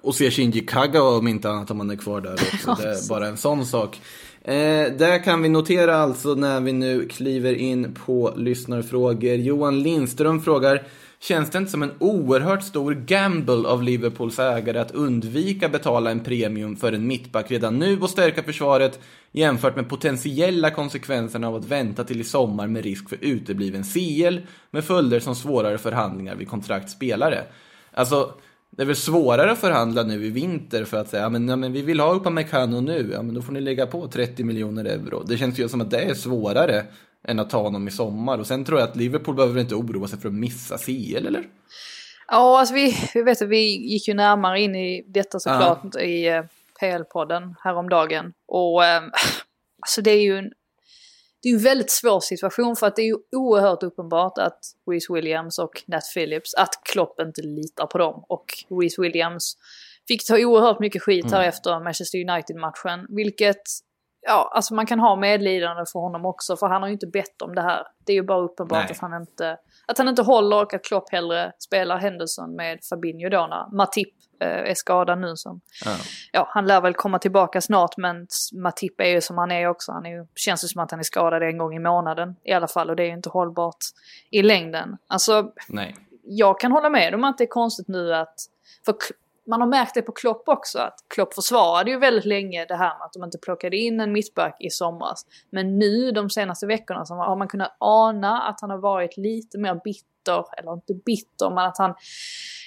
Och 0.02 0.14
se 0.14 0.30
Shinji 0.30 0.60
Kagawa 0.60 1.18
om 1.18 1.28
inte 1.28 1.48
annat 1.50 1.70
om 1.70 1.80
han 1.80 1.90
är 1.90 1.96
kvar 1.96 2.20
där 2.20 2.32
också. 2.32 2.74
Det 2.82 2.88
är 2.88 3.08
bara 3.08 3.26
en 3.26 3.36
sån 3.36 3.66
sak. 3.66 4.00
Eh, 4.44 4.92
där 4.92 5.24
kan 5.24 5.42
vi 5.42 5.48
notera 5.48 5.96
alltså 5.96 6.34
när 6.34 6.60
vi 6.60 6.72
nu 6.72 7.08
kliver 7.08 7.54
in 7.54 7.94
på 8.06 8.34
lyssnarfrågor. 8.36 9.34
Johan 9.34 9.82
Lindström 9.82 10.40
frågar 10.40 10.82
Känns 11.20 11.50
det 11.50 11.58
inte 11.58 11.70
som 11.70 11.82
en 11.82 11.92
oerhört 11.98 12.62
stor 12.62 12.94
gamble 12.94 13.68
av 13.68 13.82
Liverpools 13.82 14.38
ägare 14.38 14.78
att 14.78 14.90
undvika 14.90 15.68
betala 15.68 16.10
en 16.10 16.20
premium 16.20 16.76
för 16.76 16.92
en 16.92 17.06
mittback 17.06 17.50
redan 17.50 17.78
nu 17.78 18.00
och 18.00 18.10
stärka 18.10 18.42
försvaret 18.42 19.00
jämfört 19.32 19.76
med 19.76 19.88
potentiella 19.88 20.70
konsekvenserna 20.70 21.48
av 21.48 21.54
att 21.56 21.64
vänta 21.64 22.04
till 22.04 22.20
i 22.20 22.24
sommar 22.24 22.66
med 22.66 22.84
risk 22.84 23.08
för 23.08 23.18
utebliven 23.20 23.84
CL 23.84 24.38
med 24.70 24.84
följder 24.84 25.20
som 25.20 25.34
svårare 25.34 25.78
förhandlingar 25.78 26.34
vid 26.34 26.48
kontraktspelare? 26.48 27.44
Alltså, 27.92 28.34
det 28.76 28.82
är 28.82 28.86
väl 28.86 28.96
svårare 28.96 29.52
att 29.52 29.58
förhandla 29.58 30.02
nu 30.02 30.24
i 30.24 30.30
vinter 30.30 30.84
för 30.84 30.96
att 30.96 31.08
säga 31.08 31.22
ja, 31.22 31.28
men, 31.28 31.48
ja, 31.48 31.56
men 31.56 31.72
vi 31.72 31.82
vill 31.82 32.00
ha 32.00 32.14
Upamecano 32.14 32.80
nu, 32.80 33.10
ja 33.12 33.22
men 33.22 33.34
då 33.34 33.42
får 33.42 33.52
ni 33.52 33.60
lägga 33.60 33.86
på 33.86 34.08
30 34.08 34.44
miljoner 34.44 34.84
euro. 34.84 35.22
Det 35.22 35.36
känns 35.36 35.58
ju 35.58 35.68
som 35.68 35.80
att 35.80 35.90
det 35.90 36.02
är 36.02 36.14
svårare 36.14 36.84
än 37.28 37.38
att 37.38 37.50
ta 37.50 37.62
honom 37.62 37.88
i 37.88 37.90
sommar. 37.90 38.38
Och 38.38 38.46
sen 38.46 38.64
tror 38.64 38.80
jag 38.80 38.88
att 38.88 38.96
Liverpool 38.96 39.34
behöver 39.34 39.60
inte 39.60 39.74
oroa 39.74 40.08
sig 40.08 40.18
för 40.18 40.28
att 40.28 40.34
missa 40.34 40.78
CL, 40.78 41.26
eller? 41.26 41.44
Ja, 42.28 42.58
alltså 42.58 42.74
vi, 42.74 42.96
vi 43.14 43.22
vet 43.22 43.42
att 43.42 43.48
vi 43.48 43.92
gick 43.92 44.08
ju 44.08 44.14
närmare 44.14 44.60
in 44.60 44.74
i 44.74 45.04
detta 45.08 45.40
såklart 45.40 45.96
i 45.96 46.28
eh, 46.28 46.42
PL-podden 46.80 47.54
häromdagen. 47.60 48.32
Och 48.46 48.84
eh, 48.84 49.02
alltså 49.82 50.02
det 50.02 50.10
är 50.10 50.22
ju 50.22 50.38
en, 50.38 50.52
det 51.44 51.48
är 51.48 51.50
ju 51.50 51.56
en 51.56 51.62
väldigt 51.64 51.90
svår 51.90 52.20
situation 52.20 52.76
för 52.76 52.86
att 52.86 52.96
det 52.96 53.02
är 53.02 53.06
ju 53.06 53.16
oerhört 53.36 53.82
uppenbart 53.82 54.38
att 54.38 54.58
Reece 54.90 55.10
Williams 55.10 55.58
och 55.58 55.82
Nat 55.86 56.02
Phillips, 56.14 56.54
att 56.54 56.80
Klopp 56.92 57.20
inte 57.20 57.42
litar 57.42 57.86
på 57.86 57.98
dem. 57.98 58.24
Och 58.28 58.44
Reece 58.80 58.98
Williams 58.98 59.56
fick 60.08 60.26
ta 60.26 60.38
oerhört 60.38 60.80
mycket 60.80 61.02
skit 61.02 61.32
här 61.32 61.42
efter 61.42 61.80
Manchester 61.80 62.18
United-matchen. 62.30 63.06
Vilket, 63.08 63.62
ja, 64.26 64.50
alltså 64.54 64.74
man 64.74 64.86
kan 64.86 65.00
ha 65.00 65.16
medlidande 65.16 65.84
för 65.92 66.00
honom 66.00 66.24
också 66.26 66.56
för 66.56 66.66
han 66.66 66.82
har 66.82 66.88
ju 66.88 66.92
inte 66.92 67.06
bett 67.06 67.42
om 67.42 67.54
det 67.54 67.62
här. 67.62 67.82
Det 68.06 68.12
är 68.12 68.16
ju 68.16 68.22
bara 68.22 68.42
uppenbart 68.42 68.84
Nej. 68.84 68.90
att 68.90 68.98
han 68.98 69.20
inte, 69.22 69.56
att 69.86 69.98
han 69.98 70.08
inte 70.08 70.22
håller 70.22 70.62
och 70.62 70.74
att 70.74 70.84
Klopp 70.84 71.12
hellre 71.12 71.52
spelar 71.58 71.98
Henderson 71.98 72.56
med 72.56 72.78
Fabinho 72.90 73.28
då 73.28 73.46
när 73.46 73.76
Matip 73.76 74.14
är 74.44 74.74
skadad 74.74 75.20
nu 75.20 75.36
som 75.36 75.60
Ja. 75.84 75.96
ja, 76.32 76.48
han 76.50 76.66
lär 76.66 76.80
väl 76.80 76.94
komma 76.94 77.18
tillbaka 77.18 77.60
snart 77.60 77.96
men 77.96 78.26
Matip 78.52 79.00
är 79.00 79.08
ju 79.08 79.20
som 79.20 79.38
han 79.38 79.50
är 79.50 79.68
också. 79.68 79.92
Han 79.92 80.06
är 80.06 80.10
ju, 80.10 80.26
känns 80.34 80.64
ju 80.64 80.68
som 80.68 80.82
att 80.82 80.90
han 80.90 81.00
är 81.00 81.04
skadad 81.04 81.42
en 81.42 81.58
gång 81.58 81.74
i 81.74 81.78
månaden 81.78 82.36
i 82.44 82.52
alla 82.52 82.68
fall 82.68 82.90
och 82.90 82.96
det 82.96 83.02
är 83.02 83.06
ju 83.06 83.14
inte 83.14 83.28
hållbart 83.28 83.84
i 84.30 84.42
längden. 84.42 84.96
Alltså, 85.06 85.52
Nej. 85.68 85.96
jag 86.22 86.60
kan 86.60 86.72
hålla 86.72 86.90
med 86.90 87.14
om 87.14 87.24
att 87.24 87.38
det 87.38 87.44
är 87.44 87.48
konstigt 87.48 87.88
nu 87.88 88.14
att... 88.14 88.34
För 88.84 88.94
man 89.46 89.60
har 89.60 89.68
märkt 89.68 89.94
det 89.94 90.02
på 90.02 90.12
Klopp 90.12 90.48
också, 90.48 90.78
att 90.78 90.94
Klopp 91.14 91.34
försvarade 91.34 91.90
ju 91.90 91.98
väldigt 91.98 92.24
länge 92.24 92.64
det 92.64 92.76
här 92.76 92.98
med 92.98 93.04
att 93.04 93.12
de 93.12 93.24
inte 93.24 93.38
plockade 93.38 93.76
in 93.76 94.00
en 94.00 94.12
mittback 94.12 94.56
i 94.60 94.70
somras. 94.70 95.26
Men 95.50 95.78
nu 95.78 96.10
de 96.10 96.30
senaste 96.30 96.66
veckorna 96.66 97.04
så 97.04 97.14
har 97.14 97.36
man 97.36 97.48
kunnat 97.48 97.76
ana 97.78 98.42
att 98.42 98.60
han 98.60 98.70
har 98.70 98.78
varit 98.78 99.16
lite 99.16 99.58
mer 99.58 99.80
bitter, 99.84 100.13
eller 100.32 100.72
inte 100.72 100.94
bitter, 100.94 101.50
men 101.50 101.58
att 101.58 101.78
han 101.78 101.94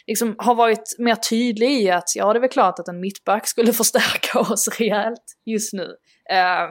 liksom 0.08 0.36
har 0.38 0.56
varit 0.56 0.96
mer 0.98 1.16
tydlig 1.16 1.82
i 1.82 1.92
att 1.92 2.16
ja, 2.16 2.34
det 2.34 2.40
är 2.40 2.42
väl 2.42 2.50
klart 2.50 2.80
att 2.80 2.88
en 2.88 3.00
mittback 3.00 3.48
skulle 3.48 3.74
förstärka 3.82 4.40
oss 4.40 4.80
rejält 4.80 5.38
just 5.46 5.74
nu. 5.74 5.96
Eh, 6.30 6.70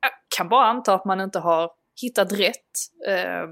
jag 0.00 0.10
kan 0.36 0.48
bara 0.48 0.66
anta 0.66 0.94
att 0.94 1.04
man 1.04 1.20
inte 1.20 1.38
har 1.38 1.70
hittat 2.02 2.32
rätt. 2.32 2.54
Eh, 3.06 3.48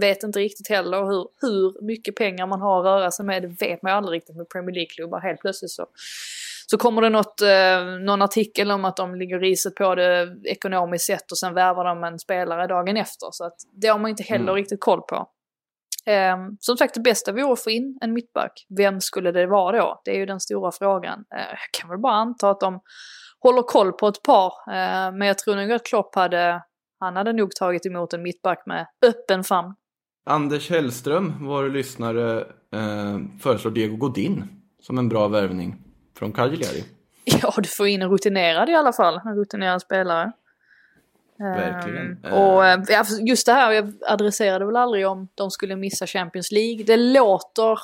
vet 0.00 0.22
inte 0.22 0.38
riktigt 0.38 0.68
heller 0.68 1.04
hur, 1.04 1.28
hur 1.40 1.86
mycket 1.86 2.16
pengar 2.16 2.46
man 2.46 2.60
har 2.60 2.80
att 2.80 2.84
röra 2.84 3.10
sig 3.10 3.26
med. 3.26 3.42
Det 3.42 3.66
vet 3.66 3.82
man 3.82 3.92
ju 3.92 3.96
aldrig 3.96 4.16
riktigt 4.16 4.36
med 4.36 4.48
Premier 4.48 4.74
League-klubbar. 4.74 5.20
Helt 5.20 5.40
plötsligt 5.40 5.70
så, 5.70 5.86
så 6.66 6.78
kommer 6.78 7.02
det 7.02 7.08
något, 7.08 7.42
eh, 7.42 7.84
någon 7.84 8.22
artikel 8.22 8.70
om 8.70 8.84
att 8.84 8.96
de 8.96 9.14
ligger 9.14 9.38
riset 9.38 9.74
på 9.74 9.94
det 9.94 10.36
ekonomiskt 10.44 11.04
sett 11.04 11.30
och 11.30 11.38
sen 11.38 11.54
värvar 11.54 11.84
de 11.84 12.04
en 12.04 12.18
spelare 12.18 12.66
dagen 12.66 12.96
efter. 12.96 13.28
Så 13.32 13.44
att 13.44 13.56
det 13.72 13.88
har 13.88 13.98
man 13.98 14.10
inte 14.10 14.22
heller 14.22 14.52
riktigt 14.54 14.80
koll 14.80 15.02
på. 15.02 15.28
Eh, 16.08 16.36
som 16.60 16.76
sagt, 16.76 16.94
det 16.94 17.00
bästa 17.00 17.32
vore 17.32 17.52
att 17.52 17.62
få 17.62 17.70
in 17.70 17.98
en 18.00 18.12
mittback. 18.12 18.66
Vem 18.78 19.00
skulle 19.00 19.32
det 19.32 19.46
vara 19.46 19.78
då? 19.78 20.00
Det 20.04 20.10
är 20.10 20.16
ju 20.16 20.26
den 20.26 20.40
stora 20.40 20.72
frågan. 20.72 21.24
Eh, 21.34 21.40
jag 21.40 21.80
kan 21.80 21.90
väl 21.90 21.98
bara 21.98 22.12
anta 22.12 22.50
att 22.50 22.60
de 22.60 22.80
håller 23.40 23.62
koll 23.62 23.92
på 23.92 24.08
ett 24.08 24.22
par. 24.22 24.52
Eh, 24.68 25.12
men 25.12 25.28
jag 25.28 25.38
tror 25.38 25.56
nog 25.56 25.72
att 25.72 25.86
Klopp 25.86 26.14
hade, 26.14 26.62
han 27.00 27.16
hade 27.16 27.32
nog 27.32 27.50
tagit 27.50 27.86
emot 27.86 28.12
en 28.12 28.22
mittback 28.22 28.66
med 28.66 28.86
öppen 29.06 29.44
famn. 29.44 29.74
Anders 30.26 30.70
Hellström, 30.70 31.46
vår 31.46 31.68
lyssnare, 31.68 32.38
eh, 32.74 33.18
föreslår 33.40 33.70
Diego 33.70 33.96
Godin 33.96 34.44
som 34.82 34.98
en 34.98 35.08
bra 35.08 35.28
värvning 35.28 35.76
från 36.18 36.32
Cagliari. 36.32 36.84
Ja, 37.42 37.54
du 37.56 37.68
får 37.68 37.86
in 37.86 38.02
en 38.02 38.10
rutinerad 38.10 38.68
i 38.68 38.74
alla 38.74 38.92
fall. 38.92 39.20
En 39.24 39.36
rutinerad 39.36 39.82
spelare. 39.82 40.32
Verkligen. 41.38 42.24
Ehm, 42.24 42.32
och 42.32 42.66
eh, 42.66 42.80
ja, 42.88 43.04
för 43.04 43.28
just 43.28 43.46
det 43.46 43.52
här, 43.52 43.72
jag 43.72 43.92
adresserade 44.06 44.66
väl 44.66 44.76
aldrig 44.76 45.06
om 45.06 45.28
de 45.34 45.50
skulle 45.50 45.76
missa 45.76 46.06
Champions 46.06 46.52
League. 46.52 46.84
Det 46.84 46.96
låter, 46.96 47.78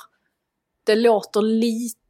det 0.83 0.95
låter 0.95 1.41
lite 1.41 2.04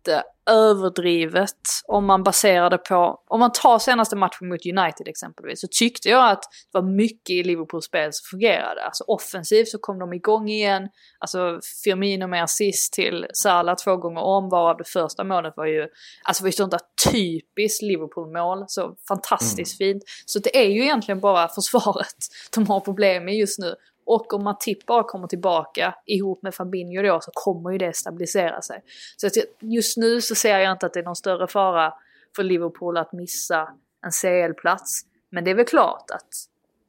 överdrivet 0.49 1.61
om 1.87 2.05
man 2.05 2.23
baserar 2.23 2.69
det 2.69 2.77
på, 2.77 3.23
om 3.27 3.39
man 3.39 3.51
tar 3.51 3.79
senaste 3.79 4.15
matchen 4.15 4.49
mot 4.49 4.65
United 4.65 5.07
exempelvis, 5.07 5.61
så 5.61 5.67
tyckte 5.71 6.09
jag 6.09 6.31
att 6.31 6.43
det 6.71 6.79
var 6.79 6.95
mycket 6.95 7.29
i 7.29 7.43
Liverpools 7.43 7.85
spel 7.85 8.13
som 8.13 8.37
fungerade. 8.37 8.83
Alltså 8.85 9.03
offensivt 9.07 9.67
så 9.67 9.77
kom 9.77 9.99
de 9.99 10.13
igång 10.13 10.49
igen, 10.49 10.89
alltså 11.19 11.59
Firmino 11.83 12.27
med 12.27 12.43
assist 12.43 12.93
till 12.93 13.25
Salah 13.33 13.75
två 13.75 13.97
gånger 13.97 14.21
om, 14.21 14.49
varav 14.49 14.77
det 14.77 14.89
första 14.89 15.23
målet 15.23 15.53
var 15.57 15.65
ju, 15.65 15.87
alltså 16.23 16.43
var 16.43 16.47
ju 16.47 16.51
sånt 16.51 16.71
där 16.71 17.11
typiskt 17.11 17.81
Liverpool-mål, 17.81 18.65
så 18.67 18.95
fantastiskt 19.07 19.77
fint. 19.77 20.03
Så 20.25 20.39
det 20.39 20.57
är 20.57 20.69
ju 20.69 20.81
egentligen 20.81 21.19
bara 21.19 21.47
försvaret 21.47 22.15
de 22.55 22.67
har 22.67 22.79
problem 22.79 23.25
med 23.25 23.35
just 23.35 23.59
nu. 23.59 23.75
Och 24.05 24.33
om 24.33 24.43
Matip 24.43 24.85
bara 24.85 25.03
kommer 25.03 25.27
tillbaka 25.27 25.95
ihop 26.05 26.43
med 26.43 26.55
Fabinho 26.55 27.01
då 27.01 27.21
så 27.21 27.31
kommer 27.33 27.71
ju 27.71 27.77
det 27.77 27.95
stabilisera 27.95 28.61
sig. 28.61 28.83
Så 29.17 29.27
att 29.27 29.33
just 29.59 29.97
nu 29.97 30.21
så 30.21 30.35
ser 30.35 30.59
jag 30.59 30.71
inte 30.71 30.85
att 30.85 30.93
det 30.93 30.99
är 30.99 31.03
någon 31.03 31.15
större 31.15 31.47
fara 31.47 31.93
för 32.35 32.43
Liverpool 32.43 32.97
att 32.97 33.13
missa 33.13 33.73
en 34.05 34.11
CL-plats. 34.11 35.01
Men 35.29 35.43
det 35.43 35.51
är 35.51 35.55
väl 35.55 35.65
klart 35.65 36.11
att, 36.11 36.29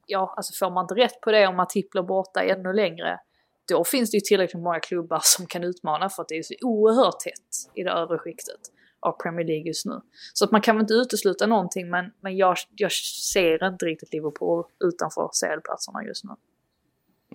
ja, 0.07 0.35
alltså 0.37 0.64
får 0.64 0.71
man 0.71 0.85
inte 0.85 0.95
rätt 0.95 1.21
på 1.21 1.31
det 1.31 1.47
om 1.47 1.57
Matip 1.57 1.91
blir 1.91 2.03
borta 2.03 2.43
ännu 2.43 2.73
längre, 2.73 3.21
då 3.69 3.85
finns 3.85 4.11
det 4.11 4.17
ju 4.17 4.21
tillräckligt 4.21 4.62
många 4.62 4.81
klubbar 4.81 5.21
som 5.23 5.47
kan 5.47 5.64
utmana 5.64 6.09
för 6.09 6.23
att 6.23 6.29
det 6.29 6.39
är 6.39 6.43
så 6.43 6.55
oerhört 6.62 7.21
tätt 7.21 7.73
i 7.75 7.83
det 7.83 7.91
övre 7.91 8.19
skiktet 8.19 8.61
av 9.01 9.12
Premier 9.12 9.47
League 9.47 9.67
just 9.67 9.87
nu. 9.87 10.01
Så 10.35 10.45
att 10.45 10.51
man 10.51 10.61
kan 10.61 10.77
väl 10.77 10.83
inte 10.83 10.95
utesluta 10.95 11.47
någonting 11.47 11.91
men, 11.91 12.12
men 12.21 12.37
jag, 12.37 12.57
jag 12.77 12.93
ser 12.93 13.67
inte 13.67 13.87
riktigt 13.87 14.12
Liverpool 14.12 14.64
utanför 14.85 15.31
CL-platserna 15.41 16.05
just 16.05 16.25
nu. 16.25 16.31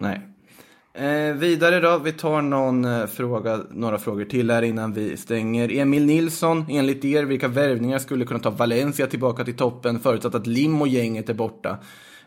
Nej. 0.02 0.22
Eh, 0.94 1.34
vidare 1.36 1.80
då, 1.80 1.98
vi 1.98 2.12
tar 2.12 2.42
någon, 2.42 2.86
eh, 2.86 3.08
fråga, 3.08 3.60
några 3.72 3.98
frågor 3.98 4.26
till 4.26 4.52
här 4.52 4.62
innan 4.62 4.94
vi 4.94 5.18
stänger. 5.18 5.72
Emil 5.78 6.06
Nilsson, 6.06 6.66
enligt 6.70 7.06
er, 7.06 7.24
vilka 7.24 7.48
värvningar 7.48 8.00
skulle 8.00 8.26
kunna 8.26 8.40
ta 8.40 8.50
Valencia 8.50 9.08
tillbaka 9.08 9.46
till 9.46 9.56
toppen 9.56 10.00
förutsatt 10.00 10.36
att 10.36 10.48
Lim 10.48 10.82
och 10.82 10.88
gänget 10.88 11.30
är 11.30 11.34
borta? 11.34 11.78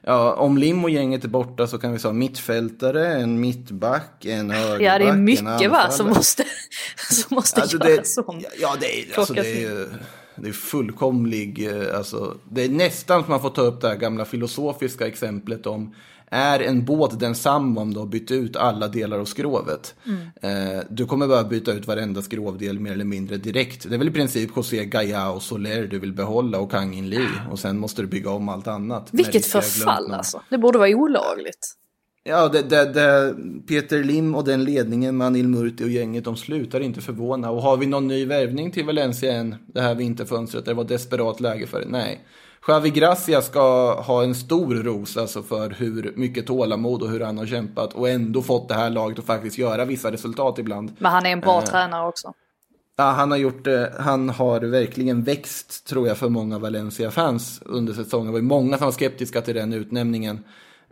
Ja, 0.02 0.34
om 0.34 0.58
Lim 0.58 0.84
och 0.84 0.90
gänget 0.90 1.24
är 1.24 1.28
borta 1.28 1.66
så 1.66 1.78
kan 1.78 1.92
vi 1.92 1.98
säga 1.98 2.12
mittfältare, 2.12 3.14
en 3.14 3.40
mittback, 3.40 4.24
en 4.24 4.50
högerback, 4.50 4.82
Ja, 4.82 4.98
det 4.98 5.04
är 5.04 5.16
mycket 5.16 5.70
va 5.70 5.90
som 5.90 6.08
måste, 6.08 6.44
som 7.10 7.34
måste 7.34 7.60
Alltså 7.60 7.88
göras 7.88 8.18
om. 8.26 8.42
ja, 8.60 8.76
det 8.80 9.00
är, 9.00 9.18
alltså, 9.18 9.34
det 9.34 9.64
är, 9.64 9.86
det 10.36 10.48
är 10.48 10.52
fullkomlig, 10.52 11.66
eh, 11.66 11.96
alltså, 11.98 12.34
det 12.50 12.64
är 12.64 12.68
nästan 12.68 13.22
som 13.22 13.30
man 13.30 13.40
får 13.40 13.50
ta 13.50 13.62
upp 13.62 13.80
det 13.80 13.88
här 13.88 13.96
gamla 13.96 14.24
filosofiska 14.24 15.06
exemplet 15.06 15.66
om 15.66 15.94
är 16.34 16.60
en 16.60 16.84
båt 16.84 17.20
densamma 17.20 17.80
om 17.80 17.94
du 17.94 18.00
har 18.00 18.06
bytt 18.06 18.30
ut 18.30 18.56
alla 18.56 18.88
delar 18.88 19.18
av 19.18 19.24
skrovet? 19.24 19.94
Mm. 20.06 20.76
Eh, 20.76 20.82
du 20.90 21.06
kommer 21.06 21.28
bara 21.28 21.44
byta 21.44 21.72
ut 21.72 21.86
varenda 21.86 22.22
skrovdel 22.22 22.80
mer 22.80 22.92
eller 22.92 23.04
mindre 23.04 23.36
direkt. 23.36 23.88
Det 23.88 23.94
är 23.94 23.98
väl 23.98 24.08
i 24.08 24.12
princip 24.12 24.50
José 24.56 24.84
Gaia 24.84 25.30
och 25.30 25.42
Soler 25.42 25.86
du 25.86 25.98
vill 25.98 26.12
behålla 26.12 26.58
och 26.58 26.70
Kang 26.70 26.94
In 26.94 27.10
Lee. 27.10 27.28
Och 27.50 27.58
sen 27.58 27.78
måste 27.78 28.02
du 28.02 28.08
bygga 28.08 28.30
om 28.30 28.48
allt 28.48 28.66
annat. 28.66 29.12
Med 29.12 29.24
Vilket 29.24 29.46
förfall 29.46 30.12
alltså. 30.12 30.42
Det 30.50 30.58
borde 30.58 30.78
vara 30.78 30.96
olagligt. 30.96 31.76
Ja, 32.26 32.48
det, 32.48 32.62
det, 32.62 32.84
det, 32.84 33.34
Peter 33.66 34.04
Lim 34.04 34.34
och 34.34 34.44
den 34.44 34.64
ledningen, 34.64 35.16
Manil 35.16 35.48
Murti 35.48 35.84
och 35.84 35.88
gänget, 35.88 36.24
de 36.24 36.36
slutar 36.36 36.80
inte 36.80 37.00
förvåna. 37.00 37.50
Och 37.50 37.62
har 37.62 37.76
vi 37.76 37.86
någon 37.86 38.08
ny 38.08 38.26
värvning 38.26 38.70
till 38.70 38.84
Valencia 38.84 39.32
än 39.32 39.54
det 39.66 39.80
här 39.80 39.94
vinterfönstret? 39.94 40.64
Det 40.64 40.74
var 40.74 40.84
desperat 40.84 41.40
läge 41.40 41.66
för 41.66 41.80
det? 41.80 41.88
Nej. 41.88 42.20
Javi 42.68 42.90
Gracia 42.90 43.42
ska 43.42 43.94
ha 44.00 44.22
en 44.22 44.34
stor 44.34 44.74
ros 44.74 45.16
alltså 45.16 45.42
för 45.42 45.70
hur 45.70 46.12
mycket 46.16 46.46
tålamod 46.46 47.02
och 47.02 47.08
hur 47.10 47.20
han 47.20 47.38
har 47.38 47.46
kämpat 47.46 47.92
och 47.94 48.08
ändå 48.08 48.42
fått 48.42 48.68
det 48.68 48.74
här 48.74 48.90
laget 48.90 49.18
att 49.18 49.24
faktiskt 49.24 49.58
göra 49.58 49.84
vissa 49.84 50.12
resultat 50.12 50.58
ibland. 50.58 50.92
Men 50.98 51.12
han 51.12 51.26
är 51.26 51.30
en 51.30 51.40
bra 51.40 51.58
Eh. 51.58 51.64
tränare 51.64 52.08
också. 52.08 52.32
Ja, 52.96 53.04
han 53.04 53.30
har 53.30 53.38
gjort 53.38 53.64
det. 53.64 53.92
Han 53.98 54.28
har 54.28 54.60
verkligen 54.60 55.22
växt, 55.22 55.86
tror 55.86 56.08
jag, 56.08 56.16
för 56.16 56.28
många 56.28 56.58
Valencia-fans 56.58 57.60
under 57.64 57.92
säsongen. 57.92 58.26
Det 58.26 58.32
var 58.32 58.38
ju 58.38 58.44
många 58.44 58.78
som 58.78 58.84
var 58.84 58.92
skeptiska 58.92 59.40
till 59.40 59.54
den 59.54 59.72
utnämningen 59.72 60.44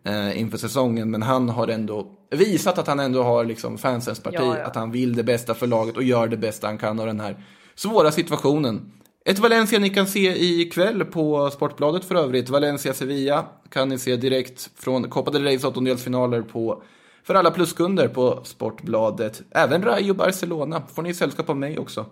eh, 0.05 0.41
inför 0.41 0.59
säsongen. 0.59 1.11
Men 1.11 1.23
han 1.23 1.49
har 1.49 1.69
ändå 1.69 2.07
visat 2.31 2.79
att 2.79 2.87
han 2.87 3.01
ändå 3.01 3.23
har 3.23 3.45
liksom 3.45 3.79
fansens 3.79 4.21
parti. 4.21 4.37
Ja, 4.39 4.59
ja. 4.59 4.65
Att 4.65 4.77
han 4.77 4.91
vill 4.91 5.17
det 5.17 5.23
bästa 5.23 5.55
för 5.55 5.67
laget 5.67 5.97
och 5.97 6.03
gör 6.03 6.29
det 6.29 6.37
bästa 6.37 6.67
han 6.67 6.79
kan 6.79 7.01
av 7.01 7.07
den 7.07 7.21
här 7.21 7.37
svåra 7.75 8.11
situationen. 8.13 8.93
Ett 9.25 9.39
Valencia 9.39 9.79
ni 9.79 9.91
kan 9.91 10.07
se 10.07 10.45
ikväll 10.61 11.05
på 11.05 11.51
Sportbladet 11.51 12.05
för 12.05 12.15
övrigt. 12.15 12.49
Valencia-Sevilla 12.49 13.47
kan 13.69 13.89
ni 13.89 13.99
se 13.99 14.17
direkt 14.17 14.71
från 14.77 15.11
Copa 15.11 15.31
del 15.31 15.45
Reys 15.45 15.65
åttondelsfinaler 15.65 16.43
på 16.43 16.83
för 17.23 17.35
alla 17.35 17.51
pluskunder 17.51 18.09
på 18.09 18.41
Sportbladet. 18.45 19.43
Även 19.51 19.83
Rayo 19.83 20.15
Barcelona 20.15 20.83
får 20.95 21.03
ni 21.03 21.15
sällskap 21.15 21.51
av 21.51 21.57
mig 21.57 21.79
också. 21.79 22.07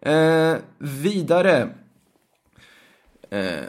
Eh, 0.00 0.54
vidare. 0.78 1.68
Eh, 3.30 3.64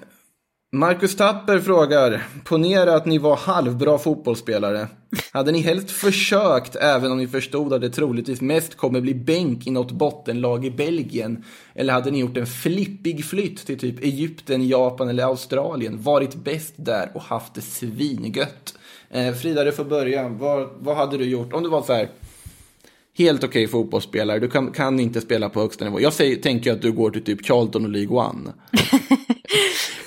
Marcus 0.72 1.16
Tapper 1.16 1.60
frågar, 1.60 2.28
ponera 2.46 2.96
att 2.96 3.06
ni 3.06 3.18
var 3.18 3.36
halvbra 3.36 3.98
fotbollsspelare. 3.98 4.88
Hade 5.32 5.52
ni 5.52 5.62
helst 5.62 5.92
försökt, 5.92 6.76
även 6.76 7.12
om 7.12 7.18
ni 7.18 7.28
förstod 7.28 7.74
att 7.74 7.82
det 7.82 7.90
troligtvis 7.90 8.42
mest 8.42 8.78
kommer 8.78 9.02
bli 9.02 9.16
bänk 9.16 9.68
i 9.68 9.72
något 9.72 9.92
bottenlag 9.92 10.66
i 10.66 10.72
Belgien? 10.72 11.44
Eller 11.76 11.94
hade 11.94 12.12
ni 12.12 12.20
gjort 12.20 12.38
en 12.38 12.48
flippig 12.48 13.26
flytt 13.26 13.66
till 13.66 13.80
typ 13.80 14.04
Egypten, 14.04 14.68
Japan 14.68 15.10
eller 15.10 15.24
Australien, 15.24 16.02
varit 16.02 16.36
bäst 16.36 16.74
där 16.76 17.12
och 17.14 17.22
haft 17.22 17.54
det 17.54 17.62
svingött? 17.62 18.74
Eh, 19.10 19.34
Frida, 19.34 19.64
du 19.64 19.72
får 19.72 19.86
börja. 19.86 20.30
Vad, 20.30 20.70
vad 20.80 20.98
hade 20.98 21.18
du 21.18 21.26
gjort 21.26 21.54
om 21.54 21.64
du 21.64 21.70
var 21.70 21.82
så 21.82 21.94
här 21.94 22.10
helt 23.18 23.44
okej 23.44 23.66
okay 23.66 23.68
fotbollsspelare, 23.68 24.40
du 24.40 24.50
kan, 24.50 24.72
kan, 24.72 25.00
inte 25.00 25.22
spela 25.22 25.50
på 25.50 25.60
högsta 25.60 25.86
nivå. 25.86 26.02
Jag 26.02 26.14
säger, 26.14 26.36
tänker 26.36 26.72
att 26.72 26.82
du 26.82 26.92
går 26.92 27.12
till 27.12 27.24
typ 27.24 27.46
Charlton 27.46 27.86
och 27.86 27.92
League 27.92 28.18
One. 28.18 28.54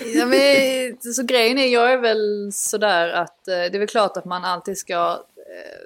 ja, 0.14 0.26
men, 0.26 1.12
så 1.14 1.22
grejen 1.22 1.58
är, 1.58 1.66
jag 1.66 1.92
är 1.92 1.98
väl 1.98 2.50
sådär 2.52 3.08
att 3.08 3.48
eh, 3.48 3.54
det 3.54 3.74
är 3.74 3.78
väl 3.78 3.88
klart 3.88 4.16
att 4.16 4.24
man 4.24 4.44
alltid 4.44 4.78
ska 4.78 5.18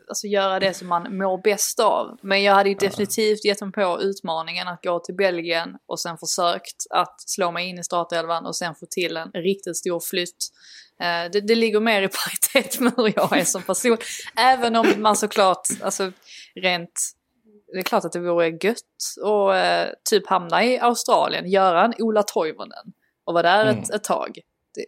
alltså, 0.09 0.27
göra 0.27 0.61
det 0.61 0.75
som 0.75 0.89
man 0.89 1.17
mår 1.17 1.43
bäst 1.43 1.81
av. 1.81 2.19
Men 2.23 2.43
jag 2.43 2.55
hade 2.55 2.69
ju 2.69 2.75
definitivt 2.75 3.45
gett 3.45 3.61
mig 3.61 3.73
på 3.73 3.99
utmaningen 4.03 4.69
att 4.69 4.83
gå 4.83 5.01
till 5.01 5.15
Belgien 5.15 5.77
och 5.87 6.01
sen 6.01 6.19
försökt 6.19 6.77
att 6.91 7.21
slå 7.21 7.51
mig 7.51 7.69
in 7.69 7.79
i 7.79 7.85
startelvan 7.85 8.47
och 8.47 8.57
sen 8.57 8.75
få 8.75 8.87
till 8.91 9.17
en 9.17 9.31
riktigt 9.33 9.77
stor 9.77 10.01
flytt. 10.01 10.51
Eh, 11.01 11.31
det, 11.33 11.41
det 11.41 11.55
ligger 11.55 11.81
mer 11.81 12.03
i 12.03 12.09
paritet 12.09 12.81
med 12.81 12.93
hur 12.97 13.12
jag 13.17 13.39
är 13.39 13.45
som 13.45 13.62
person. 13.62 13.99
Även 14.37 14.77
om 14.77 14.87
man 14.97 15.17
såklart, 15.17 15.69
alltså 15.83 16.12
rent 16.55 17.15
det 17.73 17.79
är 17.79 17.83
klart 17.83 18.05
att 18.05 18.12
det 18.12 18.21
vore 18.21 18.49
gött 18.49 18.79
och 19.23 19.57
eh, 19.57 19.89
typ 20.11 20.27
hamna 20.27 20.65
i 20.65 20.79
Australien, 20.79 21.51
göra 21.51 21.85
en 21.85 21.95
Ola 21.99 22.23
Toivonen 22.23 22.93
och 23.25 23.35
vara 23.35 23.43
där 23.43 23.67
mm. 23.67 23.83
ett, 23.83 23.91
ett 23.91 24.05
tag. 24.05 24.39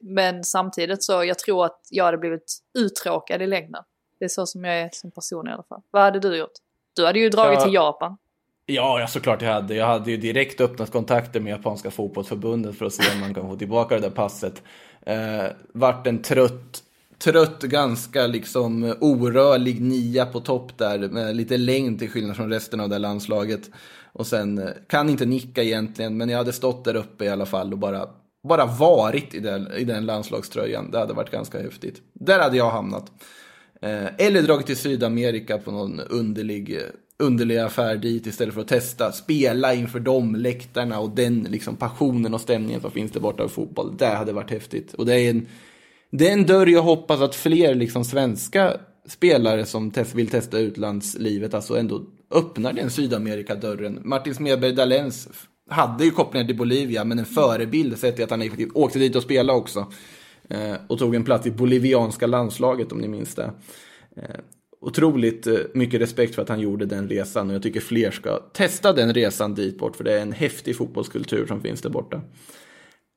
Men 0.03 0.45
samtidigt 0.45 1.05
så, 1.05 1.25
jag 1.25 1.39
tror 1.39 1.65
att 1.65 1.81
jag 1.91 2.05
hade 2.05 2.19
blivit 2.19 2.59
uttråkad 2.79 3.43
i 3.43 3.47
längden. 3.47 3.83
Det 4.19 4.25
är 4.25 4.29
så 4.29 4.47
som 4.47 4.65
jag 4.65 4.81
är 4.81 4.91
som 4.93 5.11
person 5.11 5.49
i 5.49 5.51
alla 5.51 5.63
fall. 5.63 5.81
Vad 5.91 6.03
hade 6.03 6.21
du 6.21 6.37
gjort? 6.37 6.53
Du 6.97 7.07
hade 7.07 7.19
ju 7.19 7.29
dragit 7.29 7.59
ja. 7.59 7.65
till 7.65 7.75
Japan. 7.75 8.17
Ja, 8.67 9.01
ja, 9.01 9.07
såklart 9.07 9.43
jag 9.43 9.53
hade. 9.53 9.75
Jag 9.75 9.87
hade 9.87 10.11
ju 10.11 10.17
direkt 10.17 10.61
öppnat 10.61 10.93
kontakter 10.93 11.41
med 11.41 11.51
japanska 11.51 11.91
fotbollsförbundet 11.91 12.79
för 12.79 12.87
att 12.87 12.93
se 12.93 13.13
om 13.15 13.21
man 13.21 13.35
kan 13.35 13.49
få 13.49 13.57
tillbaka 13.57 13.95
det 13.95 14.01
där 14.01 14.11
passet. 14.11 14.63
Eh, 15.01 15.45
vart 15.73 16.07
en 16.07 16.23
trött, 16.23 16.83
trött, 17.19 17.63
ganska 17.63 18.27
liksom 18.27 18.95
orörlig 19.01 19.81
nia 19.81 20.27
på 20.27 20.41
topp 20.41 20.79
där 20.79 20.99
med 20.99 21.37
lite 21.37 21.57
längd 21.57 21.99
till 21.99 22.11
skillnad 22.11 22.37
från 22.37 22.51
resten 22.51 22.81
av 22.81 22.89
det 22.89 22.99
landslaget. 22.99 23.71
Och 24.13 24.27
sen 24.27 24.59
eh, 24.59 24.71
kan 24.89 25.09
inte 25.09 25.27
nicka 25.27 25.63
egentligen, 25.63 26.17
men 26.17 26.29
jag 26.29 26.39
hade 26.39 26.53
stått 26.53 26.85
där 26.85 26.97
uppe 26.97 27.25
i 27.25 27.29
alla 27.29 27.47
fall 27.47 27.73
och 27.73 27.79
bara, 27.79 28.09
bara 28.49 28.67
varit 28.67 29.35
i 29.35 29.41
den, 29.41 29.73
i 29.73 29.85
den 29.85 30.07
landslagströjan. 30.07 30.91
Det 30.91 30.99
hade 30.99 31.15
varit 31.15 31.31
ganska 31.31 31.63
häftigt. 31.63 32.03
Där 32.13 32.41
hade 32.41 32.57
jag 32.57 32.71
hamnat. 32.71 33.13
Eh, 33.83 34.27
eller 34.27 34.43
dragit 34.43 34.67
till 34.67 34.77
Sydamerika 34.77 35.59
på 35.59 35.71
någon 35.71 36.01
underlig 36.01 36.81
underlig 37.19 37.59
affär 37.59 37.97
dit 37.97 38.27
istället 38.27 38.55
för 38.55 38.61
att 38.61 38.69
testa, 38.69 39.13
spela 39.13 39.75
inför 39.75 40.01
de 40.01 40.35
läktarna 40.35 41.01
och 41.01 41.11
den 41.11 41.47
liksom 41.51 41.77
passionen 41.77 42.35
och 42.35 42.41
stämningen 42.41 42.81
som 42.81 42.91
finns 42.91 43.13
där 43.13 43.21
borta 43.21 43.45
i 43.45 43.49
fotboll. 43.49 43.97
Det 43.99 44.07
hade 44.07 44.33
varit 44.33 44.51
häftigt. 44.51 44.95
Och 44.95 45.07
det 45.07 45.21
är 45.21 45.31
en, 45.31 45.47
det 46.11 46.29
är 46.29 46.33
en 46.33 46.47
dörr 46.47 46.67
jag 46.67 46.83
hoppas 46.83 47.21
att 47.21 47.35
fler 47.35 47.75
liksom 47.75 48.05
svenska 48.05 48.77
spelare 49.09 49.67
som 49.67 49.91
test, 49.91 50.15
vill 50.15 50.29
testa 50.29 50.59
utlandslivet, 50.59 51.55
alltså 51.55 51.79
ändå 51.79 52.03
öppnar 52.31 52.73
den 52.73 52.91
Sydamerika-dörren. 52.91 54.01
Martin 54.05 54.35
Smedberg 54.35 54.73
Dalens 54.73 55.29
hade 55.71 56.05
ju 56.05 56.11
kopplingar 56.11 56.47
till 56.47 56.57
Bolivia, 56.57 57.05
men 57.05 57.19
en 57.19 57.25
förebild 57.25 57.99
sett 57.99 58.15
till 58.15 58.25
att 58.25 58.31
han 58.31 58.51
åkte 58.75 58.99
dit 58.99 59.17
och 59.17 59.23
spelade 59.23 59.59
också. 59.59 59.87
Eh, 60.51 60.77
och 60.87 60.99
tog 60.99 61.15
en 61.15 61.25
plats 61.25 61.47
i 61.47 61.51
bolivianska 61.51 62.27
landslaget 62.27 62.93
om 62.93 62.99
ni 62.99 63.09
minns 63.09 63.35
det. 63.35 63.51
Eh, 64.17 64.37
otroligt 64.81 65.47
eh, 65.47 65.55
mycket 65.75 66.01
respekt 66.01 66.35
för 66.35 66.43
att 66.43 66.49
han 66.49 66.61
gjorde 66.61 66.87
den 66.87 67.09
resan 67.09 67.49
och 67.49 67.55
jag 67.55 67.63
tycker 67.63 67.81
fler 67.81 68.11
ska 68.11 68.39
testa 68.39 68.93
den 68.93 69.15
resan 69.15 69.55
dit 69.55 69.79
bort 69.79 69.97
för 69.97 70.05
det 70.05 70.13
är 70.13 70.23
en 70.23 70.33
häftig 70.33 70.77
fotbollskultur 70.77 71.47
som 71.47 71.61
finns 71.61 71.83
där 71.83 71.91
borta. 71.91 72.21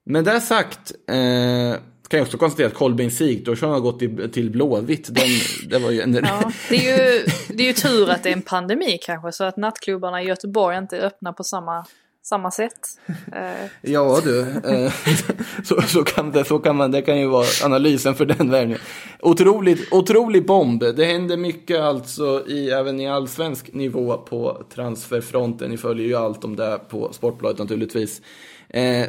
Men 0.06 0.24
det 0.24 0.42
sagt 0.42 0.92
eh, 1.08 1.80
kan 2.10 2.18
jag 2.18 2.26
också 2.26 2.38
konstatera 2.38 2.68
att 2.68 2.74
Kolbeinn 2.74 3.12
Sigthorsson 3.12 3.72
har 3.72 3.80
gått 3.80 4.00
till, 4.00 4.32
till 4.32 4.50
Blåvitt. 4.50 5.16
Den, 5.16 5.30
det, 5.70 5.80
var 5.80 5.92
ju 5.92 6.02
en... 6.02 6.14
ja, 6.14 6.52
det, 6.70 6.76
är 6.76 7.14
ju, 7.14 7.26
det 7.56 7.64
är 7.64 7.68
ju 7.68 7.74
tur 7.74 8.10
att 8.10 8.24
det 8.24 8.30
är 8.30 8.34
en 8.34 8.42
pandemi 8.42 8.98
kanske 9.02 9.32
så 9.32 9.44
att 9.44 9.58
nattklubbarna 9.58 10.22
i 10.22 10.26
Göteborg 10.26 10.78
inte 10.78 10.98
är 10.98 11.06
öppna 11.06 11.34
på 11.34 11.44
samma 11.44 11.86
samma 12.30 12.52
sätt. 12.52 12.80
Eh. 13.36 13.70
Ja 13.82 14.20
du, 14.24 14.42
eh, 14.42 14.94
så, 15.64 15.82
så, 15.82 16.04
kan 16.04 16.32
det, 16.32 16.46
så 16.46 16.60
kan 16.60 16.76
man, 16.76 16.92
det 16.92 17.02
kan 17.02 17.20
ju 17.20 17.28
vara 17.28 17.46
analysen 17.64 18.16
för 18.16 18.26
den 18.26 18.52
värvningen. 18.52 18.82
Otroligt, 19.20 19.94
otrolig 19.94 20.46
bomb. 20.46 20.84
Det 20.96 21.06
händer 21.06 21.38
mycket 21.38 21.80
alltså 21.80 22.44
i, 22.48 22.70
även 22.70 23.00
i 23.00 23.08
allsvensk 23.08 23.74
nivå 23.74 24.18
på 24.18 24.64
transferfronten. 24.74 25.70
Ni 25.70 25.78
följer 25.78 26.08
ju 26.08 26.16
allt 26.16 26.44
om 26.44 26.56
det 26.56 26.80
på 26.90 27.14
Sportbladet 27.14 27.60
naturligtvis. 27.60 28.22
Eh, 28.70 29.06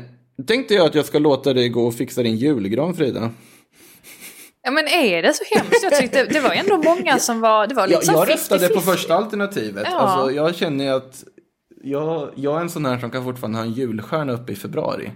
tänkte 0.47 0.75
jag 0.75 0.87
att 0.87 0.95
jag 0.95 1.05
ska 1.05 1.19
låta 1.19 1.53
dig 1.53 1.69
gå 1.69 1.87
och 1.87 1.95
fixa 1.95 2.23
din 2.23 2.37
julgran 2.37 2.95
Frida. 2.95 3.31
Ja 4.63 4.71
men 4.71 4.89
är 4.89 5.23
det 5.23 5.33
så 5.35 5.45
hemskt? 5.57 5.83
Jag 5.83 5.95
tyckte 5.99 6.25
det 6.25 6.41
var 6.41 6.51
ändå 6.51 6.77
många 6.77 7.19
som 7.19 7.41
var, 7.41 7.67
det 7.67 7.75
var 7.75 7.87
lite 7.87 8.07
Jag, 8.07 8.17
jag 8.17 8.29
röstade 8.29 8.69
på 8.69 8.81
första 8.81 9.15
alternativet. 9.15 9.87
Ja. 9.91 9.99
Alltså, 9.99 10.37
jag 10.37 10.55
känner 10.55 10.93
att 10.93 11.25
jag, 11.83 12.31
jag 12.35 12.57
är 12.57 12.61
en 12.61 12.71
sån 12.71 12.85
här 12.85 12.99
som 12.99 13.11
kan 13.11 13.25
fortfarande 13.25 13.59
ha 13.59 13.65
en 13.65 13.73
julstjärna 13.73 14.33
uppe 14.33 14.53
i 14.53 14.57
februari. 14.57 15.13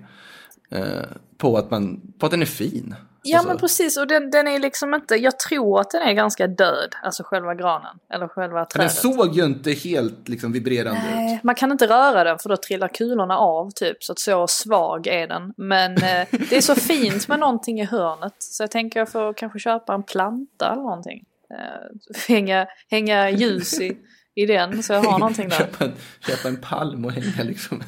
Eh, 0.71 1.03
på, 1.39 1.57
att 1.57 1.71
man, 1.71 2.01
på 2.19 2.27
att 2.27 2.33
den 2.33 2.43
är 2.43 2.47
fin. 2.47 2.95
Ja 3.27 3.39
alltså. 3.39 3.49
men 3.49 3.59
precis 3.59 3.97
och 3.97 4.07
den, 4.07 4.31
den 4.31 4.49
är 4.49 4.59
liksom 4.59 4.95
inte, 4.95 5.15
jag 5.15 5.39
tror 5.39 5.81
att 5.81 5.91
den 5.91 6.03
är 6.03 6.13
ganska 6.13 6.47
död, 6.47 6.95
alltså 7.03 7.23
själva 7.23 7.55
granen. 7.55 7.99
Eller 8.15 8.29
själva 8.29 8.65
trädet. 8.65 9.03
Den 9.03 9.13
såg 9.13 9.35
ju 9.35 9.45
inte 9.45 9.71
helt 9.71 10.29
liksom 10.29 10.53
vibrerande 10.53 11.01
Nej, 11.15 11.37
ut. 11.37 11.43
Man 11.43 11.55
kan 11.55 11.73
inte 11.73 11.87
röra 11.87 12.25
den 12.25 12.39
för 12.39 12.49
då 12.49 12.57
trillar 12.57 12.89
kulorna 12.89 13.39
av 13.39 13.71
typ. 13.71 14.05
Så 14.05 14.13
att 14.13 14.19
så 14.19 14.47
svag 14.47 15.07
är 15.07 15.27
den. 15.27 15.55
Men 15.57 15.93
eh, 15.93 16.27
det 16.51 16.57
är 16.57 16.61
så 16.61 16.75
fint 16.75 17.29
med 17.29 17.39
någonting 17.39 17.81
i 17.81 17.85
hörnet. 17.85 18.35
Så 18.39 18.63
jag 18.63 18.71
tänker 18.71 19.01
jag 19.01 19.13
får 19.13 19.33
kanske 19.33 19.59
köpa 19.59 19.95
en 19.95 20.03
planta 20.03 20.73
eller 20.73 20.83
någonting. 20.83 21.25
Eh, 21.51 22.19
hänga, 22.29 22.67
hänga 22.91 23.31
ljus 23.31 23.81
i 23.81 23.97
i 24.35 24.47
den 24.47 24.83
så 24.83 24.93
jag 24.93 25.01
har 25.01 25.19
någonting 25.19 25.49
där. 25.49 25.57
köpa, 25.57 25.85
en, 25.85 25.93
köpa 26.27 26.49
en 26.49 26.57
palm 26.57 27.05
och 27.05 27.13
hänga 27.13 27.43
liksom. 27.43 27.83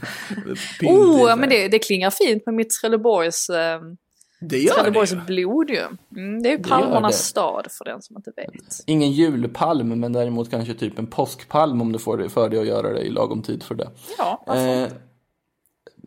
oh, 0.82 1.36
men 1.36 1.48
det, 1.48 1.68
det 1.68 1.78
klingar 1.78 2.10
fint 2.10 2.46
med 2.46 2.54
mitt 2.54 2.70
Trelleborgs, 2.70 3.50
eh, 3.50 3.80
det 4.40 4.68
Trelleborgs 4.68 5.10
det. 5.10 5.22
blod 5.26 5.70
ju. 5.70 5.82
Mm, 6.16 6.42
det 6.42 6.48
är 6.48 6.58
ju 6.58 6.62
palmernas 6.62 7.24
stad 7.24 7.66
för 7.70 7.84
den 7.84 8.02
som 8.02 8.16
inte 8.16 8.32
vet. 8.36 8.82
Ingen 8.86 9.10
julpalm 9.10 10.00
men 10.00 10.12
däremot 10.12 10.50
kanske 10.50 10.74
typ 10.74 10.98
en 10.98 11.06
påskpalm 11.06 11.80
om 11.80 11.92
du 11.92 11.98
får 11.98 12.28
för 12.28 12.48
dig 12.48 12.60
att 12.60 12.66
göra 12.66 12.92
det 12.92 13.00
i 13.00 13.10
lagom 13.10 13.42
tid 13.42 13.62
för 13.62 13.74
det. 13.74 13.90
Ja, 14.18 14.44
eh, 14.48 14.88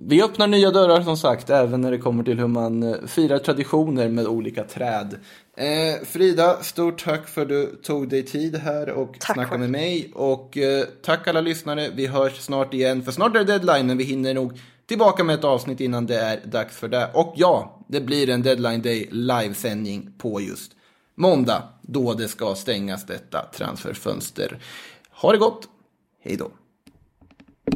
vi 0.08 0.24
öppnar 0.24 0.48
nya 0.48 0.72
dörrar 0.72 1.02
som 1.02 1.18
sagt, 1.18 1.50
även 1.50 1.82
när 1.82 1.92
det 1.92 1.98
kommer 1.98 2.24
till 2.24 2.40
hur 2.40 2.48
man 2.48 2.84
eh, 2.84 2.96
firar 3.08 3.38
traditioner 3.38 4.10
med 4.10 4.28
olika 4.28 4.64
träd. 4.64 5.20
Eh, 5.58 6.06
Frida, 6.06 6.64
stort 6.64 7.04
tack 7.04 7.28
för 7.28 7.42
att 7.42 7.50
du 7.50 7.76
tog 7.84 8.10
dig 8.10 8.26
tid 8.26 8.56
här 8.56 8.90
och 8.90 9.16
tack 9.20 9.34
snackade 9.34 9.58
med 9.58 9.70
mig. 9.70 10.12
Och 10.16 10.58
eh, 10.58 10.86
tack 11.02 11.28
alla 11.28 11.42
lyssnare, 11.42 11.90
vi 11.96 12.08
hörs 12.08 12.40
snart 12.40 12.74
igen. 12.74 13.04
För 13.04 13.12
snart 13.12 13.36
är 13.36 13.40
det 13.40 13.46
deadline, 13.46 13.88
men 13.88 13.98
vi 13.98 14.04
hinner 14.04 14.34
nog 14.34 14.60
tillbaka 14.86 15.24
med 15.24 15.36
ett 15.36 15.44
avsnitt 15.44 15.80
innan 15.80 16.06
det 16.06 16.20
är 16.20 16.40
dags 16.46 16.78
för 16.78 16.88
det. 16.88 17.10
Och 17.14 17.34
ja, 17.36 17.80
det 17.88 18.02
blir 18.02 18.30
en 18.30 18.44
deadline 18.44 18.82
day 18.82 19.10
livesändning 19.12 20.14
på 20.18 20.42
just 20.42 20.72
måndag, 21.16 21.64
då 21.82 22.14
det 22.14 22.28
ska 22.28 22.56
stängas 22.56 23.06
detta 23.06 23.46
transferfönster. 23.54 24.60
Ha 25.12 25.32
det 25.32 25.38
gott, 25.38 25.68
hej 26.24 26.38
då! 26.38 26.52